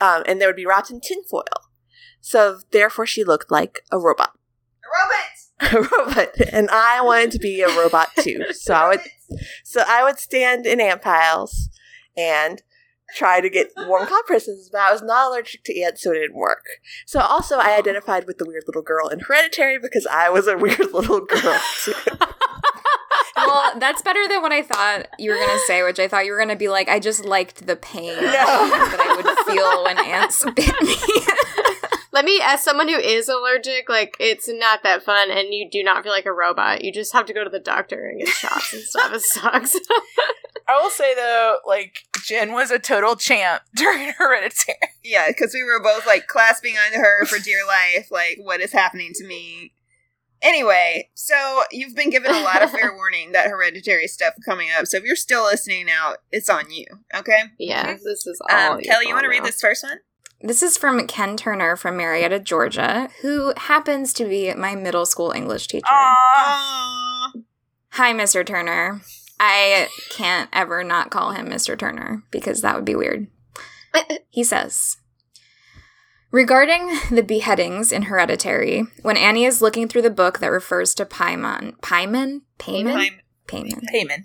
um, 0.00 0.24
and 0.26 0.40
they 0.40 0.46
would 0.46 0.56
be 0.56 0.66
wrapped 0.66 0.90
in 0.90 1.00
tinfoil. 1.00 1.44
So 2.20 2.58
therefore, 2.72 3.06
she 3.06 3.22
looked 3.22 3.50
like 3.50 3.82
a 3.92 3.98
robot. 3.98 4.32
A 4.82 4.88
robot! 4.98 5.22
A 5.72 5.80
robot, 5.80 6.28
and 6.52 6.68
I 6.70 7.00
wanted 7.00 7.30
to 7.30 7.38
be 7.38 7.62
a 7.62 7.68
robot 7.68 8.10
too. 8.18 8.44
So 8.52 8.74
I 8.74 8.88
would, 8.88 9.00
so 9.64 9.82
I 9.86 10.04
would 10.04 10.18
stand 10.18 10.66
in 10.66 10.82
ant 10.82 11.00
piles 11.00 11.70
and 12.14 12.60
try 13.14 13.40
to 13.40 13.48
get 13.48 13.72
warm 13.76 14.06
compresses, 14.08 14.68
but 14.70 14.80
I 14.80 14.92
was 14.92 15.02
not 15.02 15.30
allergic 15.30 15.64
to 15.64 15.80
ants, 15.80 16.02
so 16.02 16.12
it 16.12 16.18
didn't 16.18 16.36
work. 16.36 16.64
So 17.06 17.20
also, 17.20 17.58
I 17.58 17.76
identified 17.76 18.26
with 18.26 18.38
the 18.38 18.46
weird 18.46 18.64
little 18.66 18.82
girl 18.82 19.08
in 19.08 19.20
Hereditary 19.20 19.78
because 19.78 20.06
I 20.06 20.30
was 20.30 20.46
a 20.46 20.56
weird 20.56 20.92
little 20.92 21.20
girl. 21.20 21.60
Too. 21.82 21.94
well, 23.36 23.78
that's 23.78 24.02
better 24.02 24.26
than 24.28 24.42
what 24.42 24.52
I 24.52 24.62
thought 24.62 25.08
you 25.18 25.30
were 25.30 25.38
gonna 25.38 25.60
say, 25.66 25.82
which 25.82 25.98
I 25.98 26.08
thought 26.08 26.24
you 26.26 26.32
were 26.32 26.38
gonna 26.38 26.56
be 26.56 26.68
like, 26.68 26.88
I 26.88 26.98
just 26.98 27.24
liked 27.24 27.66
the 27.66 27.76
pain 27.76 28.14
that 28.16 28.96
I 28.98 29.16
would 29.16 29.54
feel 29.54 29.84
when 29.84 29.98
ants 29.98 30.44
bit 30.54 30.82
me. 30.82 30.96
Let 32.12 32.24
me, 32.24 32.40
as 32.42 32.64
someone 32.64 32.88
who 32.88 32.96
is 32.96 33.28
allergic, 33.28 33.90
like, 33.90 34.16
it's 34.18 34.48
not 34.48 34.82
that 34.84 35.02
fun, 35.02 35.30
and 35.30 35.52
you 35.52 35.68
do 35.70 35.82
not 35.82 36.02
feel 36.02 36.12
like 36.12 36.24
a 36.24 36.32
robot. 36.32 36.82
You 36.82 36.90
just 36.90 37.12
have 37.12 37.26
to 37.26 37.34
go 37.34 37.44
to 37.44 37.50
the 37.50 37.60
doctor 37.60 38.06
and 38.06 38.18
get 38.18 38.28
shots 38.28 38.72
and 38.72 38.82
stuff. 38.82 39.12
It 39.12 39.20
sucks. 39.20 39.76
I 40.68 40.80
will 40.80 40.90
say 40.90 41.14
though, 41.14 41.58
like 41.66 41.98
Jen 42.24 42.52
was 42.52 42.70
a 42.70 42.78
total 42.78 43.16
champ 43.16 43.62
during 43.74 44.12
Hereditary. 44.16 44.76
Yeah, 45.04 45.28
because 45.28 45.54
we 45.54 45.64
were 45.64 45.80
both 45.80 46.06
like 46.06 46.26
clasping 46.26 46.74
onto 46.76 46.98
her 46.98 47.24
for 47.26 47.38
dear 47.38 47.60
life, 47.66 48.10
like, 48.10 48.38
what 48.42 48.60
is 48.60 48.72
happening 48.72 49.12
to 49.14 49.26
me? 49.26 49.72
Anyway, 50.42 51.08
so 51.14 51.62
you've 51.70 51.94
been 51.94 52.10
given 52.10 52.30
a 52.30 52.40
lot 52.40 52.62
of 52.62 52.70
fair 52.70 52.92
warning 52.96 53.32
that 53.32 53.48
hereditary 53.48 54.06
stuff 54.06 54.34
coming 54.44 54.68
up. 54.76 54.86
So 54.86 54.98
if 54.98 55.04
you're 55.04 55.16
still 55.16 55.44
listening 55.44 55.86
now, 55.86 56.16
it's 56.30 56.50
on 56.50 56.70
you. 56.70 56.84
Okay. 57.14 57.44
yeah, 57.58 57.94
this 57.94 58.26
is 58.26 58.40
all. 58.50 58.72
Um, 58.74 58.80
Kelly, 58.80 59.06
you 59.08 59.14
want 59.14 59.24
to 59.24 59.30
read 59.30 59.44
this 59.44 59.60
first 59.60 59.82
one? 59.82 59.98
This 60.42 60.62
is 60.62 60.76
from 60.76 61.06
Ken 61.06 61.36
Turner 61.36 61.76
from 61.76 61.96
Marietta, 61.96 62.40
Georgia, 62.40 63.08
who 63.22 63.54
happens 63.56 64.12
to 64.14 64.26
be 64.26 64.52
my 64.54 64.74
middle 64.74 65.06
school 65.06 65.30
English 65.30 65.68
teacher. 65.68 65.86
Aww. 65.86 67.32
Aww. 67.34 67.44
Hi, 67.92 68.12
Mr. 68.12 68.44
Turner. 68.44 69.00
I 69.38 69.88
can't 70.10 70.48
ever 70.52 70.82
not 70.82 71.10
call 71.10 71.32
him 71.32 71.48
Mr. 71.48 71.78
Turner 71.78 72.22
because 72.30 72.62
that 72.62 72.74
would 72.76 72.84
be 72.84 72.94
weird. 72.94 73.28
He 74.28 74.44
says 74.44 74.98
Regarding 76.30 76.90
the 77.10 77.22
beheadings 77.22 77.92
in 77.92 78.02
Hereditary, 78.02 78.84
when 79.00 79.16
Annie 79.16 79.46
is 79.46 79.62
looking 79.62 79.88
through 79.88 80.02
the 80.02 80.10
book 80.10 80.40
that 80.40 80.48
refers 80.48 80.92
to 80.94 81.06
Paimon, 81.06 81.78
Paimon? 81.80 82.42
Paimon? 82.58 83.10
Paimon. 83.46 83.80
Payman. 83.86 83.88
Payman. 83.90 84.24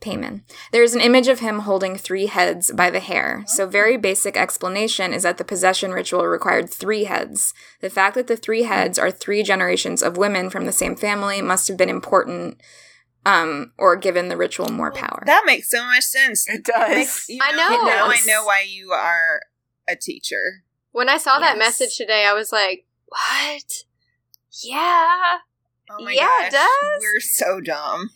Payman. 0.00 0.42
There's 0.70 0.94
an 0.94 1.00
image 1.00 1.26
of 1.26 1.40
him 1.40 1.60
holding 1.60 1.96
three 1.96 2.26
heads 2.26 2.70
by 2.70 2.90
the 2.90 3.00
hair. 3.00 3.42
So, 3.48 3.64
oh. 3.64 3.66
very 3.66 3.96
basic 3.96 4.36
explanation 4.36 5.12
is 5.12 5.22
that 5.22 5.38
the 5.38 5.44
possession 5.44 5.90
ritual 5.90 6.26
required 6.26 6.70
three 6.70 7.04
heads. 7.04 7.54
The 7.80 7.90
fact 7.90 8.14
that 8.14 8.26
the 8.26 8.36
three 8.36 8.64
heads 8.64 8.98
are 8.98 9.10
three 9.10 9.42
generations 9.42 10.02
of 10.02 10.16
women 10.16 10.50
from 10.50 10.66
the 10.66 10.72
same 10.72 10.94
family 10.94 11.40
must 11.42 11.66
have 11.68 11.76
been 11.76 11.88
important 11.88 12.60
um, 13.26 13.72
or 13.76 13.96
given 13.96 14.28
the 14.28 14.36
ritual 14.36 14.68
more 14.70 14.92
power. 14.92 15.22
That 15.26 15.42
makes 15.46 15.68
so 15.68 15.84
much 15.84 16.04
sense. 16.04 16.48
It 16.48 16.64
does. 16.64 16.88
makes- 16.96 17.28
you 17.28 17.40
I 17.42 17.50
know. 17.52 17.84
Now 17.84 18.06
I 18.06 18.18
know 18.26 18.44
why 18.44 18.64
you 18.66 18.92
are 18.92 19.40
a 19.88 19.96
teacher. 19.96 20.62
When 20.92 21.08
I 21.08 21.18
saw 21.18 21.38
that 21.40 21.58
message 21.58 21.96
today, 21.96 22.24
I 22.24 22.32
was 22.32 22.52
like, 22.52 22.86
"What? 23.06 23.84
Yeah." 24.62 25.38
Oh 25.90 26.02
my 26.02 26.12
Yeah, 26.12 26.22
gosh. 26.26 26.46
it 26.48 26.52
does. 26.52 27.00
We're 27.02 27.20
so 27.20 27.60
dumb. 27.60 28.10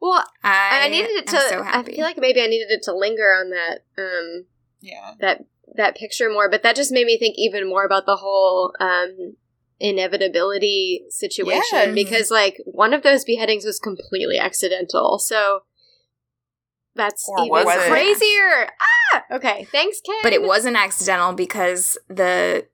Well, 0.00 0.24
I, 0.42 0.86
I, 0.86 0.88
needed 0.88 1.10
it 1.10 1.26
to. 1.26 1.40
so 1.40 1.62
I 1.62 1.82
feel 1.82 2.04
like 2.04 2.16
maybe 2.16 2.40
I 2.40 2.46
needed 2.46 2.70
it 2.70 2.82
to 2.84 2.96
linger 2.96 3.34
on 3.38 3.50
that 3.50 3.80
um 3.98 4.46
Yeah. 4.80 5.14
that 5.20 5.44
that 5.76 5.96
picture 5.96 6.30
more, 6.30 6.48
but 6.48 6.62
that 6.62 6.76
just 6.76 6.92
made 6.92 7.06
me 7.06 7.18
think 7.18 7.34
even 7.38 7.68
more 7.68 7.84
about 7.84 8.06
the 8.06 8.16
whole 8.16 8.74
um 8.80 9.36
inevitability 9.80 11.04
situation 11.08 11.62
Yes. 11.72 11.94
because 11.94 12.30
like 12.30 12.58
one 12.66 12.92
of 12.94 13.02
those 13.02 13.24
beheadings 13.24 13.64
was 13.64 13.78
completely 13.78 14.38
accidental. 14.38 15.18
So 15.18 15.62
that's 16.94 17.24
Or 17.28 17.38
even 17.38 17.50
was 17.50 17.66
it? 17.76 17.90
crazier. 17.90 18.68
Ah, 19.14 19.24
okay. 19.36 19.64
Thanks, 19.72 20.00
Ken. 20.04 20.16
but 20.22 20.32
it 20.32 20.42
wasn't 20.42 20.76
accidental 20.76 21.32
because 21.32 21.96
the 22.08 22.66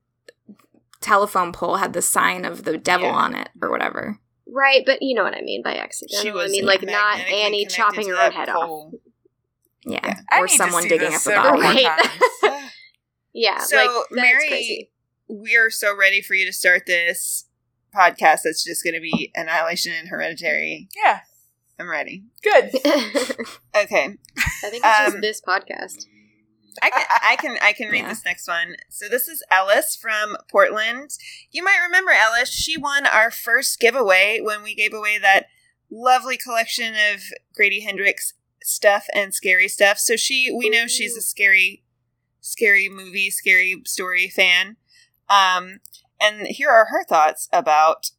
telephone 0.99 1.51
pole 1.53 1.75
had 1.77 1.93
the 1.93 2.01
sign 2.01 2.43
of 2.43 2.63
the 2.65 2.77
devil 2.77 3.07
Yeah. 3.07 3.13
on 3.15 3.35
it 3.35 3.49
or 3.61 3.69
whatever. 3.69 4.19
right. 4.49 4.83
But 4.85 5.01
you 5.01 5.13
know 5.15 5.23
what 5.23 5.35
I 5.35 5.41
mean 5.41 5.61
by 5.63 5.75
accidental. 5.77 6.39
I 6.41 6.47
mean 6.47 6.65
like 6.65 6.81
not 6.83 7.19
Annie 7.19 7.65
chopping 7.67 8.07
her 8.09 8.15
own 8.15 8.31
head 8.31 8.49
off. 8.49 8.93
Yeah. 9.85 9.99
Yeah. 10.03 10.39
Or 10.41 10.47
someone 10.47 10.83
digging 10.87 11.07
up 11.09 11.13
a 11.13 11.19
several 11.19 11.61
body. 11.61 11.85
Right. 12.43 12.61
Yeah. 13.33 13.59
So, 13.59 13.75
like, 13.77 13.87
that's 14.09 14.11
Mary- 14.11 14.89
crazy. 15.27 15.41
we 15.41 15.55
are 15.57 15.69
so 15.69 15.95
ready 15.95 16.21
for 16.21 16.33
you 16.33 16.45
to 16.45 16.53
start 16.53 16.85
this 16.85 17.45
podcast 17.95 18.41
that's 18.43 18.63
just 18.63 18.83
going 18.83 18.93
to 18.93 18.99
be 19.01 19.31
Annihilation 19.35 19.93
and 19.97 20.09
Hereditary. 20.09 20.89
yeah. 20.95 21.21
I'm 21.79 21.89
ready. 21.89 22.23
Good. 22.41 22.71
Okay. 23.75 24.17
I 24.63 24.69
think 24.69 24.83
it's 24.83 24.97
just 24.99 25.15
Um, 25.15 25.21
this 25.21 25.39
podcast. 25.41 26.05
I 26.81 26.89
can 26.89 27.05
I 27.21 27.35
can 27.35 27.57
I 27.61 27.73
can 27.73 27.89
read 27.89 27.99
Yeah. 27.99 28.09
this 28.09 28.25
next 28.25 28.47
one. 28.47 28.75
So 28.89 29.07
this 29.07 29.27
is 29.27 29.43
Ellis 29.51 29.95
from 29.95 30.35
Portland. 30.49 31.11
You 31.51 31.63
might 31.63 31.79
remember 31.85 32.09
Ellis. 32.11 32.49
She 32.51 32.77
won 32.77 33.05
our 33.05 33.29
first 33.29 33.79
giveaway 33.79 34.39
when 34.41 34.63
we 34.63 34.73
gave 34.73 34.93
away 34.93 35.19
that 35.19 35.45
lovely 35.91 36.37
collection 36.37 36.95
of 37.13 37.21
Grady 37.53 37.81
Hendrix 37.81 38.33
stuff 38.63 39.05
and 39.13 39.33
scary 39.33 39.67
stuff. 39.67 39.99
So 39.99 40.15
she 40.15 40.51
we 40.51 40.69
know 40.71 40.87
she's 40.87 41.15
a 41.15 41.21
scary 41.21 41.83
scary 42.41 42.89
movie, 42.89 43.29
scary 43.29 43.83
story 43.85 44.29
fan. 44.29 44.77
Um 45.29 45.79
and 46.19 46.47
here 46.47 46.69
are 46.69 46.85
her 46.85 47.03
thoughts 47.03 47.47
about 47.53 48.11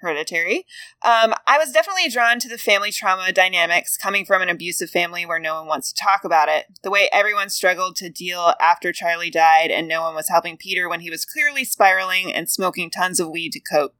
Hereditary. 0.00 0.66
Um, 1.02 1.34
I 1.46 1.58
was 1.58 1.72
definitely 1.72 2.10
drawn 2.10 2.38
to 2.40 2.48
the 2.48 2.58
family 2.58 2.92
trauma 2.92 3.32
dynamics 3.32 3.96
coming 3.96 4.24
from 4.24 4.42
an 4.42 4.48
abusive 4.48 4.90
family 4.90 5.24
where 5.24 5.38
no 5.38 5.54
one 5.54 5.66
wants 5.66 5.92
to 5.92 6.02
talk 6.02 6.22
about 6.22 6.48
it. 6.48 6.66
The 6.82 6.90
way 6.90 7.08
everyone 7.12 7.48
struggled 7.48 7.96
to 7.96 8.10
deal 8.10 8.52
after 8.60 8.92
Charlie 8.92 9.30
died 9.30 9.70
and 9.70 9.88
no 9.88 10.02
one 10.02 10.14
was 10.14 10.28
helping 10.28 10.58
Peter 10.58 10.88
when 10.88 11.00
he 11.00 11.10
was 11.10 11.24
clearly 11.24 11.64
spiraling 11.64 12.32
and 12.32 12.48
smoking 12.48 12.90
tons 12.90 13.20
of 13.20 13.30
weed 13.30 13.52
to 13.52 13.60
cope. 13.60 13.94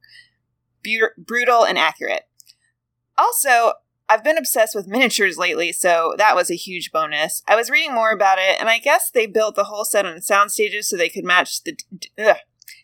Bu- 0.83 1.09
brutal 1.17 1.65
and 1.65 1.77
accurate. 1.77 2.23
Also, 3.17 3.73
I've 4.07 4.23
been 4.23 4.37
obsessed 4.37 4.75
with 4.75 4.87
miniatures 4.87 5.37
lately, 5.37 5.71
so 5.71 6.13
that 6.17 6.35
was 6.35 6.49
a 6.49 6.55
huge 6.55 6.91
bonus. 6.91 7.41
I 7.47 7.55
was 7.55 7.69
reading 7.69 7.93
more 7.93 8.11
about 8.11 8.37
it, 8.37 8.57
and 8.59 8.69
I 8.69 8.77
guess 8.77 9.09
they 9.09 9.25
built 9.25 9.55
the 9.55 9.65
whole 9.65 9.83
set 9.83 10.05
on 10.05 10.21
sound 10.21 10.51
stages 10.51 10.87
so 10.87 10.95
they 10.95 11.09
could 11.09 11.25
match 11.25 11.63
the 11.63 11.75
ugh, 12.17 12.37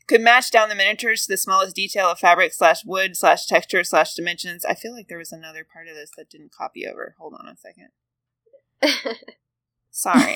could 0.08 0.22
match 0.22 0.52
down 0.52 0.70
the 0.70 0.76
miniatures 0.76 1.24
to 1.24 1.34
the 1.34 1.38
smallest 1.38 1.76
detail 1.76 2.08
of 2.08 2.20
fabric 2.20 2.54
slash 2.54 2.84
wood 2.86 3.16
slash 3.16 3.46
texture 3.46 3.84
slash 3.84 4.14
dimensions. 4.14 4.66
I 4.66 4.74
feel 4.74 4.94
like 4.94 5.08
there 5.08 5.18
was 5.18 5.32
another 5.32 5.66
part 5.72 5.88
of 5.88 5.96
this 5.96 6.12
that 6.18 6.30
didn't 6.30 6.52
copy 6.52 6.86
over. 6.86 7.16
Hold 7.20 7.36
on 7.40 7.48
a 7.48 7.56
second. 7.56 7.90
Sorry. 9.92 10.36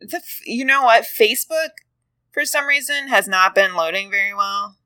the 0.00 0.16
f- 0.16 0.40
you 0.44 0.64
know 0.64 0.82
what? 0.82 1.04
Facebook, 1.04 1.70
for 2.32 2.44
some 2.44 2.66
reason, 2.66 3.08
has 3.08 3.28
not 3.28 3.54
been 3.54 3.74
loading 3.74 4.10
very 4.10 4.34
well. 4.34 4.76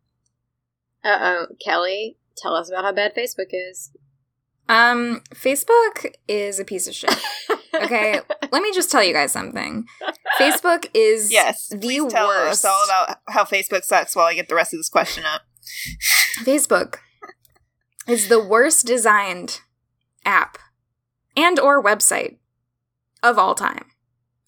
Uh 1.05 1.19
oh, 1.21 1.47
Kelly, 1.65 2.17
tell 2.37 2.55
us 2.55 2.71
about 2.71 2.85
how 2.85 2.93
bad 2.93 3.15
Facebook 3.15 3.49
is. 3.51 3.91
Um, 4.69 5.23
Facebook 5.35 6.15
is 6.29 6.61
a 6.61 6.65
piece 6.65 6.87
of 6.87 6.95
shit. 6.95 7.15
Okay, 7.75 8.21
let 8.53 8.63
me 8.63 8.73
just 8.73 8.91
tell 8.91 9.03
you 9.03 9.13
guys 9.13 9.33
something. 9.33 9.87
Facebook 10.39 10.87
is 10.95 11.33
Yes, 11.33 11.69
the 11.69 12.07
tell 12.11 12.29
worst. 12.29 12.65
us 12.65 12.65
all 12.65 12.85
about 12.85 13.19
how 13.29 13.45
Facebook 13.45 13.85
sucks 13.85 14.17
while 14.17 14.27
I 14.27 14.35
get 14.35 14.49
the 14.49 14.55
rest 14.55 14.73
of 14.73 14.79
this 14.79 14.89
question 14.89 15.25
up. 15.25 15.43
Facebook 16.45 16.97
is 18.09 18.29
the 18.29 18.43
worst 18.43 18.87
designed 18.87 19.61
app 20.25 20.59
and 21.37 21.59
or 21.61 21.83
website 21.83 22.37
of 23.23 23.39
all 23.39 23.55
time. 23.55 23.87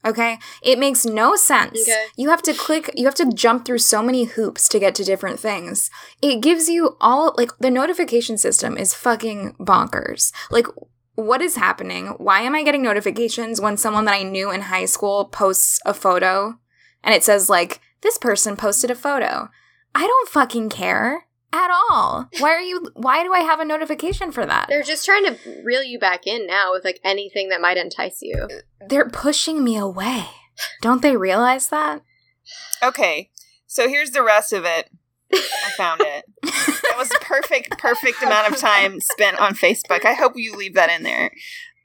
Okay? 0.04 0.38
It 0.62 0.78
makes 0.78 1.06
no 1.06 1.34
sense. 1.34 1.80
Okay. 1.82 2.06
You 2.16 2.28
have 2.28 2.42
to 2.42 2.52
click 2.52 2.90
you 2.94 3.06
have 3.06 3.14
to 3.14 3.32
jump 3.32 3.64
through 3.64 3.78
so 3.78 4.02
many 4.02 4.24
hoops 4.24 4.68
to 4.68 4.78
get 4.78 4.94
to 4.96 5.04
different 5.04 5.40
things. 5.40 5.90
It 6.20 6.42
gives 6.42 6.68
you 6.68 6.96
all 7.00 7.34
like 7.38 7.56
the 7.58 7.70
notification 7.70 8.36
system 8.36 8.76
is 8.76 8.92
fucking 8.92 9.54
bonkers. 9.58 10.30
Like 10.50 10.66
what 11.14 11.40
is 11.42 11.56
happening? 11.56 12.08
Why 12.18 12.40
am 12.40 12.54
I 12.54 12.62
getting 12.62 12.82
notifications 12.82 13.60
when 13.60 13.76
someone 13.76 14.04
that 14.06 14.14
I 14.14 14.22
knew 14.22 14.50
in 14.50 14.62
high 14.62 14.86
school 14.86 15.26
posts 15.26 15.80
a 15.84 15.94
photo 15.94 16.58
and 17.02 17.14
it 17.14 17.22
says 17.22 17.48
like 17.48 17.80
this 18.02 18.18
person 18.18 18.56
posted 18.56 18.90
a 18.90 18.94
photo? 18.94 19.48
I 19.94 20.06
don't 20.06 20.28
fucking 20.28 20.70
care 20.70 21.26
at 21.52 21.70
all. 21.70 22.28
Why 22.38 22.50
are 22.50 22.60
you 22.60 22.90
why 22.94 23.22
do 23.22 23.32
I 23.32 23.40
have 23.40 23.60
a 23.60 23.64
notification 23.64 24.32
for 24.32 24.44
that? 24.44 24.66
They're 24.68 24.82
just 24.82 25.04
trying 25.04 25.24
to 25.24 25.36
reel 25.64 25.84
you 25.84 25.98
back 25.98 26.26
in 26.26 26.46
now 26.46 26.72
with 26.72 26.84
like 26.84 27.00
anything 27.04 27.48
that 27.50 27.60
might 27.60 27.76
entice 27.76 28.20
you. 28.20 28.48
They're 28.88 29.08
pushing 29.08 29.62
me 29.62 29.76
away. 29.76 30.26
Don't 30.82 31.02
they 31.02 31.16
realize 31.16 31.68
that? 31.68 32.02
Okay, 32.82 33.30
so 33.66 33.88
here's 33.88 34.10
the 34.10 34.22
rest 34.22 34.52
of 34.52 34.64
it. 34.64 34.90
I 35.32 35.70
found 35.76 36.00
it. 36.04 36.24
Was 37.04 37.18
perfect, 37.20 37.78
perfect 37.78 38.22
amount 38.22 38.52
of 38.52 38.58
time 38.58 39.00
spent 39.00 39.38
on 39.38 39.54
Facebook. 39.54 40.04
I 40.04 40.14
hope 40.14 40.32
you 40.36 40.56
leave 40.56 40.74
that 40.74 40.90
in 40.90 41.02
there. 41.02 41.30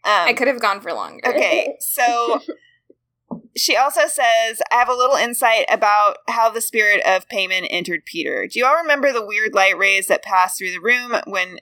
Um, 0.06 0.28
I 0.28 0.34
could 0.34 0.48
have 0.48 0.62
gone 0.62 0.80
for 0.80 0.94
longer. 0.94 1.28
Okay, 1.28 1.76
so 1.80 2.40
she 3.58 3.76
also 3.76 4.08
says, 4.08 4.62
I 4.72 4.76
have 4.76 4.88
a 4.88 4.96
little 4.96 5.18
insight 5.18 5.66
about 5.70 6.18
how 6.30 6.50
the 6.50 6.62
spirit 6.62 7.06
of 7.06 7.28
Paimon 7.28 7.68
entered 7.70 8.06
Peter. 8.06 8.48
Do 8.48 8.60
you 8.60 8.66
all 8.66 8.78
remember 8.78 9.12
the 9.12 9.26
weird 9.26 9.54
light 9.54 9.78
rays 9.78 10.08
that 10.08 10.24
passed 10.24 10.58
through 10.58 10.72
the 10.72 10.80
room 10.80 11.16
when 11.28 11.60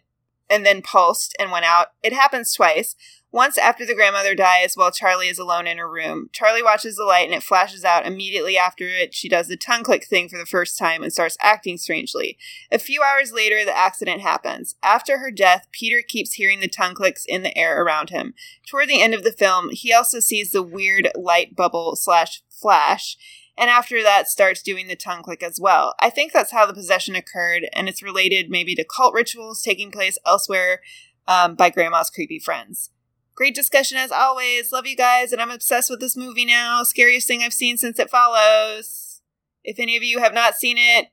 and 0.49 0.65
then 0.65 0.81
pulsed 0.83 1.35
and 1.39 1.51
went 1.51 1.65
out? 1.65 1.87
It 2.03 2.13
happens 2.13 2.53
twice. 2.53 2.95
Once 3.37 3.59
after 3.59 3.85
the 3.85 3.93
grandmother 3.93 4.33
dies 4.33 4.75
while 4.75 4.89
Charlie 4.89 5.27
is 5.27 5.37
alone 5.37 5.67
in 5.67 5.77
her 5.77 5.87
room. 5.87 6.27
Charlie 6.33 6.63
watches 6.63 6.95
the 6.95 7.03
light 7.03 7.27
and 7.27 7.35
it 7.35 7.43
flashes 7.43 7.85
out 7.85 8.03
immediately 8.03 8.57
after 8.57 8.87
it. 8.87 9.13
She 9.13 9.29
does 9.29 9.47
the 9.47 9.55
tongue 9.55 9.83
click 9.83 10.07
thing 10.07 10.27
for 10.27 10.39
the 10.39 10.45
first 10.47 10.75
time 10.75 11.03
and 11.03 11.13
starts 11.13 11.37
acting 11.39 11.77
strangely. 11.77 12.39
A 12.71 12.79
few 12.79 13.03
hours 13.03 13.31
later, 13.31 13.63
the 13.63 13.77
accident 13.77 14.21
happens. 14.21 14.73
After 14.81 15.19
her 15.19 15.29
death, 15.29 15.67
Peter 15.71 16.01
keeps 16.01 16.33
hearing 16.33 16.61
the 16.61 16.67
tongue 16.67 16.95
clicks 16.95 17.25
in 17.25 17.43
the 17.43 17.55
air 17.55 17.79
around 17.79 18.09
him. 18.09 18.33
Toward 18.65 18.89
the 18.89 19.03
end 19.03 19.13
of 19.13 19.23
the 19.23 19.31
film, 19.31 19.69
he 19.69 19.93
also 19.93 20.19
sees 20.19 20.51
the 20.51 20.63
weird 20.63 21.11
light 21.13 21.55
bubble 21.55 21.95
slash 21.95 22.41
flash, 22.49 23.17
and 23.55 23.69
after 23.69 24.01
that 24.01 24.27
starts 24.27 24.63
doing 24.63 24.87
the 24.87 24.95
tongue 24.95 25.21
click 25.21 25.43
as 25.43 25.59
well. 25.61 25.93
I 25.99 26.09
think 26.09 26.33
that's 26.33 26.53
how 26.53 26.65
the 26.65 26.73
possession 26.73 27.15
occurred, 27.15 27.67
and 27.71 27.87
it's 27.87 28.01
related 28.01 28.49
maybe 28.49 28.73
to 28.73 28.83
cult 28.83 29.13
rituals 29.13 29.61
taking 29.61 29.91
place 29.91 30.17
elsewhere 30.25 30.81
um, 31.27 31.53
by 31.53 31.69
Grandma's 31.69 32.09
creepy 32.09 32.39
friends. 32.39 32.89
Great 33.37 33.53
discussion 33.53 33.99
as 33.99 34.11
always. 34.11 34.71
Love 34.71 34.87
you 34.87 34.95
guys, 34.95 35.31
and 35.31 35.39
I'm 35.39 35.51
obsessed 35.51 35.91
with 35.91 35.99
this 35.99 36.17
movie 36.17 36.43
now. 36.43 36.81
Scariest 36.81 37.27
thing 37.27 37.43
I've 37.43 37.53
seen 37.53 37.77
since 37.77 37.99
it 37.99 38.09
follows. 38.09 39.21
If 39.63 39.77
any 39.79 39.95
of 39.95 40.01
you 40.01 40.17
have 40.19 40.33
not 40.33 40.55
seen 40.55 40.77
it, 40.79 41.09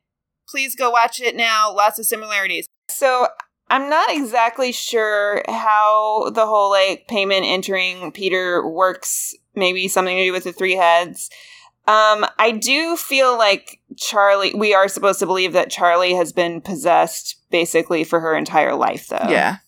please 0.48 0.74
go 0.74 0.88
watch 0.88 1.20
it 1.20 1.36
now. 1.36 1.70
Lots 1.70 1.98
of 1.98 2.06
similarities. 2.06 2.66
So 2.88 3.28
I'm 3.68 3.90
not 3.90 4.10
exactly 4.10 4.72
sure 4.72 5.42
how 5.46 6.30
the 6.30 6.46
whole 6.46 6.70
like 6.70 7.06
Paimon 7.10 7.42
entering 7.44 8.10
Peter 8.12 8.66
works. 8.66 9.34
Maybe 9.55 9.86
something 9.86 10.16
to 10.16 10.24
do 10.24 10.32
with 10.32 10.44
the 10.44 10.52
three 10.52 10.76
heads. 10.76 11.28
Um, 11.86 12.24
I 12.38 12.59
do 12.59 12.96
feel 12.96 13.36
like 13.36 13.80
Charlie. 13.98 14.55
We 14.55 14.72
are 14.72 14.88
supposed 14.88 15.18
to 15.18 15.26
believe 15.26 15.52
that 15.52 15.70
Charlie 15.70 16.14
has 16.14 16.32
been 16.32 16.62
possessed 16.62 17.36
basically 17.51 18.02
for 18.02 18.20
her 18.20 18.34
entire 18.34 18.74
life, 18.74 19.09
though. 19.09 19.28
Yeah. 19.28 19.59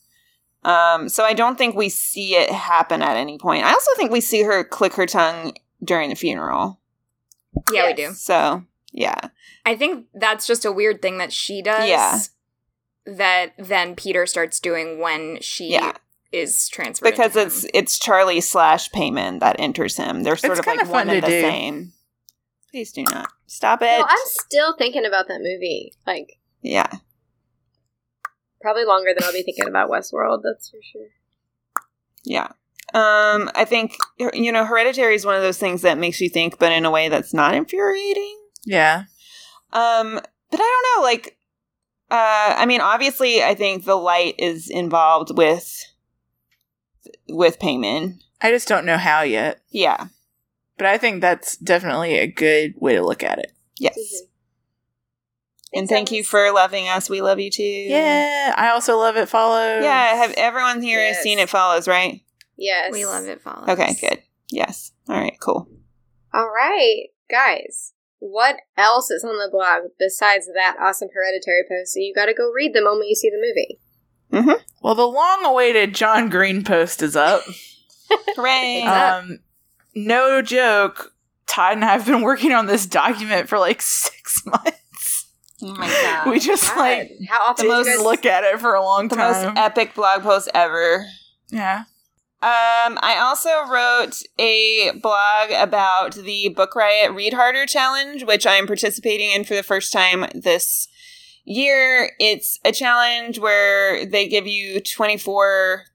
Um, 0.67 1.09
so 1.09 1.25
I 1.25 1.33
don't 1.33 1.57
think 1.57 1.77
we 1.77 1.89
see 1.89 2.35
it 2.35 2.51
happen 2.51 3.01
at 3.03 3.17
any 3.17 3.39
point. 3.39 3.65
I 3.65 3.73
also 3.73 3.91
think 3.97 4.11
we 4.11 4.21
see 4.21 4.43
her 4.43 4.65
click 4.65 4.95
her 4.95 5.07
tongue 5.07 5.55
during 5.85 6.11
the 6.11 6.17
funeral. 6.17 6.81
Yeah, 7.73 7.87
we 7.87 7.95
do. 7.95 8.13
So 8.13 8.65
yeah, 8.93 9.29
I 9.65 9.77
think 9.77 10.07
that's 10.15 10.47
just 10.47 10.65
a 10.65 10.73
weird 10.73 11.01
thing 11.03 11.19
that 11.19 11.33
she 11.33 11.63
does. 11.63 11.89
Yeah. 11.89 12.19
that 13.07 13.53
then 13.57 13.95
Peter 13.95 14.27
starts 14.27 14.59
doing 14.59 14.99
when 14.99 15.39
she 15.41 15.71
Yeah. 15.71 15.93
is 16.33 16.69
transferred 16.69 17.09
because 17.13 17.37
into 17.37 17.47
it's 17.47 17.63
him. 17.65 17.71
it's 17.73 17.99
Charlie 18.01 18.41
slash 18.41 18.91
Payman 18.91 19.39
that 19.41 19.61
enters 19.61 19.97
him. 19.97 20.25
They're 20.25 20.37
sort 20.37 20.53
It's 20.59 20.61
of 20.61 20.67
like 20.67 20.79
kinda 20.79 20.91
one 20.93 21.07
fun 21.07 21.15
and 21.17 21.25
to 21.25 21.31
the 21.31 21.37
do. 21.37 21.43
same. 21.43 21.93
Please 22.73 22.91
do 22.93 23.05
not 23.05 23.29
stop 23.47 23.81
it. 23.83 23.99
No, 24.01 24.05
I'm 24.09 24.19
still 24.25 24.75
thinking 24.77 25.07
about 25.07 25.29
that 25.29 25.39
movie. 25.41 25.93
Like, 26.05 26.37
yeah, 26.63 26.91
probably 28.61 28.85
longer 28.85 29.13
than 29.15 29.25
I'll 29.25 29.33
be 29.33 29.43
thinking 29.43 29.69
about 29.69 29.91
Westworld, 29.91 30.43
that's 30.43 30.69
for 30.71 30.79
sure. 30.93 31.09
yeah. 32.25 32.49
Um, 32.95 33.51
I 33.55 33.65
think 33.67 33.97
you 34.19 34.53
know, 34.53 34.65
Hereditary 34.65 35.15
is 35.17 35.27
one 35.27 35.35
of 35.35 35.43
those 35.43 35.59
things 35.59 35.83
that 35.83 35.99
makes 35.99 36.21
you 36.21 36.29
think, 36.29 36.59
but 36.59 36.71
in 36.73 36.85
a 36.85 36.91
way 36.91 37.09
that's 37.09 37.35
not 37.35 37.55
infuriating. 37.55 38.39
Yeah. 38.65 39.05
Um, 39.73 40.15
but 40.51 40.61
I 40.61 40.83
don't 40.95 40.97
know, 40.97 41.03
like, 41.03 41.37
uh, 42.11 42.55
I 42.57 42.65
mean, 42.67 42.81
obviously, 42.81 43.43
I 43.43 43.55
think 43.57 43.85
the 43.85 43.97
light 43.97 44.37
is 44.39 44.71
involved 44.71 45.37
with 45.37 45.85
with 47.29 47.59
Paimon. 47.59 48.21
I 48.41 48.51
just 48.51 48.69
don't 48.69 48.87
know 48.87 48.99
how 48.99 49.23
yet. 49.23 49.61
Yeah. 49.71 50.07
But 50.79 50.87
I 50.87 50.99
think 50.99 51.21
that's 51.21 51.57
definitely 51.57 52.17
a 52.19 52.27
good 52.27 52.75
way 52.79 52.95
to 52.95 53.03
look 53.05 53.25
at 53.25 53.39
it. 53.41 53.53
Yes. 53.79 53.97
Mhm. 53.99 54.29
And 55.73 55.89
thank 55.89 56.11
you 56.13 56.23
for 56.25 56.53
loving 56.53 56.89
us. 56.89 57.11
We 57.11 57.21
love 57.21 57.39
you 57.41 57.51
too. 57.51 57.63
Yeah. 57.63 58.55
I 58.57 58.69
also 58.71 58.97
love 58.97 59.17
it 59.17 59.29
follows. 59.29 59.83
Yeah. 59.83 60.15
Have 60.15 60.33
everyone 60.37 60.81
here 60.83 61.01
has 61.05 61.19
seen 61.19 61.39
it 61.39 61.49
follows, 61.51 61.87
right? 61.89 62.21
Yes. 62.57 62.93
we 62.93 63.05
love 63.05 63.27
it 63.27 63.43
follows. 63.43 63.69
Okay, 63.69 63.95
good. 64.01 64.23
Yes. 64.51 64.93
All 65.09 65.17
right, 65.21 65.37
cool. 65.41 65.69
All 66.33 66.49
right, 66.55 67.09
guys. 67.31 67.93
What 68.21 68.57
else 68.79 69.11
is 69.11 69.25
on 69.25 69.37
the 69.39 69.51
blog 69.51 69.91
besides 69.99 70.47
that 70.55 70.77
awesome 70.81 71.09
hereditary 71.13 71.65
post? 71.69 71.93
So 71.93 72.01
you 72.01 72.15
got 72.15 72.27
to 72.27 72.35
go 72.35 72.51
read 72.51 72.73
the 72.73 72.81
moment 72.83 73.09
you 73.09 73.15
see 73.15 73.31
the 73.31 73.37
movie. 73.37 73.81
Mhm. 74.33 74.61
Well, 74.83 74.95
the 74.95 75.07
long 75.07 75.45
awaited 75.45 75.95
John 75.95 76.29
Green 76.31 76.65
post 76.65 77.03
is 77.03 77.15
up. 77.17 77.43
Hooray. 78.37 78.83
up. 78.87 79.25
Um, 79.25 79.41
no 79.95 80.41
joke. 80.43 81.13
Todd 81.47 81.75
and 81.75 81.85
I 81.85 81.93
have 81.93 82.07
been 82.07 82.23
working 82.23 82.53
on 82.53 82.67
this 82.67 82.87
document 82.87 83.49
for 83.49 83.59
like 83.59 83.83
six 83.83 84.43
months. 84.47 84.73
Oh 85.63 85.75
my 85.75 85.89
god. 85.89 86.31
We 86.31 86.39
just 86.39 86.65
God, 86.75 86.79
like 86.79 87.13
how 87.29 87.43
often 87.51 87.67
the 87.67 87.73
do 87.73 87.77
most 87.79 87.87
guys 87.87 88.03
look 88.03 88.27
at 88.27 88.45
it 88.45 88.61
for 88.61 88.75
a 88.75 88.83
long 88.83 89.09
the 89.09 89.17
time. 89.17 89.55
most 89.55 89.59
epic 89.59 89.95
blog 89.95 90.23
post 90.23 90.49
ever. 90.55 91.07
yeah. 91.51 91.85
Um, 92.43 92.99
I 93.03 93.17
also 93.19 93.49
wrote 93.73 94.23
a 94.39 94.93
blog 95.01 95.51
about 95.51 96.15
the 96.15 96.51
Book 96.51 96.77
Riot 96.77 97.13
Read 97.13 97.33
Harder 97.33 97.65
Challenge, 97.65 98.25
which 98.25 98.47
I'm 98.47 98.67
participating 98.67 99.33
in 99.33 99.43
for 99.43 99.55
the 99.55 99.63
first 99.63 99.91
time 99.91 100.27
this 100.35 100.87
year. 101.45 102.13
It's 102.21 102.61
a 102.63 102.73
challenge 102.73 103.39
where 103.39 104.05
they 104.05 104.29
give 104.29 104.47
you 104.47 104.81
24 104.81 105.87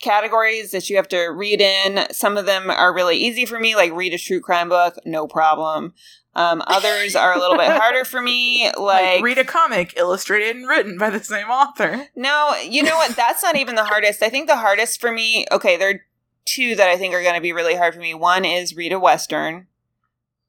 categories 0.00 0.70
that 0.70 0.88
you 0.88 0.96
have 0.96 1.08
to 1.08 1.26
read 1.26 1.60
in. 1.60 2.06
Some 2.10 2.38
of 2.38 2.46
them 2.46 2.70
are 2.70 2.94
really 2.94 3.18
easy 3.18 3.44
for 3.44 3.60
me, 3.60 3.76
like 3.76 3.92
read 3.92 4.14
a 4.14 4.18
true 4.18 4.40
crime 4.40 4.70
book, 4.70 4.96
no 5.04 5.26
problem. 5.26 5.92
Um, 6.34 6.62
others 6.66 7.16
are 7.16 7.34
a 7.34 7.38
little 7.40 7.56
bit 7.56 7.70
harder 7.70 8.04
for 8.04 8.22
me, 8.22 8.70
Like, 8.78 9.04
like, 9.16 9.22
read 9.22 9.38
a 9.38 9.44
comic 9.44 9.94
illustrated 9.96 10.54
and 10.54 10.68
written 10.68 10.96
by 10.96 11.10
the 11.10 11.22
same 11.22 11.48
author. 11.48 12.06
no, 12.14 12.54
you 12.62 12.82
know 12.84 12.96
what? 12.96 13.16
That's 13.16 13.42
not 13.42 13.56
even 13.56 13.74
the 13.74 13.84
hardest. 13.84 14.22
I 14.22 14.28
think 14.28 14.46
the 14.46 14.56
hardest 14.56 15.00
for 15.00 15.10
me, 15.10 15.46
okay, 15.50 15.76
there 15.76 15.90
are 15.90 16.00
two 16.44 16.76
that 16.76 16.88
I 16.88 16.96
think 16.96 17.14
are 17.14 17.22
going 17.22 17.34
to 17.34 17.40
be 17.40 17.52
really 17.52 17.74
hard 17.74 17.94
for 17.94 18.00
me. 18.00 18.14
One 18.14 18.44
is 18.44 18.76
read 18.76 18.92
a 18.92 18.98
Western, 19.00 19.66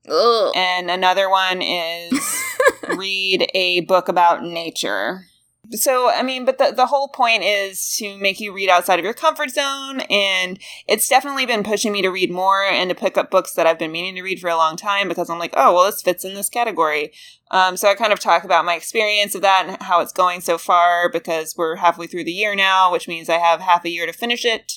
Ugh. 0.07 0.53
and 0.55 0.91
another 0.91 1.29
one 1.29 1.61
is 1.63 2.41
read 2.95 3.47
a 3.55 3.81
book 3.81 4.07
about 4.07 4.43
nature. 4.43 5.25
So, 5.69 6.09
I 6.09 6.21
mean, 6.23 6.43
but 6.43 6.57
the, 6.57 6.73
the 6.75 6.87
whole 6.87 7.07
point 7.07 7.43
is 7.43 7.95
to 7.97 8.17
make 8.17 8.39
you 8.39 8.51
read 8.51 8.69
outside 8.69 8.99
of 8.99 9.05
your 9.05 9.13
comfort 9.13 9.51
zone. 9.51 10.01
And 10.09 10.59
it's 10.87 11.07
definitely 11.07 11.45
been 11.45 11.63
pushing 11.63 11.93
me 11.93 12.01
to 12.01 12.09
read 12.09 12.31
more 12.31 12.63
and 12.63 12.89
to 12.89 12.95
pick 12.95 13.17
up 13.17 13.31
books 13.31 13.53
that 13.53 13.67
I've 13.67 13.79
been 13.79 13.91
meaning 13.91 14.15
to 14.15 14.21
read 14.21 14.39
for 14.39 14.49
a 14.49 14.57
long 14.57 14.75
time 14.75 15.07
because 15.07 15.29
I'm 15.29 15.39
like, 15.39 15.53
oh, 15.55 15.73
well, 15.73 15.85
this 15.85 16.01
fits 16.01 16.25
in 16.25 16.33
this 16.33 16.49
category. 16.49 17.13
Um, 17.51 17.77
so 17.77 17.89
I 17.89 17.95
kind 17.95 18.11
of 18.11 18.19
talk 18.19 18.43
about 18.43 18.65
my 18.65 18.75
experience 18.75 19.33
of 19.35 19.43
that 19.43 19.65
and 19.67 19.81
how 19.81 20.01
it's 20.01 20.11
going 20.11 20.41
so 20.41 20.57
far 20.57 21.09
because 21.09 21.55
we're 21.55 21.77
halfway 21.77 22.07
through 22.07 22.25
the 22.25 22.31
year 22.33 22.55
now, 22.55 22.91
which 22.91 23.07
means 23.07 23.29
I 23.29 23.37
have 23.37 23.61
half 23.61 23.85
a 23.85 23.89
year 23.89 24.05
to 24.05 24.13
finish 24.13 24.43
it. 24.43 24.73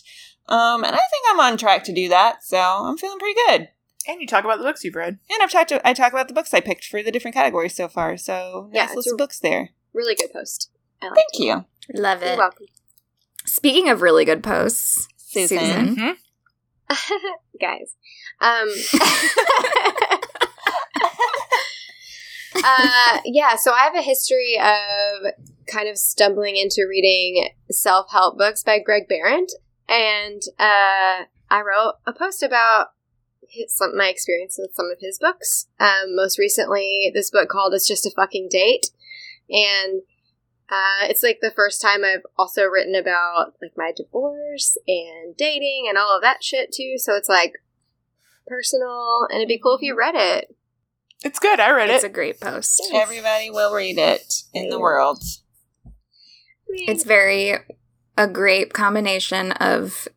Um, 0.49 0.85
and 0.85 0.95
I 0.95 0.99
think 0.99 1.25
I'm 1.31 1.41
on 1.41 1.57
track 1.57 1.85
to 1.85 1.95
do 1.95 2.09
that. 2.11 2.45
So 2.45 2.59
I'm 2.59 2.99
feeling 2.99 3.19
pretty 3.19 3.41
good. 3.49 3.69
And 4.07 4.21
you 4.21 4.27
talk 4.27 4.45
about 4.45 4.59
the 4.59 4.65
books 4.65 4.85
you've 4.85 4.95
read. 4.95 5.19
And 5.31 5.43
I've 5.43 5.51
talked 5.51 5.71
to, 5.71 5.89
I 5.89 5.95
talk 5.95 6.13
about 6.13 6.29
the 6.29 6.35
books 6.35 6.53
I 6.53 6.61
picked 6.61 6.85
for 6.85 7.03
the 7.03 7.11
different 7.11 7.35
categories 7.35 7.75
so 7.75 7.89
far. 7.89 8.17
So 8.19 8.71
Yeah, 8.73 8.85
nice 8.85 8.97
list 8.97 9.11
of 9.11 9.19
books 9.19 9.41
there. 9.41 9.71
really 9.95 10.15
good 10.15 10.31
post. 10.33 10.71
I 11.05 11.09
like 11.09 11.17
Thank 11.17 11.39
you. 11.39 11.65
Love 12.01 12.23
You're 12.23 12.33
it. 12.33 12.39
welcome. 12.39 12.67
Speaking 13.45 13.89
of 13.91 14.01
really 14.03 14.25
good 14.25 14.43
posts, 14.43 15.07
Susan. 15.17 15.59
Susan. 15.59 15.97
Mhm. 15.97 16.17
guys. 17.61 17.95
Um, 18.41 18.69
uh, 22.65 23.19
yeah, 23.25 23.57
so 23.57 23.73
I 23.73 23.81
have 23.85 23.97
a 23.97 24.03
history 24.03 24.59
of 24.59 25.33
kind 25.67 25.89
of 25.89 25.99
stumbling 25.99 26.57
into 26.57 26.87
reading 26.89 27.49
self 27.71 28.11
help 28.11 28.39
books 28.39 28.63
by 28.63 28.79
Greg 28.79 29.05
Behrendt, 29.09 29.49
and 29.89 30.43
uh, 30.59 31.25
I 31.51 31.61
wrote 31.61 31.95
a 32.07 32.13
post 32.13 32.43
about 32.43 32.89
his, 33.49 33.77
some 33.77 33.97
my 33.97 34.09
experience 34.09 34.57
with 34.59 34.75
some 34.75 34.91
of 34.91 34.99
his 35.01 35.19
books. 35.19 35.67
Um, 35.81 36.15
most 36.17 36.39
recently, 36.39 37.11
this 37.15 37.31
book 37.31 37.49
called 37.49 37.75
"It's 37.75 37.89
Just 37.89 38.07
a 38.07 38.11
Fucking 38.11 38.49
Date," 38.51 38.87
and 39.51 40.03
uh, 40.71 41.07
it's 41.09 41.23
like 41.23 41.41
the 41.41 41.51
first 41.51 41.81
time 41.83 42.05
I've 42.05 42.25
also 42.39 42.65
written 42.65 42.95
about 42.95 43.55
like 43.61 43.73
my 43.77 43.93
divorce 43.95 44.79
and 44.87 45.37
dating 45.37 45.87
and 45.89 45.99
all 45.99 46.17
of 46.17 46.23
that 46.23 46.43
shit 46.43 46.73
too. 46.73 46.95
So 46.97 47.15
it's 47.15 47.29
like 47.29 47.53
personal, 48.47 49.27
and 49.31 49.39
it'd 49.39 49.49
be 49.49 49.59
cool 49.59 49.77
if 49.77 49.83
you 49.83 49.97
read 49.97 50.15
it. 50.15 50.55
It's 51.25 51.39
good. 51.39 51.61
I 51.61 51.71
read 51.71 51.89
It's 51.89 52.05
it. 52.05 52.07
It's 52.07 52.13
a 52.13 52.15
great 52.15 52.41
post. 52.41 52.83
Everybody 52.93 53.51
will 53.51 53.75
read 53.75 53.99
it 53.99 54.43
in 54.53 54.69
the 54.69 54.79
world. 54.79 55.23
It's 56.69 57.05
very 57.05 57.59
a 58.17 58.27
great 58.27 58.73
combination 58.73 59.53
of 59.53 60.09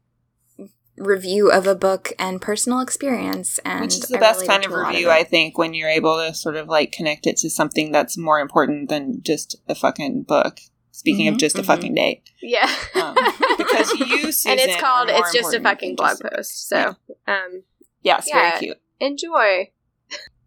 review 0.98 1.52
of 1.52 1.68
a 1.68 1.76
book 1.76 2.11
and 2.18 2.41
personal 2.41 2.80
experience 2.82 3.60
and 3.60 3.82
Which 3.82 3.95
is 3.95 4.02
the 4.02 4.18
I 4.18 4.19
best 4.19 4.45
kind 4.48 4.65
of 4.65 4.72
review, 4.72 5.10
it. 5.10 5.14
I 5.14 5.24
think, 5.24 5.57
when 5.57 5.74
you're 5.74 5.90
able 5.90 6.18
to 6.18 6.34
sort 6.34 6.56
of 6.56 6.68
like 6.68 6.91
connect 6.91 7.28
it 7.28 7.38
to 7.38 7.49
something 7.49 7.91
that's 7.91 8.18
more 8.18 8.40
important 8.40 8.90
than 8.90 9.22
just 9.22 9.56
a 9.68 9.76
fucking 9.76 10.24
book. 10.24 10.60
Speaking 10.91 11.28
of 11.28 11.36
Mhm, 11.36 11.40
just 11.40 11.57
a 11.60 11.61
mhm. 11.61 11.65
fucking 11.65 11.94
date. 11.94 12.24
Yeah, 12.41 12.68
Um, 12.95 13.15
because 13.57 13.91
you, 13.99 14.32
Susan, 14.32 14.52
and 14.57 14.60
it's 14.60 14.82
called 14.82 15.10
"It's 15.11 15.32
Just 15.32 15.53
a 15.53 15.61
Fucking 15.61 15.95
Blog 15.95 16.18
just. 16.19 16.24
Post." 16.24 16.68
So, 16.68 16.95
um, 17.28 17.64
Yes, 18.02 18.26
Yeah. 18.28 18.49
very 18.49 18.60
cute. 18.60 18.82
enjoy. 18.99 19.72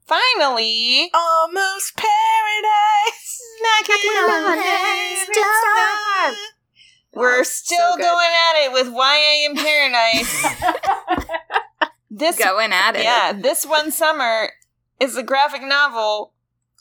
Finally, 0.06 1.08
Almost 1.14 1.96
paradise. 1.96 3.40
We're 7.14 7.40
Oh, 7.40 7.42
still 7.42 7.92
so 7.92 7.98
going 7.98 8.28
at 8.28 8.64
it 8.66 8.72
with 8.72 8.86
YA 8.86 9.46
in 9.46 9.56
Paradise. 9.56 10.46
this 12.10 12.38
going 12.38 12.72
at 12.72 12.96
it. 12.96 13.02
Yeah, 13.02 13.32
this 13.32 13.66
one 13.66 13.90
summer 13.90 14.50
is 15.00 15.16
a 15.16 15.22
graphic 15.22 15.62
novel 15.62 16.32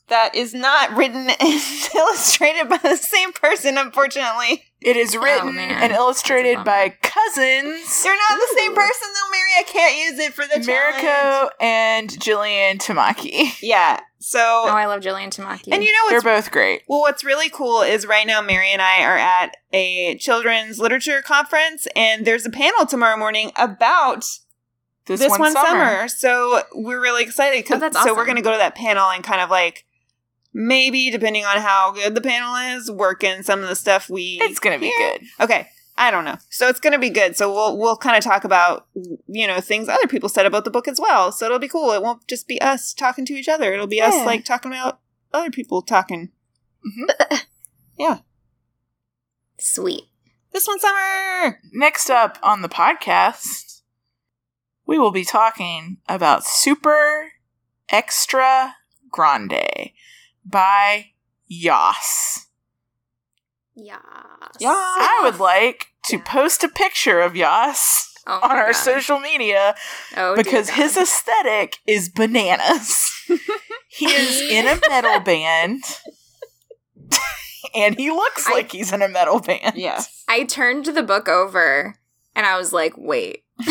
that 0.07 0.35
is 0.35 0.53
not 0.53 0.95
written 0.95 1.29
and 1.39 1.61
illustrated 1.95 2.69
by 2.69 2.77
the 2.77 2.95
same 2.97 3.31
person, 3.33 3.77
unfortunately. 3.77 4.65
It 4.81 4.95
is 4.95 5.15
oh, 5.15 5.21
written 5.21 5.55
man. 5.55 5.71
and 5.83 5.91
illustrated 5.91 6.63
by 6.63 6.89
cousins 7.01 8.03
They're 8.03 8.15
not 8.15 8.37
the 8.39 8.55
same 8.57 8.73
person 8.73 9.07
though, 9.13 9.31
Mary. 9.31 9.49
I 9.59 9.63
can't 9.63 9.97
use 10.11 10.19
it 10.19 10.33
for 10.33 10.45
the 10.45 10.63
challenge. 10.63 11.03
Mariko 11.03 11.49
and 11.59 12.09
Jillian 12.09 12.77
Tamaki. 12.77 13.57
Yeah. 13.61 13.99
So 14.19 14.39
Oh, 14.39 14.69
I 14.69 14.85
love 14.85 15.01
Jillian 15.01 15.27
Tamaki. 15.35 15.69
and 15.73 15.83
you 15.83 15.91
know 15.91 16.09
They're 16.09 16.21
both 16.21 16.51
great. 16.51 16.83
well 16.87 17.01
what's 17.01 17.23
really 17.23 17.49
cool 17.49 17.81
is 17.81 18.05
right 18.05 18.25
now 18.25 18.41
Mary 18.41 18.71
and 18.71 18.81
I 18.81 19.03
are 19.03 19.17
at 19.17 19.55
a 19.73 20.17
children's 20.17 20.79
literature 20.79 21.21
conference 21.21 21.87
and 21.95 22.25
there's 22.25 22.45
a 22.45 22.49
panel 22.49 22.85
tomorrow 22.85 23.17
morning 23.17 23.51
about 23.57 24.23
This, 25.05 25.19
this, 25.19 25.29
one, 25.29 25.39
one, 25.41 25.53
summer. 25.53 25.67
summer. 25.67 26.07
So 26.07 26.63
we're 26.73 27.01
really 27.01 27.23
excited. 27.23 27.65
Oh, 27.65 27.67
'cause- 27.67 27.77
Oh, 27.77 27.79
that's 27.79 28.03
So 28.03 28.15
we're 28.15 28.25
going 28.25 28.37
to 28.37 28.41
go 28.41 28.51
to 28.51 28.57
that 28.57 28.75
panel 28.75 29.09
and 29.09 29.23
kind 29.23 29.41
of 29.41 29.49
like 29.49 29.85
maybe, 30.53 31.09
depending 31.11 31.45
on 31.45 31.57
how 31.57 31.91
good 31.91 32.15
the 32.15 32.21
panel 32.21 32.55
is, 32.77 32.89
work 32.89 33.23
in 33.23 33.43
some 33.43 33.61
of 33.61 33.69
the 33.69 33.75
stuff 33.75 34.09
we. 34.09 34.39
It's 34.41 34.59
gonna 34.59 34.79
be 34.79 34.87
hear. 34.87 35.17
good. 35.17 35.27
Okay, 35.39 35.67
I 35.99 36.11
don't 36.11 36.23
know. 36.23 36.37
So 36.49 36.69
it's 36.69 36.79
going 36.79 36.93
to 36.93 36.99
be 36.99 37.09
good. 37.09 37.35
So 37.35 37.53
we'll 37.53 37.77
we'll 37.77 37.97
kind 37.97 38.17
of 38.17 38.23
talk 38.23 38.45
about 38.45 38.87
you 39.27 39.45
know 39.45 39.59
things 39.59 39.89
other 39.89 40.07
people 40.07 40.29
said 40.29 40.45
about 40.45 40.63
the 40.63 40.71
book 40.71 40.87
as 40.87 40.99
well. 40.99 41.33
So 41.33 41.45
it'll 41.45 41.59
be 41.59 41.67
cool. 41.67 41.91
It 41.91 42.01
won't 42.01 42.25
just 42.27 42.47
be 42.47 42.59
us 42.61 42.93
talking 42.93 43.25
to 43.25 43.33
each 43.33 43.49
other. 43.49 43.73
It'll 43.73 43.85
be 43.85 44.01
us 44.01 44.25
like 44.25 44.45
talking 44.45 44.71
about 44.71 45.01
other 45.33 45.51
people 45.51 45.81
talking. 45.81 46.29
Mm-hmm. 46.87 47.35
Yeah. 47.99 48.19
Sweet. 49.57 50.03
This 50.53 50.65
one 50.65 50.79
summer. 50.79 51.59
Next 51.73 52.09
up 52.09 52.37
on 52.41 52.61
the 52.61 52.69
podcast, 52.69 53.81
we 54.87 54.97
will 54.97 55.11
be 55.11 55.25
talking 55.25 55.97
about 56.07 56.45
Super 56.45 57.33
Extra 57.89 58.75
Grande 59.11 59.91
by 60.49 61.07
Yoss. 61.51 62.45
Yeah. 63.75 63.97
Yeah. 64.59 64.69
I 64.73 65.21
would 65.23 65.39
like 65.39 65.87
to 66.05 66.19
post 66.19 66.63
a 66.63 66.69
picture 66.69 67.19
of 67.21 67.33
Yoss 67.33 68.05
Oh 68.27 68.39
on 68.43 68.51
our 68.51 68.73
God. 68.73 68.75
social 68.75 69.19
media 69.19 69.75
Oh, 70.17 70.35
because 70.35 70.69
his 70.71 70.97
aesthetic 70.97 71.77
is 71.87 72.09
bananas. 72.09 73.11
he 73.89 74.05
is 74.07 74.41
in 74.51 74.67
a 74.67 74.79
metal 74.89 75.19
band. 75.25 75.83
and 77.75 77.97
he 77.97 78.11
looks 78.11 78.47
I- 78.47 78.53
like 78.53 78.71
he's 78.71 78.91
in 78.91 79.01
a 79.01 79.07
metal 79.07 79.39
band. 79.39 79.75
Yes. 79.75 80.23
I 80.27 80.43
turned 80.43 80.85
the 80.85 81.03
book 81.03 81.27
over 81.29 81.95
and 82.39 82.47
I 82.47 82.57
was 82.57 82.71
like, 82.71 82.93
wait. 82.97 83.43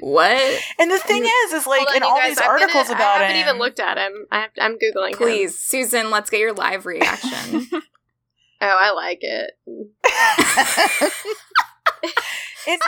what? 0.00 0.60
And 0.78 0.90
the 0.90 0.98
thing 0.98 1.24
is, 1.24 1.52
is 1.54 1.66
like 1.66 1.88
on, 1.88 1.96
in 1.96 2.02
all 2.02 2.18
guys, 2.18 2.28
these 2.36 2.38
I'm 2.40 2.46
gonna- 2.48 2.60
articles 2.64 2.90
about 2.90 3.20
I 3.20 3.24
haven't 3.24 3.36
him. 3.36 3.48
even 3.48 3.58
looked 3.58 3.80
at 3.80 3.96
him. 3.96 4.26
I 4.30 4.40
have, 4.42 4.50
I'm 4.60 4.78
googling. 4.78 5.12
him. 5.12 5.16
Please, 5.16 5.58
Susan, 5.58 6.10
let's 6.10 6.28
get 6.28 6.40
your 6.40 6.52
live 6.52 6.84
reaction. 6.86 7.66
Oh, 8.64 8.78
I 8.80 8.92
like 8.92 9.18
it. 9.22 9.58
in, 12.66 12.78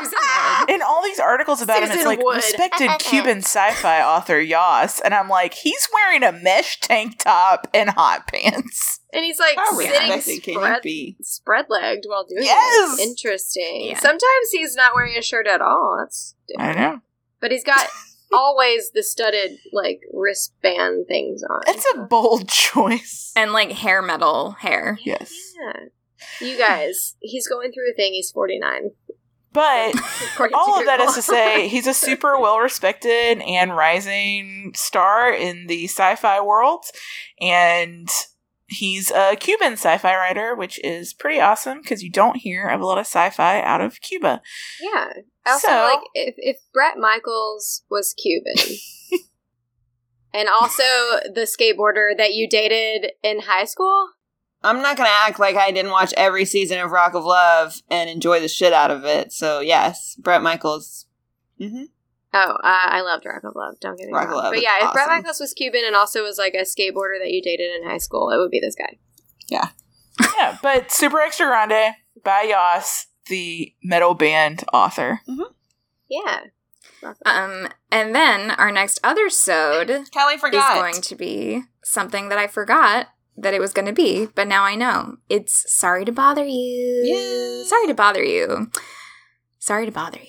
in 0.75 0.83
all 0.83 1.03
these 1.03 1.19
articles 1.21 1.61
about 1.63 1.83
him, 1.83 1.91
it's 1.93 2.05
like 2.05 2.21
would. 2.23 2.37
respected 2.37 2.91
Cuban 2.99 3.39
sci-fi 3.39 4.03
author 4.03 4.41
Yoss, 4.43 5.01
and 5.05 5.15
I'm 5.15 5.29
like, 5.29 5.55
he's 5.55 5.89
wearing 5.93 6.23
a 6.23 6.33
mesh 6.33 6.81
tank 6.81 7.19
top 7.19 7.69
and 7.75 7.91
hot 7.91 8.27
pants. 8.27 9.01
And 9.13 9.25
he's 9.25 9.39
like 9.39 9.57
How 9.57 9.71
sitting 9.79 9.91
realistic 10.09 10.45
spread 10.45 10.83
be? 10.83 11.17
spread 11.23 11.67
legged 11.69 12.05
while 12.07 12.25
doing 12.25 12.43
Yes! 12.45 12.99
it. 12.99 13.03
Interesting. 13.09 13.87
Yeah. 13.91 13.99
Sometimes 13.99 14.51
he's 14.53 14.75
not 14.75 14.95
wearing 14.95 15.17
a 15.17 15.23
shirt 15.23 15.47
at 15.47 15.61
all. 15.61 15.97
That's 16.01 16.35
I 16.59 16.73
know 16.75 17.01
But 17.41 17.53
he's 17.53 17.63
got 17.65 17.87
always 18.33 18.91
the 18.93 19.03
studded 19.03 19.59
like 19.73 20.01
wristband 20.13 21.07
things 21.07 21.43
on. 21.49 21.61
it's 21.69 21.87
a 21.95 22.01
bold 22.01 22.49
choice. 22.51 23.33
and 23.37 23.53
like 23.53 23.71
hair 23.71 24.03
metal 24.03 24.53
hair. 24.53 24.99
Yes, 25.05 25.33
yeah. 25.61 25.85
You 26.41 26.57
guys, 26.59 27.17
he's 27.21 27.47
going 27.47 27.71
through 27.71 27.91
a 27.93 27.95
thing. 27.95 28.15
He's 28.15 28.31
49. 28.33 28.91
But 29.55 29.95
all 30.53 30.79
of 30.79 30.85
that 30.85 31.01
is 31.01 31.15
to 31.15 31.23
say, 31.35 31.69
he's 31.69 31.87
a 31.87 31.95
super 31.95 32.39
well 32.39 32.59
respected 32.59 33.41
and 33.41 33.75
rising 33.75 34.73
star 34.75 35.33
in 35.33 35.67
the 35.69 35.85
sci 35.87 36.17
fi 36.17 36.41
world. 36.43 36.85
And 37.41 38.09
he's 38.67 39.11
a 39.11 39.37
Cuban 39.37 39.73
sci 39.75 39.97
fi 39.99 40.15
writer, 40.17 40.55
which 40.55 40.79
is 40.85 41.15
pretty 41.15 41.41
awesome 41.41 41.81
because 41.81 42.03
you 42.03 42.11
don't 42.11 42.37
hear 42.37 42.69
of 42.69 42.81
a 42.81 42.87
lot 42.87 42.99
of 42.99 43.07
sci 43.07 43.31
fi 43.31 43.63
out 43.63 43.81
of 43.81 44.01
Cuba. 44.03 44.43
yeah. 44.81 45.09
Also 45.47 45.69
So- 45.69 45.91
like 45.95 46.01
if 46.15 46.35
if 46.39 46.57
Bret 46.75 46.99
Michaels 46.99 47.85
was 47.89 48.13
Cuban. 48.15 48.77
And 50.37 50.49
also 50.49 50.83
the 51.33 51.47
skateboarder 51.47 52.09
that 52.19 52.35
you 52.35 52.49
dated 52.49 53.13
in 53.23 53.43
high 53.43 53.67
school? 53.67 54.09
I'm 54.65 54.83
not 54.83 54.97
gonna 54.97 55.11
act 55.13 55.39
like 55.39 55.57
I 55.57 55.71
didn't 55.71 55.91
watch 55.93 56.13
every 56.17 56.45
season 56.45 56.79
of 56.81 56.91
Rock 56.91 57.15
of 57.15 57.25
Love 57.25 57.81
and 57.91 58.09
enjoy 58.11 58.41
the 58.41 58.49
shit 58.49 58.73
out 58.73 58.91
of 58.91 59.05
it. 59.05 59.33
So 59.33 59.61
yes, 59.61 60.17
Bret 60.17 60.43
Michaels. 60.43 61.07
hmm 61.59 61.85
Oh, 62.37 62.51
uh, 62.51 62.57
I 62.65 63.03
loved 63.03 63.25
Rock 63.27 63.45
of 63.45 63.55
Love. 63.55 63.79
Don't 63.81 63.97
get 63.97 64.09
me 64.09 64.13
Rock 64.13 64.25
of 64.25 64.31
wrong. 64.31 64.39
Love 64.45 64.53
but 64.55 64.63
yeah, 64.63 64.89
if 64.89 64.93
Bret. 64.93 65.07
Michaels 65.09 65.39
was 65.39 65.55
Cuban 65.55 65.83
and 65.87 65.95
also 65.95 66.25
was 66.25 66.37
like 66.37 66.55
a 66.55 66.63
skateboarder 66.63 67.21
that 67.23 67.31
you 67.31 67.41
dated 67.41 67.71
in 67.81 67.89
high 67.89 67.99
school, 67.99 68.31
it 68.31 68.39
would 68.39 68.51
be 68.51 68.59
this 68.59 68.75
guy. 68.75 68.99
yeah, 69.49 69.69
yeah, 70.39 70.59
but 70.61 70.91
Super 70.91 71.21
Extra 71.21 71.47
Grande 71.47 71.95
by 72.25 72.51
Yoss, 72.53 73.05
the 73.27 73.73
metal 73.85 74.15
band 74.15 74.65
author. 74.73 75.21
Yeah. 76.09 76.41
Rock 77.03 77.17
of 77.21 77.27
Love. 77.27 77.51
Um, 77.65 77.69
and 77.93 78.15
then 78.15 78.51
our 78.53 78.73
next 78.73 79.01
othersode 79.03 80.11
Kelly 80.11 80.37
forgot. 80.37 80.77
is 80.77 80.81
going 80.83 81.03
to 81.03 81.15
be 81.15 81.63
something 81.85 82.29
that 82.31 82.39
I 82.39 82.47
forgot 82.47 83.09
that 83.37 83.55
it 83.55 83.61
was 83.61 83.73
going 83.73 83.87
to 83.87 83.93
be, 83.93 84.27
but 84.35 84.47
now 84.49 84.63
I 84.65 84.75
know. 84.75 85.17
It's 85.29 85.73
sorry 85.73 86.05
to 86.05 86.13
bother 86.13 86.45
you. 86.45 87.03
Yeah. 87.05 87.69
Sorry 87.69 87.87
to 87.87 87.95
bother 87.95 88.23
you. 88.23 88.71
Sorry 89.59 89.87
to 89.87 89.93
bother 89.93 90.21
you. 90.21 90.27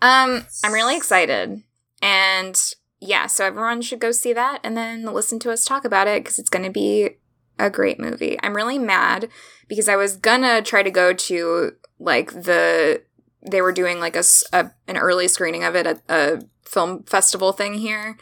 Um, 0.00 0.46
I'm 0.64 0.72
really 0.72 0.96
excited. 0.96 1.62
And 2.02 2.74
yeah, 3.00 3.26
so 3.26 3.44
everyone 3.44 3.82
should 3.82 3.98
go 4.00 4.12
see 4.12 4.32
that 4.32 4.60
and 4.62 4.76
then 4.76 5.04
listen 5.04 5.38
to 5.40 5.50
us 5.52 5.64
talk 5.64 5.84
about 5.84 6.08
it 6.08 6.22
because 6.22 6.38
it's 6.38 6.50
going 6.50 6.64
to 6.64 6.70
be 6.70 7.10
a 7.58 7.70
great 7.70 7.98
movie. 7.98 8.38
I'm 8.42 8.54
really 8.54 8.78
mad 8.78 9.28
because 9.68 9.88
I 9.88 9.96
was 9.96 10.16
gonna 10.16 10.60
try 10.62 10.82
to 10.82 10.90
go 10.90 11.12
to 11.14 11.72
like 11.98 12.30
the 12.32 13.02
they 13.50 13.62
were 13.62 13.72
doing 13.72 13.98
like 13.98 14.14
a, 14.16 14.22
a- 14.52 14.72
an 14.86 14.96
early 14.98 15.26
screening 15.26 15.64
of 15.64 15.74
it 15.74 15.86
at 15.86 16.02
a 16.08 16.42
film 16.64 17.04
festival 17.04 17.52
thing 17.52 17.74
here, 17.74 18.18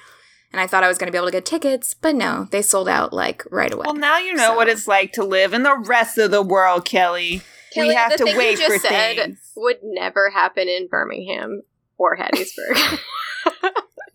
and 0.54 0.60
I 0.60 0.66
thought 0.68 0.84
I 0.84 0.88
was 0.88 0.96
gonna 0.98 1.10
be 1.10 1.18
able 1.18 1.26
to 1.26 1.32
get 1.32 1.44
tickets, 1.44 1.94
but 1.94 2.14
no, 2.14 2.46
they 2.52 2.62
sold 2.62 2.88
out 2.88 3.12
like 3.12 3.42
right 3.50 3.72
away. 3.72 3.82
well, 3.86 3.94
now 3.94 4.18
you 4.18 4.34
know 4.34 4.48
So- 4.50 4.54
what 4.56 4.68
it's 4.68 4.86
like 4.86 5.12
to 5.14 5.24
live 5.24 5.52
in 5.52 5.64
the 5.64 5.76
rest 5.76 6.16
of 6.16 6.30
the 6.30 6.42
world, 6.42 6.84
Kelly. 6.84 7.42
Kelly, 7.74 7.88
we 7.88 7.94
have 7.94 8.12
the 8.12 8.18
to 8.18 8.24
thing 8.24 8.36
wait 8.36 8.52
you 8.52 8.56
just 8.58 8.72
for 8.82 8.88
said 8.88 9.16
things. 9.16 9.50
would 9.56 9.78
never 9.82 10.30
happen 10.30 10.68
in 10.68 10.86
Birmingham 10.88 11.62
or 11.98 12.16
Hattiesburg. 12.16 13.00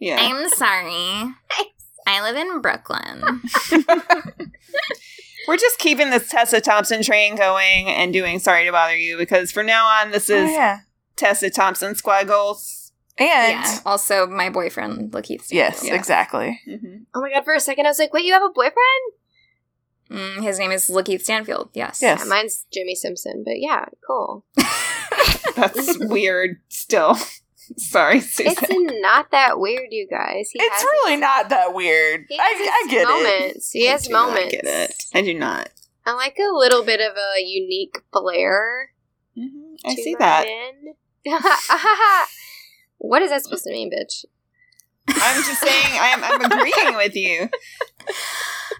Yeah. 0.02 0.16
I'm 0.18 0.48
sorry. 0.48 1.34
I 2.08 2.22
live 2.22 2.38
in 2.38 2.62
Brooklyn. 2.62 3.42
We're 5.48 5.58
just 5.58 5.80
keeping 5.80 6.10
this 6.10 6.30
Tessa 6.30 6.62
Thompson 6.62 7.02
train 7.04 7.36
going 7.36 7.90
and 7.90 8.14
doing 8.14 8.40
Sorry 8.40 8.64
to 8.66 8.72
Bother 8.72 8.96
You 8.96 9.18
because 9.18 9.52
from 9.52 9.66
now 9.66 9.88
on, 9.88 10.12
this 10.12 10.30
Oh, 10.30 10.36
is 10.36 10.52
yeah. 10.52 10.80
Tessa 11.16 11.50
Thompson 11.50 11.96
Squad 11.96 12.28
Goals. 12.28 12.79
And 13.20 13.28
yeah. 13.64 13.80
Also, 13.86 14.26
my 14.28 14.50
boyfriend, 14.50 15.12
Lakeith. 15.12 15.48
yes, 15.52 15.78
Stanfield. 15.80 16.00
exactly. 16.00 16.62
Mm-hmm. 16.68 16.98
oh 17.14 17.22
my 17.22 17.32
god, 17.32 17.44
for 17.44 17.54
a 17.54 17.60
second 17.60 17.86
I 17.86 17.90
was 17.90 18.00
like, 18.00 18.14
wait, 18.14 18.26
you 18.26 18.34
have 18.34 18.44
a 18.44 18.50
boyfriend? 18.50 18.76
Mm, 20.10 20.42
his 20.44 20.58
name 20.58 20.72
is 20.72 20.90
Lakeith 20.90 21.22
Stanfield. 21.22 21.70
Yes. 21.74 22.02
Yes. 22.02 22.22
Yeah, 22.22 22.26
mine's 22.30 22.66
Jimmi 22.76 22.96
Simpson, 22.96 23.44
but 23.46 23.60
yeah, 23.60 23.86
cool. 24.08 24.46
That's 25.56 25.98
weird 26.00 26.62
still. 26.70 27.16
Sorry, 27.78 28.20
Susan. 28.20 28.54
It's 28.60 29.02
not 29.02 29.30
that 29.30 29.60
weird, 29.60 29.90
you 29.92 30.08
guys. 30.10 30.50
He 30.52 30.60
It's 30.60 30.76
has 30.76 30.84
really 30.84 31.18
not 31.18 31.50
that 31.50 31.76
weird. 31.76 32.26
He 32.28 32.40
I, 32.40 32.44
has 32.44 32.68
I 32.68 32.82
his 32.84 32.92
get 32.92 33.02
it. 33.02 33.08
moments. 33.44 33.72
He 33.72 33.86
has 33.86 34.08
do 34.08 34.14
not 34.14 34.30
moments. 34.30 34.52
get 34.52 34.64
it. 34.66 35.04
I 35.14 35.22
do 35.22 35.34
not. 35.36 35.70
I 36.06 36.14
like 36.14 36.38
a 36.40 36.52
little 36.52 36.84
bit 36.84 37.00
of 37.00 37.16
a 37.16 37.42
unique 37.42 38.02
flair. 38.12 38.90
Mhm. 39.38 39.76
I 39.86 39.94
to 39.94 40.02
see 40.02 40.14
my 40.14 40.20
that. 40.20 40.48
men. 43.00 43.10
what 43.10 43.22
is 43.22 43.30
that 43.30 43.44
supposed 43.44 43.66
to 43.66 43.72
mean, 43.72 43.92
bitch? 43.92 44.26
I'm 45.08 45.44
just 45.44 45.62
saying. 45.62 45.98
I'm, 46.00 46.24
I'm 46.24 46.52
agreeing 46.52 46.96
with 46.96 47.16
you. 47.16 47.50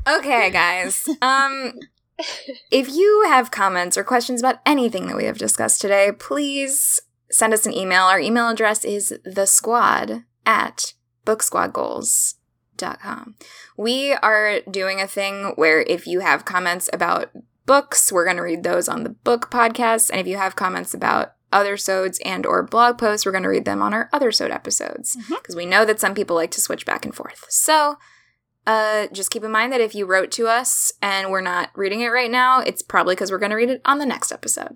Okay, 0.08 0.50
guys. 0.50 1.08
Um 1.22 1.74
if 2.72 2.90
you 2.90 3.26
have 3.28 3.52
comments 3.52 3.98
or 3.98 4.04
questions 4.04 4.42
about 4.42 4.60
anything 4.66 5.08
that 5.08 5.16
we 5.16 5.26
have 5.26 5.38
discussed 5.38 5.82
today, 5.82 6.12
please 6.18 7.02
send 7.32 7.54
us 7.54 7.66
an 7.66 7.74
email. 7.74 8.04
Our 8.04 8.20
email 8.20 8.50
address 8.50 8.84
is 8.84 9.18
the 9.24 9.46
squad 9.46 10.26
at 10.46 10.94
booksquadgoals.com. 11.26 13.36
We 13.78 14.14
are 14.14 14.60
doing 14.70 15.00
a 15.00 15.08
thing 15.08 15.54
where 15.56 15.80
if 15.82 16.08
you 16.08 16.20
have 16.22 16.46
comments 16.46 16.90
about 16.92 17.30
books, 17.66 18.12
we're 18.12 18.26
going 18.26 18.38
to 18.38 18.44
read 18.44 18.64
those 18.64 18.90
on 18.90 19.04
the 19.04 19.12
book 19.12 19.52
podcast. 19.52 20.10
And 20.10 20.20
if 20.20 20.26
you 20.28 20.38
have 20.38 20.56
comments 20.56 20.94
about 20.94 21.34
othersodes 21.52 22.20
and 22.26 22.46
or 22.46 22.64
blog 22.64 22.98
posts, 22.98 23.26
we're 23.26 23.32
going 23.32 23.44
to 23.44 23.50
read 23.50 23.66
them 23.66 23.82
on 23.82 23.94
our 23.94 24.10
othersode 24.14 24.54
episodes 24.54 25.18
because 25.30 25.56
we 25.56 25.66
know 25.66 25.86
that 25.86 26.00
some 26.00 26.14
people 26.14 26.36
like 26.36 26.52
to 26.52 26.62
switch 26.62 26.86
back 26.86 27.06
and 27.06 27.16
forth. 27.16 27.46
So 27.50 27.98
uh, 28.68 29.08
just 29.12 29.32
keep 29.32 29.44
in 29.44 29.52
mind 29.52 29.72
that 29.74 29.82
if 29.82 29.96
you 29.96 30.06
wrote 30.06 30.32
to 30.32 30.48
us 30.48 30.92
and 31.02 31.32
we're 31.32 31.42
not 31.42 31.70
reading 31.76 32.02
it 32.02 32.10
right 32.10 32.30
now, 32.30 32.60
it's 32.60 32.82
probably 32.84 33.16
because 33.16 33.32
we're 33.32 33.40
going 33.40 33.50
to 33.50 33.56
read 33.56 33.70
it 33.70 33.82
on 33.86 33.98
the 33.98 34.06
next 34.06 34.32
episode. 34.32 34.76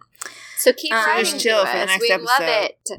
So 0.57 0.73
keep 0.73 0.93
Um, 0.93 1.05
writing 1.05 1.37
chill 1.39 1.61
to 1.61 1.67
for 1.67 1.77
the 1.77 1.83
us. 1.83 1.87
next 1.89 2.01
we 2.01 2.15
love 2.17 2.41
it. 2.41 2.89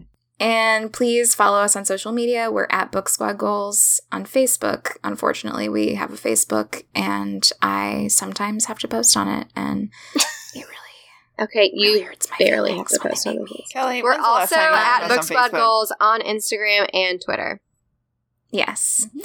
And 0.40 0.92
please 0.92 1.34
follow 1.34 1.59
us 1.60 1.76
on 1.76 1.84
social 1.84 2.10
media. 2.12 2.51
We're 2.51 2.66
at 2.68 2.90
Book 2.90 3.09
Squad 3.09 3.38
Goals 3.38 4.01
on 4.10 4.24
Facebook. 4.24 4.96
Unfortunately, 5.05 5.68
we 5.68 5.94
have 5.94 6.12
a 6.12 6.16
Facebook, 6.16 6.82
and 6.94 7.48
I 7.62 8.09
sometimes 8.09 8.64
have 8.64 8.80
to 8.80 8.88
post 8.88 9.16
on 9.16 9.28
it, 9.28 9.46
and 9.55 9.90
Okay, 11.40 11.73
you 11.74 12.05
hurts 12.05 12.31
my 12.31 12.36
barely 12.39 12.70
have 12.70 12.86
feelings 12.86 12.93
to 12.93 13.01
post 13.01 13.27
on 13.27 13.36
make 13.36 13.48
the 13.48 13.55
me. 13.55 13.65
Kelly, 13.73 14.02
We're 14.02 14.11
when's 14.11 14.23
the 14.23 14.31
last 14.31 14.52
also 14.52 14.61
at 14.61 14.98
followed 14.98 15.16
Book 15.16 15.24
Squad 15.24 15.51
Goals 15.51 15.93
on 16.01 16.20
Instagram 16.20 16.89
and 16.94 17.20
Twitter. 17.20 17.61
Yes. 18.51 19.09
Mm-hmm. 19.09 19.20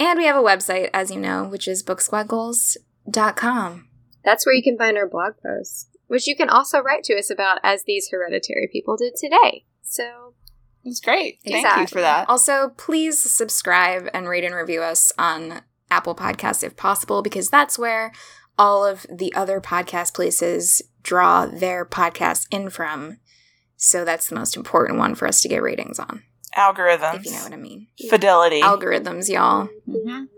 And 0.00 0.18
we 0.18 0.26
have 0.26 0.36
a 0.36 0.42
website, 0.42 0.90
as 0.92 1.10
you 1.10 1.18
know, 1.18 1.44
which 1.44 1.66
is 1.66 1.82
booksquadgoals.com. 1.82 3.88
That's 4.24 4.44
where 4.44 4.54
you 4.54 4.62
can 4.62 4.76
find 4.76 4.98
our 4.98 5.08
blog 5.08 5.34
posts, 5.42 5.88
which 6.06 6.26
you 6.26 6.36
can 6.36 6.50
also 6.50 6.80
write 6.80 7.04
to 7.04 7.16
us 7.16 7.30
about, 7.30 7.60
as 7.62 7.84
these 7.84 8.10
hereditary 8.10 8.68
people 8.70 8.96
did 8.96 9.14
today. 9.16 9.64
So 9.82 10.34
It's 10.84 11.00
great. 11.00 11.38
Thank 11.44 11.66
you 11.78 11.86
for 11.86 12.02
that. 12.02 12.28
Also, 12.28 12.70
please 12.76 13.18
subscribe 13.18 14.10
and 14.12 14.28
rate 14.28 14.44
and 14.44 14.54
review 14.54 14.82
us 14.82 15.10
on 15.18 15.62
Apple 15.90 16.14
Podcasts 16.14 16.62
if 16.62 16.76
possible, 16.76 17.22
because 17.22 17.48
that's 17.48 17.78
where 17.78 18.12
all 18.58 18.84
of 18.84 19.06
the 19.10 19.34
other 19.34 19.60
podcast 19.60 20.14
places 20.14 20.82
draw 21.02 21.46
their 21.46 21.84
podcasts 21.84 22.46
in 22.50 22.70
from. 22.70 23.18
So 23.76 24.04
that's 24.04 24.28
the 24.28 24.34
most 24.36 24.56
important 24.56 24.98
one 24.98 25.14
for 25.14 25.26
us 25.26 25.40
to 25.42 25.48
get 25.48 25.62
ratings 25.62 25.98
on, 25.98 26.22
Algorithms. 26.56 27.16
if 27.16 27.24
you 27.26 27.32
know 27.32 27.42
what 27.42 27.52
I 27.52 27.56
mean. 27.56 27.88
Fidelity. 28.08 28.60
Algorithms, 28.62 29.28
y'all. 29.28 29.68
Mhm. 29.88 30.28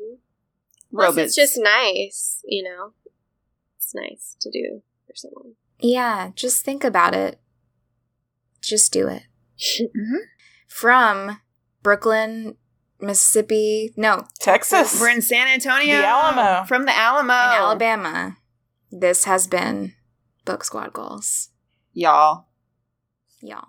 Robots. 0.91 1.19
it's 1.19 1.35
just 1.37 1.59
nice, 1.59 2.41
you 2.45 2.63
know. 2.65 2.93
It's 3.77 3.95
nice 3.95 4.37
to 4.41 4.51
do 4.51 4.83
for 5.07 5.15
someone. 5.15 5.55
Yeah, 5.79 6.31
just 6.35 6.65
think 6.65 6.83
about 6.85 7.15
it. 7.15 7.39
Just 8.63 8.93
do 8.93 9.07
it. 9.09 9.25
Mhm. 9.59 10.21
From 10.69 11.41
Brooklyn, 11.83 12.57
Mississippi, 13.01 13.93
no, 13.97 14.27
Texas. 14.41 15.01
We're 15.01 15.11
in 15.11 15.23
San 15.23 15.49
Antonio. 15.49 15.99
The 15.99 16.07
Alamo. 16.07 16.65
From 16.67 16.87
the 16.87 16.97
Alamo. 16.97 17.33
in 17.33 17.63
Alabama. 17.63 18.37
This 18.91 19.25
has 19.25 19.47
been 19.47 19.93
Book 20.45 20.65
Squad 20.65 20.93
Goals. 20.93 21.51
Y'all. 21.93 22.47
Y'all. 23.43 23.69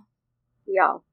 Y'all. 0.65 1.03